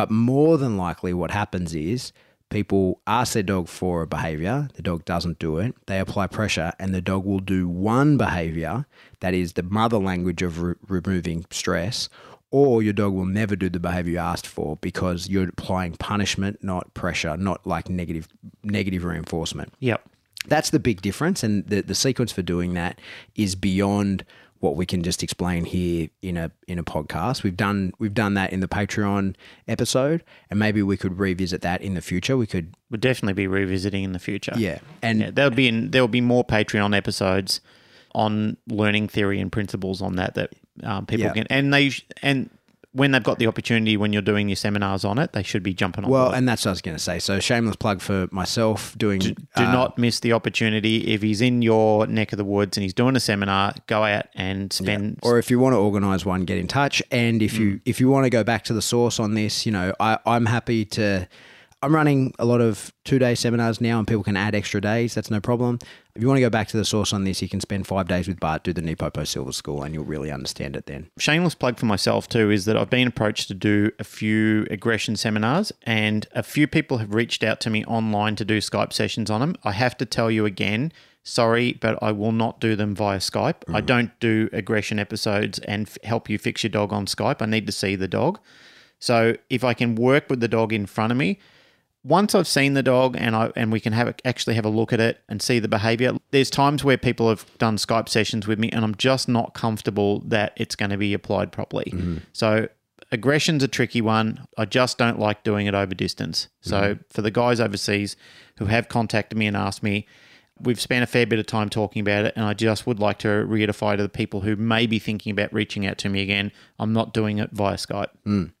But 0.00 0.10
more 0.10 0.56
than 0.56 0.78
likely, 0.78 1.12
what 1.12 1.30
happens 1.30 1.74
is 1.74 2.14
people 2.48 3.02
ask 3.06 3.34
their 3.34 3.42
dog 3.42 3.68
for 3.68 4.00
a 4.00 4.06
behavior, 4.06 4.70
the 4.72 4.80
dog 4.80 5.04
doesn't 5.04 5.38
do 5.38 5.58
it, 5.58 5.74
they 5.88 5.98
apply 5.98 6.26
pressure, 6.28 6.72
and 6.78 6.94
the 6.94 7.02
dog 7.02 7.26
will 7.26 7.38
do 7.38 7.68
one 7.68 8.16
behavior 8.16 8.86
that 9.20 9.34
is 9.34 9.52
the 9.52 9.62
mother 9.62 9.98
language 9.98 10.40
of 10.40 10.62
re- 10.62 10.74
removing 10.88 11.44
stress, 11.50 12.08
or 12.50 12.82
your 12.82 12.94
dog 12.94 13.12
will 13.12 13.26
never 13.26 13.54
do 13.54 13.68
the 13.68 13.78
behavior 13.78 14.12
you 14.12 14.18
asked 14.18 14.46
for 14.46 14.76
because 14.76 15.28
you're 15.28 15.50
applying 15.50 15.92
punishment, 15.92 16.64
not 16.64 16.94
pressure, 16.94 17.36
not 17.36 17.66
like 17.66 17.90
negative 17.90 18.26
negative 18.64 19.04
reinforcement. 19.04 19.74
Yep. 19.80 20.08
That's 20.46 20.70
the 20.70 20.78
big 20.78 21.02
difference, 21.02 21.42
and 21.42 21.66
the, 21.66 21.82
the 21.82 21.94
sequence 21.94 22.32
for 22.32 22.40
doing 22.40 22.72
that 22.72 22.98
is 23.36 23.54
beyond 23.54 24.24
what 24.60 24.76
we 24.76 24.86
can 24.86 25.02
just 25.02 25.22
explain 25.22 25.64
here 25.64 26.08
in 26.22 26.36
a 26.36 26.50
in 26.68 26.78
a 26.78 26.84
podcast. 26.84 27.42
We've 27.42 27.56
done 27.56 27.92
we've 27.98 28.14
done 28.14 28.34
that 28.34 28.52
in 28.52 28.60
the 28.60 28.68
Patreon 28.68 29.34
episode, 29.66 30.22
and 30.50 30.58
maybe 30.58 30.82
we 30.82 30.96
could 30.96 31.18
revisit 31.18 31.62
that 31.62 31.80
in 31.82 31.94
the 31.94 32.00
future. 32.02 32.36
We 32.36 32.46
could, 32.46 32.74
We'll 32.90 33.00
definitely 33.00 33.34
be 33.34 33.46
revisiting 33.46 34.04
in 34.04 34.12
the 34.12 34.18
future. 34.18 34.52
yeah, 34.56 34.78
and 35.02 35.20
Yeah, 35.20 35.30
there'll 35.32 35.50
be 35.50 35.68
in, 35.68 35.90
there'll 35.92 36.08
be 36.08 36.20
more 36.20 36.44
Patreon 36.44 36.94
episodes 36.96 37.60
on 38.14 38.56
learning 38.68 39.08
theory 39.08 39.40
and 39.40 39.50
principles 39.52 40.02
on 40.02 40.16
that 40.16 40.34
that 40.34 40.52
um, 40.82 41.06
people 41.06 41.26
Yeah. 41.26 41.32
can 41.32 41.46
and 41.48 41.72
they 41.72 41.92
and 42.22 42.50
when 42.92 43.12
they've 43.12 43.22
got 43.22 43.38
the 43.38 43.46
opportunity 43.46 43.96
when 43.96 44.12
you're 44.12 44.20
doing 44.20 44.48
your 44.48 44.56
seminars 44.56 45.04
on 45.04 45.18
it, 45.18 45.32
they 45.32 45.42
should 45.42 45.62
be 45.62 45.72
jumping 45.72 46.04
on. 46.04 46.10
well, 46.10 46.26
board. 46.26 46.38
and 46.38 46.48
that's 46.48 46.64
what 46.64 46.70
I 46.70 46.72
was 46.72 46.82
going 46.82 46.96
to 46.96 47.02
say. 47.02 47.18
So 47.20 47.38
shameless 47.38 47.76
plug 47.76 48.00
for 48.00 48.28
myself 48.32 48.96
doing. 48.98 49.20
do 49.20 49.34
uh, 49.54 49.72
not 49.72 49.96
miss 49.96 50.20
the 50.20 50.32
opportunity 50.32 51.12
if 51.12 51.22
he's 51.22 51.40
in 51.40 51.62
your 51.62 52.06
neck 52.06 52.32
of 52.32 52.36
the 52.36 52.44
woods 52.44 52.76
and 52.76 52.82
he's 52.82 52.94
doing 52.94 53.14
a 53.14 53.20
seminar. 53.20 53.74
Go 53.86 54.02
out 54.02 54.26
and 54.34 54.72
spend. 54.72 55.20
or 55.22 55.38
if 55.38 55.50
you 55.50 55.58
want 55.60 55.74
to 55.74 55.78
organize 55.78 56.24
one 56.24 56.44
get 56.44 56.58
in 56.58 56.66
touch 56.66 57.02
and 57.10 57.42
if 57.42 57.58
you 57.58 57.80
if 57.84 58.00
you 58.00 58.08
want 58.08 58.24
to 58.24 58.30
go 58.30 58.42
back 58.42 58.64
to 58.64 58.72
the 58.72 58.82
source 58.82 59.20
on 59.20 59.34
this 59.34 59.66
you 59.66 59.72
know 59.72 59.92
I, 60.00 60.18
i'm 60.26 60.46
happy 60.46 60.84
to 60.86 61.28
i'm 61.82 61.94
running 61.94 62.32
a 62.38 62.44
lot 62.44 62.60
of 62.60 62.92
two 63.04 63.18
day 63.18 63.34
seminars 63.34 63.80
now 63.80 63.98
and 63.98 64.06
people 64.06 64.22
can 64.22 64.36
add 64.36 64.54
extra 64.54 64.80
days 64.80 65.14
that's 65.14 65.30
no 65.30 65.40
problem 65.40 65.78
if 66.14 66.22
you 66.22 66.28
want 66.28 66.36
to 66.36 66.42
go 66.42 66.50
back 66.50 66.68
to 66.68 66.76
the 66.76 66.84
source 66.84 67.12
on 67.12 67.24
this 67.24 67.40
you 67.40 67.48
can 67.48 67.60
spend 67.60 67.86
five 67.86 68.08
days 68.08 68.28
with 68.28 68.38
bart 68.40 68.64
do 68.64 68.72
the 68.72 68.82
NePoPo 68.82 69.26
silver 69.26 69.52
school 69.52 69.82
and 69.82 69.94
you'll 69.94 70.04
really 70.04 70.30
understand 70.30 70.76
it 70.76 70.86
then 70.86 71.10
shameless 71.18 71.54
plug 71.54 71.78
for 71.78 71.86
myself 71.86 72.28
too 72.28 72.50
is 72.50 72.64
that 72.64 72.76
I've 72.76 72.90
been 72.90 73.08
approached 73.08 73.48
to 73.48 73.54
do 73.54 73.90
a 73.98 74.04
few 74.04 74.66
aggression 74.70 75.16
seminars, 75.16 75.72
and 75.82 76.26
a 76.32 76.42
few 76.42 76.66
people 76.66 76.98
have 76.98 77.14
reached 77.14 77.42
out 77.42 77.60
to 77.60 77.70
me 77.70 77.84
online 77.84 78.36
to 78.36 78.44
do 78.44 78.58
Skype 78.58 78.92
sessions 78.92 79.30
on 79.30 79.40
them. 79.40 79.56
I 79.64 79.72
have 79.72 79.96
to 79.98 80.06
tell 80.06 80.30
you 80.30 80.46
again, 80.46 80.92
sorry, 81.22 81.74
but 81.74 81.98
I 82.02 82.12
will 82.12 82.32
not 82.32 82.60
do 82.60 82.76
them 82.76 82.94
via 82.94 83.18
Skype. 83.18 83.62
I 83.68 83.80
mm. 83.80 83.86
don't 83.86 84.20
do 84.20 84.48
aggression 84.52 84.98
episodes 84.98 85.58
and 85.60 85.86
f- 85.86 85.98
help 86.04 86.30
you 86.30 86.38
fix 86.38 86.62
your 86.62 86.70
dog 86.70 86.92
on 86.92 87.06
Skype. 87.06 87.42
I 87.42 87.46
need 87.46 87.66
to 87.66 87.72
see 87.72 87.96
the 87.96 88.08
dog. 88.08 88.38
So 88.98 89.36
if 89.48 89.64
I 89.64 89.74
can 89.74 89.94
work 89.94 90.28
with 90.28 90.40
the 90.40 90.48
dog 90.48 90.72
in 90.72 90.86
front 90.86 91.10
of 91.10 91.18
me, 91.18 91.38
once 92.02 92.34
I've 92.34 92.48
seen 92.48 92.74
the 92.74 92.82
dog 92.82 93.16
and 93.18 93.36
I 93.36 93.52
and 93.56 93.70
we 93.70 93.80
can 93.80 93.92
have 93.92 94.08
a, 94.08 94.14
actually 94.24 94.54
have 94.54 94.64
a 94.64 94.70
look 94.70 94.92
at 94.92 95.00
it 95.00 95.20
and 95.28 95.42
see 95.42 95.58
the 95.58 95.68
behavior. 95.68 96.12
There's 96.30 96.50
times 96.50 96.82
where 96.82 96.96
people 96.96 97.28
have 97.28 97.46
done 97.58 97.76
Skype 97.76 98.08
sessions 98.08 98.46
with 98.46 98.58
me 98.58 98.70
and 98.70 98.84
I'm 98.84 98.94
just 98.94 99.28
not 99.28 99.54
comfortable 99.54 100.20
that 100.20 100.52
it's 100.56 100.74
going 100.74 100.90
to 100.90 100.96
be 100.96 101.12
applied 101.12 101.52
properly. 101.52 101.92
Mm-hmm. 101.92 102.18
So 102.32 102.68
aggression's 103.12 103.62
a 103.62 103.68
tricky 103.68 104.00
one. 104.00 104.46
I 104.56 104.64
just 104.64 104.96
don't 104.96 105.18
like 105.18 105.44
doing 105.44 105.66
it 105.66 105.74
over 105.74 105.94
distance. 105.94 106.48
So 106.60 106.80
mm-hmm. 106.80 107.02
for 107.10 107.22
the 107.22 107.30
guys 107.30 107.60
overseas 107.60 108.16
who 108.58 108.66
have 108.66 108.88
contacted 108.88 109.38
me 109.38 109.46
and 109.46 109.56
asked 109.56 109.82
me, 109.82 110.06
we've 110.58 110.80
spent 110.80 111.02
a 111.02 111.06
fair 111.06 111.26
bit 111.26 111.38
of 111.38 111.46
time 111.46 111.68
talking 111.68 112.00
about 112.00 112.26
it, 112.26 112.34
and 112.36 112.44
I 112.44 112.52
just 112.52 112.86
would 112.86 113.00
like 113.00 113.18
to 113.20 113.28
reiterate 113.28 113.96
to 113.96 114.02
the 114.02 114.10
people 114.10 114.42
who 114.42 114.56
may 114.56 114.86
be 114.86 114.98
thinking 114.98 115.32
about 115.32 115.52
reaching 115.52 115.86
out 115.86 115.96
to 115.98 116.08
me 116.08 116.22
again, 116.22 116.52
I'm 116.78 116.92
not 116.92 117.14
doing 117.14 117.38
it 117.38 117.50
via 117.52 117.76
Skype. 117.76 118.10
Mm. 118.26 118.52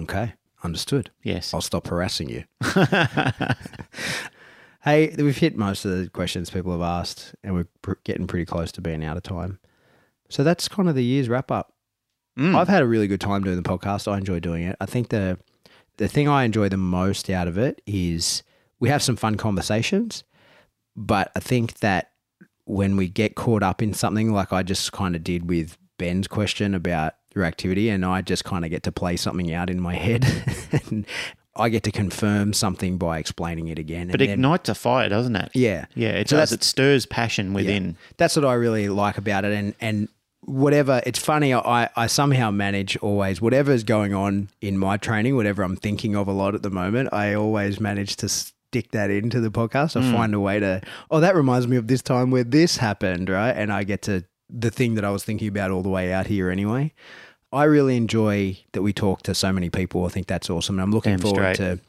okay 0.00 0.34
understood 0.64 1.10
Yes. 1.22 1.54
i'll 1.54 1.60
stop 1.60 1.86
harassing 1.88 2.28
you 2.28 2.44
hey 4.84 5.14
we've 5.18 5.36
hit 5.38 5.56
most 5.56 5.84
of 5.84 5.90
the 5.96 6.08
questions 6.10 6.50
people 6.50 6.72
have 6.72 6.80
asked 6.80 7.34
and 7.42 7.54
we're 7.54 7.66
pr- 7.82 7.94
getting 8.04 8.26
pretty 8.26 8.44
close 8.44 8.72
to 8.72 8.80
being 8.80 9.04
out 9.04 9.16
of 9.16 9.22
time 9.22 9.58
so 10.28 10.42
that's 10.44 10.68
kind 10.68 10.88
of 10.88 10.94
the 10.94 11.04
year's 11.04 11.28
wrap 11.28 11.50
up 11.50 11.72
mm. 12.38 12.54
I've 12.54 12.68
had 12.68 12.82
a 12.82 12.86
really 12.86 13.06
good 13.08 13.20
time 13.20 13.42
doing 13.42 13.60
the 13.60 13.68
podcast. 13.68 14.10
I 14.10 14.18
enjoy 14.18 14.38
doing 14.40 14.62
it. 14.64 14.76
I 14.80 14.86
think 14.86 15.08
the 15.08 15.38
the 15.96 16.06
thing 16.06 16.28
I 16.28 16.44
enjoy 16.44 16.68
the 16.68 16.76
most 16.76 17.28
out 17.30 17.48
of 17.48 17.58
it 17.58 17.80
is 17.86 18.42
we 18.78 18.88
have 18.90 19.02
some 19.02 19.16
fun 19.16 19.36
conversations, 19.36 20.22
but 20.94 21.32
I 21.34 21.40
think 21.40 21.78
that 21.80 22.12
when 22.66 22.96
we 22.96 23.08
get 23.08 23.34
caught 23.34 23.62
up 23.64 23.82
in 23.82 23.92
something 23.94 24.32
like 24.32 24.52
I 24.52 24.62
just 24.62 24.92
kind 24.92 25.16
of 25.16 25.24
did 25.24 25.48
with 25.48 25.76
Ben's 25.98 26.28
question 26.28 26.74
about 26.74 27.14
your 27.38 27.46
activity, 27.46 27.88
and 27.88 28.04
I 28.04 28.20
just 28.20 28.44
kind 28.44 28.64
of 28.64 28.70
get 28.70 28.82
to 28.82 28.92
play 28.92 29.16
something 29.16 29.52
out 29.52 29.70
in 29.70 29.80
my 29.80 29.94
head, 29.94 30.26
and 30.90 31.06
I 31.56 31.68
get 31.68 31.82
to 31.84 31.92
confirm 31.92 32.52
something 32.52 32.98
by 32.98 33.18
explaining 33.18 33.68
it 33.68 33.78
again. 33.78 34.08
But 34.08 34.20
it 34.20 34.26
then- 34.26 34.34
ignites 34.34 34.68
a 34.68 34.74
fire, 34.74 35.08
doesn't 35.08 35.36
it? 35.36 35.50
yeah, 35.54 35.86
Yeah, 35.94 36.10
it 36.10 36.28
So 36.28 36.36
does. 36.36 36.52
It 36.52 36.62
stirs 36.62 37.06
passion 37.06 37.52
within. 37.52 37.96
that's 38.16 38.36
what 38.36 38.44
I 38.44 38.54
really 38.54 38.88
like 38.88 39.18
about 39.18 39.44
it. 39.44 39.52
And 39.52 39.74
and 39.80 40.08
whatever, 40.42 41.02
it's 41.04 41.18
funny. 41.18 41.52
I 41.54 41.88
I 41.96 42.06
somehow 42.06 42.50
manage 42.50 42.96
always 42.98 43.40
whatever 43.40 43.72
is 43.72 43.84
going 43.84 44.14
on 44.14 44.50
in 44.60 44.78
my 44.78 44.96
training, 44.96 45.36
whatever 45.36 45.62
I'm 45.62 45.76
thinking 45.76 46.14
of 46.14 46.28
a 46.28 46.32
lot 46.32 46.54
at 46.54 46.62
the 46.62 46.70
moment. 46.70 47.10
I 47.12 47.34
always 47.34 47.80
manage 47.80 48.16
to 48.16 48.28
stick 48.28 48.90
that 48.92 49.10
into 49.10 49.40
the 49.40 49.50
podcast. 49.50 49.96
I 49.96 50.04
hmm. 50.04 50.14
find 50.14 50.34
a 50.34 50.40
way 50.40 50.60
to. 50.60 50.80
Oh, 51.10 51.20
that 51.20 51.34
reminds 51.34 51.66
me 51.66 51.76
of 51.76 51.88
this 51.88 52.02
time 52.02 52.30
where 52.30 52.44
this 52.44 52.76
happened, 52.76 53.28
right? 53.28 53.52
And 53.52 53.72
I 53.72 53.84
get 53.84 54.02
to 54.02 54.24
the 54.50 54.70
thing 54.70 54.94
that 54.94 55.04
I 55.04 55.10
was 55.10 55.24
thinking 55.24 55.48
about 55.48 55.70
all 55.70 55.82
the 55.82 55.88
way 55.88 56.12
out 56.12 56.26
here 56.26 56.50
anyway. 56.50 56.92
I 57.52 57.64
really 57.64 57.96
enjoy 57.96 58.58
that 58.72 58.82
we 58.82 58.92
talk 58.92 59.22
to 59.22 59.34
so 59.34 59.52
many 59.52 59.70
people. 59.70 60.04
I 60.04 60.08
think 60.08 60.26
that's 60.26 60.50
awesome. 60.50 60.76
And 60.76 60.82
I'm 60.82 60.92
looking 60.92 61.12
Damn 61.12 61.20
forward 61.20 61.54
straight. 61.54 61.76
to 61.76 61.80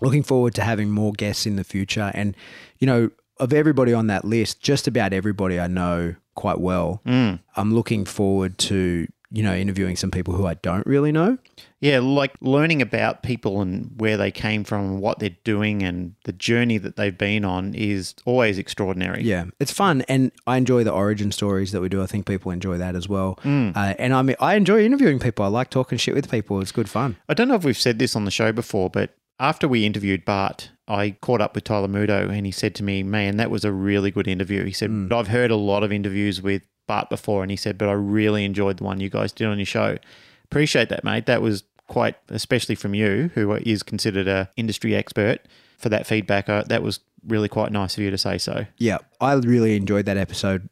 looking 0.00 0.22
forward 0.22 0.54
to 0.54 0.62
having 0.62 0.90
more 0.90 1.12
guests 1.12 1.46
in 1.46 1.56
the 1.56 1.64
future. 1.64 2.10
And, 2.14 2.36
you 2.78 2.86
know, 2.86 3.10
of 3.38 3.52
everybody 3.52 3.92
on 3.92 4.08
that 4.08 4.24
list, 4.24 4.60
just 4.60 4.86
about 4.86 5.12
everybody 5.12 5.58
I 5.60 5.66
know 5.66 6.16
quite 6.34 6.60
well. 6.60 7.00
Mm. 7.06 7.40
I'm 7.56 7.74
looking 7.74 8.04
forward 8.04 8.58
to 8.58 9.06
you 9.30 9.42
know 9.42 9.54
interviewing 9.54 9.96
some 9.96 10.10
people 10.10 10.34
who 10.34 10.46
I 10.46 10.54
don't 10.54 10.86
really 10.86 11.12
know. 11.12 11.38
Yeah, 11.80 12.00
like 12.00 12.34
learning 12.40 12.82
about 12.82 13.22
people 13.22 13.62
and 13.62 13.90
where 13.98 14.16
they 14.16 14.30
came 14.30 14.64
from 14.64 14.80
and 14.84 15.00
what 15.00 15.18
they're 15.18 15.36
doing 15.44 15.82
and 15.82 16.14
the 16.24 16.32
journey 16.32 16.76
that 16.78 16.96
they've 16.96 17.16
been 17.16 17.44
on 17.44 17.74
is 17.74 18.14
always 18.26 18.58
extraordinary. 18.58 19.22
Yeah, 19.22 19.46
it's 19.58 19.72
fun, 19.72 20.02
and 20.02 20.30
I 20.46 20.58
enjoy 20.58 20.84
the 20.84 20.92
origin 20.92 21.32
stories 21.32 21.72
that 21.72 21.80
we 21.80 21.88
do. 21.88 22.02
I 22.02 22.06
think 22.06 22.26
people 22.26 22.50
enjoy 22.50 22.76
that 22.78 22.94
as 22.94 23.08
well. 23.08 23.38
Mm. 23.44 23.76
Uh, 23.76 23.94
and 23.98 24.12
I 24.12 24.22
mean, 24.22 24.36
I 24.40 24.54
enjoy 24.54 24.84
interviewing 24.84 25.18
people. 25.18 25.44
I 25.44 25.48
like 25.48 25.70
talking 25.70 25.96
shit 25.96 26.14
with 26.14 26.30
people. 26.30 26.60
It's 26.60 26.72
good 26.72 26.88
fun. 26.88 27.16
I 27.28 27.34
don't 27.34 27.48
know 27.48 27.54
if 27.54 27.64
we've 27.64 27.76
said 27.76 27.98
this 27.98 28.14
on 28.14 28.26
the 28.26 28.30
show 28.30 28.52
before, 28.52 28.90
but 28.90 29.16
after 29.40 29.66
we 29.66 29.86
interviewed 29.86 30.24
Bart, 30.24 30.70
I 30.86 31.16
caught 31.22 31.40
up 31.40 31.54
with 31.54 31.64
Tyler 31.64 31.88
Muto 31.88 32.30
and 32.30 32.44
he 32.44 32.52
said 32.52 32.74
to 32.76 32.82
me, 32.84 33.02
Man, 33.02 33.38
that 33.38 33.50
was 33.50 33.64
a 33.64 33.72
really 33.72 34.10
good 34.10 34.28
interview. 34.28 34.64
He 34.64 34.72
said, 34.72 35.08
I've 35.10 35.28
heard 35.28 35.50
a 35.50 35.56
lot 35.56 35.82
of 35.82 35.90
interviews 35.90 36.42
with 36.42 36.62
Bart 36.86 37.08
before, 37.08 37.42
and 37.42 37.50
he 37.50 37.56
said, 37.56 37.78
But 37.78 37.88
I 37.88 37.92
really 37.92 38.44
enjoyed 38.44 38.76
the 38.76 38.84
one 38.84 39.00
you 39.00 39.08
guys 39.08 39.32
did 39.32 39.46
on 39.46 39.58
your 39.58 39.66
show. 39.66 39.96
Appreciate 40.44 40.88
that, 40.88 41.04
mate. 41.04 41.26
That 41.26 41.42
was 41.42 41.62
quite, 41.90 42.14
especially 42.28 42.76
from 42.76 42.94
you, 42.94 43.32
who 43.34 43.52
is 43.54 43.82
considered 43.82 44.28
a 44.28 44.48
industry 44.56 44.94
expert, 44.94 45.40
for 45.76 45.88
that 45.88 46.06
feedback. 46.06 46.48
Uh, 46.48 46.62
that 46.68 46.84
was 46.84 47.00
really 47.26 47.48
quite 47.48 47.72
nice 47.72 47.98
of 47.98 48.04
you 48.04 48.10
to 48.12 48.16
say 48.16 48.38
so. 48.38 48.64
Yeah, 48.78 48.98
I 49.20 49.34
really 49.34 49.76
enjoyed 49.76 50.06
that 50.06 50.16
episode, 50.16 50.68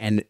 and 0.00 0.24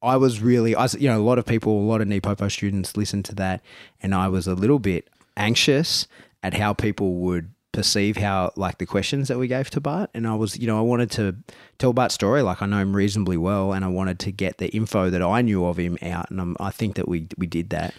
I 0.00 0.16
was 0.16 0.40
really, 0.40 0.74
I 0.74 0.84
was, 0.84 0.94
you 0.94 1.08
know, 1.08 1.20
a 1.20 1.22
lot 1.22 1.38
of 1.38 1.44
people, 1.44 1.78
a 1.78 1.86
lot 1.86 2.00
of 2.00 2.08
NePoPo 2.08 2.50
students 2.50 2.96
listened 2.96 3.26
to 3.26 3.34
that, 3.34 3.60
and 4.02 4.14
I 4.14 4.28
was 4.28 4.46
a 4.46 4.54
little 4.54 4.78
bit 4.78 5.10
anxious 5.36 6.08
at 6.42 6.54
how 6.54 6.72
people 6.72 7.16
would 7.16 7.50
perceive 7.72 8.16
how 8.16 8.52
like 8.54 8.78
the 8.78 8.86
questions 8.86 9.26
that 9.28 9.36
we 9.36 9.48
gave 9.48 9.68
to 9.70 9.80
Bart, 9.82 10.08
and 10.14 10.26
I 10.26 10.34
was, 10.34 10.56
you 10.56 10.66
know, 10.66 10.78
I 10.78 10.82
wanted 10.82 11.10
to 11.12 11.36
tell 11.78 11.92
Bart's 11.92 12.14
story 12.14 12.40
like 12.40 12.62
I 12.62 12.66
know 12.66 12.78
him 12.78 12.96
reasonably 12.96 13.36
well, 13.36 13.74
and 13.74 13.84
I 13.84 13.88
wanted 13.88 14.18
to 14.20 14.32
get 14.32 14.56
the 14.56 14.68
info 14.68 15.10
that 15.10 15.20
I 15.20 15.42
knew 15.42 15.66
of 15.66 15.76
him 15.76 15.98
out, 16.00 16.30
and 16.30 16.40
I'm, 16.40 16.56
I 16.58 16.70
think 16.70 16.94
that 16.94 17.06
we 17.06 17.28
we 17.36 17.46
did 17.46 17.68
that. 17.68 17.92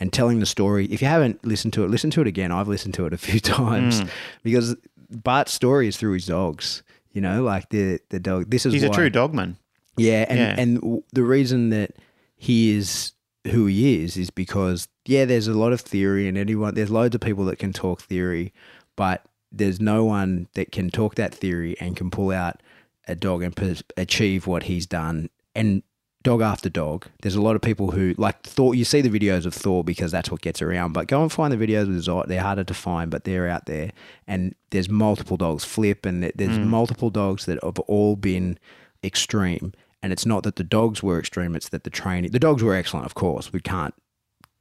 And 0.00 0.12
telling 0.12 0.40
the 0.40 0.46
story, 0.46 0.86
if 0.86 1.02
you 1.02 1.08
haven't 1.08 1.44
listened 1.44 1.74
to 1.74 1.84
it, 1.84 1.90
listen 1.90 2.10
to 2.12 2.22
it 2.22 2.26
again. 2.26 2.50
I've 2.50 2.68
listened 2.68 2.94
to 2.94 3.04
it 3.06 3.12
a 3.12 3.18
few 3.18 3.38
times 3.58 4.00
mm. 4.00 4.08
because 4.42 4.74
Bart's 5.10 5.52
story 5.52 5.88
is 5.88 5.96
through 5.98 6.14
his 6.14 6.26
dogs. 6.26 6.82
You 7.12 7.20
know, 7.20 7.42
like 7.42 7.68
the 7.68 8.00
the 8.08 8.20
dog. 8.20 8.50
This 8.50 8.64
is 8.64 8.72
He's 8.72 8.82
a 8.82 8.88
true 8.88 9.10
dogman. 9.10 9.56
yeah, 9.96 10.24
and 10.28 10.38
Yeah. 10.38 10.54
and 10.56 11.02
the 11.12 11.22
reason 11.22 11.70
that 11.70 11.96
he 12.36 12.70
is 12.70 13.12
who 13.50 13.66
he 13.66 14.02
is 14.02 14.16
is 14.16 14.30
because 14.30 14.88
yeah, 15.06 15.24
there's 15.24 15.48
a 15.48 15.54
lot 15.54 15.72
of 15.72 15.80
theory, 15.80 16.28
and 16.28 16.38
anyone 16.38 16.74
there's 16.74 16.90
loads 16.90 17.14
of 17.14 17.20
people 17.20 17.44
that 17.46 17.58
can 17.58 17.72
talk 17.72 18.00
theory, 18.00 18.52
but 18.96 19.26
there's 19.52 19.80
no 19.80 20.04
one 20.04 20.46
that 20.54 20.72
can 20.72 20.88
talk 20.90 21.16
that 21.16 21.34
theory 21.34 21.76
and 21.80 21.96
can 21.96 22.10
pull 22.10 22.30
out 22.30 22.62
a 23.08 23.14
dog 23.16 23.42
and 23.42 23.82
achieve 23.96 24.46
what 24.46 24.64
he's 24.64 24.86
done. 24.86 25.28
And 25.54 25.82
dog 26.22 26.42
after 26.42 26.68
dog, 26.68 27.06
there's 27.22 27.34
a 27.34 27.40
lot 27.40 27.56
of 27.56 27.62
people 27.62 27.92
who 27.92 28.14
like 28.18 28.42
Thor. 28.42 28.74
You 28.74 28.84
see 28.84 29.00
the 29.00 29.08
videos 29.08 29.46
of 29.46 29.54
Thor 29.54 29.82
because 29.82 30.12
that's 30.12 30.30
what 30.30 30.40
gets 30.40 30.60
around, 30.60 30.92
but 30.92 31.06
go 31.06 31.22
and 31.22 31.32
find 31.32 31.52
the 31.52 31.56
videos 31.56 31.88
with 31.88 32.04
Zot. 32.04 32.26
They're 32.26 32.42
harder 32.42 32.64
to 32.64 32.74
find, 32.74 33.10
but 33.10 33.24
they're 33.24 33.48
out 33.48 33.66
there. 33.66 33.92
And 34.26 34.54
there's 34.70 34.88
multiple 34.88 35.36
dogs, 35.36 35.64
Flip, 35.64 36.04
and 36.04 36.22
th- 36.22 36.34
there's 36.36 36.58
mm. 36.58 36.66
multiple 36.66 37.10
dogs 37.10 37.46
that 37.46 37.62
have 37.62 37.78
all 37.80 38.16
been 38.16 38.58
extreme. 39.02 39.72
And 40.02 40.12
it's 40.12 40.26
not 40.26 40.42
that 40.44 40.56
the 40.56 40.64
dogs 40.64 41.02
were 41.02 41.18
extreme; 41.18 41.54
it's 41.54 41.68
that 41.70 41.84
the 41.84 41.90
training. 41.90 42.30
The 42.32 42.38
dogs 42.38 42.62
were 42.62 42.74
excellent, 42.74 43.06
of 43.06 43.14
course. 43.14 43.52
We 43.52 43.60
can't. 43.60 43.94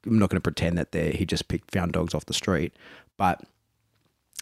I'm 0.06 0.19
not 0.19 0.30
going 0.30 0.38
to 0.38 0.41
pretend 0.41 0.77
that 0.77 0.91
they 0.91 1.11
he 1.11 1.26
just 1.26 1.48
picked 1.48 1.72
found 1.72 1.94
dogs 1.94 2.14
off 2.14 2.26
the 2.26 2.34
street, 2.34 2.73
but 3.18 3.41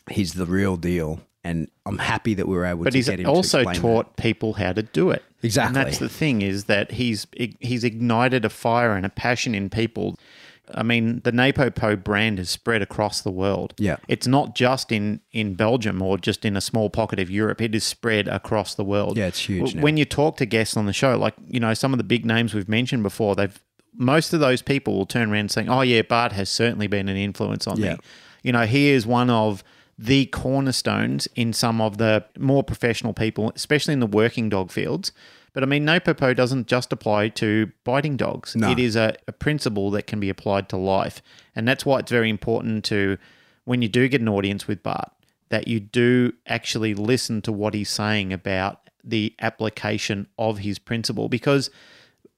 he's 0.10 0.34
the 0.34 0.46
real 0.46 0.78
deal. 0.78 1.22
And 1.48 1.70
I'm 1.86 1.98
happy 1.98 2.34
that 2.34 2.48
we 2.48 2.56
were 2.56 2.66
able 2.66 2.84
But 2.84 2.92
to 2.92 2.98
he's 2.98 3.08
get 3.10 3.20
him 3.20 3.28
also 3.30 3.60
explain 3.60 3.76
that. 3.76 3.82
taught 3.82 4.18
people 4.18 4.54
how 4.54 4.74
to 4.74 4.84
do 4.84 5.12
it. 5.12 5.24
Exactly. 5.44 5.68
And 5.68 5.76
that's 5.88 6.00
the 6.00 6.10
thing 6.10 6.42
is 6.42 6.66
that 6.66 6.92
he's 6.92 7.26
he's 7.60 7.84
ignited 7.84 8.44
a 8.46 8.50
fire 8.50 8.94
and 8.94 9.06
a 9.06 9.10
passion 9.10 9.56
in 9.56 9.70
people. 9.70 10.18
I 10.76 10.84
mean, 10.84 11.22
the 11.24 11.32
NePoPo 11.32 12.04
brand 12.04 12.40
has 12.40 12.50
spread 12.50 12.82
across 12.82 13.22
the 13.22 13.32
world. 13.32 13.74
Yeah. 13.78 13.96
It's 14.10 14.28
not 14.28 14.54
just 14.54 14.92
in, 14.92 15.22
in 15.32 15.54
Belgium 15.54 16.02
or 16.02 16.18
just 16.18 16.44
in 16.44 16.58
a 16.58 16.62
small 16.62 16.90
pocket 16.90 17.20
of 17.20 17.30
Europe. 17.30 17.62
It 17.62 17.74
is 17.74 17.86
spread 17.86 18.28
across 18.28 18.76
the 18.76 18.84
world. 18.84 19.16
Yeah, 19.18 19.28
it's 19.28 19.40
huge 19.40 19.76
now. 19.76 19.82
When 19.82 19.96
you 19.96 20.04
talk 20.04 20.36
to 20.38 20.46
guests 20.46 20.76
on 20.76 20.86
the 20.86 20.92
show, 20.92 21.18
like, 21.18 21.36
you 21.48 21.62
know, 21.62 21.74
some 21.74 21.94
of 21.94 22.00
the 22.00 22.04
big 22.04 22.26
names 22.26 22.54
we've 22.54 22.68
mentioned 22.68 23.02
before, 23.04 23.34
they've 23.36 23.58
most 23.96 24.34
of 24.34 24.42
those 24.42 24.62
people 24.62 24.98
will 24.98 25.06
turn 25.06 25.32
around 25.32 25.52
saying, 25.52 25.70
Oh 25.70 25.82
yeah, 25.82 26.02
Bart 26.02 26.34
has 26.34 26.50
certainly 26.50 26.88
been 26.88 27.08
an 27.08 27.16
influence 27.18 27.66
on 27.66 27.78
Yeah. 27.80 27.94
me. 27.94 28.00
You 28.44 28.52
know, 28.52 28.66
he 28.66 28.90
is 28.90 29.08
one 29.08 29.30
of 29.30 29.64
the 29.98 30.28
cornerstones 30.28 31.28
in 31.36 31.54
some 31.54 31.82
of 31.82 31.98
the 31.98 32.24
more 32.38 32.64
professional 32.64 33.14
people, 33.14 33.52
especially 33.56 33.94
in 33.94 34.00
the 34.00 34.06
working 34.06 34.48
dog 34.50 34.72
fields. 34.72 35.12
But 35.54 35.64
I 35.64 35.66
mean, 35.66 35.86
NePoPo 35.86 36.36
doesn't 36.36 36.68
just 36.68 36.94
apply 36.94 37.30
to 37.30 37.72
biting 37.84 38.16
dogs. 38.16 38.56
No. 38.56 38.70
It 38.70 38.78
is 38.78 38.96
a, 38.96 39.16
a 39.28 39.32
principle 39.32 39.90
that 39.92 40.06
can 40.06 40.20
be 40.20 40.30
applied 40.30 40.70
to 40.70 40.78
life. 40.78 41.22
And 41.56 41.68
that's 41.68 41.84
why 41.84 41.98
it's 42.00 42.12
very 42.12 42.30
important 42.30 42.86
to, 42.86 43.18
when 43.66 43.82
you 43.82 43.88
do 43.88 44.08
get 44.08 44.22
an 44.22 44.30
audience 44.30 44.68
with 44.68 44.84
Bart, 44.84 45.12
that 45.50 45.68
you 45.68 45.80
do 45.80 46.34
actually 46.46 46.94
listen 46.94 47.42
to 47.42 47.52
what 47.52 47.74
he's 47.74 47.90
saying 47.90 48.32
about 48.34 48.88
the 49.04 49.34
application 49.40 50.28
of 50.38 50.60
his 50.60 50.78
principle. 50.78 51.28
Because, 51.28 51.72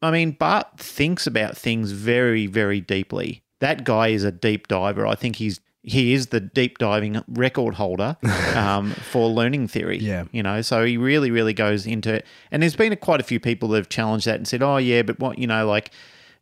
I 0.01 0.11
mean, 0.11 0.31
Bart 0.31 0.77
thinks 0.77 1.27
about 1.27 1.57
things 1.57 1.91
very, 1.91 2.47
very 2.47 2.79
deeply. 2.79 3.43
That 3.59 3.83
guy 3.83 4.09
is 4.09 4.23
a 4.23 4.31
deep 4.31 4.69
diver. 4.69 5.05
I 5.05 5.15
think 5.15 5.37
he's 5.37 5.59
he 5.89 6.13
is 6.13 6.27
the 6.27 6.39
deep 6.39 6.77
diving 6.77 7.21
record 7.27 7.75
holder 7.75 8.15
um, 8.55 8.91
for 8.91 9.27
learning 9.29 9.67
theory. 9.67 9.97
Yeah. 9.97 10.25
you 10.31 10.43
know, 10.43 10.61
so 10.61 10.85
he 10.85 10.97
really, 10.97 11.31
really 11.31 11.53
goes 11.53 11.85
into 11.87 12.13
it. 12.13 12.25
And 12.51 12.61
there's 12.61 12.75
been 12.75 12.95
quite 12.97 13.19
a 13.19 13.23
few 13.23 13.39
people 13.39 13.69
that 13.69 13.77
have 13.77 13.89
challenged 13.89 14.27
that 14.27 14.35
and 14.35 14.47
said, 14.47 14.61
"Oh, 14.61 14.77
yeah, 14.77 15.01
but 15.01 15.19
what 15.19 15.37
you 15.39 15.47
know, 15.47 15.65
like." 15.67 15.91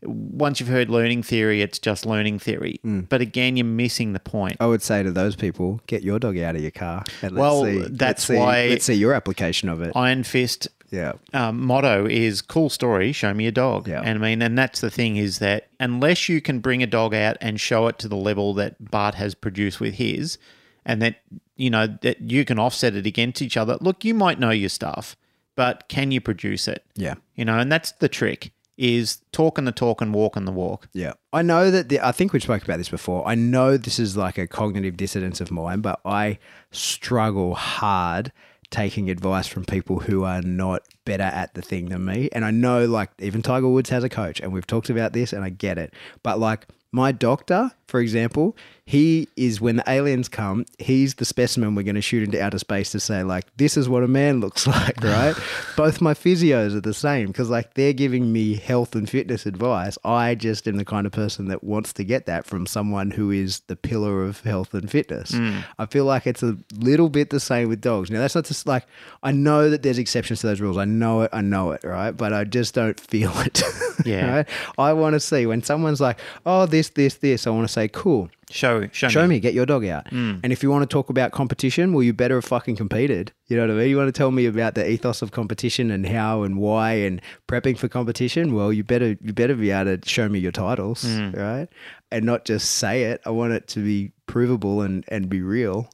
Once 0.04 0.60
you've 0.60 0.70
heard 0.70 0.92
learning 0.92 1.24
theory, 1.24 1.64
it's 1.64 1.80
just 1.80 2.06
learning 2.06 2.38
theory. 2.38 2.80
Mm. 2.86 3.10
But 3.10 3.20
again, 3.20 3.58
you're 3.58 3.66
missing 3.66 4.14
the 4.14 4.20
point. 4.20 4.58
I 4.60 4.68
would 4.68 4.84
say 4.84 5.02
to 5.02 5.10
those 5.10 5.36
people, 5.36 5.82
get 5.88 6.04
your 6.04 6.20
dog 6.20 6.38
out 6.38 6.56
of 6.56 6.62
your 6.62 6.70
car. 6.70 7.04
And 7.24 7.32
let's 7.32 7.42
Well, 7.42 7.64
see, 7.64 7.80
that's 7.82 8.00
let's 8.00 8.24
see- 8.26 8.36
why- 8.38 8.68
let's 8.68 8.86
see 8.86 8.94
your 8.94 9.16
application 9.16 9.70
of 9.70 9.82
it. 9.82 9.94
Iron 9.96 10.22
Fist 10.22 10.68
yeah, 10.90 11.14
um, 11.34 11.66
motto 11.66 12.06
is 12.06 12.42
"Cool 12.42 12.70
story, 12.70 13.12
show 13.12 13.34
me 13.34 13.48
a 13.48 13.52
dog." 13.52 13.88
Yeah. 13.88 14.02
And 14.02 14.20
I 14.20 14.22
mean, 14.22 14.42
and 14.42 14.58
that's 14.58 14.82
the 14.82 14.90
thing 14.90 15.18
is 15.18 15.40
that 15.40 15.68
unless 15.80 16.30
you 16.30 16.42
can 16.42 16.60
bring 16.60 16.82
a 16.82 16.88
dog 16.88 17.14
out 17.14 17.38
and 17.42 17.60
show 17.60 17.88
it 17.88 18.00
to 18.00 18.08
the 18.08 18.16
level 18.16 18.54
that 18.56 18.92
Bart 18.92 19.16
has 19.16 19.36
produced 19.36 19.80
with 19.80 19.96
his, 19.96 20.38
and 20.86 21.02
that 21.02 21.18
you 21.56 21.70
know 21.70 21.88
that 22.02 22.22
you 22.22 22.46
can 22.46 22.60
offset 22.60 22.96
it 22.96 23.06
against 23.06 23.42
each 23.42 23.58
other. 23.58 23.78
Look, 23.82 24.06
you 24.06 24.14
might 24.14 24.40
know 24.40 24.52
your 24.52 24.70
stuff, 24.70 25.16
but 25.56 25.88
can 25.90 26.12
you 26.12 26.22
produce 26.22 26.68
it? 26.68 26.86
yeah, 26.96 27.16
You 27.36 27.46
know, 27.46 27.60
and 27.60 27.72
that's 27.72 27.92
the 27.94 28.08
trick: 28.10 28.52
is 28.78 29.22
talking 29.32 29.66
the 29.66 29.72
talk 29.72 30.02
and 30.02 30.14
walking 30.14 30.46
the 30.46 30.52
walk. 30.52 30.88
yeah. 30.94 31.14
I 31.34 31.42
know 31.42 31.70
that 31.70 31.90
the, 31.90 32.00
I 32.00 32.12
think 32.12 32.34
we 32.34 32.40
spoke 32.40 32.64
about 32.64 32.78
this 32.78 32.90
before. 32.90 33.28
I 33.28 33.36
know 33.36 33.78
this 33.78 34.00
is 34.00 34.16
like 34.18 34.38
a 34.38 34.48
cognitive 34.48 34.98
dissonance 34.98 35.42
of 35.42 35.52
mine, 35.52 35.82
but 35.82 36.00
I 36.06 36.40
struggle 36.72 37.54
hard 37.56 38.32
taking 38.70 39.10
advice 39.10 39.48
from 39.48 39.66
people 39.66 40.00
who 40.00 40.24
are 40.24 40.42
not 40.42 40.84
better 41.06 41.24
at 41.24 41.54
the 41.54 41.62
thing 41.62 41.86
than 41.86 42.06
me. 42.06 42.30
And 42.34 42.44
I 42.44 42.52
know 42.52 42.86
like 42.86 43.10
even 43.20 43.42
Tiger 43.42 43.68
Woods 43.68 43.90
has 43.90 44.04
a 44.04 44.10
coach 44.10 44.40
and 44.40 44.52
we've 44.52 44.68
talked 44.68 44.90
about 44.90 45.14
this 45.14 45.34
and 45.34 45.44
I 45.44 45.50
get 45.50 45.78
it. 45.78 45.94
But 46.24 46.40
like 46.40 46.68
my 46.92 47.12
doctor, 47.12 47.72
for 47.88 48.00
example, 48.00 48.56
he 48.86 49.28
is 49.36 49.60
when 49.60 49.78
the 49.78 49.84
aliens 49.90 50.30
come, 50.30 50.66
he's 50.80 51.16
the 51.16 51.26
specimen 51.26 51.76
we're 51.76 51.84
going 51.84 51.96
to 51.96 52.02
shoot 52.02 52.24
into 52.24 52.42
outer 52.42 52.58
space 52.60 52.92
to 52.92 53.00
say 53.02 53.22
like 53.24 53.46
this 53.58 53.76
is 53.76 53.90
what 53.90 54.04
a 54.04 54.08
man 54.08 54.40
looks 54.40 54.66
like, 54.68 55.02
right? 55.04 55.36
Both 55.78 56.00
my 56.02 56.14
physios 56.14 56.76
are 56.76 56.82
the 56.82 56.94
same 56.94 57.28
because 57.28 57.50
like 57.50 57.74
they're 57.74 57.94
giving 57.94 58.32
me 58.32 58.56
health 58.56 58.96
and 58.96 59.10
fitness 59.10 59.46
advice. 59.46 59.98
I 60.06 60.36
just 60.36 60.68
am 60.68 60.78
the 60.78 60.86
kind 60.86 61.06
of 61.06 61.12
person 61.12 61.48
that 61.50 61.64
wants 61.64 61.92
to 61.94 62.04
get 62.04 62.26
that 62.28 62.46
from 62.46 62.66
someone 62.66 63.12
who 63.12 63.32
is 63.32 63.60
the 63.68 63.76
pillar 63.76 64.24
of 64.24 64.42
health 64.42 64.74
and 64.74 64.90
fitness. 64.90 65.32
Mm. 65.32 65.64
I 65.80 65.86
feel 65.86 66.06
like 66.06 66.26
it's 66.28 66.44
a 66.44 66.58
little 66.78 67.10
bit 67.10 67.30
the 67.30 67.40
same 67.40 67.70
with 67.70 67.82
dogs. 67.82 68.10
Now 68.10 68.20
that's 68.20 68.36
not 68.36 68.46
just 68.46 68.68
like 68.68 68.86
I 69.24 69.32
know 69.32 69.70
that 69.70 69.84
there's 69.84 69.98
exceptions 69.98 70.42
to 70.42 70.48
those 70.48 70.62
rules. 70.62 70.78
I 70.78 70.86
know 70.86 71.22
it, 71.24 71.30
I 71.34 71.42
know 71.42 71.72
it, 71.72 71.84
right? 71.84 72.12
But 72.12 72.32
I 72.34 72.44
just 72.44 72.74
don't 72.74 73.00
feel 73.12 73.32
it. 73.40 73.62
Yeah. 74.06 74.36
right? 74.38 74.50
I 74.78 74.94
want 74.94 75.14
to 75.14 75.20
see 75.20 75.46
when 75.46 75.64
someone's 75.64 76.00
like, 76.00 76.20
"Oh, 76.46 76.66
this, 76.66 76.90
this, 76.90 77.16
this," 77.16 77.48
I 77.48 77.50
want 77.50 77.68
to 77.68 77.74
say, 77.82 77.88
"Cool." 77.88 78.30
Show, 78.50 78.88
show, 78.94 79.10
Show 79.10 79.24
me. 79.24 79.36
me, 79.36 79.40
get 79.42 79.54
your 79.54 79.66
dog 79.66 79.86
out. 79.86 80.06
Mm. 80.06 80.40
And 80.42 80.54
if 80.54 80.64
you 80.64 80.70
want 80.72 80.82
to 80.84 80.94
talk 80.94 81.10
about 81.10 81.34
competition, 81.34 81.92
well, 81.92 82.02
you 82.02 82.14
better 82.14 82.36
have 82.36 82.46
fucking 82.46 82.78
competed. 82.78 83.34
You 83.48 83.58
know 83.58 83.64
what 83.64 83.72
I 83.72 83.74
mean? 83.80 83.90
You 83.90 83.98
want 83.98 84.08
to 84.08 84.18
tell 84.18 84.32
me 84.32 84.46
about 84.46 84.74
the 84.76 84.90
ethos 84.90 85.22
of 85.22 85.32
competition 85.32 85.92
and 85.92 86.06
how 86.08 86.44
and 86.44 86.58
why 86.58 86.94
and 86.94 87.22
prepping 87.50 87.78
for 87.78 87.90
competition? 87.90 88.54
Well, 88.54 88.72
you 88.72 88.84
better 88.86 89.18
you 89.22 89.34
better 89.34 89.54
be 89.56 89.72
able 89.72 89.98
to 89.98 90.10
show 90.10 90.30
me 90.30 90.40
your 90.40 90.54
titles, 90.54 91.04
Mm. 91.04 91.36
right? 91.36 91.68
And 92.10 92.26
not 92.26 92.46
just 92.46 92.72
say 92.76 93.04
it. 93.04 93.20
I 93.26 93.32
want 93.32 93.52
it 93.52 93.68
to 93.70 93.80
be 93.84 94.12
provable 94.28 94.82
and 94.82 95.04
and 95.10 95.28
be 95.30 95.42
real. 95.42 95.90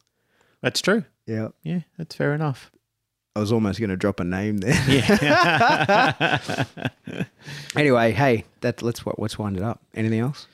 That's 0.61 0.79
true. 0.81 1.03
Yeah. 1.25 1.49
Yeah, 1.63 1.79
that's 1.97 2.13
fair 2.15 2.33
enough. 2.35 2.69
I 3.35 3.39
was 3.39 3.51
almost 3.51 3.79
going 3.79 3.89
to 3.89 3.97
drop 3.97 4.19
a 4.19 4.23
name 4.23 4.57
there. 4.59 4.77
Yeah. 4.87 6.37
anyway, 7.75 8.11
hey, 8.11 8.45
that 8.61 8.81
let's 8.83 9.03
let's 9.17 9.39
wind 9.39 9.57
it 9.57 9.63
up. 9.63 9.81
Anything 9.95 10.19
else? 10.19 10.47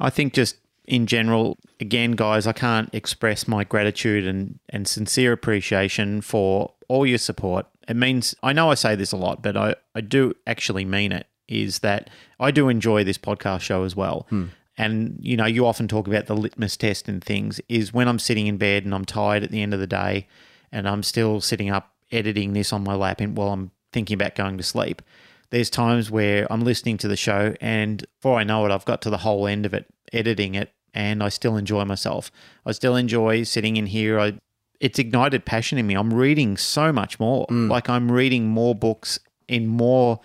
I 0.00 0.10
think 0.10 0.32
just 0.32 0.56
in 0.86 1.06
general, 1.06 1.58
again, 1.80 2.12
guys, 2.12 2.46
I 2.46 2.52
can't 2.52 2.88
express 2.94 3.46
my 3.46 3.62
gratitude 3.62 4.26
and, 4.26 4.58
and 4.70 4.88
sincere 4.88 5.32
appreciation 5.32 6.22
for 6.22 6.72
all 6.88 7.04
your 7.04 7.18
support. 7.18 7.66
It 7.86 7.96
means, 7.96 8.34
I 8.42 8.52
know 8.52 8.70
I 8.70 8.74
say 8.74 8.94
this 8.94 9.12
a 9.12 9.16
lot, 9.16 9.42
but 9.42 9.56
I, 9.56 9.74
I 9.94 10.00
do 10.00 10.34
actually 10.46 10.84
mean 10.84 11.12
it, 11.12 11.26
is 11.46 11.80
that 11.80 12.08
I 12.40 12.50
do 12.50 12.68
enjoy 12.68 13.04
this 13.04 13.18
podcast 13.18 13.60
show 13.60 13.84
as 13.84 13.94
well. 13.94 14.26
Hmm. 14.30 14.46
And, 14.78 15.18
you 15.20 15.36
know, 15.36 15.44
you 15.44 15.66
often 15.66 15.88
talk 15.88 16.06
about 16.06 16.26
the 16.26 16.36
litmus 16.36 16.76
test 16.76 17.08
and 17.08 17.22
things, 17.22 17.60
is 17.68 17.92
when 17.92 18.08
I'm 18.08 18.18
sitting 18.18 18.46
in 18.46 18.56
bed 18.56 18.84
and 18.84 18.94
I'm 18.94 19.04
tired 19.04 19.42
at 19.42 19.50
the 19.50 19.60
end 19.60 19.74
of 19.74 19.80
the 19.80 19.86
day 19.86 20.26
and 20.72 20.88
I'm 20.88 21.02
still 21.02 21.40
sitting 21.40 21.68
up 21.68 21.92
editing 22.12 22.52
this 22.52 22.72
on 22.72 22.84
my 22.84 22.94
lap 22.94 23.20
and 23.20 23.36
while 23.36 23.48
I'm 23.48 23.72
thinking 23.92 24.14
about 24.14 24.36
going 24.36 24.56
to 24.56 24.62
sleep. 24.62 25.02
There's 25.50 25.70
times 25.70 26.10
where 26.10 26.46
I'm 26.52 26.62
listening 26.62 26.98
to 26.98 27.08
the 27.08 27.16
show 27.16 27.54
and 27.60 28.04
before 28.20 28.38
I 28.38 28.44
know 28.44 28.64
it, 28.66 28.72
I've 28.72 28.84
got 28.84 29.02
to 29.02 29.10
the 29.10 29.18
whole 29.18 29.46
end 29.46 29.64
of 29.64 29.74
it, 29.74 29.86
editing 30.12 30.54
it, 30.54 30.72
and 30.92 31.22
I 31.22 31.28
still 31.28 31.56
enjoy 31.56 31.84
myself. 31.84 32.30
I 32.66 32.72
still 32.72 32.96
enjoy 32.96 33.44
sitting 33.44 33.76
in 33.76 33.86
here. 33.86 34.18
I, 34.18 34.38
it's 34.80 34.98
ignited 34.98 35.44
passion 35.44 35.78
in 35.78 35.86
me. 35.86 35.94
I'm 35.94 36.12
reading 36.12 36.56
so 36.56 36.92
much 36.92 37.18
more. 37.18 37.46
Mm. 37.46 37.70
Like 37.70 37.88
I'm 37.88 38.12
reading 38.12 38.48
more 38.48 38.74
books 38.74 39.18
in 39.48 39.66
more 39.66 40.20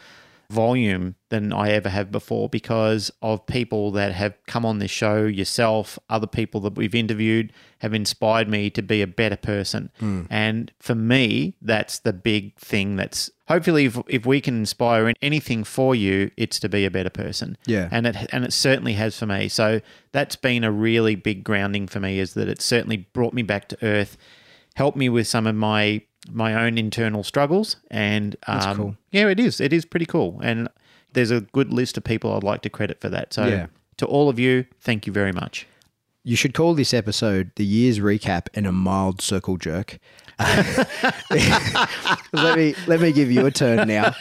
volume 0.49 1.15
than 1.29 1.51
I 1.51 1.71
ever 1.71 1.89
have 1.89 2.11
before 2.11 2.47
because 2.47 3.11
of 3.21 3.45
people 3.45 3.91
that 3.91 4.11
have 4.13 4.37
come 4.45 4.65
on 4.65 4.79
this 4.79 4.91
show, 4.91 5.23
yourself, 5.25 5.97
other 6.09 6.27
people 6.27 6.61
that 6.61 6.75
we've 6.75 6.93
interviewed 6.93 7.51
have 7.79 7.93
inspired 7.93 8.47
me 8.47 8.69
to 8.69 8.81
be 8.81 9.01
a 9.01 9.07
better 9.07 9.35
person. 9.35 9.91
Hmm. 9.99 10.23
And 10.29 10.71
for 10.79 10.95
me, 10.95 11.55
that's 11.61 11.99
the 11.99 12.13
big 12.13 12.55
thing 12.57 12.95
that's 12.95 13.31
hopefully 13.47 13.85
if, 13.85 13.97
if 14.07 14.25
we 14.25 14.41
can 14.41 14.57
inspire 14.57 15.11
anything 15.21 15.63
for 15.63 15.95
you, 15.95 16.31
it's 16.37 16.59
to 16.59 16.69
be 16.69 16.85
a 16.85 16.91
better 16.91 17.09
person. 17.09 17.57
Yeah. 17.65 17.89
And 17.91 18.07
it 18.07 18.15
and 18.31 18.45
it 18.45 18.53
certainly 18.53 18.93
has 18.93 19.17
for 19.17 19.25
me. 19.25 19.49
So 19.49 19.81
that's 20.11 20.35
been 20.35 20.63
a 20.63 20.71
really 20.71 21.15
big 21.15 21.43
grounding 21.43 21.87
for 21.87 21.99
me 21.99 22.19
is 22.19 22.33
that 22.35 22.47
it 22.47 22.61
certainly 22.61 22.97
brought 22.97 23.33
me 23.33 23.41
back 23.41 23.67
to 23.69 23.77
earth, 23.81 24.17
helped 24.75 24.97
me 24.97 25.09
with 25.09 25.27
some 25.27 25.47
of 25.47 25.55
my 25.55 26.01
my 26.29 26.53
own 26.53 26.77
internal 26.77 27.21
struggles 27.23 27.75
and 27.91 28.35
um, 28.47 28.75
cool. 28.77 28.97
yeah, 29.11 29.27
it 29.27 29.39
is. 29.39 29.59
It 29.59 29.73
is 29.73 29.83
pretty 29.85 30.05
cool. 30.05 30.39
And 30.41 30.69
there's 31.11 31.31
a 31.31 31.41
good 31.41 31.73
list 31.73 31.97
of 31.97 32.03
people 32.05 32.33
I'd 32.33 32.43
like 32.43 32.61
to 32.61 32.69
credit 32.69 33.01
for 33.01 33.09
that. 33.09 33.33
So 33.33 33.45
Yeah. 33.45 33.67
to 33.97 34.05
all 34.05 34.29
of 34.29 34.39
you, 34.39 34.65
thank 34.79 35.05
you 35.05 35.11
very 35.13 35.33
much. 35.33 35.67
You 36.23 36.37
should 36.37 36.53
call 36.53 36.73
this 36.75 36.93
episode 36.93 37.51
the 37.57 37.65
year's 37.65 37.99
recap 37.99 38.47
and 38.53 38.65
a 38.65 38.71
mild 38.71 39.21
circle 39.21 39.57
jerk. 39.57 39.99
let 42.33 42.57
me 42.57 42.75
let 42.87 42.99
me 43.01 43.11
give 43.11 43.31
you 43.31 43.45
a 43.45 43.51
turn 43.51 43.87
now. 43.87 44.13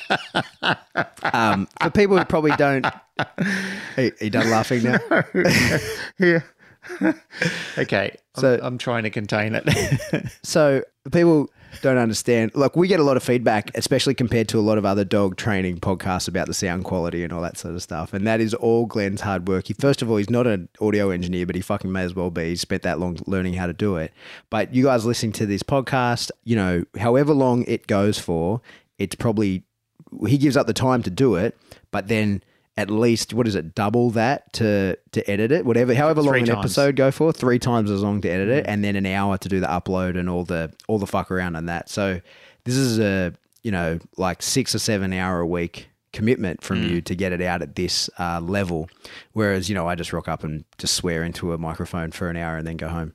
Um, 1.33 1.69
for 1.81 1.91
people 1.91 2.19
who 2.19 2.25
probably 2.25 2.51
don't, 2.57 2.85
are 3.97 4.11
you 4.21 4.31
done 4.31 4.51
laughing 4.51 4.83
now? 4.83 4.99
Yeah. 6.19 6.41
okay. 7.79 8.17
So- 8.37 8.55
I'm, 8.55 8.65
I'm 8.65 8.79
trying 8.79 9.03
to 9.05 9.11
contain 9.11 9.55
it. 9.55 9.65
So 10.43 10.83
people 11.11 11.49
don't 11.81 11.97
understand. 11.97 12.53
Look, 12.55 12.77
we 12.77 12.87
get 12.87 13.01
a 13.01 13.03
lot 13.03 13.17
of 13.17 13.23
feedback, 13.23 13.71
especially 13.75 14.15
compared 14.15 14.49
to 14.49 14.59
a 14.59 14.61
lot 14.61 14.77
of 14.77 14.85
other 14.85 15.05
dog 15.05 15.37
training 15.37 15.79
podcasts 15.79 16.29
about 16.29 16.47
the 16.47 16.55
sound 16.55 16.85
quality 16.85 17.25
and 17.25 17.33
all 17.33 17.41
that 17.43 17.57
sort 17.57 17.75
of 17.75 17.83
stuff. 17.83 18.13
And 18.13 18.27
that 18.27 18.41
is 18.41 18.53
all 18.55 18.87
Glenn's 18.87 19.23
hard 19.23 19.49
work. 19.49 19.69
He 19.69 19.75
first 19.75 20.03
of 20.03 20.11
all, 20.11 20.17
he's 20.19 20.29
not 20.31 20.47
an 20.47 20.69
audio 20.81 21.11
engineer, 21.11 21.47
but 21.47 21.55
he 21.55 21.63
fucking 21.63 21.91
may 21.91 22.03
as 22.03 22.15
well 22.15 22.31
be. 22.31 22.51
He 22.51 22.57
spent 22.57 22.83
that 22.83 22.99
long 23.01 23.19
learning 23.27 23.55
how 23.55 23.67
to 23.67 23.73
do 23.73 23.97
it. 23.97 24.13
But 24.51 24.75
you 24.75 24.85
guys 24.85 25.05
listening 25.07 25.33
to 25.33 25.47
this 25.47 25.63
podcast, 25.63 26.31
you 26.45 26.57
know, 26.57 26.85
however 26.99 27.33
long 27.33 27.65
it 27.67 27.87
goes 27.87 28.19
for, 28.19 28.61
it's 28.99 29.15
probably 29.15 29.65
he 30.27 30.37
gives 30.39 30.57
up 30.57 30.67
the 30.67 30.75
time 30.75 31.03
to 31.05 31.11
do 31.11 31.37
it, 31.37 31.57
but 31.91 32.09
then 32.09 32.43
at 32.77 32.89
least 32.91 33.35
what 33.35 33.47
is 33.47 33.55
it, 33.55 33.75
double 33.75 34.11
that 34.11 34.53
to 34.55 34.97
to 35.13 35.31
edit 35.31 35.53
it, 35.53 35.65
whatever, 35.67 35.95
however 35.95 36.23
long 36.23 36.33
Three 36.33 36.41
an 36.41 36.47
times. 36.47 36.59
episode 36.59 36.97
go 36.97 37.11
for, 37.11 37.33
three 37.33 37.59
times 37.59 37.91
as 37.91 38.03
long 38.03 38.21
to 38.23 38.29
edit 38.31 38.49
it, 38.49 38.67
and 38.67 38.83
then 38.83 38.97
an 38.97 39.07
hour 39.07 39.37
to 39.39 39.49
do 39.49 39.61
the 39.61 39.67
upload 39.67 40.19
and 40.19 40.29
all 40.31 40.45
the 40.45 40.73
all 40.89 40.99
the 40.99 41.07
fuck 41.07 41.31
around 41.31 41.57
on 41.57 41.67
that. 41.67 41.89
So 41.91 42.21
this 42.65 42.75
is 42.77 42.99
a 42.99 43.35
you 43.63 43.71
know 43.71 43.99
like 44.17 44.43
six 44.43 44.75
or 44.75 44.79
seven 44.79 45.13
hour 45.13 45.41
a 45.41 45.47
week 45.47 45.89
commitment 46.13 46.63
from 46.63 46.83
you 46.83 47.01
to 47.01 47.15
get 47.15 47.33
it 47.33 47.41
out 47.41 47.63
at 47.63 47.75
this 47.75 48.11
uh, 48.19 48.39
level, 48.41 48.89
whereas 49.33 49.69
you 49.69 49.75
know 49.75 49.87
I 49.89 49.95
just 49.95 50.13
rock 50.13 50.29
up 50.29 50.43
and 50.45 50.65
just 50.79 50.95
swear 50.95 51.25
into 51.25 51.53
a 51.53 51.59
microphone 51.59 52.11
for 52.11 52.29
an 52.31 52.37
hour 52.37 52.57
and 52.57 52.67
then 52.67 52.77
go 52.77 52.89
home. 52.89 53.13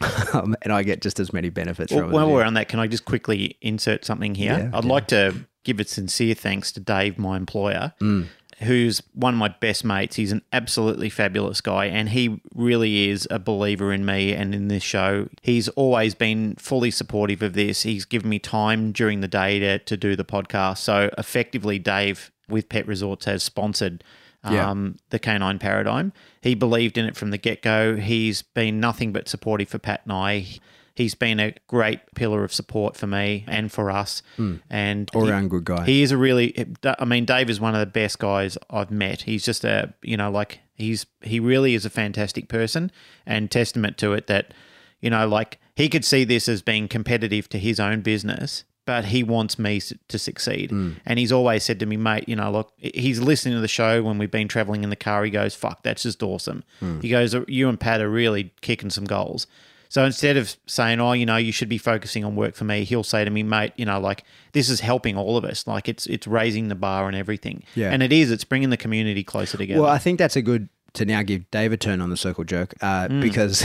um, 0.32 0.54
and 0.62 0.72
I 0.72 0.82
get 0.84 1.02
just 1.02 1.18
as 1.18 1.32
many 1.32 1.48
benefits 1.50 1.92
Well, 1.92 2.02
from 2.02 2.10
it. 2.10 2.14
while 2.14 2.30
we're 2.30 2.44
on 2.44 2.54
that, 2.54 2.68
can 2.68 2.78
I 2.78 2.86
just 2.86 3.04
quickly 3.04 3.56
insert 3.60 4.04
something 4.04 4.34
here? 4.36 4.70
Yeah, 4.72 4.78
I'd 4.78 4.84
like 4.84 5.08
to 5.08 5.34
give 5.64 5.80
a 5.80 5.84
sincere 5.84 6.34
thanks 6.34 6.70
to 6.72 6.80
Dave, 6.80 7.18
my 7.18 7.36
employer, 7.36 7.92
Mm. 8.00 8.26
Who's 8.62 9.02
one 9.14 9.34
of 9.34 9.38
my 9.38 9.48
best 9.48 9.84
mates. 9.84 10.16
He's 10.16 10.32
an 10.32 10.42
absolutely 10.52 11.08
fabulous 11.08 11.60
guy, 11.60 11.86
and 11.86 12.10
he 12.10 12.40
really 12.54 13.08
is 13.08 13.26
a 13.30 13.38
believer 13.38 13.92
in 13.92 14.04
me 14.04 14.32
and 14.34 14.54
in 14.54 14.68
this 14.68 14.82
show. 14.82 15.28
He's 15.42 15.68
always 15.70 16.14
been 16.14 16.56
fully 16.56 16.90
supportive 16.90 17.42
of 17.42 17.54
this. 17.54 17.82
He's 17.82 18.04
given 18.04 18.28
me 18.28 18.38
time 18.38 18.92
during 18.92 19.20
the 19.20 19.28
day 19.28 19.58
to, 19.60 19.78
to 19.78 19.96
do 19.96 20.14
the 20.16 20.24
podcast. 20.24 20.78
So, 20.78 21.10
effectively, 21.16 21.78
Dave 21.78 22.30
with 22.48 22.68
Pet 22.68 22.86
Resorts 22.86 23.24
has 23.26 23.42
sponsored 23.42 24.04
Yeah. 24.44 24.68
um, 24.70 24.96
the 25.10 25.18
canine 25.18 25.58
paradigm. 25.58 26.12
He 26.42 26.54
believed 26.54 26.98
in 26.98 27.04
it 27.06 27.16
from 27.16 27.30
the 27.30 27.38
get 27.38 27.62
go. 27.62 27.96
He's 27.96 28.42
been 28.42 28.80
nothing 28.80 29.12
but 29.12 29.28
supportive 29.28 29.68
for 29.68 29.78
Pat 29.78 30.00
and 30.04 30.12
I. 30.12 30.46
He's 30.94 31.14
been 31.14 31.40
a 31.40 31.54
great 31.66 32.00
pillar 32.14 32.44
of 32.44 32.52
support 32.52 32.96
for 32.96 33.06
me 33.06 33.44
and 33.48 33.70
for 33.72 33.90
us. 33.90 34.22
And 34.70 35.08
Hmm. 35.10 35.16
all 35.18 35.28
around 35.28 35.48
good 35.50 35.64
guy. 35.64 35.84
he 35.84 36.02
is 36.02 36.12
a 36.12 36.16
really. 36.16 36.54
I 36.98 37.04
mean, 37.04 37.24
Dave 37.24 37.48
is 37.50 37.60
one 37.60 37.74
of 37.74 37.80
the 37.80 37.86
best 37.86 38.18
guys 38.18 38.58
I've 38.68 38.90
met. 38.90 39.22
He's 39.22 39.44
just 39.44 39.64
a 39.64 39.94
you 40.02 40.16
know 40.16 40.30
like 40.30 40.60
he's 40.74 41.06
he 41.22 41.40
really 41.40 41.74
is 41.74 41.84
a 41.84 41.90
fantastic 41.90 42.48
person 42.48 42.90
and 43.26 43.50
testament 43.50 43.98
to 43.98 44.12
it 44.12 44.26
that 44.28 44.52
you 45.00 45.10
know 45.10 45.26
like 45.28 45.58
he 45.76 45.88
could 45.88 46.04
see 46.04 46.24
this 46.24 46.48
as 46.48 46.62
being 46.62 46.88
competitive 46.88 47.48
to 47.50 47.58
his 47.58 47.80
own 47.80 48.00
business. 48.02 48.64
But 48.86 49.04
he 49.04 49.22
wants 49.22 49.56
me 49.56 49.80
to 50.08 50.18
succeed. 50.18 50.72
And 50.72 51.18
he's 51.18 51.30
always 51.30 51.62
said 51.62 51.78
to 51.78 51.86
me, 51.86 51.96
mate, 51.96 52.24
you 52.28 52.34
know, 52.34 52.50
look, 52.50 52.72
he's 52.78 53.20
listening 53.20 53.54
to 53.54 53.60
the 53.60 53.68
show 53.68 54.02
when 54.02 54.18
we've 54.18 54.30
been 54.30 54.48
traveling 54.48 54.82
in 54.82 54.90
the 54.90 54.96
car. 54.96 55.22
He 55.22 55.30
goes, 55.30 55.54
fuck, 55.54 55.82
that's 55.84 56.02
just 56.02 56.22
awesome. 56.24 56.64
He 57.00 57.08
goes, 57.08 57.36
you 57.46 57.68
and 57.68 57.78
Pat 57.78 58.00
are 58.00 58.10
really 58.10 58.52
kicking 58.62 58.90
some 58.90 59.04
goals. 59.04 59.46
So 59.90 60.04
instead 60.04 60.36
of 60.36 60.56
saying, 60.66 61.00
oh, 61.00 61.12
you 61.12 61.26
know, 61.26 61.36
you 61.36 61.50
should 61.50 61.68
be 61.68 61.76
focusing 61.76 62.24
on 62.24 62.36
work 62.36 62.54
for 62.54 62.64
me, 62.64 62.84
he'll 62.84 63.02
say 63.02 63.24
to 63.24 63.30
me, 63.30 63.42
mate, 63.42 63.72
you 63.76 63.84
know, 63.84 63.98
like 64.00 64.22
this 64.52 64.70
is 64.70 64.78
helping 64.80 65.16
all 65.18 65.36
of 65.36 65.44
us. 65.44 65.66
Like 65.66 65.88
it's 65.88 66.06
it's 66.06 66.26
raising 66.28 66.68
the 66.68 66.76
bar 66.76 67.08
and 67.08 67.16
everything. 67.16 67.64
Yeah. 67.74 67.90
And 67.90 68.00
it 68.02 68.12
is. 68.12 68.30
It's 68.30 68.44
bringing 68.44 68.70
the 68.70 68.76
community 68.76 69.24
closer 69.24 69.58
together. 69.58 69.82
Well, 69.82 69.90
I 69.90 69.98
think 69.98 70.18
that's 70.18 70.36
a 70.36 70.42
good 70.42 70.68
to 70.92 71.04
now 71.04 71.22
give 71.22 71.50
Dave 71.50 71.72
a 71.72 71.76
turn 71.76 72.00
on 72.00 72.08
the 72.10 72.16
circle 72.16 72.44
jerk 72.44 72.74
uh, 72.80 73.08
Hmm. 73.08 73.20
because 73.20 73.64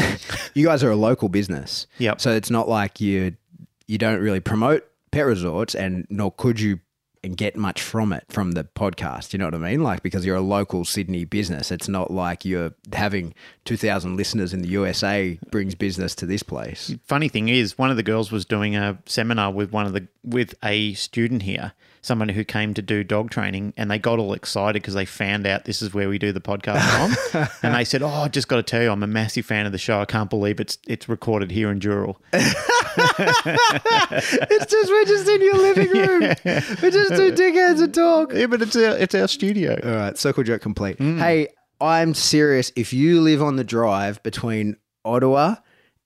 you 0.56 0.66
guys 0.66 0.84
are 0.84 0.92
a 0.92 0.96
local 0.96 1.30
business. 1.30 1.86
Yep. 2.00 2.20
So 2.20 2.32
it's 2.32 2.50
not 2.50 2.68
like 2.68 3.00
you 3.00 3.36
you 3.88 3.98
don't 4.00 4.20
really 4.20 4.40
promote 4.40 4.84
pet 5.12 5.28
resorts, 5.28 5.76
and 5.76 6.08
nor 6.10 6.32
could 6.32 6.60
you 6.60 6.80
and 7.26 7.36
get 7.36 7.58
much 7.58 7.82
from 7.82 8.14
it 8.14 8.24
from 8.30 8.52
the 8.52 8.64
podcast. 8.64 9.34
You 9.34 9.40
know 9.40 9.46
what 9.46 9.56
I 9.56 9.58
mean? 9.58 9.84
Like 9.84 10.04
because 10.04 10.26
you're 10.26 10.36
a 10.36 10.42
local 10.42 10.86
Sydney 10.86 11.26
business, 11.26 11.72
it's 11.72 11.90
not 11.90 12.12
like 12.12 12.46
you're 12.46 12.74
having 12.94 13.34
two 13.66 13.76
thousand 13.76 14.16
listeners 14.16 14.54
in 14.54 14.62
the 14.62 14.70
USA 14.70 15.40
brings 15.52 15.76
business 15.76 16.14
to 16.16 16.26
this 16.26 16.44
place. 16.44 16.94
Funny 17.04 17.28
thing 17.28 17.50
is, 17.50 17.78
one 17.78 17.90
of 17.90 17.98
the 17.98 18.04
girls 18.04 18.32
was 18.32 18.46
doing 18.46 18.76
a 18.76 19.00
seminar 19.06 19.52
with 19.52 19.72
one 19.72 19.88
of 19.88 19.94
the 19.94 20.08
with 20.24 20.54
a 20.64 20.94
student 20.94 21.42
here, 21.42 21.74
someone 22.02 22.30
who 22.30 22.44
came 22.44 22.74
to 22.76 22.82
do 22.82 23.04
dog 23.04 23.32
training, 23.32 23.74
and 23.76 23.90
they 23.90 23.98
got 23.98 24.20
all 24.20 24.34
excited 24.34 24.82
because 24.82 24.94
they 24.94 25.06
found 25.06 25.48
out 25.48 25.66
this 25.66 25.82
is 25.82 25.94
where 25.94 26.08
we 26.08 26.20
do 26.20 26.32
the 26.32 26.40
podcast 26.40 26.82
from, 27.32 27.48
and 27.64 27.76
they 27.76 27.84
said, 27.84 28.04
"Oh, 28.04 28.08
I 28.08 28.28
just 28.28 28.48
got 28.48 28.58
to 28.58 28.64
tell 28.64 28.84
you, 28.84 28.92
I'm 28.92 29.04
a 29.04 29.08
massive 29.08 29.46
fan 29.46 29.66
of 29.66 29.72
the 29.72 29.78
show. 29.80 30.00
I 30.00 30.06
can't 30.06 30.30
believe 30.30 30.60
it's 30.60 30.78
it's 30.88 31.10
recorded 31.10 31.52
here 31.52 31.72
in 31.72 31.80
Dural." 31.80 32.18
it's 32.98 34.66
just 34.72 34.90
we're 34.92 35.06
just 35.06 35.28
in 35.28 35.42
your 35.42 35.58
living 35.58 35.90
room. 35.92 36.22
We're 36.82 36.92
just 36.92 37.16
two 37.16 37.32
dickheads 37.32 37.82
and 37.84 37.94
talk. 37.94 38.34
yeah, 38.34 38.48
but 38.48 38.62
it's 38.62 38.76
our 38.76 38.98
it's 38.98 39.16
our 39.16 39.28
studio. 39.28 39.80
All 39.84 39.96
right, 39.96 40.18
circle 40.18 40.44
jerk 40.44 40.62
complete. 40.62 40.98
Mm. 40.98 41.20
Hey, 41.20 41.48
I'm 41.82 42.14
serious. 42.14 42.72
If 42.76 42.94
you 42.94 43.22
live 43.22 43.42
on 43.42 43.56
the 43.56 43.64
drive 43.64 44.22
between 44.24 44.78
Ottawa 45.04 45.56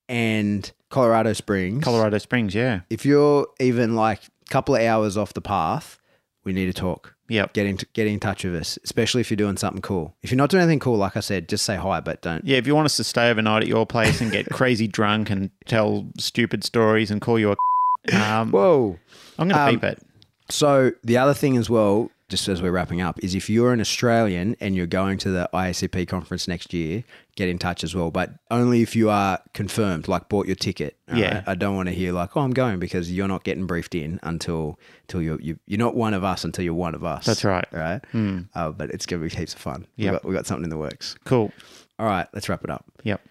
and 0.08 0.72
Colorado 0.90 1.34
Springs, 1.34 1.84
Colorado 1.84 2.18
Springs, 2.18 2.56
yeah, 2.56 2.82
if 2.90 3.06
you're 3.06 3.48
even 3.60 3.96
like 3.96 4.22
a 4.24 4.50
couple 4.50 4.76
of 4.76 4.82
hours 4.82 5.18
off 5.18 5.34
the 5.34 5.42
path, 5.42 6.00
we 6.44 6.54
need 6.54 6.66
to 6.68 6.74
talk. 6.74 7.16
Yep. 7.30 7.54
Get 7.54 7.66
in, 7.66 7.80
get 7.94 8.08
in 8.08 8.20
touch 8.20 8.44
with 8.44 8.56
us, 8.56 8.78
especially 8.84 9.22
if 9.22 9.32
you're 9.32 9.38
doing 9.38 9.58
something 9.58 9.82
cool. 9.82 10.14
If 10.22 10.32
you're 10.32 10.38
not 10.38 10.50
doing 10.50 10.64
anything 10.64 10.80
cool, 10.80 10.98
like 10.98 11.16
I 11.16 11.22
said, 11.22 11.48
just 11.48 11.66
say 11.66 11.76
hi, 11.76 12.00
but 12.00 12.22
don't. 12.22 12.44
Yeah, 12.44 12.58
if 12.58 12.68
you 12.68 12.76
want 12.76 12.86
us 12.86 12.98
to 12.98 13.04
stay 13.04 13.30
overnight 13.30 13.64
at 13.64 13.68
your 13.68 13.86
place 13.86 14.20
and 14.22 14.32
get 14.32 14.46
crazy 14.52 14.88
drunk 14.88 15.30
and 15.30 15.50
tell 15.66 16.08
stupid 16.18 16.64
stories 16.64 17.12
and 17.12 17.22
call 17.22 17.40
you 17.40 17.52
a, 17.52 18.16
um, 18.16 18.52
Whoa. 18.52 19.00
I'm 19.38 19.48
going 19.48 19.56
to 19.56 19.64
um, 19.64 19.76
beep 19.76 19.84
it. 19.84 20.02
So 20.50 20.92
the 21.04 21.18
other 21.18 21.34
thing 21.34 21.58
as 21.58 21.70
well, 21.70 22.12
just 22.28 22.48
as 22.48 22.62
we're 22.62 22.72
wrapping 22.72 23.02
up, 23.02 23.24
is 23.24 23.36
if 23.36 23.50
you're 23.50 23.72
an 23.72 23.80
Australian 23.80 24.56
and 24.60 24.76
you're 24.76 24.88
going 24.88 25.18
to 25.20 25.30
the 25.30 25.50
IACP 25.54 26.08
conference 26.08 26.48
next 26.48 26.74
year, 26.74 27.04
get 27.40 27.50
in 27.50 27.58
touch 27.58 27.84
as 27.84 27.96
well. 27.96 28.12
But 28.12 28.32
only 28.52 28.82
if 28.84 28.96
you 28.96 29.10
are 29.10 29.40
confirmed, 29.54 30.08
like 30.08 30.30
bought 30.30 30.46
your 30.46 30.56
ticket. 30.56 30.96
Yeah. 31.12 31.36
right? 31.36 31.44
I 31.48 31.56
don't 31.56 31.76
want 31.76 31.88
to 31.90 31.96
hear 31.96 32.12
like, 32.14 32.38
oh, 32.38 32.42
I'm 32.42 32.52
going 32.52 32.78
because 32.80 33.12
you're 33.12 33.28
not 33.28 33.44
getting 33.44 33.66
briefed 33.66 33.96
in 33.96 34.20
until 34.22 34.78
until 35.08 35.22
you're 35.24 35.42
you, 35.42 35.58
you're 35.66 35.80
not 35.80 35.96
one 35.96 36.14
of 36.14 36.24
us 36.24 36.44
until 36.44 36.64
you're 36.64 36.74
one 36.76 36.94
of 36.94 37.04
us. 37.04 37.26
That's 37.26 37.44
right. 37.44 37.66
Right. 37.72 38.02
Uh, 38.54 38.70
but 38.72 38.92
it's 38.92 39.06
gonna 39.08 39.24
be 39.24 39.30
heaps 39.30 39.56
of 39.56 39.60
fun. 39.60 39.88
We 39.98 40.04
Yep. 40.04 40.14
got 40.14 40.26
we 40.26 40.36
got 40.36 40.46
something 40.46 40.66
in 40.66 40.70
the 40.70 40.78
works. 40.78 41.16
Cool. 41.26 41.52
All 41.98 42.06
right, 42.06 42.28
let's 42.34 42.48
wrap 42.48 42.64
it 42.64 42.70
up. 42.70 42.86
Yep. 43.04 43.22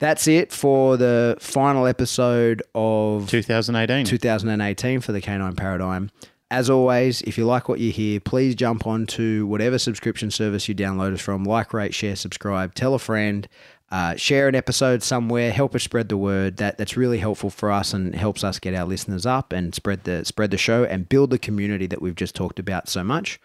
That's 0.00 0.26
it 0.28 0.50
for 0.50 0.96
the 0.96 1.36
final 1.40 1.86
episode 1.86 2.62
of 2.74 3.28
2018. 3.28 4.06
2018 4.06 5.00
for 5.00 5.12
the 5.12 5.20
Canine 5.20 5.54
Paradigm. 5.56 6.10
As 6.50 6.68
always, 6.68 7.22
if 7.22 7.38
you 7.38 7.46
like 7.46 7.68
what 7.68 7.78
you 7.78 7.92
hear, 7.92 8.18
please 8.18 8.56
jump 8.56 8.84
on 8.84 9.06
to 9.08 9.46
whatever 9.46 9.78
subscription 9.78 10.32
service 10.32 10.68
you 10.68 10.74
download 10.74 11.14
us 11.14 11.20
from. 11.20 11.44
Like, 11.44 11.72
rate, 11.72 11.94
share, 11.94 12.16
subscribe, 12.16 12.74
tell 12.74 12.92
a 12.94 12.98
friend, 12.98 13.48
uh, 13.92 14.16
share 14.16 14.48
an 14.48 14.56
episode 14.56 15.04
somewhere, 15.04 15.52
help 15.52 15.76
us 15.76 15.84
spread 15.84 16.08
the 16.08 16.16
word. 16.16 16.56
That 16.56 16.76
that's 16.76 16.96
really 16.96 17.18
helpful 17.18 17.50
for 17.50 17.70
us 17.70 17.92
and 17.92 18.16
helps 18.16 18.42
us 18.42 18.58
get 18.58 18.74
our 18.74 18.84
listeners 18.84 19.26
up 19.26 19.52
and 19.52 19.74
spread 19.74 20.04
the 20.04 20.24
spread 20.24 20.50
the 20.50 20.58
show 20.58 20.84
and 20.84 21.08
build 21.08 21.30
the 21.30 21.38
community 21.38 21.86
that 21.86 22.02
we've 22.02 22.16
just 22.16 22.34
talked 22.34 22.58
about 22.58 22.88
so 22.88 23.04
much. 23.04 23.40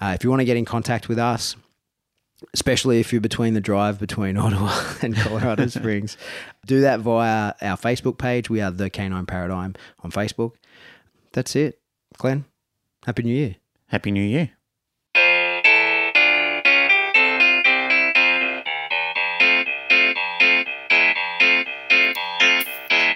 Uh, 0.00 0.12
if 0.14 0.22
you 0.22 0.30
want 0.30 0.40
to 0.40 0.44
get 0.44 0.56
in 0.56 0.64
contact 0.64 1.08
with 1.08 1.18
us, 1.18 1.56
especially 2.52 3.00
if 3.00 3.12
you're 3.12 3.20
between 3.20 3.54
the 3.54 3.60
drive 3.60 3.98
between 3.98 4.36
Ottawa 4.38 4.72
and 5.02 5.16
Colorado 5.16 5.66
Springs, 5.68 6.16
do 6.64 6.80
that 6.82 7.00
via 7.00 7.54
our 7.60 7.76
Facebook 7.76 8.18
page. 8.18 8.48
We 8.48 8.60
are 8.60 8.70
the 8.70 8.88
Canine 8.88 9.26
Paradigm 9.26 9.74
on 10.00 10.12
Facebook. 10.12 10.52
That's 11.32 11.56
it. 11.56 11.80
Glenn, 12.18 12.46
Happy 13.04 13.22
New 13.22 13.34
Year. 13.34 13.56
Happy 13.88 14.10
New 14.10 14.22
Year. 14.22 14.50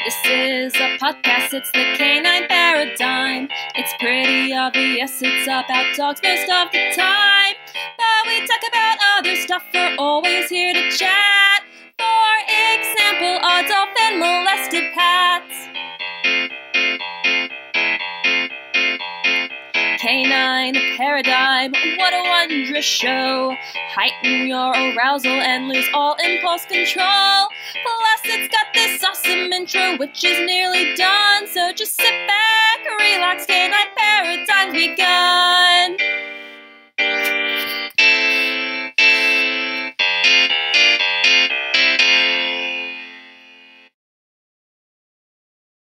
This 0.05 0.17
is 0.27 0.75
a 0.75 0.99
podcast, 0.99 1.55
it's 1.55 1.71
the 1.73 1.95
canine 1.97 2.47
paradigm. 2.49 3.49
It's 3.75 3.95
pretty 3.99 4.53
obvious, 4.53 5.23
it's 5.23 5.47
about 5.47 5.97
dogs 5.97 6.21
most 6.23 6.51
of 6.51 6.71
the 6.73 6.93
time. 6.95 7.55
But 7.97 8.27
we 8.27 8.47
talk 8.47 8.61
about 8.69 8.99
other 9.17 9.37
stuff, 9.37 9.65
we're 9.73 9.97
always 9.99 10.51
here 10.51 10.75
to 10.75 10.91
chat. 10.91 11.63
For 11.99 12.33
example, 12.77 13.39
Adolf 13.49 13.89
and 14.03 14.19
molested 14.19 14.93
pets. 14.93 15.71
canine 20.01 20.75
paradigm. 20.97 21.73
What 21.73 22.15
a 22.15 22.23
wondrous 22.29 22.85
show! 22.85 23.55
Heighten 23.95 24.47
your 24.47 24.73
arousal 24.73 25.31
and 25.31 25.69
lose 25.69 25.87
all 25.93 26.17
impulse 26.25 26.65
control. 26.65 27.49
Plus, 27.83 28.21
it's 28.25 28.49
got 28.49 28.73
this 28.73 29.05
awesome 29.05 29.53
intro, 29.53 29.99
which 29.99 30.25
is 30.25 30.39
nearly 30.47 30.95
done. 30.95 31.47
So 31.49 31.73
just 31.73 31.97
sit 31.97 32.15
back, 32.27 32.79
relax, 32.99 33.45
canine 33.47 33.89
paradigm's 33.97 34.75
begun. 34.75 35.97